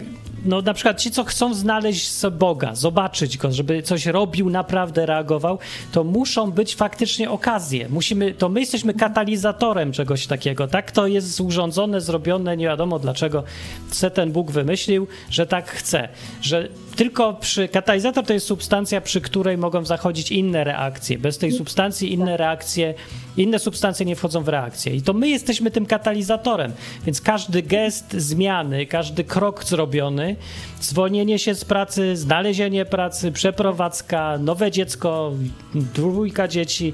no 0.45 0.62
na 0.62 0.74
przykład 0.74 1.01
ci, 1.01 1.11
co 1.11 1.24
chcą 1.24 1.55
znaleźć 1.55 2.12
Boga, 2.39 2.74
zobaczyć 2.74 3.39
Go, 3.39 3.53
żeby 3.53 3.82
coś 3.82 4.07
robił, 4.07 4.51
naprawdę 4.51 5.07
reagował, 5.07 5.59
to 5.93 6.05
muszą 6.05 6.51
być 6.51 6.74
faktycznie 6.74 7.30
okazje. 7.30 7.89
Musimy, 7.89 8.34
to 8.34 8.49
my 8.49 8.61
jesteśmy 8.61 8.95
katalizatorem 8.95 9.93
czegoś 9.93 10.26
takiego, 10.26 10.66
tak? 10.66 10.93
To 10.93 11.07
jest 11.07 11.41
urządzone, 11.41 12.01
zrobione, 12.01 12.57
nie 12.57 12.64
wiadomo 12.64 12.99
dlaczego 12.99 13.45
se 13.91 14.11
ten 14.11 14.32
Bóg 14.32 14.51
wymyślił, 14.51 15.07
że 15.30 15.47
tak 15.47 15.70
chce, 15.70 16.09
że 16.43 16.68
tylko 16.99 17.34
przy, 17.34 17.68
katalizator 17.68 18.26
to 18.26 18.32
jest 18.32 18.46
substancja, 18.46 19.01
przy 19.01 19.20
której 19.20 19.59
mogą 19.59 19.84
zachodzić 19.84 20.32
inne 20.32 20.64
reakcje. 20.64 21.18
Bez 21.18 21.38
tej 21.38 21.53
substancji 21.53 22.12
inne 22.12 22.36
reakcje, 22.36 22.94
inne 23.36 23.59
substancje 23.59 24.07
nie 24.07 24.16
wchodzą 24.16 24.42
w 24.42 24.49
reakcję. 24.49 24.94
I 24.94 25.03
to 25.03 25.12
my 25.12 25.28
jesteśmy 25.28 25.70
tym 25.70 25.86
katalizatorem, 25.86 26.72
więc 27.07 27.20
każdy 27.20 27.62
gest 27.62 28.12
zmiany, 28.12 28.86
każdy 28.86 29.24
krok 29.24 29.64
zrobiony, 29.64 30.36
zwolnienie 30.80 31.38
się 31.38 31.55
z 31.55 31.64
pracy, 31.64 32.16
znalezienie 32.16 32.84
pracy, 32.84 33.32
przeprowadzka, 33.32 34.38
nowe 34.38 34.70
dziecko, 34.70 35.32
dwójka 35.74 36.49
dzieci, 36.49 36.92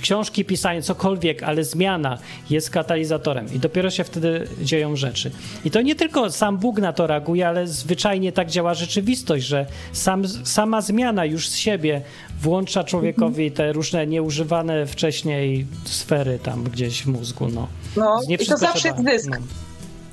książki, 0.00 0.44
pisanie, 0.44 0.82
cokolwiek, 0.82 1.42
ale 1.42 1.64
zmiana 1.64 2.18
jest 2.50 2.70
katalizatorem 2.70 3.54
i 3.54 3.58
dopiero 3.58 3.90
się 3.90 4.04
wtedy 4.04 4.48
dzieją 4.62 4.96
rzeczy. 4.96 5.30
I 5.64 5.70
to 5.70 5.82
nie 5.82 5.94
tylko 5.94 6.30
sam 6.30 6.58
Bóg 6.58 6.78
na 6.78 6.92
to 6.92 7.06
reaguje, 7.06 7.48
ale 7.48 7.66
zwyczajnie 7.66 8.32
tak 8.32 8.50
działa 8.50 8.74
rzeczywistość, 8.74 9.44
że 9.46 9.66
sam, 9.92 10.28
sama 10.28 10.80
zmiana 10.80 11.24
już 11.24 11.48
z 11.48 11.56
siebie 11.56 12.02
włącza 12.40 12.84
człowiekowi 12.84 13.50
te 13.52 13.72
różne 13.72 14.06
nieużywane 14.06 14.86
wcześniej 14.86 15.66
sfery 15.84 16.38
tam 16.42 16.64
gdzieś 16.64 17.02
w 17.02 17.06
mózgu. 17.06 17.48
No. 17.48 17.68
No, 17.96 18.20
Nie 18.28 18.36
i 18.36 18.46
to 18.46 18.56
zawsze 18.56 18.78
trzeba- 18.92 19.10
jest 19.12 19.24
zysk. 19.24 19.38
no. 19.40 19.46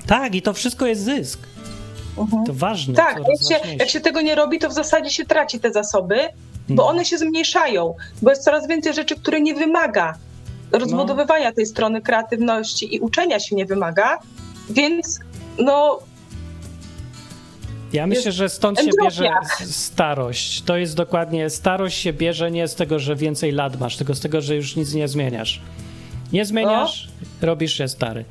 Tak, 0.06 0.34
i 0.34 0.42
to 0.42 0.52
wszystko 0.52 0.86
jest 0.86 1.02
zysk. 1.04 1.40
Mhm. 2.18 2.44
To 2.46 2.54
ważne. 2.54 2.94
Tak, 2.94 3.16
jak 3.28 3.62
się, 3.62 3.68
jak 3.78 3.88
się 3.90 4.00
tego 4.00 4.20
nie 4.20 4.34
robi, 4.34 4.58
to 4.58 4.68
w 4.68 4.72
zasadzie 4.72 5.10
się 5.10 5.24
traci 5.24 5.60
te 5.60 5.72
zasoby 5.72 6.18
bo 6.68 6.74
No. 6.82 6.86
one 6.88 7.04
się 7.04 7.18
zmniejszają, 7.18 7.94
bo 8.22 8.30
jest 8.30 8.44
coraz 8.44 8.68
więcej 8.68 8.94
rzeczy, 8.94 9.16
które 9.16 9.40
nie 9.40 9.54
wymaga 9.54 10.14
rozbudowywania 10.72 11.52
tej 11.52 11.66
strony 11.66 12.02
kreatywności 12.02 12.94
i 12.94 13.00
uczenia 13.00 13.40
się 13.40 13.56
nie 13.56 13.66
wymaga, 13.66 14.18
więc 14.70 15.18
no 15.58 15.98
Ja 17.92 18.06
myślę, 18.06 18.32
że 18.32 18.48
stąd 18.48 18.78
się 18.80 18.90
bierze 19.04 19.30
starość. 19.66 20.62
To 20.62 20.76
jest 20.76 20.96
dokładnie, 20.96 21.50
starość 21.50 21.98
się 21.98 22.12
bierze 22.12 22.50
nie 22.50 22.68
z 22.68 22.74
tego, 22.74 22.98
że 22.98 23.16
więcej 23.16 23.52
lat 23.52 23.80
masz, 23.80 23.96
tylko 23.96 24.14
z 24.14 24.20
tego, 24.20 24.40
że 24.40 24.56
już 24.56 24.76
nic 24.76 24.94
nie 24.94 25.08
zmieniasz. 25.08 25.60
Nie 26.32 26.44
zmieniasz, 26.44 27.08
robisz 27.42 27.72
się 27.72 27.88
stary. 27.88 28.24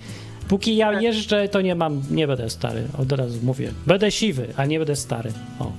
Póki 0.48 0.76
ja 0.76 0.92
Tak. 0.94 1.02
jeżdżę, 1.02 1.50
to 1.50 1.62
nie 1.62 1.76
mam, 1.76 2.02
nie 2.12 2.28
będę 2.28 2.50
stary, 2.50 2.84
od 3.00 3.12
razu 3.12 3.40
mówię. 3.44 3.72
Będę 3.88 4.12
siwy, 4.12 4.48
a 4.58 4.66
nie 4.66 4.78
będę 4.80 4.96
stary. 4.96 5.32
O, 5.60 5.72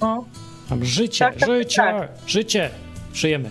no, 0.00 0.24
mam 0.70 0.84
życie, 0.84 1.24
Tak, 1.24 1.36
tak, 1.36 1.48
życie, 1.48 1.76
tak. 1.82 2.08
życie. 2.26 2.70
Żyjemy. 3.14 3.50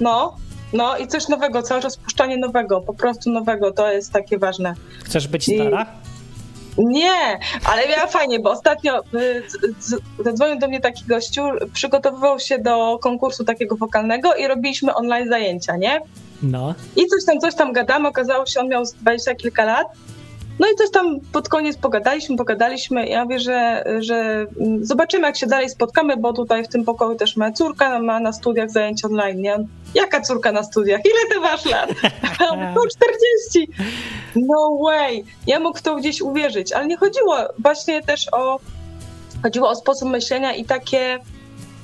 no, 0.00 0.36
no 0.72 0.96
i 0.98 1.06
coś 1.08 1.28
nowego, 1.28 1.62
cały 1.62 1.82
czas 1.82 1.96
puszczanie 1.96 2.36
nowego, 2.36 2.80
po 2.80 2.94
prostu 2.94 3.30
nowego, 3.30 3.72
to 3.72 3.92
jest 3.92 4.12
takie 4.12 4.38
ważne. 4.38 4.74
Chcesz 5.04 5.28
być 5.28 5.48
I- 5.48 5.54
stara? 5.54 5.86
Nie, 6.78 7.38
ale 7.64 7.88
miała 7.88 8.06
fajnie, 8.06 8.40
bo 8.40 8.50
ostatnio 8.50 9.00
y, 9.00 9.42
zadzwonił 10.24 10.58
do 10.58 10.68
mnie 10.68 10.80
taki 10.80 11.04
gościu, 11.04 11.42
przygotowywał 11.72 12.40
się 12.40 12.58
do 12.58 12.98
konkursu 13.02 13.44
takiego 13.44 13.76
wokalnego 13.76 14.34
i 14.34 14.46
robiliśmy 14.46 14.94
online 14.94 15.28
zajęcia, 15.28 15.76
nie? 15.76 16.00
No. 16.42 16.74
I 16.96 17.06
coś 17.06 17.24
tam, 17.26 17.40
coś 17.40 17.54
tam 17.54 17.72
gadamy, 17.72 18.08
okazało 18.08 18.46
się, 18.46 18.60
on 18.60 18.68
miał 18.68 18.84
dwadzieścia 19.00 19.34
kilka 19.34 19.64
lat. 19.64 19.86
No 20.58 20.66
i 20.66 20.76
coś 20.76 20.90
tam 20.90 21.20
pod 21.32 21.48
koniec 21.48 21.76
pogadaliśmy, 21.76 22.36
pogadaliśmy. 22.36 23.08
Ja 23.08 23.24
mówię, 23.24 23.40
że, 23.40 23.84
że 24.00 24.46
zobaczymy, 24.80 25.26
jak 25.26 25.36
się 25.36 25.46
dalej 25.46 25.70
spotkamy, 25.70 26.16
bo 26.16 26.32
tutaj 26.32 26.64
w 26.64 26.68
tym 26.68 26.84
pokoju 26.84 27.16
też 27.16 27.36
moja 27.36 27.52
córka 27.52 27.98
ma 27.98 28.20
na 28.20 28.32
studiach 28.32 28.70
zajęcia 28.70 29.08
online. 29.08 29.68
Jaka 29.94 30.20
córka 30.20 30.52
na 30.52 30.62
studiach? 30.62 31.00
Ile 31.04 31.34
ty 31.34 31.40
masz 31.40 31.64
lat? 31.64 31.90
No 32.74 32.82
40. 33.54 33.72
No 34.36 34.78
way. 34.84 35.24
Ja 35.46 35.60
mógł 35.60 35.78
w 35.78 35.82
to 35.82 35.96
gdzieś 35.96 36.20
uwierzyć, 36.22 36.72
ale 36.72 36.86
nie 36.86 36.96
chodziło 36.96 37.36
właśnie 37.58 38.02
też 38.02 38.26
o, 38.32 38.60
chodziło 39.42 39.68
o 39.70 39.76
sposób 39.76 40.08
myślenia 40.08 40.54
i 40.54 40.64
takie 40.64 41.18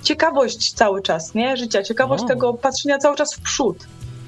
ciekawość 0.02 0.72
cały 0.72 1.02
czas, 1.02 1.34
nie? 1.34 1.56
Życia, 1.56 1.82
ciekawość 1.82 2.24
O. 2.24 2.26
tego 2.26 2.54
patrzenia 2.54 2.98
cały 2.98 3.16
czas 3.16 3.34
w 3.34 3.40
przód. 3.40 3.76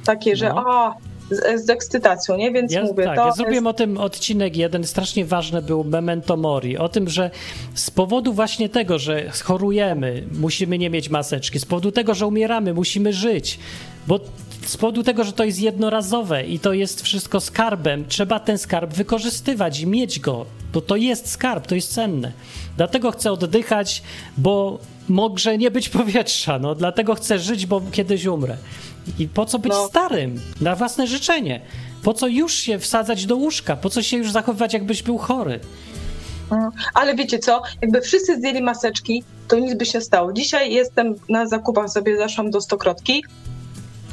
Takie, 0.05 0.36
że 0.36 0.49
No. 0.49 0.64
a, 0.66 0.95
z, 1.31 1.64
z 1.64 1.70
ekscytacją, 1.70 2.37
nie? 2.37 2.53
Więc 2.53 2.72
Ja, 2.72 2.83
mówię, 2.83 3.05
tak, 3.05 3.16
to 3.16 3.20
ja 3.20 3.27
jest... 3.27 3.39
zrobiłem 3.39 3.66
o 3.66 3.72
tym 3.72 3.99
odcinek 3.99 4.57
jeden, 4.57 4.85
strasznie 4.85 5.25
ważny 5.25 5.62
był 5.62 5.85
Memento 5.85 6.37
Mori, 6.37 6.79
o 6.79 6.89
tym, 6.89 7.09
że 7.09 7.31
z 7.75 7.91
powodu 7.91 8.33
właśnie 8.33 8.68
tego, 8.68 8.99
że 8.99 9.31
chorujemy, 9.31 10.25
musimy 10.33 10.79
nie 10.79 10.91
mieć 10.91 11.09
maseczki, 11.09 11.61
z 11.61 11.64
powodu 11.64 11.93
tego, 11.93 12.14
że 12.14 12.27
umieramy, 12.27 12.75
musimy 12.75 13.12
żyć, 13.12 13.59
bo 14.07 14.20
z 14.66 14.77
powodu 14.77 15.03
tego, 15.03 15.25
że 15.25 15.33
to 15.33 15.45
jest 15.45 15.61
jednorazowe 15.61 16.45
i 16.45 16.59
to 16.59 16.72
jest 16.72 17.03
wszystko 17.03 17.41
skarbem, 17.41 18.05
trzeba 18.09 18.41
ten 18.41 18.59
skarb 18.59 18.93
wykorzystywać 18.93 19.81
i 19.81 19.87
mieć 19.87 20.20
go, 20.20 20.47
bo 20.72 20.81
to 20.81 20.97
jest 20.97 21.31
skarb, 21.31 21.66
to 21.66 21.75
jest 21.75 21.95
cenne. 21.95 22.33
Dlatego 22.77 23.11
chcę 23.11 23.33
oddychać, 23.33 24.03
bo 24.39 24.79
może 25.09 25.59
nie 25.59 25.70
być 25.70 25.89
powietrza, 25.99 26.59
no 26.59 26.75
dlatego 26.75 27.14
chcę 27.14 27.39
żyć, 27.39 27.66
bo 27.66 27.83
kiedyś 27.93 28.27
umrę. 28.27 28.57
I 29.18 29.28
po 29.28 29.46
co 29.46 29.59
być 29.59 29.72
No. 29.72 29.86
starym? 29.88 30.40
Na 30.61 30.76
własne 30.76 31.07
życzenie. 31.07 31.61
Po 32.02 32.14
co 32.14 32.26
już 32.26 32.55
się 32.55 32.78
wsadzać 32.78 33.26
do 33.26 33.36
łóżka? 33.36 33.76
Po 33.76 33.90
co 33.90 34.02
się 34.02 34.16
już 34.16 34.30
zachowywać, 34.32 34.72
jakbyś 34.74 35.02
był 35.02 35.18
chory? 35.18 35.61
Mm, 36.52 36.70
Ale 36.94 37.14
wiecie 37.14 37.38
co, 37.38 37.62
jakby 37.82 38.00
wszyscy 38.00 38.36
zdjęli 38.36 38.62
maseczki, 38.62 39.24
to 39.48 39.59
nic 39.59 39.74
by 39.74 39.86
się 39.86 40.00
stało. 40.00 40.32
Dzisiaj 40.32 40.72
jestem 40.72 41.14
na 41.28 41.46
zakupach, 41.46 41.90
sobie 41.90 42.16
zaszłam 42.18 42.50
do 42.50 42.61
stokrotki 42.61 43.24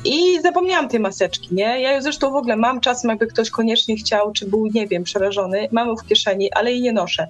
i 0.05 0.41
zapomniałam 0.41 0.89
tej 0.89 0.99
maseczki, 0.99 1.47
nie? 1.51 1.81
Ja 1.81 1.91
ją 1.91 2.01
zresztą 2.01 2.31
w 2.31 2.35
ogóle 2.35 2.55
mam 2.55 2.81
czasem, 2.81 3.09
jakby 3.09 3.27
ktoś 3.27 3.49
koniecznie 3.49 3.95
chciał, 3.95 4.31
czy 4.31 4.45
był, 4.45 4.67
nie 4.73 4.87
wiem, 4.87 5.03
przerażony, 5.03 5.67
mam 5.71 5.87
ją 5.87 5.95
w 5.95 6.05
kieszeni, 6.07 6.51
ale 6.53 6.71
jej 6.71 6.81
nie 6.81 6.91
noszę. 6.91 7.27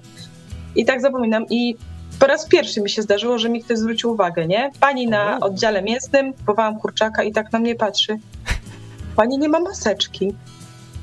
I 0.76 0.84
tak 0.84 1.00
zapominam 1.00 1.44
i 1.50 1.76
po 2.18 2.26
raz 2.26 2.46
pierwszy 2.46 2.80
mi 2.80 2.90
się 2.90 3.02
zdarzyło, 3.02 3.38
że 3.38 3.48
mi 3.48 3.64
ktoś 3.64 3.78
zwrócił 3.78 4.10
uwagę, 4.10 4.46
nie? 4.46 4.70
Pani 4.80 5.06
na 5.06 5.40
oddziale 5.40 5.82
mięsnym, 5.82 6.32
kupowałam 6.32 6.78
kurczaka 6.78 7.22
i 7.22 7.32
tak 7.32 7.52
na 7.52 7.58
mnie 7.58 7.74
patrzy. 7.74 8.18
Pani 9.16 9.38
nie 9.38 9.48
ma 9.48 9.60
maseczki. 9.60 10.34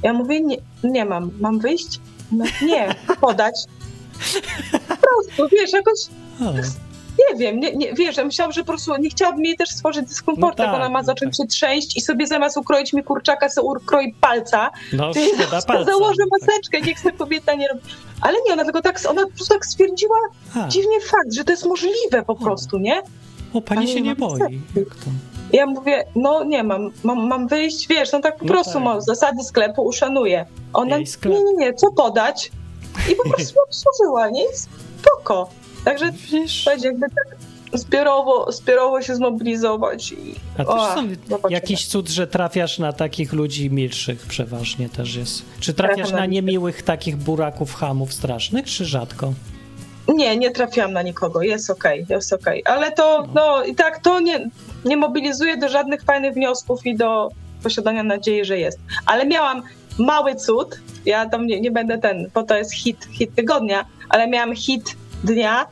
Ja 0.04 0.14
mówię, 0.14 0.42
nie, 0.42 0.58
nie 0.84 1.06
mam. 1.06 1.32
Mam 1.40 1.60
wyjść? 1.60 2.00
No, 2.32 2.46
nie, 2.62 2.96
podać. 3.22 3.56
Po 4.90 4.96
prostu, 4.96 5.56
wiesz, 5.56 5.74
jakoś, 5.74 6.00
nie 7.34 7.40
wiem, 7.40 7.60
nie, 7.60 7.74
nie, 7.76 7.94
wiesz, 7.94 8.18
ja 8.18 8.26
myślałam, 8.26 8.52
że 8.52 8.62
po 8.62 8.68
prostu 8.68 8.98
nie 8.98 9.10
chciałabym 9.10 9.46
jej 9.46 9.58
też 9.58 9.70
stworzyć 9.70 10.06
dyskomfortu, 10.10 10.64
No 10.64 10.66
tak, 10.66 10.76
ona 10.76 10.90
ma 10.90 11.00
no 11.00 11.06
zacząć 11.06 11.38
tak. 11.38 11.44
się 11.46 11.50
trzęść 11.50 11.98
i 11.98 12.02
sobie 12.02 12.28
zamiast 12.28 12.58
ukroić 12.58 12.94
mi 12.94 13.04
kurczaka, 13.04 13.50
sobie 13.50 13.68
ukroi 13.68 14.14
palca, 14.22 14.70
no 14.94 15.14
to 15.14 15.20
palca. 15.68 15.84
założę 15.92 16.24
Tak. 16.30 16.42
maseczkę, 16.48 16.82
niech 16.82 17.02
ta 17.02 17.12
kobieta 17.12 17.54
nie 17.56 17.68
robi. 17.68 17.82
Ale 18.22 18.38
nie, 18.48 18.54
ona 18.54 18.64
tylko 18.64 18.82
tak, 18.82 19.00
ona 19.10 19.22
po 19.22 19.28
prostu 19.32 19.54
tak 19.54 19.66
stwierdziła 19.66 20.18
A, 20.56 20.68
dziwnie 20.68 21.02
fakt, 21.02 21.34
że 21.34 21.44
to 21.44 21.52
jest 21.52 21.66
możliwe 21.66 22.24
po 22.28 22.36
prostu, 22.36 22.78
nie? 22.78 23.02
o, 23.54 23.62
pani 23.62 23.88
się 23.88 24.02
nie 24.02 24.16
boi. 24.16 24.40
Jak 24.76 24.88
to? 24.96 25.06
Ja 25.54 25.66
mówię, 25.66 26.04
no 26.16 26.44
nie 26.44 26.64
mam, 26.64 26.92
mam, 27.04 27.28
mam 27.28 27.48
wyjść, 27.48 27.88
wiesz, 27.88 28.12
no 28.12 28.20
tak 28.20 28.38
po 28.38 28.46
No 28.46 28.52
prostu 28.54 28.74
tak. 28.74 28.84
mam 28.84 29.02
zasady 29.02 29.44
sklepu, 29.44 29.82
uszanuję. 29.82 30.46
Ona, 30.74 30.98
nie, 30.98 31.06
nie, 31.26 31.54
nie, 31.58 31.74
co 31.74 31.92
podać? 31.92 32.52
I 33.12 33.16
po 33.16 33.24
prostu 33.34 33.60
obsłużyła, 33.68 34.30
nie? 34.30 34.44
Spoko. 34.54 35.50
Także 35.86 36.12
Wiesz, 36.32 36.66
jakby 36.84 37.08
tak 37.10 37.38
zbiorowo, 37.74 38.52
zbiorowo 38.52 39.02
się 39.02 39.16
zmobilizować 39.16 40.12
i 40.12 40.36
a 40.58 40.66
o, 40.66 40.74
też 40.74 40.96
są 40.96 41.08
zobaczymy. 41.30 41.54
jakiś 41.54 41.88
cud, 41.88 42.10
że 42.10 42.28
trafiasz 42.28 42.80
na 42.80 42.94
takich 42.94 43.34
ludzi 43.34 43.72
milszych 43.72 44.26
przeważnie 44.26 44.90
też 44.90 45.16
jest. 45.16 45.44
Czy 45.60 45.74
trafiasz 45.74 46.12
na 46.12 46.26
niemiłych 46.26 46.84
takich 46.84 47.18
buraków, 47.18 47.76
hamów 47.76 48.14
strasznych, 48.14 48.66
czy 48.66 48.86
rzadko? 48.86 49.34
Nie, 50.08 50.38
nie 50.38 50.52
trafiłam 50.52 50.94
na 50.94 51.02
nikogo, 51.02 51.42
jest 51.42 51.70
okej, 51.70 52.06
jest 52.10 52.34
okej. 52.34 52.64
Ale 52.66 52.92
to, 52.92 53.28
no 53.36 53.64
i 53.64 53.76
tak, 53.76 54.00
to 54.00 54.20
nie, 54.20 54.50
nie 54.86 54.98
mobilizuje 54.98 55.58
do 55.58 55.70
żadnych 55.70 56.04
fajnych 56.04 56.34
wniosków 56.34 56.86
i 56.86 56.96
do 56.96 57.30
posiadania 57.64 58.04
nadziei, 58.04 58.46
że 58.46 58.58
jest. 58.58 58.80
Ale 59.06 59.26
miałam 59.26 59.62
mały 59.98 60.36
cud, 60.36 60.80
ja 61.06 61.30
tam 61.30 61.48
nie, 61.48 61.62
nie 61.62 61.72
będę 61.72 61.98
ten, 61.98 62.30
bo 62.34 62.44
to 62.44 62.58
jest 62.58 62.74
hit, 62.74 63.08
hit 63.12 63.36
tygodnia, 63.36 63.86
ale 64.10 64.28
miałam 64.28 64.56
hit 64.56 64.96
dnia, 65.24 65.66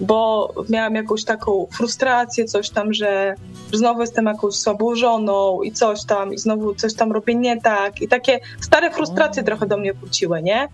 bo 0.00 0.52
miałam 0.68 0.94
jakąś 0.94 1.24
taką 1.24 1.66
frustrację, 1.76 2.44
coś 2.44 2.70
tam, 2.70 2.94
że, 2.94 3.34
znowu 3.72 4.00
jestem 4.00 4.26
jakąś 4.26 4.54
słabą 4.54 4.94
żoną 4.94 5.62
i 5.62 5.72
coś 5.72 6.04
tam, 6.04 6.34
i 6.34 6.38
znowu 6.38 6.74
coś 6.74 6.94
tam 6.94 7.12
robię 7.12 7.34
nie 7.34 7.60
tak. 7.60 8.02
I 8.02 8.08
takie 8.08 8.40
stare 8.60 8.90
frustracje 8.90 9.42
trochę 9.42 9.66
do 9.66 9.76
mnie 9.76 9.94
wróciły, 9.94 10.42
nie? 10.42 10.68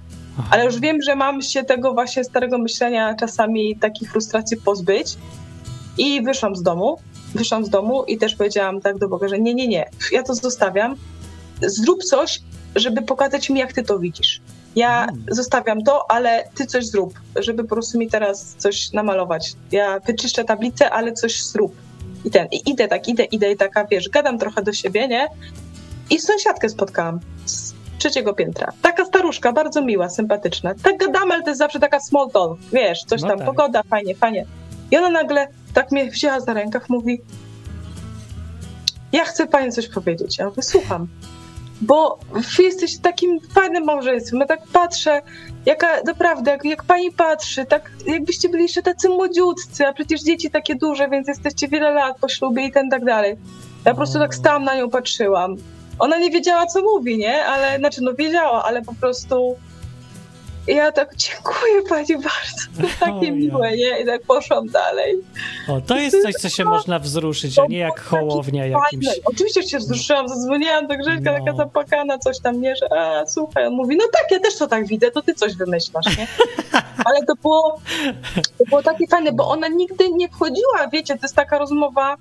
Ale 0.50 0.64
już 0.64 0.80
wiem, 0.80 1.02
że 1.02 1.16
mam 1.16 1.42
się 1.42 1.64
tego 1.64 1.94
właśnie 1.94 2.24
starego 2.24 2.58
myślenia 2.58 3.14
czasami 3.14 3.76
takich 3.76 4.10
frustracji 4.10 4.56
pozbyć. 4.56 5.16
I 5.98 6.22
wyszłam 6.22 6.56
z 6.56 6.62
domu. 6.62 6.98
Wyszłam 7.34 7.64
z 7.64 7.70
domu 7.70 8.04
i 8.04 8.18
też 8.18 8.34
powiedziałam 8.34 8.80
tak 8.80 8.98
do 8.98 9.08
Boga, 9.08 9.28
że 9.28 9.38
nie, 9.38 9.54
nie, 9.54 9.68
nie, 9.68 9.90
ja 10.12 10.22
to 10.22 10.34
zostawiam. 10.34 10.96
Zrób 11.62 12.04
coś, 12.04 12.40
żeby 12.76 13.02
pokazać 13.02 13.50
mi, 13.50 13.60
jak 13.60 13.72
ty 13.72 13.82
to 13.82 13.98
widzisz. 13.98 14.40
Ja 14.76 15.02
Mm. 15.04 15.24
zostawiam 15.30 15.82
to, 15.82 16.10
ale 16.10 16.48
ty 16.54 16.66
coś 16.66 16.86
zrób, 16.86 17.20
żeby 17.36 17.64
po 17.64 17.74
prostu 17.74 17.98
mi 17.98 18.08
teraz 18.08 18.54
coś 18.58 18.92
namalować. 18.92 19.52
Ja 19.72 20.00
wyczyszczę 20.00 20.44
tablicę, 20.44 20.90
ale 20.90 21.12
coś 21.12 21.44
zrób. 21.44 21.74
I 22.24 22.30
ten, 22.30 22.46
i 22.50 22.70
idę 22.70 22.88
tak, 22.88 23.08
idę, 23.08 23.24
idę 23.24 23.52
i 23.52 23.56
taka, 23.56 23.84
wiesz, 23.84 24.08
gadam 24.08 24.38
trochę 24.38 24.62
do 24.62 24.72
siebie, 24.72 25.08
nie? 25.08 25.26
I 26.10 26.18
sąsiadkę 26.20 26.68
spotkałam 26.68 27.20
z 27.46 27.72
trzeciego 27.98 28.34
piętra. 28.34 28.72
Taka 28.82 29.04
staruszka, 29.04 29.52
bardzo 29.52 29.82
miła, 29.82 30.08
sympatyczna. 30.08 30.74
Tak 30.82 30.96
gadamy, 30.98 31.34
ale 31.34 31.42
to 31.42 31.48
jest 31.50 31.58
zawsze 31.58 31.80
taka 31.80 32.00
small 32.00 32.30
talk, 32.30 32.58
wiesz, 32.72 33.04
coś 33.04 33.22
No 33.22 33.28
tam, 33.28 33.38
tak. 33.38 33.46
pogoda, 33.46 33.82
fajnie, 33.82 34.14
fajnie. 34.14 34.46
I 34.90 34.96
ona 34.96 35.10
nagle 35.10 35.48
tak 35.74 35.90
mnie 35.92 36.10
wzięła 36.10 36.40
za 36.40 36.52
rękach, 36.54 36.88
mówi 36.88 37.20
ja 39.12 39.24
chcę 39.24 39.46
pani 39.46 39.72
coś 39.72 39.88
powiedzieć. 39.88 40.38
Ja 40.38 40.46
mówię, 40.46 40.62
słucham. 40.62 41.08
Bo 41.82 42.18
wy 42.56 42.62
jesteście 42.62 42.98
takim 43.02 43.40
fajnym 43.54 43.84
małżeństwem. 43.84 44.40
Ja 44.40 44.46
tak 44.46 44.60
patrzę, 44.72 45.22
jaka 45.66 45.86
naprawdę, 46.06 46.50
jak, 46.50 46.64
jak 46.64 46.84
pani 46.84 47.10
patrzy, 47.12 47.66
tak 47.66 47.90
jakbyście 48.06 48.48
byli 48.48 48.62
jeszcze 48.62 48.82
tacy 48.82 49.08
młodziutcy, 49.08 49.86
a 49.86 49.92
przecież 49.92 50.22
dzieci 50.22 50.50
takie 50.50 50.74
duże, 50.74 51.08
więc 51.08 51.28
jesteście 51.28 51.68
wiele 51.68 51.90
lat 51.90 52.18
po 52.20 52.28
ślubie 52.28 52.66
i 52.66 52.72
ten 52.72 52.90
tak 52.90 53.04
dalej. 53.04 53.36
Ja 53.84 53.92
po 53.92 53.96
prostu 53.96 54.18
tak 54.18 54.34
stałam 54.34 54.64
na 54.64 54.76
nią, 54.76 54.90
patrzyłam. 54.90 55.56
Ona 55.98 56.18
nie 56.18 56.30
wiedziała, 56.30 56.66
co 56.66 56.82
mówi, 56.82 57.18
nie? 57.18 57.44
Ale, 57.44 57.78
znaczy, 57.78 58.02
no 58.02 58.14
wiedziała, 58.14 58.64
ale 58.64 58.82
po 58.82 58.94
prostu 58.94 59.56
ja 60.66 60.92
tak, 60.92 61.16
dziękuję 61.16 61.82
pani 61.88 62.06
bardzo, 62.14 62.62
to 62.82 62.88
takie 63.00 63.12
Ojej. 63.12 63.32
miłe, 63.32 63.76
nie? 63.76 64.00
I 64.02 64.06
tak 64.06 64.22
poszłam 64.22 64.66
dalej. 64.68 65.14
O, 65.68 65.80
to 65.80 65.96
jest 65.96 66.22
coś, 66.22 66.34
co 66.34 66.48
się 66.48 66.64
można 66.64 66.98
wzruszyć, 66.98 67.58
a 67.58 67.66
nie 67.66 67.78
jak 67.78 68.00
hołownia 68.00 68.66
jakimś. 68.66 69.06
Fajne. 69.06 69.22
Oczywiście 69.24 69.62
się 69.62 69.78
wzruszyłam, 69.78 70.28
zadzwoniłam 70.28 70.86
do 70.86 70.96
Grześka, 70.96 71.32
No. 71.38 71.44
taka 71.44 71.56
zapłakana, 71.56 72.18
coś 72.18 72.40
tam, 72.40 72.60
nie, 72.60 72.76
że 72.76 72.92
a, 72.92 73.26
słuchaj, 73.26 73.66
on 73.66 73.72
mówi, 73.74 73.96
no 73.96 74.04
tak, 74.12 74.30
ja 74.30 74.40
też 74.40 74.56
to 74.56 74.66
tak 74.66 74.86
widzę, 74.86 75.10
to 75.10 75.22
ty 75.22 75.34
coś 75.34 75.54
wymyślasz, 75.56 76.18
nie? 76.18 76.26
Ale 77.04 77.26
to 77.26 77.34
było, 77.42 77.80
to 78.58 78.64
było 78.64 78.82
takie 78.82 79.06
fajne, 79.06 79.32
bo 79.32 79.48
ona 79.48 79.68
nigdy 79.68 80.10
nie 80.10 80.28
wchodziła, 80.28 80.88
wiecie, 80.92 81.14
to 81.18 81.20
jest 81.22 81.34
taka 81.36 81.58
rozmowa 81.58 82.16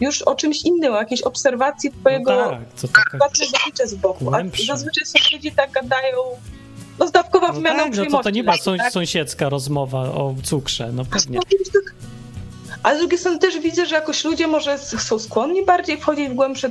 już 0.00 0.22
o 0.22 0.34
czymś 0.34 0.62
innym, 0.62 0.94
o 0.94 0.96
jakiejś 0.96 1.22
obserwacji 1.22 1.90
twojego 2.00 2.34
No 2.34 2.50
tak, 2.50 2.58
to 2.80 2.88
taka 2.88 3.86
z 3.86 3.94
boku. 3.94 4.24
A 4.28 4.30
głębsza. 4.30 4.64
zazwyczaj 4.76 5.06
sąsiedzi 5.06 5.52
tak 5.52 5.70
gadają, 5.70 6.16
no 7.02 7.08
zdawkowa 7.08 7.48
no 7.48 7.52
wymiana 7.54 7.82
tak, 7.82 7.96
no 7.96 8.04
to, 8.04 8.22
to 8.22 8.30
nie 8.30 8.42
ma 8.42 8.52
sąs- 8.56 8.78
tak? 8.78 8.92
sąsiedzka 8.92 9.48
rozmowa 9.48 10.00
o 10.00 10.34
cukrze, 10.42 10.90
no 10.92 11.04
pewnie. 11.04 11.38
A 12.82 12.94
z 12.94 12.98
drugiej 12.98 13.18
strony 13.18 13.38
też 13.38 13.58
widzę, 13.58 13.86
że 13.86 13.94
jakoś 13.94 14.24
ludzie 14.24 14.46
może 14.46 14.78
są 14.78 15.18
skłonni 15.18 15.64
bardziej 15.64 15.98
wchodzić 15.98 16.28
w 16.28 16.34
głębsze 16.34 16.70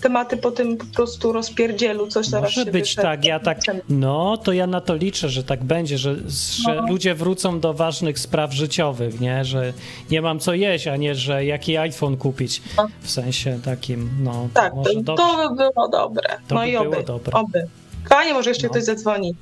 tematy 0.00 0.36
po 0.36 0.50
tym 0.50 0.76
po 0.76 0.84
prostu 0.84 1.32
rozpierdzielu, 1.32 2.06
coś 2.06 2.26
zaraz 2.26 2.50
Może 2.50 2.64
się 2.64 2.70
być 2.72 2.82
wyszedł. 2.84 3.02
tak, 3.02 3.24
ja 3.24 3.40
tak, 3.40 3.58
no 3.88 4.36
to 4.36 4.52
ja 4.52 4.66
na 4.66 4.80
to 4.80 4.94
liczę, 4.94 5.28
że 5.28 5.44
tak 5.44 5.64
będzie, 5.64 5.98
że, 5.98 6.16
że 6.64 6.74
No. 6.74 6.86
ludzie 6.86 7.14
wrócą 7.14 7.60
do 7.60 7.74
ważnych 7.74 8.18
spraw 8.18 8.52
życiowych, 8.54 9.20
nie, 9.20 9.44
że 9.44 9.72
nie 10.10 10.22
mam 10.22 10.38
co 10.40 10.54
jeść, 10.54 10.86
a 10.86 10.96
nie, 10.96 11.14
że 11.14 11.44
jaki 11.44 11.76
iPhone 11.76 12.16
kupić, 12.16 12.62
No. 12.76 12.86
w 13.02 13.10
sensie 13.10 13.58
takim, 13.64 14.10
no 14.22 14.48
Tak, 14.54 14.72
to, 15.06 15.14
to 15.14 15.48
by 15.48 15.54
było 15.72 15.88
dobre. 15.88 16.28
To 16.48 16.54
no 16.54 16.60
by 16.60 16.68
i 16.68 16.72
było 16.72 16.84
oby, 16.86 17.02
dobre. 17.04 17.32
oby. 17.32 17.66
Fajnie, 18.08 18.34
może 18.34 18.50
jeszcze 18.50 18.66
No. 18.66 18.70
ktoś 18.70 18.84
zadzwoni. 18.84 19.34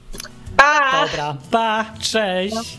Pa! 0.56 1.06
Dobra, 1.06 1.36
pa, 1.50 1.84
cześć. 2.00 2.78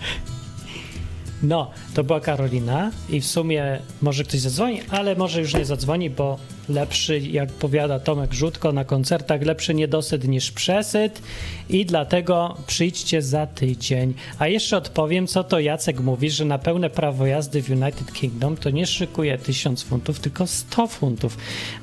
No, 1.43 1.71
to 1.93 2.03
była 2.03 2.19
Karolina 2.19 2.91
i 3.09 3.21
w 3.21 3.25
sumie 3.25 3.79
może 4.01 4.23
ktoś 4.23 4.39
zadzwoni, 4.39 4.81
ale 4.89 5.15
może 5.15 5.41
już 5.41 5.53
nie 5.53 5.65
zadzwoni, 5.65 6.09
bo 6.09 6.37
lepszy, 6.69 7.19
jak 7.19 7.51
powiada 7.51 7.99
Tomek 7.99 8.33
Rzutko 8.33 8.71
na 8.71 8.85
koncertach, 8.85 9.41
lepszy 9.41 9.73
niedosyt 9.73 10.27
niż 10.27 10.51
przesyt 10.51 11.21
i 11.69 11.85
dlatego 11.85 12.57
przyjdźcie 12.67 13.21
za 13.21 13.47
tydzień. 13.47 14.13
A 14.39 14.47
jeszcze 14.47 14.77
odpowiem, 14.77 15.27
co 15.27 15.43
to 15.43 15.59
Jacek 15.59 15.99
mówi, 15.99 16.29
że 16.29 16.45
na 16.45 16.57
pełne 16.57 16.89
prawo 16.89 17.25
jazdy 17.25 17.63
w 17.63 17.69
United 17.69 18.13
Kingdom 18.13 18.57
to 18.57 18.69
nie 18.69 18.85
szykuje 18.85 19.37
1000 19.37 19.83
funtów, 19.83 20.19
tylko 20.19 20.47
100 20.47 20.87
funtów. 20.87 21.37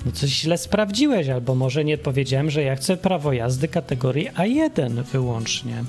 No 0.06 0.12
coś 0.12 0.30
źle 0.30 0.58
sprawdziłeś, 0.58 1.28
albo 1.28 1.54
może 1.54 1.84
nie 1.84 1.98
powiedziałem, 1.98 2.50
że 2.50 2.62
ja 2.62 2.76
chcę 2.76 2.96
prawo 2.96 3.32
jazdy 3.32 3.68
kategorii 3.68 4.30
A1 4.30 5.02
wyłącznie. 5.02 5.84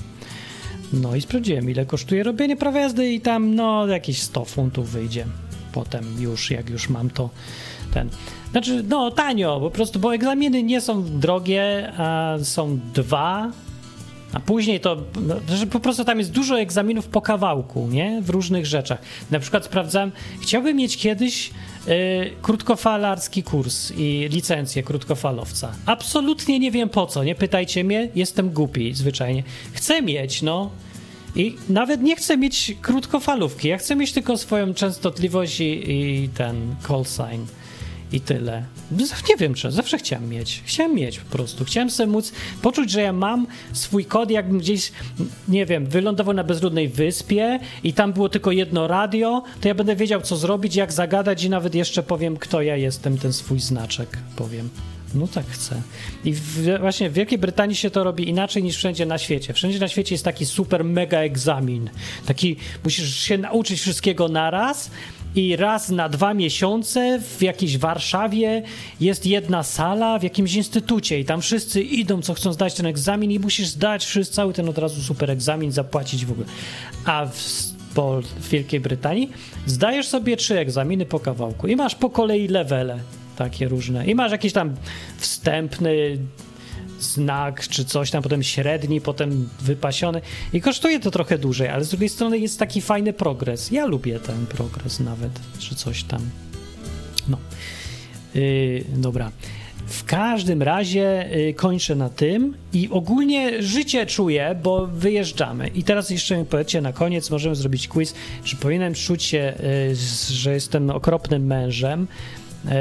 No 0.94 1.16
i 1.16 1.22
sprawdziłem, 1.22 1.70
ile 1.70 1.86
kosztuje 1.86 2.24
robienie 2.24 2.58
prawa 2.58 2.80
jazdy 2.80 3.14
i 3.14 3.22
tam, 3.22 3.56
no, 3.56 3.88
jakieś 3.88 4.22
100 4.22 4.46
funtów 4.46 4.90
wyjdzie. 4.90 5.26
Potem 5.72 6.06
już, 6.20 6.52
jak 6.52 6.70
już 6.70 6.90
mam 6.90 7.10
to, 7.10 7.30
ten... 7.94 8.10
Znaczy, 8.52 8.84
no, 8.90 9.12
tanio, 9.12 9.60
po 9.60 9.72
prostu, 9.72 10.00
bo 10.00 10.16
egzaminy 10.16 10.64
nie 10.64 10.82
są 10.82 11.20
drogie, 11.20 11.92
a 11.98 12.36
są 12.44 12.80
dwa, 12.94 13.52
a 14.34 14.40
później 14.40 14.80
to, 14.80 14.98
no, 15.22 15.36
że 15.56 15.68
po 15.68 15.80
prostu 15.80 16.06
tam 16.06 16.20
jest 16.20 16.32
dużo 16.32 16.60
egzaminów 16.60 17.08
po 17.08 17.22
kawałku, 17.22 17.88
nie? 17.88 18.22
W 18.22 18.30
różnych 18.30 18.66
rzeczach. 18.66 19.02
Na 19.32 19.40
przykład 19.40 19.66
sprawdzałem, 19.66 20.12
chciałbym 20.42 20.78
mieć 20.78 20.98
kiedyś 20.98 21.52
krótkofalarski 22.42 23.44
kurs 23.44 23.92
i 23.98 24.30
licencję 24.32 24.84
krótkofalowca. 24.84 25.72
Absolutnie 25.86 26.60
nie 26.60 26.72
wiem 26.72 26.90
po 26.90 27.06
co, 27.06 27.24
nie 27.24 27.36
pytajcie 27.36 27.84
mnie, 27.84 28.10
jestem 28.16 28.50
głupi 28.50 28.94
zwyczajnie. 28.94 29.44
Chcę 29.74 30.02
mieć, 30.02 30.42
no. 30.42 30.70
I 31.36 31.56
nawet 31.70 32.02
nie 32.02 32.16
chcę 32.16 32.38
mieć 32.38 32.76
krótkofalówki, 32.82 33.68
ja 33.68 33.78
chcę 33.78 33.96
mieć 33.96 34.14
tylko 34.14 34.38
swoją 34.38 34.74
częstotliwość 34.74 35.60
i, 35.60 35.92
i 35.92 36.30
ten 36.30 36.76
call 36.88 37.06
sign. 37.06 37.46
I 38.12 38.22
tyle. 38.22 38.64
Nie 39.30 39.36
wiem, 39.38 39.54
czy 39.54 39.72
zawsze 39.72 39.98
chciałem 39.98 40.30
mieć. 40.30 40.64
Chciałem 40.66 40.96
mieć 40.96 41.20
po 41.20 41.38
prostu. 41.38 41.66
Chciałem 41.66 41.90
sobie 41.90 42.12
móc 42.12 42.32
poczuć, 42.62 42.92
że 42.92 43.02
ja 43.02 43.14
mam 43.14 43.48
swój 43.74 44.06
kod, 44.06 44.32
jakbym 44.32 44.60
gdzieś, 44.60 44.92
nie 45.48 45.66
wiem, 45.66 45.86
wylądował 45.86 46.34
na 46.34 46.44
bezludnej 46.44 46.90
wyspie 46.90 47.60
i 47.84 47.94
tam 47.94 48.14
było 48.14 48.30
tylko 48.30 48.52
jedno 48.52 48.88
radio, 48.88 49.44
to 49.62 49.68
ja 49.68 49.76
będę 49.76 49.96
wiedział, 49.96 50.22
co 50.22 50.36
zrobić, 50.36 50.76
jak 50.76 50.94
zagadać 50.94 51.44
i 51.44 51.50
nawet 51.50 51.76
jeszcze 51.76 52.04
powiem, 52.04 52.38
kto 52.38 52.62
ja 52.62 52.78
jestem, 52.78 53.18
ten 53.18 53.34
swój 53.34 53.60
znaczek 53.60 54.18
powiem. 54.36 54.70
No 55.16 55.28
tak 55.28 55.46
chcę. 55.46 55.82
I 56.26 56.34
w, 56.34 56.80
właśnie 56.80 57.10
w 57.10 57.14
Wielkiej 57.14 57.38
Brytanii 57.38 57.76
się 57.76 57.90
to 57.90 58.04
robi 58.04 58.30
inaczej 58.30 58.64
niż 58.64 58.78
wszędzie 58.78 59.06
na 59.06 59.18
świecie. 59.18 59.54
Wszędzie 59.54 59.80
na 59.80 59.88
świecie 59.88 60.16
jest 60.16 60.26
taki 60.26 60.46
super 60.46 60.84
mega 60.84 61.20
egzamin. 61.20 61.90
Taki 62.26 62.56
musisz 62.84 63.20
się 63.20 63.38
nauczyć 63.38 63.80
wszystkiego 63.80 64.28
naraz 64.28 64.92
i 65.36 65.56
raz 65.56 65.90
na 65.90 66.10
dwa 66.10 66.34
miesiące 66.34 67.20
w 67.20 67.42
jakiejś 67.42 67.78
Warszawie 67.78 68.64
jest 69.00 69.26
jedna 69.26 69.64
sala 69.64 70.20
w 70.20 70.24
jakimś 70.24 70.56
instytucie 70.56 71.20
i 71.20 71.26
tam 71.26 71.42
wszyscy 71.42 71.82
idą, 71.82 72.22
co 72.22 72.34
chcą 72.34 72.54
zdać 72.54 72.74
ten 72.74 72.86
egzamin 72.86 73.32
i 73.32 73.40
musisz 73.40 73.68
zdać 73.68 74.06
wszyscy, 74.06 74.36
cały 74.36 74.54
ten 74.54 74.70
od 74.70 74.78
razu 74.78 75.02
super 75.02 75.32
egzamin, 75.32 75.72
zapłacić 75.72 76.26
w 76.26 76.32
ogóle. 76.32 76.48
A 77.06 77.26
w, 77.26 77.40
w 78.40 78.50
Wielkiej 78.50 78.80
Brytanii 78.80 79.32
zdajesz 79.66 80.08
sobie 80.08 80.38
trzy 80.38 80.60
egzaminy 80.60 81.06
po 81.06 81.20
kawałku 81.20 81.68
i 81.68 81.76
masz 81.76 81.96
po 81.96 82.10
kolei 82.10 82.48
levele 82.48 83.00
takie 83.36 83.68
różne. 83.68 84.06
I 84.06 84.16
masz 84.16 84.32
jakiś 84.32 84.54
tam 84.54 84.76
wstępny 85.18 86.18
znak 87.00 87.68
czy 87.68 87.86
coś 87.86 88.12
tam, 88.12 88.24
potem 88.24 88.44
średni, 88.44 89.02
potem 89.02 89.50
wypasiony 89.62 90.22
i 90.54 90.62
kosztuje 90.62 91.00
to 91.00 91.12
trochę 91.12 91.38
dłużej, 91.38 91.68
ale 91.68 91.84
z 91.86 91.90
drugiej 91.90 92.10
strony 92.10 92.38
jest 92.40 92.60
taki 92.60 92.82
fajny 92.82 93.14
progres. 93.14 93.72
Ja 93.72 93.86
lubię 93.86 94.20
ten 94.20 94.46
progres 94.46 95.00
nawet, 95.00 95.32
czy 95.60 95.76
coś 95.76 96.04
tam. 96.04 96.22
No. 97.28 97.38
Yy, 98.36 98.84
dobra. 98.96 99.32
W 99.88 100.04
każdym 100.04 100.62
razie 100.62 101.36
y, 101.36 101.54
kończę 101.54 101.96
na 101.96 102.10
tym 102.10 102.58
i 102.74 102.90
ogólnie 102.92 103.64
życie 103.64 104.06
czuję, 104.06 104.60
bo 104.64 104.88
wyjeżdżamy. 104.88 105.68
I 105.68 105.84
teraz 105.84 106.10
jeszcze 106.10 106.38
mi 106.38 106.46
powiedzcie 106.46 106.82
na 106.82 106.94
koniec, 106.94 107.30
możemy 107.32 107.56
zrobić 107.56 107.88
quiz, 107.88 108.14
czy 108.44 108.56
powinienem 108.56 108.94
czuć 108.94 109.24
się, 109.24 109.54
y, 109.92 109.96
z- 109.96 110.30
że 110.30 110.54
jestem 110.54 110.90
okropnym 110.90 111.46
mężem, 111.46 112.08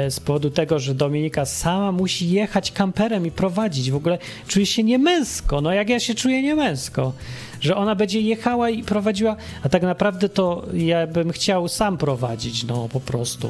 z 0.09 0.19
powodu 0.19 0.49
tego, 0.49 0.79
że 0.79 0.95
Dominika 0.95 1.45
sama 1.45 1.91
musi 1.91 2.29
jechać 2.29 2.71
kamperem 2.71 3.25
i 3.25 3.31
prowadzić. 3.31 3.91
W 3.91 3.95
ogóle 3.95 4.17
czuję 4.47 4.65
się 4.65 4.83
niemęsko. 4.83 5.61
No 5.61 5.73
jak 5.73 5.89
ja 5.89 5.99
się 5.99 6.15
czuję 6.15 6.41
niemęsko? 6.41 7.13
Że 7.61 7.75
ona 7.75 7.95
będzie 7.95 8.21
jechała 8.21 8.69
i 8.69 8.83
prowadziła, 8.83 9.35
a 9.63 9.69
tak 9.69 9.83
naprawdę 9.83 10.29
to 10.29 10.65
ja 10.73 11.07
bym 11.07 11.31
chciał 11.31 11.67
sam 11.67 11.97
prowadzić, 11.97 12.63
no 12.63 12.89
po 12.89 12.99
prostu. 12.99 13.49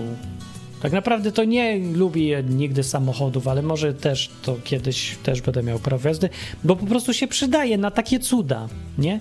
Tak 0.86 0.94
naprawdę 0.94 1.32
to 1.32 1.44
nie 1.44 1.80
lubię 1.94 2.44
nigdy 2.50 2.84
samochodów, 2.84 3.48
ale 3.48 3.62
może 3.62 3.94
też 3.94 4.30
to 4.42 4.58
kiedyś 4.64 5.18
też 5.24 5.42
będę 5.42 5.64
miał 5.64 5.80
prawo 5.80 6.08
jazdy, 6.08 6.30
bo 6.64 6.76
po 6.76 6.86
prostu 6.86 7.14
się 7.14 7.28
przydaje 7.28 7.78
na 7.78 7.92
takie 7.92 8.20
cuda, 8.20 8.68
nie? 8.98 9.20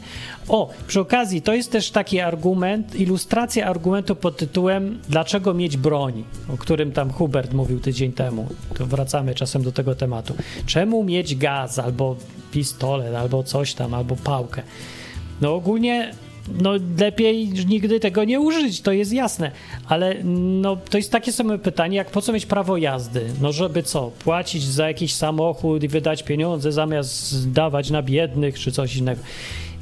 O, 0.48 0.70
przy 0.86 1.00
okazji, 1.00 1.42
to 1.42 1.54
jest 1.54 1.72
też 1.72 1.90
taki 1.90 2.20
argument, 2.20 2.94
ilustracja 2.94 3.66
argumentu 3.66 4.16
pod 4.16 4.36
tytułem 4.36 4.98
Dlaczego 5.08 5.54
mieć 5.54 5.76
broń, 5.76 6.24
o 6.54 6.56
którym 6.56 6.92
tam 6.92 7.10
Hubert 7.10 7.52
mówił 7.52 7.80
tydzień 7.80 8.12
temu. 8.12 8.48
To 8.78 8.86
wracamy 8.86 9.34
czasem 9.34 9.62
do 9.62 9.72
tego 9.72 9.94
tematu. 9.94 10.34
Czemu 10.66 11.04
mieć 11.04 11.36
gaz, 11.36 11.78
albo 11.78 12.16
pistolet, 12.52 13.14
albo 13.14 13.42
coś 13.42 13.74
tam, 13.74 13.94
albo 13.94 14.16
pałkę? 14.16 14.62
No 15.40 15.54
ogólnie 15.54 16.12
no 16.62 16.70
lepiej 16.98 17.48
nigdy 17.48 18.00
tego 18.00 18.24
nie 18.24 18.40
użyć, 18.40 18.80
to 18.80 18.92
jest 18.92 19.12
jasne, 19.12 19.50
ale 19.88 20.14
no 20.24 20.76
to 20.90 20.96
jest 20.96 21.12
takie 21.12 21.32
samo 21.32 21.58
pytanie, 21.58 21.96
jak 21.96 22.10
po 22.10 22.22
co 22.22 22.32
mieć 22.32 22.46
prawo 22.46 22.76
jazdy? 22.76 23.26
No 23.40 23.52
żeby 23.52 23.82
co, 23.82 24.10
płacić 24.24 24.64
za 24.64 24.88
jakiś 24.88 25.14
samochód 25.14 25.82
i 25.82 25.88
wydać 25.88 26.22
pieniądze 26.22 26.72
zamiast 26.72 27.52
dawać 27.52 27.90
na 27.90 28.02
biednych 28.02 28.58
czy 28.58 28.72
coś 28.72 28.96
innego. 28.96 29.20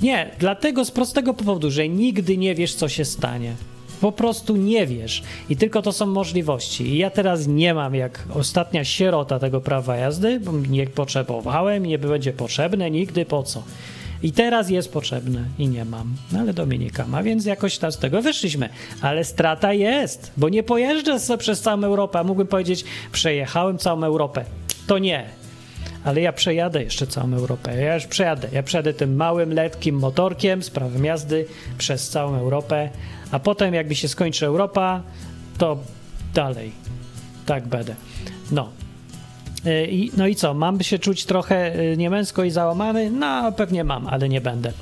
Nie, 0.03 0.31
dlatego 0.39 0.85
z 0.85 0.91
prostego 0.91 1.35
powodu, 1.35 1.71
że 1.71 1.89
nigdy 1.89 2.37
nie 2.37 2.55
wiesz, 2.55 2.75
co 2.75 2.89
się 2.89 3.05
stanie. 3.05 3.55
Po 4.01 4.13
prostu 4.13 4.57
nie 4.57 4.87
wiesz. 4.87 5.23
I 5.51 5.57
tylko 5.57 5.83
to 5.83 5.93
są 5.93 6.07
możliwości. 6.07 6.87
I 6.87 6.99
ja 6.99 7.11
teraz 7.11 7.47
nie 7.47 7.75
mam 7.75 7.95
jak 7.95 8.25
ostatnia 8.35 8.85
sierota 8.85 9.39
tego 9.39 9.61
prawa 9.61 9.97
jazdy, 9.97 10.41
bo 10.41 10.53
nie 10.53 10.87
potrzebowałem, 10.87 11.87
nie 11.87 11.99
będzie 11.99 12.33
potrzebne 12.33 12.91
nigdy, 12.91 13.25
po 13.25 13.43
co? 13.43 13.63
I 14.23 14.33
teraz 14.33 14.71
jest 14.71 14.93
potrzebne 14.93 15.45
i 15.59 15.69
nie 15.69 15.85
mam. 15.85 16.15
No 16.33 16.41
ale 16.41 16.55
Dominika 16.55 17.07
ma, 17.07 17.23
więc 17.23 17.45
jakoś 17.45 17.79
tam 17.79 17.93
z 17.93 17.99
tego 17.99 18.23
wyszliśmy. 18.23 18.69
Ale 19.01 19.25
strata 19.25 19.73
jest, 19.73 20.33
bo 20.37 20.49
nie 20.49 20.63
pojeżdżę 20.63 21.21
sobie 21.21 21.39
przez 21.39 21.61
całą 21.61 21.85
Europę. 21.85 22.19
A 22.19 22.25
mógłbym 22.25 22.47
powiedzieć, 22.47 22.85
przejechałem 23.13 23.79
całą 23.79 24.05
Europę. 24.05 24.45
To 24.87 24.99
nie. 24.99 25.25
Ale 26.05 26.21
ja 26.21 26.33
przejadę 26.33 26.83
jeszcze 26.83 27.07
całą 27.07 27.35
Europę. 27.35 27.83
Ja 27.83 27.95
już 27.95 28.07
przejadę. 28.07 28.49
Ja 28.53 28.63
przejadę 28.63 28.95
tym 28.95 29.17
małym, 29.17 29.53
lekkim 29.53 29.99
motorkiem 29.99 30.63
z 30.63 30.71
prawem 30.71 31.05
jazdy 31.05 31.47
przez 31.79 32.09
całą 32.09 32.37
Europę. 32.37 32.91
A 33.31 33.39
potem, 33.39 33.75
jakby 33.75 33.95
się 33.95 34.09
skończy 34.09 34.47
Europa, 34.47 35.03
to 35.59 35.79
dalej. 36.35 36.73
Tak 37.47 37.67
będę. 37.67 37.95
No, 38.51 38.69
no 40.17 40.27
i 40.27 40.37
co, 40.37 40.55
mam 40.55 40.83
się 40.83 40.99
czuć 40.99 41.25
trochę 41.25 41.81
y, 41.81 41.97
niemęsko 41.97 42.45
i 42.45 42.51
załamany? 42.51 43.11
No, 43.11 43.53
pewnie 43.53 43.85
mam, 43.85 44.07
ale 44.07 44.29
nie 44.29 44.41
będę, 44.41 44.73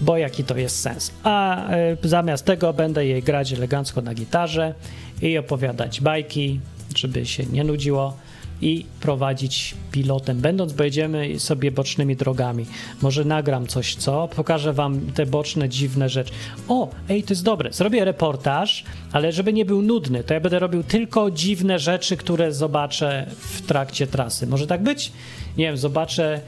bo 0.00 0.16
jaki 0.16 0.44
to 0.44 0.56
jest 0.56 0.80
sens. 0.80 1.12
A 1.22 1.66
y, 2.04 2.08
zamiast 2.08 2.44
tego 2.44 2.72
będę 2.72 3.06
jej 3.06 3.22
grać 3.22 3.52
elegancko 3.52 4.02
na 4.02 4.14
gitarze 4.14 4.74
i 5.22 5.38
opowiadać 5.38 6.00
bajki, 6.00 6.60
żeby 6.96 7.26
się 7.26 7.46
nie 7.46 7.64
nudziło 7.64 8.16
i 8.62 8.86
prowadzić 9.00 9.74
pilotem, 9.92 10.40
będąc, 10.40 10.72
pojedziemy 10.72 11.40
sobie 11.40 11.72
bocznymi 11.72 12.16
drogami. 12.16 12.66
Może 13.02 13.24
nagram 13.24 13.66
coś, 13.66 13.94
co? 13.94 14.28
Pokażę 14.36 14.72
wam 14.72 15.00
te 15.00 15.26
boczne, 15.26 15.68
dziwne 15.68 16.08
rzeczy. 16.08 16.32
O, 16.68 16.90
ej, 17.08 17.22
to 17.22 17.32
jest 17.32 17.44
dobre. 17.44 17.72
Zrobię 17.72 18.04
reportaż, 18.04 18.84
ale 19.12 19.32
żeby 19.32 19.52
nie 19.52 19.64
był 19.64 19.82
nudny, 19.82 20.24
to 20.24 20.34
ja 20.34 20.40
będę 20.40 20.58
robił 20.58 20.82
tylko 20.82 21.30
dziwne 21.30 21.78
rzeczy, 21.78 22.16
które 22.16 22.52
zobaczę 22.52 23.26
w 23.38 23.62
trakcie 23.62 24.06
trasy. 24.06 24.46
Może 24.46 24.66
tak 24.66 24.82
być? 24.82 25.12
Nie 25.56 25.64
wiem, 25.64 25.76
zobaczę 25.76 26.40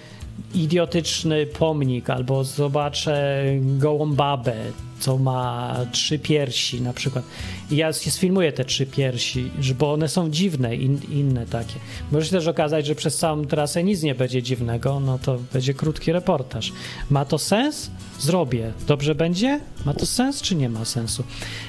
idiotyczny 0.54 1.46
pomnik, 1.46 2.10
albo 2.10 2.44
zobaczę 2.44 3.44
gołą 3.60 4.14
babę, 4.14 4.54
co 5.00 5.18
ma 5.18 5.76
trzy 5.92 6.18
piersi 6.18 6.82
na 6.82 6.92
przykład. 6.92 7.24
I 7.70 7.76
ja 7.76 7.92
sfilmuję 7.92 8.52
te 8.52 8.64
trzy 8.64 8.86
piersi, 8.86 9.50
bo 9.78 9.92
one 9.92 10.08
są 10.08 10.30
dziwne, 10.30 10.76
in, 10.76 11.00
inne 11.10 11.46
takie. 11.46 11.74
Może 12.12 12.26
się 12.26 12.32
też 12.32 12.46
okazać, 12.46 12.86
że 12.86 12.94
przez 12.94 13.16
całą 13.16 13.44
trasę 13.44 13.84
nic 13.84 14.02
nie 14.02 14.14
będzie 14.14 14.42
dziwnego, 14.42 15.00
no 15.00 15.18
to 15.18 15.38
będzie 15.52 15.74
krótki 15.74 16.12
reportaż. 16.12 16.72
Ma 17.10 17.24
to 17.24 17.38
sens? 17.38 17.90
Zrobię. 18.18 18.72
Dobrze 18.86 19.14
będzie? 19.14 19.60
Ma 19.84 19.94
to 19.94 20.06
sens, 20.06 20.42
czy 20.42 20.54
nie 20.54 20.68
ma 20.68 20.84
sensu? 20.84 21.24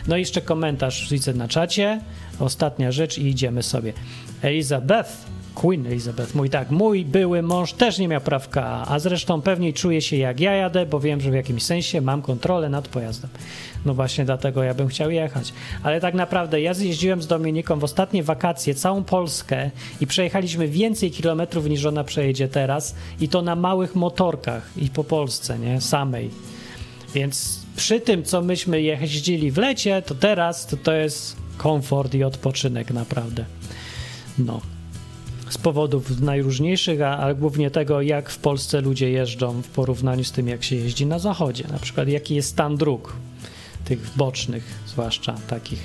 No 0.07 0.17
i 0.17 0.19
jeszcze 0.19 0.41
komentarz 0.41 1.09
widzę 1.11 1.33
na 1.33 1.47
czacie. 1.47 2.01
Ostatnia 2.39 2.91
rzecz 2.91 3.17
i 3.17 3.27
idziemy 3.27 3.63
sobie. 3.63 3.93
Elizabeth 4.41 5.09
Queen 5.55 5.87
Elizabeth. 5.87 6.35
Mój 6.35 6.49
tak, 6.49 6.71
mój 6.71 7.05
były 7.05 7.41
mąż 7.41 7.73
też 7.73 7.99
nie 7.99 8.07
miał 8.07 8.21
prawka, 8.21 8.85
a 8.87 8.99
zresztą 8.99 9.41
pewniej 9.41 9.73
czuję 9.73 10.01
się 10.01 10.17
jak 10.17 10.39
ja 10.39 10.53
jadę, 10.53 10.85
bo 10.85 10.99
wiem, 10.99 11.21
że 11.21 11.31
w 11.31 11.33
jakimś 11.33 11.63
sensie 11.63 12.01
mam 12.01 12.21
kontrolę 12.21 12.69
nad 12.69 12.87
pojazdem. 12.87 13.29
No 13.85 13.93
właśnie 13.93 14.25
dlatego 14.25 14.63
ja 14.63 14.73
bym 14.73 14.87
chciał 14.87 15.11
jechać. 15.11 15.53
Ale 15.83 16.01
tak 16.01 16.13
naprawdę 16.13 16.61
ja 16.61 16.73
zjeździłem 16.73 17.21
z 17.21 17.27
Dominiką 17.27 17.79
w 17.79 17.83
ostatnie 17.83 18.23
wakacje 18.23 18.75
całą 18.75 19.03
Polskę 19.03 19.71
i 20.01 20.07
przejechaliśmy 20.07 20.67
więcej 20.67 21.11
kilometrów 21.11 21.69
niż 21.69 21.85
ona 21.85 22.03
przejedzie 22.03 22.47
teraz 22.47 22.95
i 23.19 23.29
to 23.29 23.41
na 23.41 23.55
małych 23.55 23.95
motorkach 23.95 24.71
i 24.77 24.89
po 24.89 25.03
Polsce, 25.03 25.59
nie? 25.59 25.81
Samej. 25.81 26.29
Więc 27.13 27.59
przy 27.75 27.99
tym, 27.99 28.23
co 28.23 28.41
myśmy 28.41 28.81
jeździli 28.81 29.51
w 29.51 29.57
lecie, 29.57 30.01
to 30.01 30.15
teraz 30.15 30.67
to, 30.67 30.77
to 30.77 30.93
jest 30.93 31.35
komfort 31.57 32.13
i 32.13 32.23
odpoczynek 32.23 32.91
naprawdę. 32.91 33.45
No 34.37 34.74
z 35.55 35.57
powodów 35.57 36.21
najróżniejszych, 36.21 37.01
a, 37.01 37.33
głównie 37.33 37.71
tego, 37.71 38.01
jak 38.01 38.29
w 38.29 38.37
Polsce 38.37 38.81
ludzie 38.81 39.09
jeżdżą 39.09 39.61
w 39.61 39.67
porównaniu 39.67 40.23
z 40.23 40.31
tym, 40.31 40.47
jak 40.47 40.63
się 40.63 40.75
jeździ 40.75 41.05
na 41.05 41.19
zachodzie. 41.19 41.63
Na 41.71 41.79
przykład, 41.79 42.07
jaki 42.07 42.35
jest 42.35 42.49
stan 42.49 42.77
dróg, 42.77 43.13
tych 43.85 44.11
bocznych, 44.15 44.63
zwłaszcza 44.87 45.35
takich. 45.47 45.79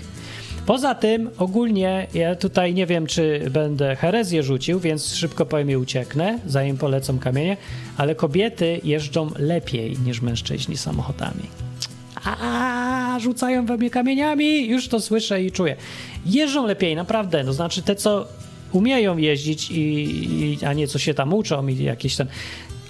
Poza 0.66 0.94
tym, 0.94 1.30
ogólnie, 1.38 2.06
ja 2.14 2.34
tutaj 2.34 2.74
nie 2.74 2.86
wiem, 2.86 3.06
czy 3.06 3.51
będę 3.51 3.97
herezję 3.97 4.42
rzucił, 4.42 4.80
więc 4.80 5.14
szybko 5.14 5.47
powiem 5.47 5.70
i 5.70 5.76
ucieknę, 5.76 6.38
zanim 6.47 6.76
polecą 6.76 7.18
kamienie, 7.18 7.56
ale 7.97 8.14
kobiety 8.14 8.80
jeżdżą 8.84 9.30
lepiej 9.38 9.98
niż 10.05 10.22
mężczyźni 10.22 10.76
samochodami. 10.76 11.42
A, 12.24 13.18
rzucają 13.20 13.66
we 13.66 13.76
mnie 13.76 13.90
kamieniami, 13.90 14.68
już 14.68 14.88
to 14.88 15.01
słyszę 15.01 15.42
i 15.42 15.52
czuję. 15.52 15.76
Jeżdżą 16.26 16.66
lepiej, 16.66 16.97
naprawdę. 16.97 17.44
To 17.44 17.52
znaczy, 17.52 17.82
te, 17.82 17.97
co 17.97 18.26
umieją 18.72 19.16
jeździć, 19.16 19.70
i, 19.70 19.80
i, 19.80 20.64
a 20.64 20.72
nie 20.72 20.86
co 20.86 20.98
się 20.98 21.14
tam 21.14 21.34
uczą 21.34 21.66
i 21.66 21.84
jakieś 21.84 22.16
ten. 22.16 22.26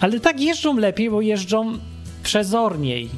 Ale 0.00 0.20
tak 0.20 0.40
jeżdżą 0.40 0.76
lepiej, 0.76 1.10
bo 1.10 1.20
jeżdżą 1.20 1.78
przezorniej. 2.22 3.08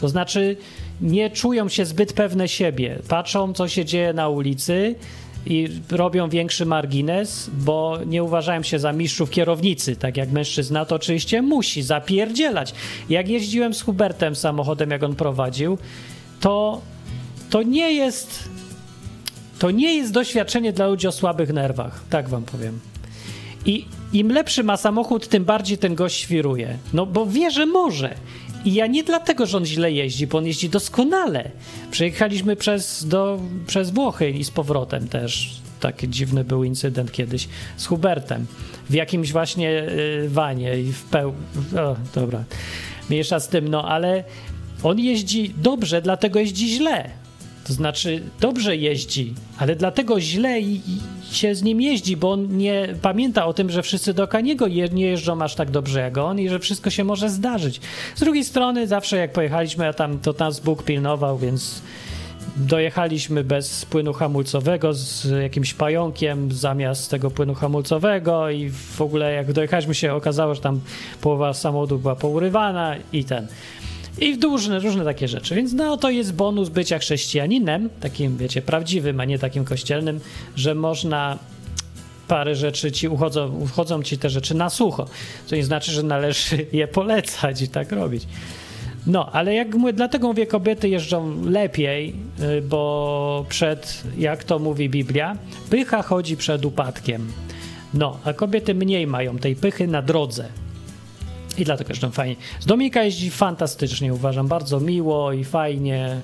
To 0.00 0.08
znaczy 0.08 0.56
nie 1.00 1.30
czują 1.30 1.68
się 1.68 1.84
zbyt 1.84 2.12
pewne 2.12 2.48
siebie. 2.48 2.98
Patrzą, 3.08 3.52
co 3.52 3.68
się 3.68 3.84
dzieje 3.84 4.12
na 4.12 4.28
ulicy 4.28 4.94
i 5.46 5.68
robią 5.90 6.28
większy 6.28 6.66
margines, 6.66 7.50
bo 7.52 7.98
nie 8.06 8.22
uważają 8.22 8.62
się 8.62 8.78
za 8.78 8.92
mistrzów 8.92 9.30
kierownicy, 9.30 9.96
tak 9.96 10.16
jak 10.16 10.30
mężczyzna 10.30 10.84
to 10.84 10.94
oczywiście 10.94 11.42
musi 11.42 11.82
zapierdzielać. 11.82 12.74
Jak 13.08 13.28
jeździłem 13.28 13.74
z 13.74 13.82
Hubertem 13.82 14.36
samochodem, 14.36 14.90
jak 14.90 15.02
on 15.02 15.14
prowadził, 15.14 15.78
to 16.40 16.80
to 17.50 17.62
nie 17.62 17.92
jest 17.92 18.48
to 19.62 19.70
nie 19.70 19.94
jest 19.94 20.12
doświadczenie 20.12 20.72
dla 20.72 20.86
ludzi 20.86 21.06
o 21.06 21.12
słabych 21.12 21.52
nerwach, 21.52 22.00
tak 22.10 22.28
wam 22.28 22.42
powiem. 22.42 22.80
I 23.66 23.84
im 24.12 24.32
lepszy 24.32 24.64
ma 24.64 24.76
samochód, 24.76 25.28
tym 25.28 25.44
bardziej 25.44 25.78
ten 25.78 25.94
gość 25.94 26.16
świruje. 26.16 26.78
No 26.92 27.06
bo 27.06 27.26
wie, 27.26 27.50
że 27.50 27.66
może. 27.66 28.14
I 28.64 28.74
ja 28.74 28.86
nie 28.86 29.04
dlatego, 29.04 29.46
że 29.46 29.56
on 29.56 29.66
źle 29.66 29.92
jeździ, 29.92 30.26
bo 30.26 30.38
on 30.38 30.46
jeździ 30.46 30.68
doskonale. 30.68 31.50
Przejechaliśmy 31.90 32.56
przez, 32.56 33.08
do, 33.08 33.40
przez 33.66 33.90
Włochy 33.90 34.30
i 34.30 34.44
z 34.44 34.50
powrotem 34.50 35.08
też. 35.08 35.60
Taki 35.80 36.08
dziwny 36.08 36.44
był 36.44 36.64
incydent 36.64 37.12
kiedyś 37.12 37.48
z 37.76 37.86
Hubertem. 37.86 38.46
W 38.90 38.94
jakimś 38.94 39.32
właśnie 39.32 39.82
y, 40.24 40.28
wanie 40.28 40.78
i 40.78 40.92
w 40.92 41.02
peł... 41.04 41.34
O, 41.78 41.96
dobra. 42.14 42.44
Miesza 43.10 43.40
z 43.40 43.48
tym, 43.48 43.68
no 43.68 43.88
ale 43.88 44.24
on 44.82 44.98
jeździ 44.98 45.54
dobrze, 45.56 46.02
dlatego 46.02 46.38
jeździ 46.38 46.68
źle. 46.68 47.21
To 47.66 47.72
znaczy, 47.72 48.22
dobrze 48.40 48.76
jeździ, 48.76 49.34
ale 49.58 49.76
dlatego 49.76 50.20
źle 50.20 50.60
i, 50.60 50.74
i 50.74 51.34
się 51.34 51.54
z 51.54 51.62
nim 51.62 51.80
jeździ, 51.80 52.16
bo 52.16 52.32
on 52.32 52.56
nie 52.56 52.94
pamięta 53.02 53.46
o 53.46 53.54
tym, 53.54 53.70
że 53.70 53.82
wszyscy 53.82 54.14
do 54.14 54.28
niego 54.42 54.66
je, 54.66 54.88
nie 54.88 55.06
jeżdżą 55.06 55.42
aż 55.42 55.54
tak 55.54 55.70
dobrze 55.70 56.00
jak 56.00 56.18
on 56.18 56.40
i 56.40 56.48
że 56.48 56.58
wszystko 56.58 56.90
się 56.90 57.04
może 57.04 57.30
zdarzyć. 57.30 57.80
Z 58.14 58.20
drugiej 58.20 58.44
strony, 58.44 58.86
zawsze 58.86 59.16
jak 59.16 59.32
pojechaliśmy, 59.32 59.88
a 59.88 59.92
tam 59.92 60.18
to 60.18 60.34
nas 60.38 60.60
Bóg 60.60 60.82
pilnował, 60.82 61.38
więc 61.38 61.82
dojechaliśmy 62.56 63.44
bez 63.44 63.84
płynu 63.84 64.12
hamulcowego, 64.12 64.94
z 64.94 65.26
jakimś 65.42 65.74
pająkiem 65.74 66.52
zamiast 66.52 67.10
tego 67.10 67.30
płynu 67.30 67.54
hamulcowego 67.54 68.50
i 68.50 68.70
w 68.70 69.00
ogóle 69.00 69.32
jak 69.32 69.52
dojechaliśmy 69.52 69.94
się 69.94 70.14
okazało, 70.14 70.54
że 70.54 70.60
tam 70.60 70.80
połowa 71.20 71.54
samochodu 71.54 71.98
była 71.98 72.16
pourywana 72.16 72.96
i 73.12 73.24
ten. 73.24 73.46
I 74.20 74.40
różne, 74.42 74.78
różne 74.78 75.04
takie 75.04 75.28
rzeczy. 75.28 75.54
Więc 75.54 75.72
no 75.72 75.96
to 75.96 76.10
jest 76.10 76.34
bonus 76.34 76.68
bycia 76.68 76.98
chrześcijaninem, 76.98 77.90
takim 78.00 78.36
wiecie, 78.36 78.62
prawdziwym, 78.62 79.20
a 79.20 79.24
nie 79.24 79.38
takim 79.38 79.64
kościelnym, 79.64 80.20
że 80.56 80.74
można 80.74 81.38
parę 82.28 82.54
rzeczy 82.54 82.92
ci 82.92 83.08
uchodzą, 83.08 83.58
uchodzą 83.58 84.02
ci 84.02 84.18
te 84.18 84.30
rzeczy 84.30 84.54
na 84.54 84.70
sucho. 84.70 85.06
Co 85.46 85.56
nie 85.56 85.64
znaczy, 85.64 85.92
że 85.92 86.02
należy 86.02 86.66
je 86.72 86.88
polecać 86.88 87.62
i 87.62 87.68
tak 87.68 87.92
robić. 87.92 88.26
No, 89.06 89.32
ale 89.32 89.54
jak 89.54 89.74
mówię, 89.74 89.92
dlatego 89.92 90.28
mówię, 90.28 90.46
kobiety 90.46 90.88
jeżdżą 90.88 91.44
lepiej, 91.44 92.14
y, 92.40 92.62
bo 92.62 93.46
przed, 93.48 94.02
jak 94.18 94.44
to 94.44 94.58
mówi 94.58 94.88
Biblia, 94.88 95.36
pycha 95.70 96.02
chodzi 96.02 96.36
przed 96.36 96.64
upadkiem. 96.64 97.32
No, 97.94 98.18
a 98.24 98.32
kobiety 98.32 98.74
mniej 98.74 99.06
mają 99.06 99.38
tej 99.38 99.56
pychy 99.56 99.86
na 99.86 100.02
drodze. 100.02 100.48
I 101.58 101.64
dlatego 101.64 101.88
jeżdżą 101.88 102.10
fajnie. 102.10 102.36
Z 102.60 102.66
Dominika 102.66 103.02
jeździ 103.02 103.30
fantastycznie, 103.30 104.14
uważam, 104.14 104.48
bardzo 104.48 104.80
miło 104.80 105.32
i 105.32 105.44
fajnie 105.44 106.20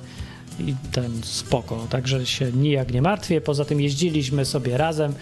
i 0.60 0.74
ten 0.92 1.22
spoko, 1.22 1.86
także 1.90 2.26
się 2.26 2.52
nijak 2.52 2.92
nie 2.92 3.02
martwię. 3.02 3.40
Poza 3.40 3.64
tym 3.64 3.80
jeździliśmy 3.80 4.44
sobie 4.44 4.76
razem 4.76 5.12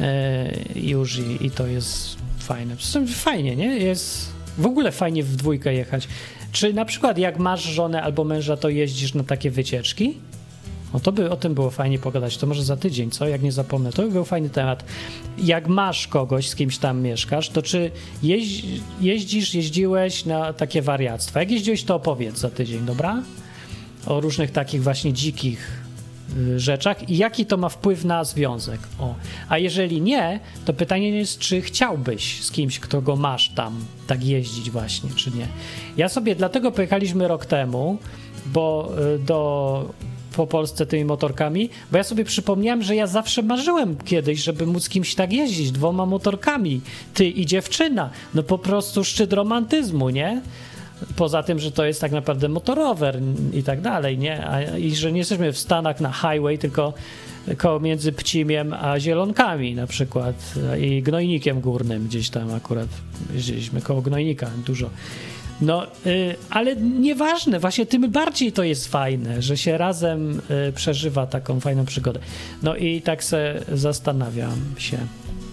e, 0.00 0.52
już 0.74 1.18
i, 1.18 1.46
i, 1.46 1.50
to 1.50 1.66
jest 1.66 2.16
fajne. 2.38 2.76
Fajnie, 3.06 3.56
nie? 3.56 3.76
Jest 3.76 4.32
w 4.58 4.66
ogóle 4.66 4.92
fajnie 4.92 5.22
w 5.22 5.36
dwójkę 5.36 5.74
jechać. 5.74 6.08
Czy 6.52 6.72
na 6.72 6.84
przykład 6.84 7.18
jak 7.18 7.38
masz 7.38 7.62
żonę 7.62 8.02
albo 8.02 8.24
męża, 8.24 8.56
to 8.56 8.68
jeździsz 8.68 9.14
na 9.14 9.24
takie 9.24 9.50
wycieczki? 9.50 10.14
No 10.94 11.00
to 11.00 11.12
by 11.12 11.30
o 11.30 11.36
tym 11.36 11.54
było 11.54 11.70
fajnie 11.70 11.98
pogadać. 11.98 12.36
To 12.36 12.46
może 12.46 12.64
za 12.64 12.76
tydzień, 12.76 13.10
co? 13.10 13.28
Jak 13.28 13.42
nie 13.42 13.52
zapomnę. 13.52 13.92
To 13.92 14.02
by 14.02 14.10
był 14.10 14.24
fajny 14.24 14.50
temat. 14.50 14.84
Jak 15.38 15.68
masz 15.68 16.08
kogoś, 16.08 16.48
z 16.48 16.54
kimś 16.54 16.78
tam 16.78 17.00
mieszkasz, 17.00 17.48
to 17.48 17.62
czy 17.62 17.90
jeź, 18.22 18.62
jeździsz, 19.00 19.54
jeździłeś 19.54 20.24
na 20.24 20.52
takie 20.52 20.82
wariactwa? 20.82 21.40
Jak 21.40 21.50
jeździłeś, 21.50 21.84
to 21.84 21.94
opowiedz 21.94 22.38
za 22.38 22.50
tydzień, 22.50 22.84
dobra? 22.84 23.22
O 24.06 24.20
różnych 24.20 24.50
takich 24.50 24.82
właśnie 24.82 25.12
dzikich 25.12 25.82
y, 26.36 26.60
rzeczach 26.60 27.10
i 27.10 27.16
jaki 27.16 27.46
to 27.46 27.56
ma 27.56 27.68
wpływ 27.68 28.04
na 28.04 28.24
związek. 28.24 28.80
O. 28.98 29.14
A 29.48 29.58
jeżeli 29.58 30.00
nie, 30.00 30.40
to 30.64 30.72
pytanie 30.72 31.10
jest, 31.10 31.38
czy 31.38 31.60
chciałbyś 31.60 32.42
z 32.42 32.50
kimś, 32.50 32.80
kto 32.80 33.02
go 33.02 33.16
masz 33.16 33.48
tam, 33.48 33.84
tak 34.06 34.24
jeździć 34.24 34.70
właśnie, 34.70 35.10
czy 35.16 35.30
nie. 35.30 35.46
Ja 35.96 36.08
sobie 36.08 36.34
dlatego 36.34 36.72
pojechaliśmy 36.72 37.28
rok 37.28 37.46
temu, 37.46 37.98
bo 38.46 38.92
y, 39.14 39.18
do 39.18 39.88
po 40.32 40.46
Polsce 40.46 40.86
tymi 40.86 41.04
motorkami, 41.04 41.70
bo 41.92 41.98
ja 41.98 42.04
sobie 42.04 42.24
przypomniałem, 42.24 42.82
że 42.82 42.96
ja 42.96 43.06
zawsze 43.06 43.42
marzyłem 43.42 43.96
kiedyś, 44.04 44.42
żeby 44.42 44.66
móc 44.66 44.88
kimś 44.88 45.14
tak 45.14 45.32
jeździć 45.32 45.72
dwoma 45.72 46.06
motorkami, 46.06 46.80
ty 47.14 47.28
i 47.28 47.46
dziewczyna. 47.46 48.10
No 48.34 48.42
po 48.42 48.58
prostu 48.58 49.04
szczyt 49.04 49.32
romantyzmu, 49.32 50.10
nie? 50.10 50.42
Poza 51.16 51.42
tym, 51.42 51.58
że 51.58 51.72
to 51.72 51.84
jest 51.84 52.00
tak 52.00 52.12
naprawdę 52.12 52.48
motorower 52.48 53.20
i 53.52 53.62
tak 53.62 53.80
dalej, 53.80 54.18
nie? 54.18 54.46
A, 54.46 54.76
I 54.76 54.94
że 54.94 55.12
nie 55.12 55.18
jesteśmy 55.18 55.52
w 55.52 55.58
Stanach 55.58 56.00
na 56.00 56.12
highway, 56.12 56.58
tylko 56.58 56.94
koło 57.58 57.80
między 57.80 58.12
Pcimiem 58.12 58.72
a 58.72 59.00
Zielonkami 59.00 59.74
na 59.74 59.86
przykład 59.86 60.54
i 60.80 61.02
Gnojnikiem 61.02 61.60
Górnym 61.60 62.06
gdzieś 62.06 62.30
tam 62.30 62.54
akurat 62.54 62.88
jeździliśmy 63.34 63.80
koło 63.80 64.02
Gnojnika 64.02 64.50
dużo. 64.66 64.90
No, 65.60 65.86
y, 66.06 66.36
ale 66.50 66.76
nieważne, 66.76 67.60
właśnie 67.60 67.86
tym 67.86 68.10
bardziej 68.10 68.52
to 68.52 68.62
jest 68.62 68.88
fajne, 68.88 69.42
że 69.42 69.56
się 69.56 69.78
razem 69.78 70.40
y, 70.68 70.72
przeżywa 70.72 71.26
taką 71.26 71.60
fajną 71.60 71.84
przygodę. 71.84 72.20
No 72.62 72.76
i 72.76 73.02
tak 73.02 73.24
se 73.24 73.64
zastanawiam 73.72 74.58
się, 74.78 74.98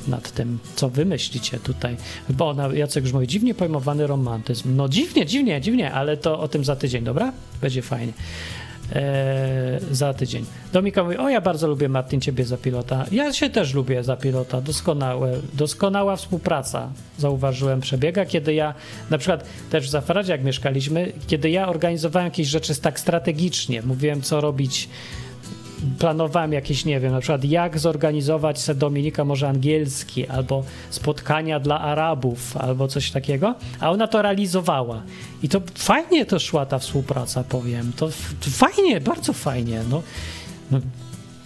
nad 0.09 0.31
tym, 0.31 0.59
co 0.75 0.89
wymyślicie 0.89 1.59
tutaj. 1.59 1.97
Bo 2.29 2.49
ona, 2.49 2.67
Jacek 2.73 3.03
już 3.03 3.13
mówi, 3.13 3.27
dziwnie 3.27 3.53
pojmowany 3.53 4.07
romantyzm. 4.07 4.75
No 4.75 4.89
dziwnie, 4.89 5.25
dziwnie, 5.25 5.61
dziwnie, 5.61 5.93
ale 5.93 6.17
to 6.17 6.39
o 6.39 6.47
tym 6.47 6.65
za 6.65 6.75
tydzień, 6.75 7.03
dobra? 7.03 7.33
Będzie 7.61 7.81
fajnie. 7.81 8.13
Eee, 8.95 9.79
za 9.91 10.13
tydzień. 10.13 10.45
Domika 10.73 11.03
mówi, 11.03 11.17
o 11.17 11.29
ja 11.29 11.41
bardzo 11.41 11.67
lubię 11.67 11.89
Martin 11.89 12.21
ciebie 12.21 12.45
za 12.45 12.57
pilota. 12.57 13.05
Ja 13.11 13.33
się 13.33 13.49
też 13.49 13.73
lubię 13.73 14.03
za 14.03 14.17
pilota. 14.17 14.61
Doskonałe, 14.61 15.31
doskonała 15.53 16.15
współpraca, 16.15 16.89
zauważyłem, 17.17 17.81
przebiega, 17.81 18.25
kiedy 18.25 18.53
ja, 18.53 18.73
na 19.09 19.17
przykład 19.17 19.45
też 19.69 19.87
w 19.87 19.89
Zafaradzie 19.89 20.31
jak 20.31 20.43
mieszkaliśmy, 20.43 21.11
kiedy 21.27 21.49
ja 21.49 21.69
organizowałem 21.69 22.25
jakieś 22.25 22.47
rzeczy 22.47 22.81
tak 22.81 22.99
strategicznie, 22.99 23.81
mówiłem 23.81 24.21
co 24.21 24.41
robić 24.41 24.89
planowałem 25.99 26.53
jakieś, 26.53 26.85
nie 26.85 26.99
wiem, 26.99 27.11
na 27.11 27.19
przykład 27.19 27.43
jak 27.43 27.79
zorganizować 27.79 28.61
se 28.61 28.75
Dominika 28.75 29.25
może 29.25 29.49
angielski, 29.49 30.27
albo 30.27 30.63
spotkania 30.89 31.59
dla 31.59 31.79
Arabów, 31.79 32.57
albo 32.57 32.87
coś 32.87 33.11
takiego, 33.11 33.55
a 33.79 33.91
ona 33.91 34.07
to 34.07 34.21
realizowała. 34.21 35.01
I 35.43 35.49
to 35.49 35.61
fajnie 35.75 36.25
to 36.25 36.39
szła 36.39 36.65
ta 36.65 36.79
współpraca, 36.79 37.43
powiem. 37.43 37.93
To, 37.95 38.09
fajnie, 38.41 39.01
bardzo 39.01 39.33
fajnie. 39.33 39.81
No, 39.89 40.01
no, 40.71 40.79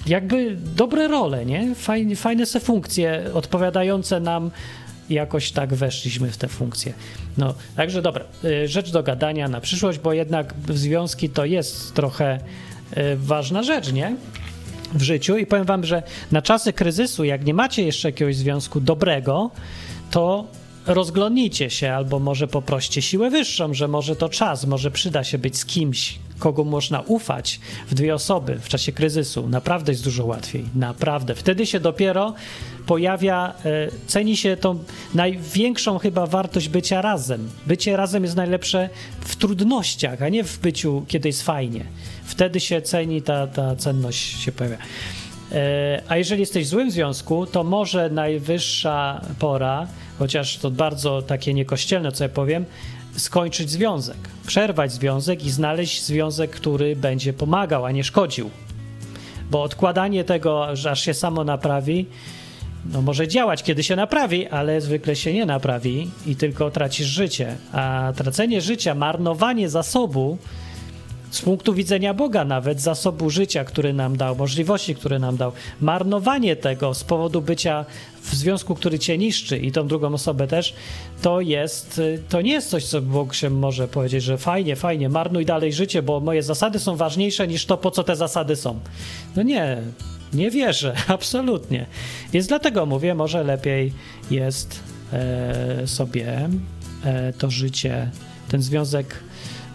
jakby 0.08 0.58
dobre 0.76 1.08
role, 1.08 1.46
nie? 1.46 1.76
Fajne, 1.76 2.16
fajne 2.16 2.46
se 2.46 2.60
funkcje 2.60 3.24
odpowiadające 3.34 4.20
nam 4.20 4.52
jakoś 5.10 5.52
tak 5.52 5.74
weszliśmy 5.74 6.32
w 6.32 6.38
te 6.38 6.48
funkcje. 6.48 6.94
No, 7.38 7.54
także 7.76 8.02
dobra, 8.02 8.26
y, 8.44 8.68
rzecz 8.68 8.92
do 8.92 9.04
gadania 9.04 9.48
na 9.48 9.62
przyszłość, 9.62 10.00
bo 10.00 10.14
jednak 10.14 10.54
związki 10.70 11.30
to 11.30 11.46
jest 11.46 11.94
trochę 11.94 12.40
ważna 13.18 13.64
rzecz, 13.64 13.92
nie? 13.94 14.16
W 14.94 15.02
życiu 15.02 15.38
i 15.38 15.46
powiem 15.46 15.66
wam, 15.66 15.86
że 15.86 16.04
na 16.32 16.42
czasy 16.42 16.74
kryzysu, 16.74 17.24
jak 17.24 17.46
nie 17.46 17.54
macie 17.54 17.84
jeszcze 17.84 18.08
jakiegoś 18.08 18.36
związku 18.36 18.80
dobrego, 18.80 19.52
to 20.12 20.46
rozglądnijcie 20.88 21.70
się 21.70 21.94
albo 21.94 22.20
może 22.20 22.48
poproście 22.48 23.02
siłę 23.02 23.30
wyższą, 23.30 23.74
że 23.74 23.88
może 23.88 24.16
to 24.16 24.30
czas, 24.30 24.66
może 24.66 24.92
przyda 24.92 25.24
się 25.24 25.38
być 25.38 25.58
z 25.58 25.66
kimś, 25.66 26.20
kogo 26.40 26.64
można 26.64 27.02
ufać 27.02 27.60
w 27.88 27.94
dwie 27.94 28.14
osoby 28.14 28.60
w 28.62 28.68
czasie 28.70 28.92
kryzysu. 28.92 29.50
Naprawdę 29.50 29.92
jest 29.92 30.04
dużo 30.04 30.26
łatwiej. 30.26 30.66
Naprawdę. 30.76 31.36
Wtedy 31.36 31.66
się 31.66 31.80
dopiero 31.80 32.34
pojawia, 32.86 33.54
e, 33.66 33.90
ceni 34.08 34.38
się 34.38 34.58
tą 34.58 34.84
największą 35.14 36.00
chyba 36.00 36.26
wartość 36.26 36.70
bycia 36.70 37.02
razem. 37.02 37.50
Bycie 37.68 37.98
razem 37.98 38.24
jest 38.24 38.36
najlepsze 38.36 38.90
w 39.20 39.36
trudnościach, 39.36 40.22
a 40.22 40.30
nie 40.30 40.44
w 40.44 40.60
byciu, 40.60 41.06
kiedy 41.08 41.30
jest 41.30 41.44
fajnie. 41.44 41.86
Wtedy 42.26 42.60
się 42.60 42.82
ceni, 42.82 43.22
ta, 43.22 43.48
ta 43.48 43.76
cenność 43.76 44.42
się 44.42 44.52
pojawia. 44.52 44.78
E, 45.52 46.02
a 46.08 46.18
jeżeli 46.18 46.40
jesteś 46.40 46.66
w 46.66 46.70
złym 46.70 46.92
związku, 46.92 47.46
to 47.46 47.64
może 47.64 48.10
najwyższa 48.10 49.22
pora, 49.40 49.88
chociaż 50.20 50.58
to 50.58 50.72
bardzo 50.72 51.22
takie 51.22 51.54
niekościelne, 51.54 52.12
co 52.12 52.24
ja 52.24 52.30
powiem, 52.30 52.66
skończyć 53.16 53.70
związek, 53.70 54.18
przerwać 54.48 54.92
związek 54.92 55.46
i 55.46 55.52
znaleźć 55.52 56.04
związek, 56.04 56.52
który 56.52 56.96
będzie 56.96 57.34
pomagał, 57.34 57.86
a 57.86 57.92
nie 57.92 58.04
szkodził. 58.04 58.50
Bo 59.52 59.64
odkładanie 59.64 60.24
tego, 60.24 60.76
że 60.76 60.92
aż 60.92 61.02
się 61.02 61.14
samo 61.14 61.44
naprawi, 61.44 62.06
no 62.92 63.02
może 63.02 63.28
działać, 63.28 63.64
kiedy 63.64 63.84
się 63.84 63.96
naprawi, 63.96 64.48
ale 64.48 64.82
zwykle 64.82 65.16
się 65.16 65.34
nie 65.34 65.46
naprawi 65.46 66.12
i 66.26 66.36
tylko 66.36 66.72
tracisz 66.72 67.08
życie. 67.08 67.56
A 67.72 68.14
tracenie 68.16 68.62
życia, 68.62 68.96
marnowanie 68.96 69.70
zasobu, 69.70 70.38
z 71.34 71.42
punktu 71.42 71.74
widzenia 71.74 72.14
Boga 72.14 72.46
nawet, 72.46 72.82
zasobu 72.82 73.30
życia, 73.30 73.66
który 73.66 73.94
nam 73.94 74.18
dał, 74.18 74.36
możliwości, 74.36 74.96
które 74.96 75.20
nam 75.20 75.38
dał, 75.38 75.52
marnowanie 75.82 76.56
tego 76.56 76.94
z 76.94 77.04
powodu 77.04 77.42
bycia 77.42 77.86
w 78.22 78.36
związku, 78.36 78.76
który 78.76 79.00
cię 79.00 79.18
niszczy 79.18 79.58
i 79.58 79.72
tą 79.72 79.88
drugą 79.88 80.14
osobę 80.14 80.48
też, 80.48 80.74
to 81.22 81.42
jest, 81.42 82.02
to 82.30 82.42
nie 82.42 82.52
jest 82.52 82.70
coś, 82.70 82.86
co 82.86 83.02
Bóg 83.02 83.34
się 83.34 83.50
może 83.50 83.88
powiedzieć, 83.88 84.24
że 84.24 84.38
fajnie, 84.38 84.76
fajnie, 84.76 85.10
marnuj 85.10 85.46
dalej 85.46 85.74
życie, 85.74 86.02
bo 86.02 86.20
moje 86.20 86.44
zasady 86.44 86.80
są 86.80 86.96
ważniejsze 86.96 87.48
niż 87.48 87.66
to, 87.66 87.78
po 87.78 87.92
co 87.92 88.04
te 88.04 88.16
zasady 88.16 88.56
są. 88.56 88.80
No 89.36 89.44
nie, 89.44 89.78
nie 90.34 90.52
wierzę, 90.52 90.96
absolutnie. 91.08 91.86
Więc 92.34 92.48
dlatego 92.48 92.86
mówię, 92.86 93.16
może 93.16 93.44
lepiej 93.44 93.94
jest 94.32 94.80
e, 95.14 95.88
sobie 95.88 96.50
e, 97.06 97.34
to 97.34 97.50
życie, 97.50 98.12
ten 98.50 98.62
związek 98.62 99.16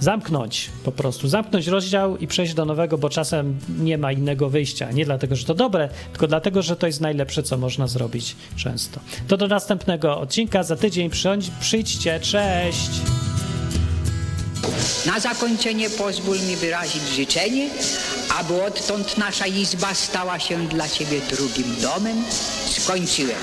zamknąć 0.00 0.70
po 0.84 0.92
prostu, 0.92 1.28
zamknąć 1.28 1.66
rozdział 1.66 2.16
i 2.16 2.26
przejść 2.26 2.54
do 2.54 2.64
nowego, 2.64 2.98
bo 2.98 3.08
czasem 3.08 3.58
nie 3.78 3.98
ma 3.98 4.12
innego 4.12 4.50
wyjścia. 4.50 4.92
Nie 4.92 5.04
dlatego, 5.04 5.36
że 5.36 5.44
to 5.44 5.54
dobre, 5.54 5.88
tylko 6.12 6.26
dlatego, 6.26 6.62
że 6.62 6.76
to 6.76 6.86
jest 6.86 7.00
najlepsze, 7.00 7.42
co 7.42 7.58
można 7.58 7.86
zrobić 7.86 8.36
często. 8.56 9.00
To 9.28 9.36
do 9.36 9.48
następnego 9.48 10.18
odcinka, 10.18 10.62
za 10.62 10.76
tydzień 10.76 11.10
przyjdźcie, 11.60 12.20
cześć! 12.20 12.90
Na 15.06 15.20
zakończenie 15.20 15.90
pozwól 15.90 16.36
mi 16.40 16.56
wyrazić 16.56 17.02
życzenie, 17.16 17.70
aby 18.40 18.62
odtąd 18.62 19.18
nasza 19.18 19.46
izba 19.46 19.94
stała 19.94 20.38
się 20.38 20.66
dla 20.68 20.88
Ciebie 20.88 21.20
drugim 21.30 21.76
domem. 21.82 22.24
Skończyłem. 22.68 23.38